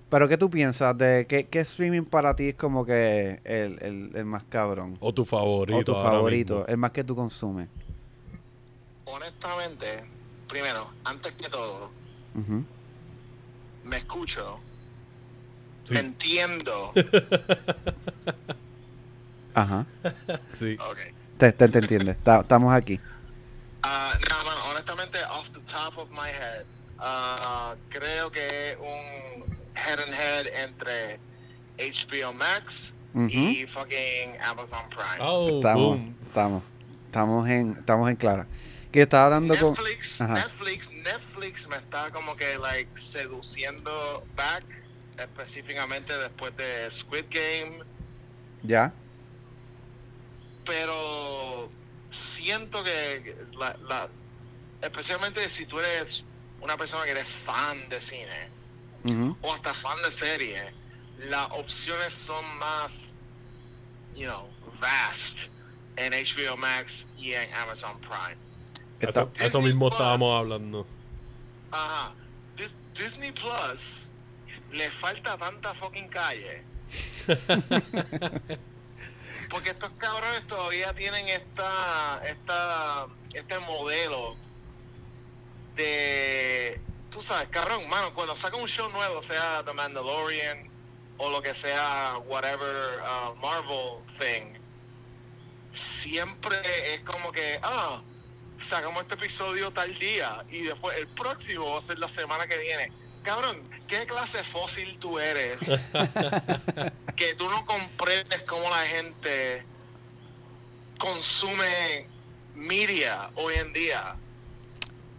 Pero, 0.10 0.28
¿qué 0.28 0.38
tú 0.38 0.50
piensas 0.50 0.98
de 0.98 1.26
qué, 1.28 1.48
qué 1.48 1.60
streaming 1.60 2.04
para 2.04 2.36
ti 2.36 2.50
es 2.50 2.56
como 2.56 2.86
que 2.86 3.40
el, 3.46 3.80
el, 3.82 4.12
el 4.14 4.26
más 4.26 4.44
cabrón? 4.44 4.98
O 5.00 5.14
tu 5.14 5.24
favorito. 5.26 5.80
o 5.80 5.84
tu 5.84 5.94
ahora 5.96 6.10
favorito, 6.12 6.54
mismo. 6.56 6.68
el 6.68 6.78
más 6.78 6.92
que 6.92 7.04
tú 7.04 7.16
consumes. 7.16 7.70
Honestamente, 9.06 10.04
primero, 10.48 10.88
antes 11.06 11.32
que 11.34 11.50
todo, 11.50 11.92
me 13.84 13.98
escucho, 13.98 14.60
Sí. 15.86 15.94
me 15.96 16.00
entiendo. 16.02 16.94
Ajá. 19.54 19.86
Sí. 20.50 20.76
ok. 20.80 20.98
Te, 21.38 21.52
te, 21.52 21.68
te 21.68 21.80
entiendes. 21.80 22.18
Ta- 22.24 22.40
Estamos 22.42 22.74
aquí. 22.74 23.00
Ah, 23.84 24.14
no, 24.30 24.44
mano, 24.46 24.62
honestamente, 24.70 25.18
off 25.32 25.50
the 25.52 25.60
top 25.62 25.98
of 25.98 26.10
my 26.12 26.30
head, 26.30 26.64
ah, 27.00 27.76
creo 27.90 28.32
que 28.32 28.78
un 28.80 29.44
head 29.76 30.00
and 30.00 30.14
head 30.14 30.46
entre 30.64 31.20
HBO 31.80 32.32
Max 32.34 32.94
y 33.16 33.66
fucking 33.66 34.40
Amazon 34.42 34.88
Prime. 34.92 35.18
Oh, 35.20 35.50
Estamos, 35.58 35.98
boom. 35.98 36.16
estamos, 36.28 36.64
estamos 37.08 37.50
en, 37.50 37.72
estamos 37.80 38.10
en 38.10 38.16
clara. 38.16 38.46
Que 38.92 39.04
estaba 39.04 39.26
hablando 39.26 39.58
con, 39.58 39.74
Netflix, 39.74 40.20
Ajá. 40.22 40.34
Netflix, 40.36 40.92
Netflix 40.92 41.68
me 41.68 41.78
está 41.78 42.12
como 42.12 42.36
que 42.36 42.58
like 42.58 43.00
seduciendo 43.00 44.24
back, 44.36 44.64
específicamente 45.18 46.18
después 46.18 46.56
de 46.58 46.90
Squid 46.92 47.26
Game, 47.30 47.80
ya, 48.64 48.92
pero 50.66 51.70
siento 52.10 52.84
que 52.84 53.36
la, 53.58 53.76
la- 53.88 54.10
especialmente 54.82 55.48
si 55.50 55.66
tú 55.66 55.80
eres 55.80 56.26
una 56.60 56.78
persona 56.78 57.04
que 57.06 57.12
eres 57.12 57.28
fan 57.28 57.90
de 57.90 58.00
cine 58.02 58.50
o 59.42 59.54
hasta 59.54 59.74
fan 59.74 59.98
de 60.04 60.12
serie, 60.12 60.62
las 61.30 61.48
opciones 61.52 62.14
son 62.14 62.44
más, 62.60 63.18
you 64.16 64.28
know, 64.28 64.48
vast 64.80 65.48
en 65.96 66.14
HBO 66.14 66.56
Max 66.58 67.08
y 67.18 67.34
en 67.34 67.52
Amazon 67.56 68.00
Prime. 68.02 68.38
Eso, 69.10 69.32
eso 69.36 69.44
Disney 69.44 69.64
mismo 69.64 69.88
Plus. 69.90 70.00
estábamos 70.00 70.40
hablando. 70.40 70.88
Ajá. 71.72 72.14
Dis- 72.58 72.76
Disney 72.94 73.32
Plus 73.32 74.10
le 74.72 74.90
falta 74.92 75.38
tanta 75.38 75.74
fucking 75.74 76.08
calle. 76.10 76.64
Porque 79.50 79.72
estos 79.72 79.90
cabrones 79.98 80.46
todavía 80.48 80.94
tienen 80.94 81.28
esta 81.28 82.22
esta 82.26 83.08
este 83.34 83.60
modelo 83.60 84.36
de, 85.76 86.80
tú 87.10 87.22
sabes, 87.22 87.48
cabrón, 87.50 87.88
mano, 87.90 88.14
cuando 88.14 88.36
saca 88.36 88.56
un 88.58 88.68
show 88.68 88.90
nuevo, 88.92 89.22
sea 89.22 89.64
The 89.66 89.74
Mandalorian 89.74 90.70
o 91.18 91.30
lo 91.30 91.42
que 91.42 91.54
sea, 91.54 92.18
whatever 92.28 93.00
uh, 93.02 93.36
Marvel 93.38 94.00
thing, 94.18 94.54
siempre 95.72 96.58
es 96.94 97.02
como 97.02 97.32
que, 97.32 97.60
ah, 97.64 98.02
sacamos 98.64 99.02
este 99.02 99.16
episodio 99.16 99.72
tal 99.72 99.94
día 99.98 100.44
y 100.50 100.64
después 100.64 100.98
el 100.98 101.08
próximo 101.08 101.72
va 101.72 101.78
a 101.78 101.82
ser 101.82 102.00
la 102.00 102.08
semana 102.08 102.48
que 102.48 102.58
viene. 102.58 102.92
Cabrón, 103.24 103.58
¿qué 103.88 104.06
clase 104.06 104.40
de 104.40 104.44
fósil 104.44 104.98
tú 105.00 105.20
eres? 105.20 105.60
que 107.16 107.36
tú 107.36 107.48
no 107.50 107.66
comprendes 107.66 108.42
cómo 108.44 108.70
la 108.70 108.86
gente 108.86 109.64
consume 110.98 112.08
media 112.56 113.30
hoy 113.36 113.56
en 113.56 113.74
día. 113.74 114.16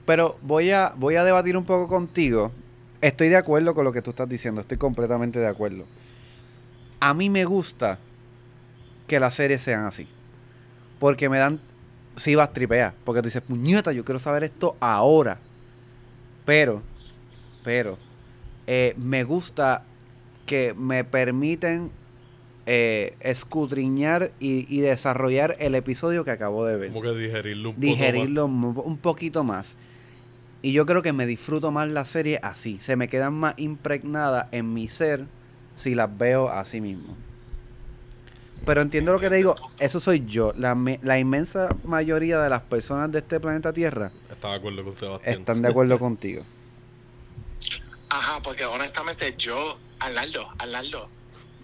Pero 0.06 0.38
voy 0.42 0.70
a, 0.72 0.92
voy 0.96 1.16
a 1.16 1.24
debatir 1.24 1.56
un 1.56 1.64
poco 1.64 1.88
contigo. 1.88 2.52
Estoy 3.00 3.28
de 3.28 3.36
acuerdo 3.36 3.74
con 3.74 3.84
lo 3.84 3.92
que 3.92 4.02
tú 4.02 4.10
estás 4.10 4.28
diciendo, 4.28 4.60
estoy 4.60 4.78
completamente 4.78 5.38
de 5.38 5.48
acuerdo. 5.48 5.84
A 7.00 7.14
mí 7.14 7.30
me 7.30 7.44
gusta 7.44 7.98
que 9.06 9.20
las 9.20 9.34
series 9.34 9.62
sean 9.62 9.84
así. 9.86 10.06
Porque 10.98 11.28
me 11.28 11.38
dan. 11.38 11.60
Sí, 12.16 12.34
vas 12.34 12.52
tripear. 12.52 12.94
Porque 13.04 13.22
tú 13.22 13.26
dices, 13.26 13.42
puñeta, 13.42 13.92
yo 13.92 14.04
quiero 14.04 14.18
saber 14.18 14.44
esto 14.44 14.76
ahora. 14.80 15.38
Pero, 16.44 16.82
pero, 17.64 17.98
eh, 18.66 18.94
me 18.96 19.24
gusta 19.24 19.84
que 20.46 20.74
me 20.74 21.04
permiten 21.04 21.90
eh, 22.66 23.16
escudriñar 23.20 24.30
y, 24.40 24.66
y 24.74 24.80
desarrollar 24.80 25.56
el 25.58 25.74
episodio 25.74 26.24
que 26.24 26.32
acabo 26.32 26.64
de 26.64 26.76
ver. 26.76 26.88
Como 26.88 27.02
que 27.02 27.14
digerirlo 27.76 28.46
un 28.46 28.74
poco 28.74 28.88
un 28.88 28.98
poquito 28.98 29.44
más. 29.44 29.76
Y 30.62 30.72
yo 30.72 30.86
creo 30.86 31.02
que 31.02 31.12
me 31.12 31.26
disfruto 31.26 31.72
más 31.72 31.88
la 31.88 32.04
serie 32.04 32.38
así. 32.42 32.78
Se 32.80 32.94
me 32.94 33.08
quedan 33.08 33.34
más 33.34 33.54
impregnadas 33.56 34.46
en 34.52 34.72
mi 34.72 34.88
ser 34.88 35.26
si 35.74 35.94
las 35.94 36.16
veo 36.16 36.48
así 36.48 36.80
mismo. 36.80 37.16
Pero 38.64 38.80
entiendo 38.82 39.12
lo 39.12 39.18
que 39.20 39.28
te 39.28 39.36
digo, 39.36 39.54
eso 39.78 39.98
soy 40.00 40.24
yo. 40.26 40.52
La, 40.56 40.74
me- 40.74 41.00
la 41.02 41.18
inmensa 41.18 41.74
mayoría 41.84 42.38
de 42.38 42.48
las 42.48 42.62
personas 42.62 43.10
de 43.10 43.18
este 43.18 43.40
planeta 43.40 43.72
Tierra. 43.72 44.10
Estaba 44.30 44.54
de 44.54 44.58
acuerdo 44.60 44.84
con 44.84 44.94
Sebastián. 44.96 45.40
están 45.40 45.62
de 45.62 45.68
acuerdo 45.68 45.98
contigo. 45.98 46.44
Ajá, 48.08 48.40
porque 48.42 48.64
honestamente 48.64 49.34
yo, 49.36 49.78
Arnaldo, 49.98 50.48
Arnaldo, 50.58 51.08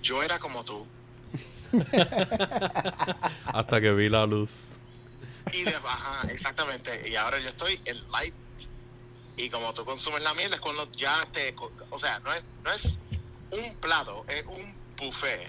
yo 0.02 0.22
era 0.22 0.38
como 0.38 0.64
tú. 0.64 0.86
Hasta 3.44 3.80
que 3.80 3.92
vi 3.92 4.08
la 4.08 4.26
luz. 4.26 4.50
Y 5.52 5.62
de, 5.64 5.74
ajá, 5.76 6.26
exactamente. 6.30 7.08
Y 7.08 7.16
ahora 7.16 7.38
yo 7.38 7.48
estoy 7.50 7.80
en 7.84 7.96
light. 8.10 8.34
Y 9.36 9.50
como 9.50 9.72
tú 9.72 9.84
consumes 9.84 10.22
la 10.22 10.34
mierda 10.34 10.56
es 10.56 10.60
cuando 10.60 10.90
ya 10.92 11.14
te... 11.32 11.54
O 11.90 11.98
sea, 11.98 12.18
no 12.20 12.32
es, 12.32 12.42
no 12.64 12.72
es 12.72 12.98
un 13.52 13.76
plato, 13.76 14.24
es 14.28 14.44
un 14.46 14.74
buffet. 14.96 15.48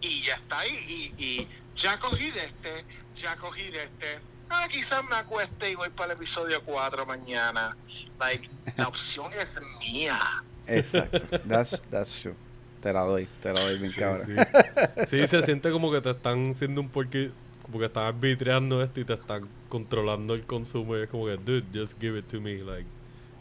Y 0.00 0.22
ya 0.22 0.34
está 0.34 0.60
ahí. 0.60 1.12
Y, 1.18 1.22
y 1.24 1.48
ya 1.76 1.98
cogí 1.98 2.30
de 2.30 2.44
este, 2.44 2.84
ya 3.16 3.36
cogí 3.36 3.70
de 3.70 3.84
este. 3.84 4.18
Ah, 4.50 4.68
quizás 4.70 5.02
me 5.08 5.16
acueste 5.16 5.70
y 5.70 5.74
voy 5.74 5.88
para 5.90 6.12
el 6.12 6.18
episodio 6.18 6.60
4 6.62 7.06
mañana. 7.06 7.76
Like, 8.20 8.48
la 8.76 8.88
opción 8.88 9.32
es 9.40 9.60
mía. 9.80 10.18
Exacto. 10.66 11.38
That's, 11.48 11.82
that's 11.90 12.20
true. 12.20 12.34
Te 12.82 12.92
la 12.92 13.02
doy, 13.02 13.26
te 13.42 13.52
la 13.52 13.60
doy 13.60 13.78
bien 13.78 13.92
Sí, 13.92 13.98
cabrón. 14.00 14.26
sí. 14.26 15.06
Sí, 15.08 15.26
se 15.26 15.42
siente 15.42 15.70
como 15.70 15.90
que 15.90 16.00
te 16.00 16.10
están 16.10 16.54
siendo 16.54 16.80
un 16.80 16.88
poquito. 16.88 17.32
Como 17.62 17.78
que 17.78 17.86
están 17.86 18.04
arbitreando 18.06 18.82
esto 18.82 19.00
y 19.00 19.04
te 19.04 19.14
están 19.14 19.48
controlando 19.68 20.34
el 20.34 20.42
consumo. 20.44 20.96
Y 20.96 21.02
es 21.02 21.08
como 21.08 21.26
que, 21.26 21.36
dude, 21.36 21.64
just 21.72 21.98
give 22.00 22.18
it 22.18 22.26
to 22.26 22.40
me. 22.40 22.56
Like, 22.58 22.86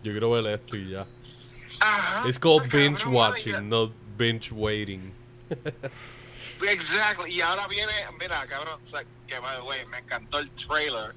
yo 0.03 0.11
quiero 0.11 0.31
ver 0.31 0.45
esto 0.47 0.77
y 0.77 0.91
ya. 0.91 1.05
Ajá. 1.79 2.29
It's 2.29 2.37
called 2.39 2.69
binge 2.71 3.03
watching, 3.07 3.67
not 3.67 3.91
binge 4.17 4.51
waiting. 4.51 5.11
Exactly. 6.67 7.33
Y 7.33 7.41
ahora 7.41 7.67
viene, 7.67 7.93
mira, 8.19 8.45
cabrón, 8.47 8.79
o 8.81 8.85
sea, 8.85 9.03
que 9.27 9.39
by 9.39 9.57
the 9.57 9.63
way, 9.63 9.85
me 9.87 9.99
encantó 9.99 10.39
el 10.39 10.49
trailer. 10.51 11.13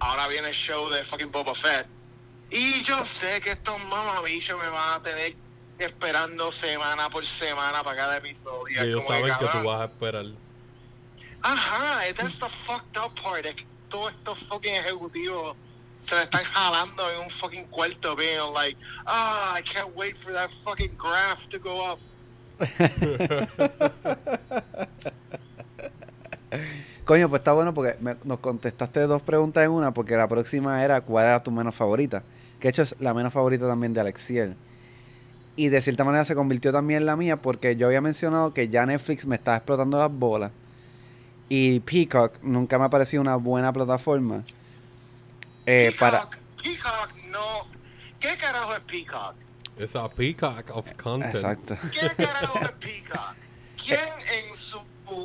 Ahora 0.00 0.28
viene 0.28 0.48
el 0.48 0.54
show 0.54 0.88
de 0.88 1.04
fucking 1.04 1.30
Boba 1.30 1.54
Fett. 1.54 1.86
Y 2.50 2.82
yo 2.82 3.04
sé 3.04 3.40
que 3.40 3.50
estos 3.50 3.78
mamabichos 3.84 4.58
me 4.60 4.68
van 4.68 5.00
a 5.00 5.02
tener 5.02 5.34
esperando 5.78 6.50
semana 6.50 7.10
por 7.10 7.24
semana 7.26 7.82
para 7.82 7.96
cada 7.96 8.16
episodio. 8.16 8.82
Ellos 8.82 9.04
saben 9.04 9.34
que 9.38 9.46
tú 9.46 9.62
vas 9.64 9.82
a 9.82 9.84
esperar. 9.84 10.26
Ajá, 11.42 12.12
that's 12.14 12.38
the 12.38 12.48
fucked 12.48 12.96
up 12.96 13.14
part. 13.20 13.46
Es 13.46 13.54
que 13.54 13.66
todos 13.88 14.12
estos 14.12 14.38
fucking 14.48 14.74
ejecutivos 14.74 15.56
se 15.98 16.14
le 16.14 16.22
están 16.22 16.44
jalando 16.44 17.10
en 17.10 17.20
un 17.20 17.30
fucking 17.30 17.66
cuarto, 17.68 18.16
being 18.16 18.52
like, 18.54 18.76
ah, 19.06 19.54
I 19.56 19.62
can't 19.62 19.94
wait 19.94 20.16
for 20.16 20.32
that 20.32 20.50
fucking 20.64 20.96
graph 20.96 21.48
to 21.50 21.58
go 21.58 21.80
up. 21.80 21.98
Coño, 27.04 27.28
pues 27.30 27.40
está 27.40 27.52
bueno 27.52 27.72
porque 27.72 27.96
nos 28.24 28.38
contestaste 28.40 29.00
dos 29.00 29.22
preguntas 29.22 29.64
en 29.64 29.70
una, 29.70 29.94
porque 29.94 30.16
la 30.16 30.28
próxima 30.28 30.84
era 30.84 31.00
cuál 31.00 31.24
era 31.26 31.42
tu 31.42 31.50
menos 31.50 31.74
favorita. 31.74 32.22
Que 32.60 32.68
hecho 32.68 32.82
es 32.82 32.94
la 33.00 33.14
menos 33.14 33.32
favorita 33.32 33.66
también 33.66 33.94
de 33.94 34.00
Alexiel. 34.00 34.56
Y 35.56 35.68
de 35.70 35.80
cierta 35.80 36.04
manera 36.04 36.24
se 36.24 36.34
convirtió 36.34 36.70
también 36.70 37.00
en 37.00 37.06
la 37.06 37.16
mía 37.16 37.40
porque 37.40 37.76
yo 37.76 37.86
había 37.86 38.00
mencionado 38.00 38.52
que 38.52 38.68
ya 38.68 38.84
Netflix 38.86 39.26
me 39.26 39.36
estaba 39.36 39.56
explotando 39.56 39.98
las 39.98 40.12
bolas. 40.12 40.52
Y 41.48 41.80
Peacock 41.80 42.38
nunca 42.42 42.78
me 42.78 42.84
ha 42.84 42.90
parecido 42.90 43.22
una 43.22 43.36
buena 43.36 43.72
plataforma. 43.72 44.44
eh, 45.66 45.94
Peacock, 45.98 46.36
Peacock 46.62 47.10
no. 47.30 47.66
¿Qué 48.20 48.36
carajo 48.36 48.74
es 48.74 48.80
Peacock? 48.80 49.34
Es 49.78 49.94
a 49.96 50.08
peacock 50.08 50.70
of 50.74 50.86
content. 51.00 51.34
Exacto. 51.34 51.76
¿Qué 51.92 52.24
carajo 52.24 52.58
es 52.62 52.70
Peacock? 52.80 53.34
¿Quién 53.84 54.00
en 54.48 54.56
su 54.56 54.78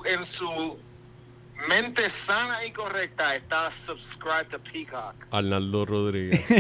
en 0.06 0.24
su 0.24 0.78
mente 1.68 2.08
sana 2.10 2.64
y 2.66 2.72
correcta 2.72 3.36
está 3.36 3.70
subscribed 3.72 4.48
to 4.50 4.60
Peacock? 4.60 5.16
Arnaldo 5.32 5.86
Rodríguez. 5.86 6.42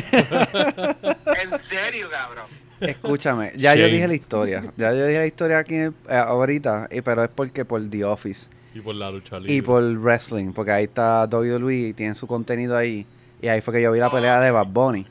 En 1.44 1.50
serio, 1.60 2.10
cabrón. 2.10 2.46
Escúchame, 2.80 3.52
ya 3.56 3.76
yo 3.76 3.86
dije 3.88 4.08
la 4.08 4.14
historia. 4.14 4.72
Ya 4.78 4.92
yo 4.94 5.06
dije 5.06 5.20
la 5.20 5.26
historia 5.26 5.60
aquí 5.60 5.76
eh, 5.76 5.92
ahorita, 6.10 6.88
y- 6.92 7.02
pero 7.02 7.24
es 7.24 7.30
porque 7.30 7.64
por 7.66 7.88
The 7.90 8.04
Office. 8.06 8.50
y 8.74 8.82
por 8.82 8.96
la 8.96 9.10
lucha 9.12 9.40
libre. 9.40 9.54
Y 9.54 9.62
por 9.62 9.84
wrestling, 9.84 10.52
porque 10.54 10.72
ahí 10.72 10.84
está 10.86 11.26
WWE 11.26 11.74
y 11.90 11.94
tienen 11.94 12.16
su 12.16 12.28
contenido 12.28 12.76
ahí. 12.76 13.06
Y 13.42 13.48
ahí 13.48 13.62
fue 13.62 13.74
que 13.74 13.82
yo 13.82 13.92
vi 13.92 14.00
la 14.00 14.10
pelea 14.10 14.40
de 14.40 14.52
Bad 14.52 14.68
Bunny. 14.68 15.06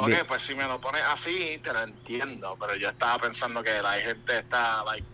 Ok, 0.00 0.06
Bien. 0.06 0.24
pues 0.26 0.40
si 0.40 0.54
me 0.54 0.64
lo 0.66 0.80
pones 0.80 1.02
así, 1.02 1.60
te 1.62 1.74
lo 1.74 1.82
entiendo. 1.82 2.56
Pero 2.58 2.74
yo 2.76 2.88
estaba 2.88 3.18
pensando 3.18 3.62
que 3.62 3.82
la 3.82 3.92
gente 3.92 4.38
está, 4.38 4.82
like, 4.84 5.06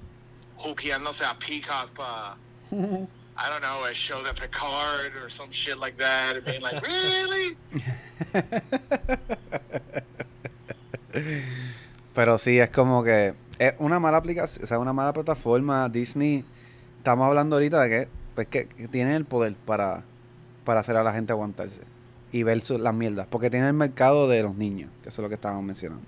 hookeándose 0.59 1.25
a 1.25 1.37
Peacock 1.37 1.91
para, 1.91 2.37
I 2.71 3.49
don't 3.51 3.63
know, 3.63 3.85
a 3.85 3.93
show 3.93 4.23
de 4.23 4.33
Picard 4.33 5.17
or 5.21 5.29
some 5.29 5.51
shit 5.51 5.77
like 5.77 5.97
that. 5.99 6.37
And 6.37 6.45
being 6.45 6.63
like, 6.63 6.81
really? 6.81 7.57
Pero 12.15 12.39
sí, 12.39 12.61
es 12.61 12.71
como 12.71 13.03
que 13.03 13.35
es 13.59 13.75
una 13.79 13.99
mala 13.99 14.19
aplicación, 14.19 14.63
o 14.65 14.69
sea, 14.69 14.79
una 14.79 14.93
mala 14.93 15.13
plataforma. 15.13 15.89
Disney, 15.89 16.45
estamos 16.99 17.27
hablando 17.27 17.57
ahorita 17.57 17.83
de 17.83 17.91
que, 17.91 18.09
pues, 18.37 18.47
que, 18.47 18.67
tienen 18.93 19.15
el 19.15 19.25
poder 19.25 19.57
para, 19.67 20.05
para 20.65 20.79
hacer 20.79 20.97
a 20.97 21.03
la 21.03 21.13
gente 21.13 21.33
aguantarse 21.33 21.96
y 22.37 22.43
ver 22.43 22.61
su- 22.61 22.79
las 22.79 22.93
mierdas, 22.93 23.27
porque 23.31 23.49
tienen 23.49 23.69
el 23.69 23.75
mercado 23.75 24.29
de 24.29 24.43
los 24.43 24.55
niños, 24.57 24.91
que 25.03 25.09
eso 25.09 25.23
es 25.23 25.25
lo 25.25 25.29
que 25.29 25.37
estábamos 25.37 25.65
mencionando. 25.65 26.05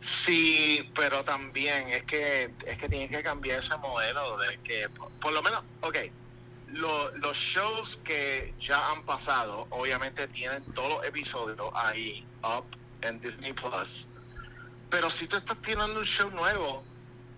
Sí, 0.00 0.90
pero 0.94 1.24
también 1.24 1.88
es 1.88 2.04
que 2.04 2.44
es 2.66 2.78
que 2.78 2.88
tiene 2.88 3.08
que 3.08 3.22
cambiar 3.22 3.60
ese 3.60 3.76
modelo 3.78 4.36
de 4.38 4.58
que, 4.58 4.88
por, 5.20 5.32
lo 5.32 5.42
menos, 5.42 5.62
ok, 5.82 5.96
lo- 6.72 7.10
los 7.18 7.36
shows 7.36 7.98
que 8.04 8.54
ya 8.60 8.90
han 8.90 9.02
pasado, 9.04 9.66
obviamente 9.70 10.26
tienen 10.28 10.62
todos 10.74 10.90
los 10.98 11.04
episodios 11.06 11.58
ahí, 11.74 12.24
up 12.42 12.64
en 13.02 13.20
Disney 13.20 13.52
Plus. 13.52 14.08
Pero 14.90 15.08
si 15.10 15.26
tú 15.26 15.36
estás 15.36 15.60
tirando 15.62 15.98
un 16.00 16.06
show 16.06 16.30
nuevo, 16.30 16.84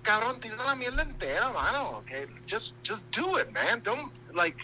cabrón, 0.02 0.38
tira 0.40 0.56
la 0.64 0.74
mierda 0.74 1.02
entera, 1.02 1.50
mano. 1.52 2.02
Que 2.06 2.28
just, 2.50 2.76
just 2.86 3.06
do 3.16 3.38
it, 3.40 3.48
man. 3.50 3.80
Don't, 3.82 4.12
like, 4.34 4.56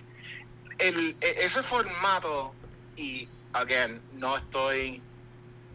el, 0.79 1.17
e- 1.21 1.45
ese 1.45 1.63
formato, 1.63 2.53
y, 2.97 3.29
again, 3.53 4.01
no 4.15 4.37
estoy, 4.37 5.03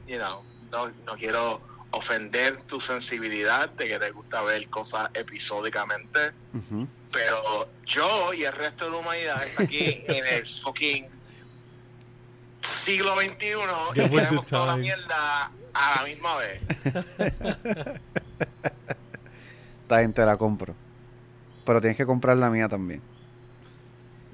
you 0.08 0.18
know, 0.18 0.44
no, 0.72 0.92
no 1.06 1.16
quiero 1.16 1.62
ofender 1.92 2.64
tu 2.64 2.80
sensibilidad 2.80 3.70
de 3.70 3.88
que 3.88 4.00
te 4.00 4.12
gusta 4.12 4.42
ver 4.42 4.68
cosas 4.70 5.10
episódicamente, 5.14 6.32
pero 7.12 7.70
yo 7.86 8.34
y 8.34 8.44
el 8.44 8.52
resto 8.54 8.86
de 8.86 8.92
la 8.92 8.98
humanidad 8.98 9.44
está 9.44 9.64
aquí 9.64 10.04
en 10.08 10.26
el 10.26 10.46
fucking 10.46 11.08
siglo 12.62 13.16
XXI 13.16 13.48
y 13.96 13.96
Get 13.96 14.12
queremos 14.12 14.46
toda 14.46 14.68
la 14.68 14.78
mierda 14.78 15.52
a 15.74 15.96
la 15.96 16.04
misma 16.04 16.36
vez. 16.36 16.62
Esta 19.84 20.00
gente 20.02 20.26
la 20.26 20.36
compro. 20.38 20.76
Pero 21.66 21.80
tienes 21.80 21.98
que 21.98 22.06
comprar 22.06 22.36
la 22.38 22.50
mía 22.50 22.68
también. 22.68 23.02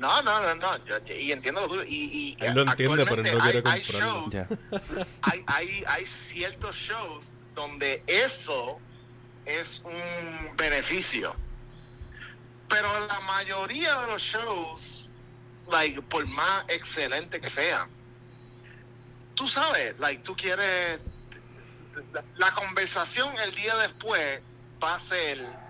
No, 0.03 0.21
no, 0.21 0.41
no, 0.41 0.55
no. 0.55 0.85
yo- 0.85 0.97
y 1.15 1.31
entiendo 1.31 1.61
lo 1.61 1.67
tuyo. 1.69 1.84
Y, 1.85 2.35
y 2.38 2.45
Él 2.45 2.53
lo 2.55 2.63
entiende, 2.63 3.05
pero 3.05 3.23
no 3.23 3.39
quiere 3.39 3.61
hay, 3.65 3.71
hay 3.71 3.81
shows, 3.81 4.34
Ya. 4.34 4.47
hay, 5.21 5.43
hay, 5.47 5.84
hay 5.88 6.05
ciertos 6.05 6.75
shows 6.75 7.31
donde 7.55 8.03
eso 8.05 8.80
es 9.45 9.81
un 9.85 10.57
beneficio. 10.57 11.34
Pero 12.67 12.89
la 13.07 13.19
mayoría 13.21 13.97
de 14.01 14.07
los 14.07 14.21
shows, 14.21 15.09
like, 15.71 16.01
por 16.01 16.25
más 16.27 16.65
excelente 16.67 17.39
que 17.39 17.49
sean, 17.49 17.89
tú 19.35 19.47
sabes, 19.47 19.97
like, 19.99 20.21
tú 20.23 20.35
quieres. 20.35 20.99
La, 22.11 22.23
la 22.35 22.51
conversación 22.51 23.39
el 23.39 23.55
día 23.55 23.75
después 23.77 24.41
va 24.84 24.95
a 24.95 24.99
ser. 24.99 25.62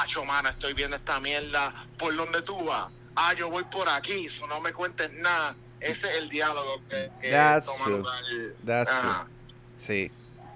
Acho, 0.00 0.24
mano, 0.24 0.48
estoy 0.48 0.72
viendo 0.74 0.96
esta 0.96 1.20
mierda. 1.20 1.86
¿Por 1.98 2.16
dónde 2.16 2.42
tú 2.42 2.64
vas? 2.64 2.90
Ah, 3.14 3.34
yo 3.34 3.50
voy 3.50 3.64
por 3.64 3.88
aquí, 3.88 4.28
so 4.28 4.46
no 4.46 4.60
me 4.60 4.72
cuentes 4.72 5.12
nada. 5.12 5.54
Ese 5.80 6.10
es 6.10 6.18
el 6.18 6.28
diálogo 6.28 6.80
que, 6.88 7.10
que 7.20 7.30
That's 7.30 7.66
toma 7.66 7.84
true. 7.84 7.98
lugar. 7.98 8.24
That's 8.64 8.90
Ajá. 8.90 9.26
Sí, 9.78 10.10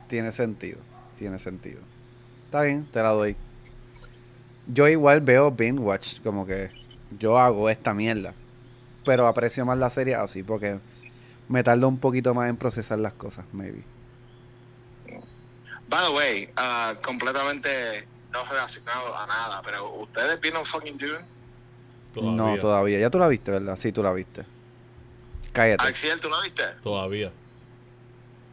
tiene 0.08 0.32
sentido. 0.32 0.78
Tiene 1.18 1.38
sentido. 1.38 1.80
Está 2.46 2.62
bien, 2.62 2.86
te 2.86 3.02
la 3.02 3.10
doy. 3.10 3.36
Yo 4.68 4.88
igual 4.88 5.20
veo 5.20 5.50
binge 5.50 5.80
watch, 5.80 6.20
como 6.22 6.46
que 6.46 6.70
yo 7.18 7.38
hago 7.38 7.68
esta 7.68 7.92
mierda. 7.92 8.34
Pero 9.04 9.26
aprecio 9.26 9.64
más 9.66 9.78
la 9.78 9.90
serie 9.90 10.14
así, 10.14 10.42
porque 10.42 10.78
me 11.48 11.62
tarda 11.62 11.86
un 11.86 11.98
poquito 11.98 12.34
más 12.34 12.48
en 12.48 12.56
procesar 12.56 12.98
las 12.98 13.12
cosas, 13.12 13.44
maybe. 13.52 13.82
By 15.88 16.04
the 16.06 16.12
way, 16.12 16.50
ah, 16.56 16.94
completamente 17.04 18.06
no 18.44 18.50
relacionado 18.50 19.16
a 19.16 19.26
nada, 19.26 19.62
pero 19.62 19.90
¿ustedes 19.94 20.40
vieron 20.40 20.64
fucking 20.64 20.98
Dune? 20.98 21.24
No, 22.14 22.58
todavía. 22.58 22.98
Ya 22.98 23.10
tú 23.10 23.18
la 23.18 23.28
viste, 23.28 23.50
¿verdad? 23.50 23.76
Sí, 23.76 23.92
tú 23.92 24.02
la 24.02 24.12
viste. 24.12 24.44
Cállate. 25.52 25.86
Axiel, 25.86 26.18
¿tú 26.20 26.28
la 26.30 26.40
viste? 26.42 26.62
Todavía. 26.82 27.30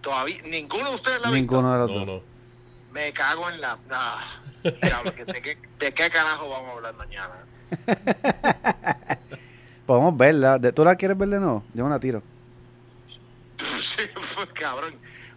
Todavía, 0.01 0.41
ninguno 0.43 0.89
de 0.89 0.95
ustedes 0.95 1.21
la 1.21 1.27
ha 1.29 1.31
visto. 1.31 1.41
Ninguno 1.55 1.71
de 1.71 1.77
los 1.79 1.89
No, 1.89 1.95
dos. 1.95 2.05
no. 2.07 2.21
Me 2.93 3.11
cago 3.13 3.49
en 3.49 3.61
la... 3.61 3.77
Ah, 3.89 4.23
diablo, 4.81 5.15
que 5.15 5.25
¿de, 5.25 5.41
qué, 5.41 5.57
¿De 5.79 5.93
qué 5.93 6.09
carajo 6.09 6.49
vamos 6.49 6.69
a 6.69 6.73
hablar 6.73 6.93
mañana? 6.95 7.33
Podemos 9.85 10.15
verla. 10.17 10.59
¿De- 10.59 10.71
¿Tú 10.71 10.83
la 10.85 10.95
quieres 10.95 11.17
ver 11.17 11.29
de 11.29 11.39
nuevo? 11.39 11.63
Yo 11.73 11.83
me 11.83 11.89
la 11.89 11.99
tiro. 11.99 12.21
Sí, 13.79 14.01
pues, 14.35 14.49
cabrón. 14.53 14.93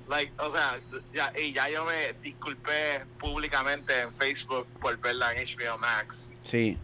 Like, 0.09 0.33
o 0.39 0.51
sea, 0.51 0.78
ya, 1.12 1.33
y 1.37 1.53
ya 1.53 1.69
yo 1.69 1.85
me 1.85 2.12
disculpé 2.23 3.05
públicamente 3.19 4.01
en 4.03 4.15
Facebook 4.15 4.69
por 4.81 4.97
verla 4.99 5.33
en 5.33 5.45
HBO 5.45 5.78
Max. 5.78 6.33
Sí. 6.45 6.78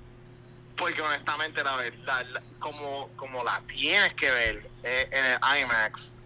Porque 0.77 1.01
honestamente 1.01 1.63
la 1.63 1.77
verdad, 1.77 2.27
la- 2.27 2.43
como, 2.59 3.09
como 3.17 3.45
la 3.45 3.61
tienes 3.67 4.15
que 4.15 4.31
ver 4.31 4.71
eh, 4.83 5.09
en 5.13 5.25
el 5.25 5.63
IMAX, 5.63 6.17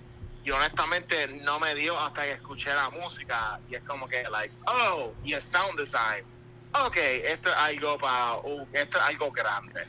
y 0.44 0.50
honestamente 0.52 1.26
no 1.42 1.58
me 1.58 1.74
dio 1.74 1.98
hasta 1.98 2.22
que 2.22 2.32
escuché 2.32 2.72
la 2.72 2.88
música 2.90 3.58
y 3.68 3.74
es 3.74 3.82
como 3.82 4.08
que, 4.08 4.22
like, 4.30 4.54
oh, 4.66 5.12
y 5.24 5.32
el 5.34 5.42
sound 5.42 5.78
design. 5.78 6.24
Ok, 6.86 6.96
esto 6.96 7.50
es 7.50 7.56
algo 7.56 7.98
para, 7.98 8.36
esto 8.72 8.98
es 8.98 9.04
algo 9.04 9.30
grande. 9.32 9.86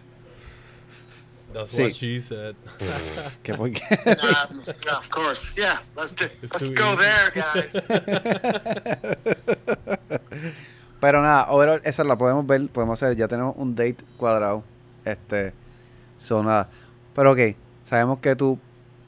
That's 1.54 1.72
Sí. 1.72 1.82
what 1.84 1.94
she 1.94 2.22
said. 2.22 2.56
¿Qué 3.44 3.54
por 3.56 3.72
qué? 3.72 3.82
Um, 4.06 4.60
of 4.98 5.10
course, 5.10 5.54
yeah, 5.56 5.82
let's, 5.96 6.14
do, 6.14 6.26
let's 6.42 6.70
go 6.72 6.94
easy. 6.94 6.98
there, 6.98 7.32
guys. 7.34 7.74
Pero 11.00 11.22
nada, 11.22 11.46
overall, 11.52 11.80
esa 11.84 12.04
la 12.04 12.18
podemos 12.18 12.46
ver, 12.48 12.68
podemos 12.70 13.02
hacer, 13.02 13.16
ya 13.16 13.28
tenemos 13.28 13.56
un 13.58 13.76
date 13.76 13.98
cuadrado. 14.18 14.64
Este, 15.06 15.54
son 16.18 16.46
nada. 16.48 16.70
Pero 17.16 17.32
ok, 17.34 17.40
sabemos 17.86 18.18
que 18.20 18.36
tu, 18.36 18.60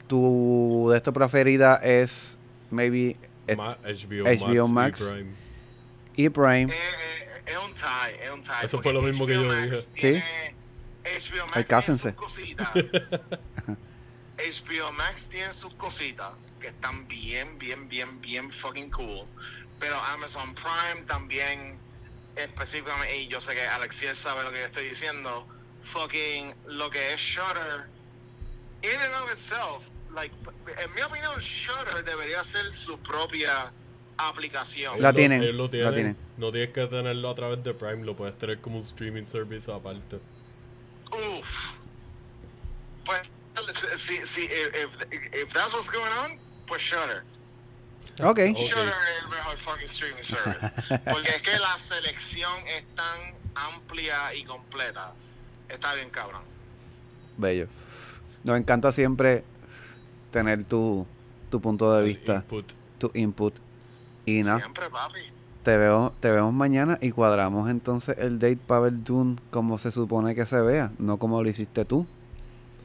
tu 0.06 0.88
de 0.90 0.96
esto 0.96 1.12
preferida 1.12 1.76
es 1.82 2.38
maybe 2.70 3.16
Ma- 3.56 3.76
HBO, 3.82 4.24
HBO 4.24 4.68
Max, 4.68 5.00
Max. 5.02 5.14
y 6.16 6.28
Prime. 6.28 6.28
E 6.28 6.30
Prime. 6.30 6.72
Eh, 6.72 6.76
eh, 6.76 7.52
es 7.52 7.56
un 7.68 7.74
tie, 7.74 8.24
es 8.24 8.30
un 8.32 8.40
tie. 8.40 8.52
Eso 8.64 8.80
fue 8.80 8.92
lo 8.92 9.02
mismo 9.02 9.26
que 9.26 9.34
HBO 9.36 9.42
yo 9.42 9.48
Max 9.48 9.90
dije. 9.92 10.12
Tiene, 10.12 10.24
HBO 11.04 11.46
Max 11.46 11.66
tiene 11.66 11.98
sus 11.98 12.12
cositas. 12.12 12.68
HBO 14.38 14.92
Max 14.92 15.28
tiene 15.28 15.52
sus 15.52 15.72
cositas 15.74 16.32
que 16.60 16.68
están 16.68 17.06
bien, 17.08 17.58
bien, 17.58 17.88
bien, 17.88 18.20
bien 18.20 18.50
fucking 18.50 18.90
cool. 18.90 19.26
Pero 19.78 19.96
Amazon 20.14 20.54
Prime 20.54 21.04
también, 21.06 21.78
específicamente, 22.36 23.18
y 23.18 23.28
yo 23.28 23.40
sé 23.40 23.54
que 23.54 23.66
Alexiel 23.66 24.14
sabe 24.16 24.42
lo 24.44 24.50
que 24.52 24.60
yo 24.60 24.66
estoy 24.66 24.88
diciendo, 24.88 25.46
fucking 25.82 26.54
lo 26.68 26.90
que 26.90 27.12
es 27.14 27.20
Shutter, 27.20 27.86
in 28.82 29.00
and 29.00 29.14
of 29.24 29.32
itself, 29.32 29.84
like, 30.14 30.34
en 30.82 30.92
mi 30.94 31.00
opinión, 31.02 31.38
Shutter 31.38 32.04
debería 32.04 32.42
ser 32.44 32.72
su 32.72 32.98
propia 32.98 33.72
aplicación. 34.18 35.00
La 35.00 35.10
lo- 35.10 35.14
tienen, 35.14 35.56
lo 35.56 35.64
la 35.64 35.70
tienen. 35.70 35.94
tienen. 35.94 36.16
No 36.36 36.52
tienes 36.52 36.74
que 36.74 36.86
tenerlo 36.86 37.30
a 37.30 37.34
través 37.34 37.62
de 37.64 37.72
Prime, 37.74 38.04
lo 38.04 38.16
puedes 38.16 38.38
tener 38.38 38.58
como 38.60 38.78
un 38.78 38.84
streaming 38.84 39.26
service 39.26 39.70
aparte. 39.70 40.18
Uf. 41.12 41.76
Pues, 43.04 43.20
si, 43.96 44.26
si, 44.26 44.42
if, 44.42 44.96
if, 45.10 45.34
if 45.34 45.52
that's 45.52 45.72
what's 45.74 45.90
going 45.90 46.12
on, 46.24 46.38
pues 46.66 46.82
Shutter. 46.82 47.24
Ok. 48.20 48.28
Ok. 48.28 48.56
Shutter 48.56 48.88
es 48.88 49.22
el 49.22 49.28
mejor 49.28 49.56
fucking 49.58 49.86
streaming 49.86 50.22
service. 50.22 50.70
Porque 51.10 51.30
es 51.30 51.42
que 51.42 51.58
la 51.58 51.78
selección 51.78 52.52
es 52.66 52.84
tan 52.94 53.34
amplia 53.54 54.34
y 54.34 54.44
completa. 54.44 55.12
Está 55.68 55.94
bien 55.94 56.10
cabrón. 56.10 56.42
Bello. 57.36 57.66
Nos 58.44 58.58
encanta 58.58 58.92
siempre 58.92 59.44
tener 60.30 60.64
tu, 60.64 61.06
tu 61.50 61.60
punto 61.60 61.92
de 61.94 62.04
vista, 62.04 62.36
input. 62.36 62.72
tu 62.98 63.10
input. 63.14 63.54
Y 64.26 64.42
nada, 64.42 64.58
Siempre, 64.58 64.88
papi. 64.90 65.20
Te 65.62 65.76
veo, 65.76 66.12
te 66.20 66.30
vemos 66.30 66.52
mañana 66.52 66.98
y 67.00 67.10
cuadramos 67.10 67.70
entonces 67.70 68.16
el 68.18 68.38
date 68.38 68.58
para 68.66 68.82
ver 68.82 69.02
Dune 69.04 69.36
como 69.50 69.78
se 69.78 69.92
supone 69.92 70.34
que 70.34 70.46
se 70.46 70.60
vea, 70.60 70.90
no 70.98 71.18
como 71.18 71.42
lo 71.42 71.48
hiciste 71.48 71.84
tú. 71.84 72.06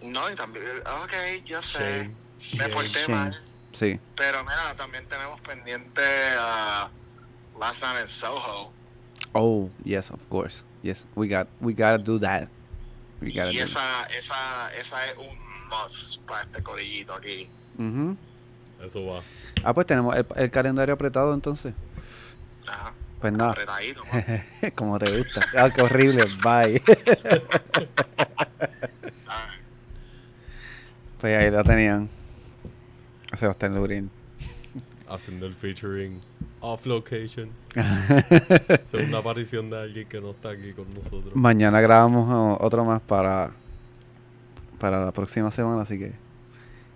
No, 0.04 0.30
y 0.30 0.36
también, 0.36 0.66
ok, 1.04 1.44
yo 1.46 1.62
sé. 1.62 2.12
Shame. 2.40 2.58
Me 2.58 2.70
porté 2.70 3.08
mal. 3.08 3.36
Sí. 3.74 4.00
Pero 4.16 4.44
mira, 4.44 4.76
también 4.78 5.06
tenemos 5.08 5.42
pendiente 5.42 6.02
a 6.40 6.90
Last 7.60 7.82
Night 7.84 8.02
in 8.02 8.08
Soho. 8.08 8.72
Oh, 9.34 9.70
yes, 9.84 10.12
of 10.12 10.20
course. 10.30 10.64
Yes, 10.84 11.06
we 11.16 11.28
got 11.28 11.48
we 11.60 11.74
gotta 11.74 11.98
do 11.98 12.20
that. 12.20 12.48
We 13.22 13.30
gotta 13.30 13.52
Y 13.52 13.58
do 13.58 13.64
esa, 13.64 14.04
esa, 14.18 14.74
esa 14.76 15.06
es 15.06 15.18
un 15.18 15.38
must 15.70 16.22
para 16.28 16.42
este 16.44 16.62
corillito 16.62 17.14
aquí. 17.14 17.50
Ujú. 17.78 18.16
Eso 18.84 19.06
va. 19.06 19.22
Ah, 19.64 19.74
pues 19.74 19.88
tenemos 19.88 20.16
el, 20.16 20.26
el 20.36 20.52
calendario 20.52 20.94
apretado 20.94 21.34
entonces. 21.34 21.74
Ajá. 22.68 22.94
Pues 23.22 23.34
man. 23.34 23.56
como 24.76 25.00
te 25.00 25.18
gusta. 25.18 25.42
Ah, 25.58 25.70
qué 25.70 25.82
horrible. 25.82 26.24
Bye. 26.44 26.82
Pues 31.22 31.38
ahí 31.38 31.50
la 31.50 31.64
tenían. 31.64 32.08
A 33.32 33.38
Sebastián 33.38 33.74
Lurín. 33.74 34.12
Haciendo 35.10 35.48
el 35.48 35.56
featuring 35.56 36.20
off 36.60 36.86
location. 36.86 37.50
Segunda 38.92 39.20
aparición 39.20 39.70
de 39.72 39.82
alguien 39.82 40.08
que 40.08 40.22
no 40.22 40.32
está 40.32 40.50
aquí 40.50 40.74
con 40.74 40.88
nosotros. 40.90 41.36
Mañana 41.36 41.82
grabamos 41.82 42.58
otro 42.62 42.86
más 42.86 43.02
para 43.02 43.52
para 44.80 45.04
la 45.06 45.12
próxima 45.12 45.50
semana, 45.52 45.82
así 45.82 45.98
que 45.98 46.12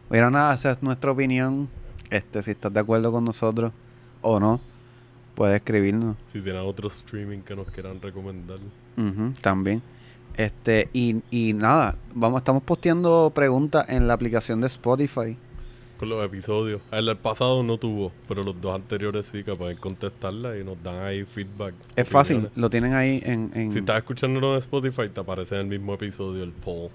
bueno 0.09 0.29
nada, 0.29 0.53
esa 0.53 0.71
es 0.71 0.83
nuestra 0.83 1.11
opinión. 1.11 1.69
Este, 2.09 2.43
si 2.43 2.51
estás 2.51 2.73
de 2.73 2.79
acuerdo 2.79 3.11
con 3.11 3.25
nosotros 3.25 3.71
o 4.21 4.39
no, 4.39 4.59
puedes 5.39 5.55
escribirnos. 5.55 6.17
Si 6.33 6.41
tienen 6.41 6.63
otro 6.63 6.89
streaming 6.89 7.39
que 7.39 7.55
nos 7.55 7.67
quieran 7.71 8.01
recomendar. 8.01 8.57
También. 9.41 9.81
Este, 10.35 10.89
y, 10.91 11.15
y 11.31 11.53
nada, 11.53 11.95
vamos, 12.13 12.41
estamos 12.41 12.61
posteando 12.63 13.31
preguntas 13.33 13.85
en 13.87 14.05
la 14.05 14.13
aplicación 14.15 14.59
de 14.59 14.67
Spotify. 14.67 15.37
Con 15.97 16.09
los 16.09 16.25
episodios. 16.25 16.81
El, 16.91 17.07
el 17.07 17.15
pasado 17.15 17.63
no 17.63 17.77
tuvo, 17.77 18.11
pero 18.27 18.43
los 18.43 18.59
dos 18.59 18.75
anteriores 18.75 19.27
sí 19.31 19.45
que 19.45 19.53
pueden 19.53 19.77
contestarla 19.77 20.57
y 20.57 20.63
nos 20.65 20.81
dan 20.83 21.01
ahí 21.03 21.23
feedback. 21.23 21.73
Es 21.95 22.07
fácil, 22.09 22.49
lo 22.57 22.69
tienen 22.69 22.93
ahí 22.93 23.21
en... 23.25 23.49
en- 23.53 23.71
Si 23.71 23.79
estás 23.79 23.97
escuchándolo 23.99 24.53
en 24.55 24.59
Spotify, 24.59 25.07
te 25.07 25.21
aparece 25.21 25.55
en 25.55 25.61
el 25.61 25.67
mismo 25.67 25.93
episodio 25.93 26.43
el 26.43 26.51
poll. 26.51 26.89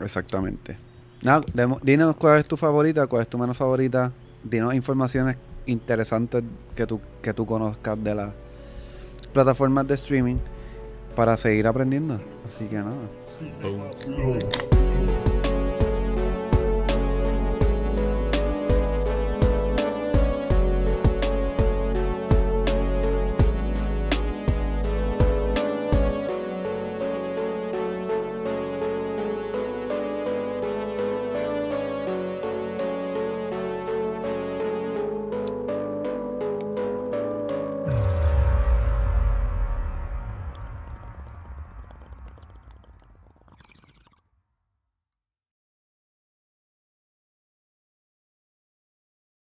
Exactamente. 0.00 0.76
Nada, 1.22 1.44
dinos 1.82 2.16
cuál 2.16 2.40
es 2.40 2.44
tu 2.46 2.56
favorita, 2.56 3.06
cuál 3.06 3.22
es 3.22 3.28
tu 3.28 3.38
menos 3.38 3.56
favorita. 3.56 4.10
Dinos 4.42 4.74
informaciones 4.74 5.36
interesantes 5.66 6.42
que 6.74 6.86
tú, 6.86 7.00
que 7.22 7.34
tú 7.34 7.46
conozcas 7.46 8.02
de 8.02 8.14
las 8.14 8.30
plataformas 9.32 9.86
de 9.86 9.94
streaming 9.94 10.36
para 11.14 11.36
seguir 11.36 11.66
aprendiendo. 11.66 12.20
Así 12.48 12.66
que 12.66 12.76
nada. 12.76 12.94
Boom. 13.62 15.35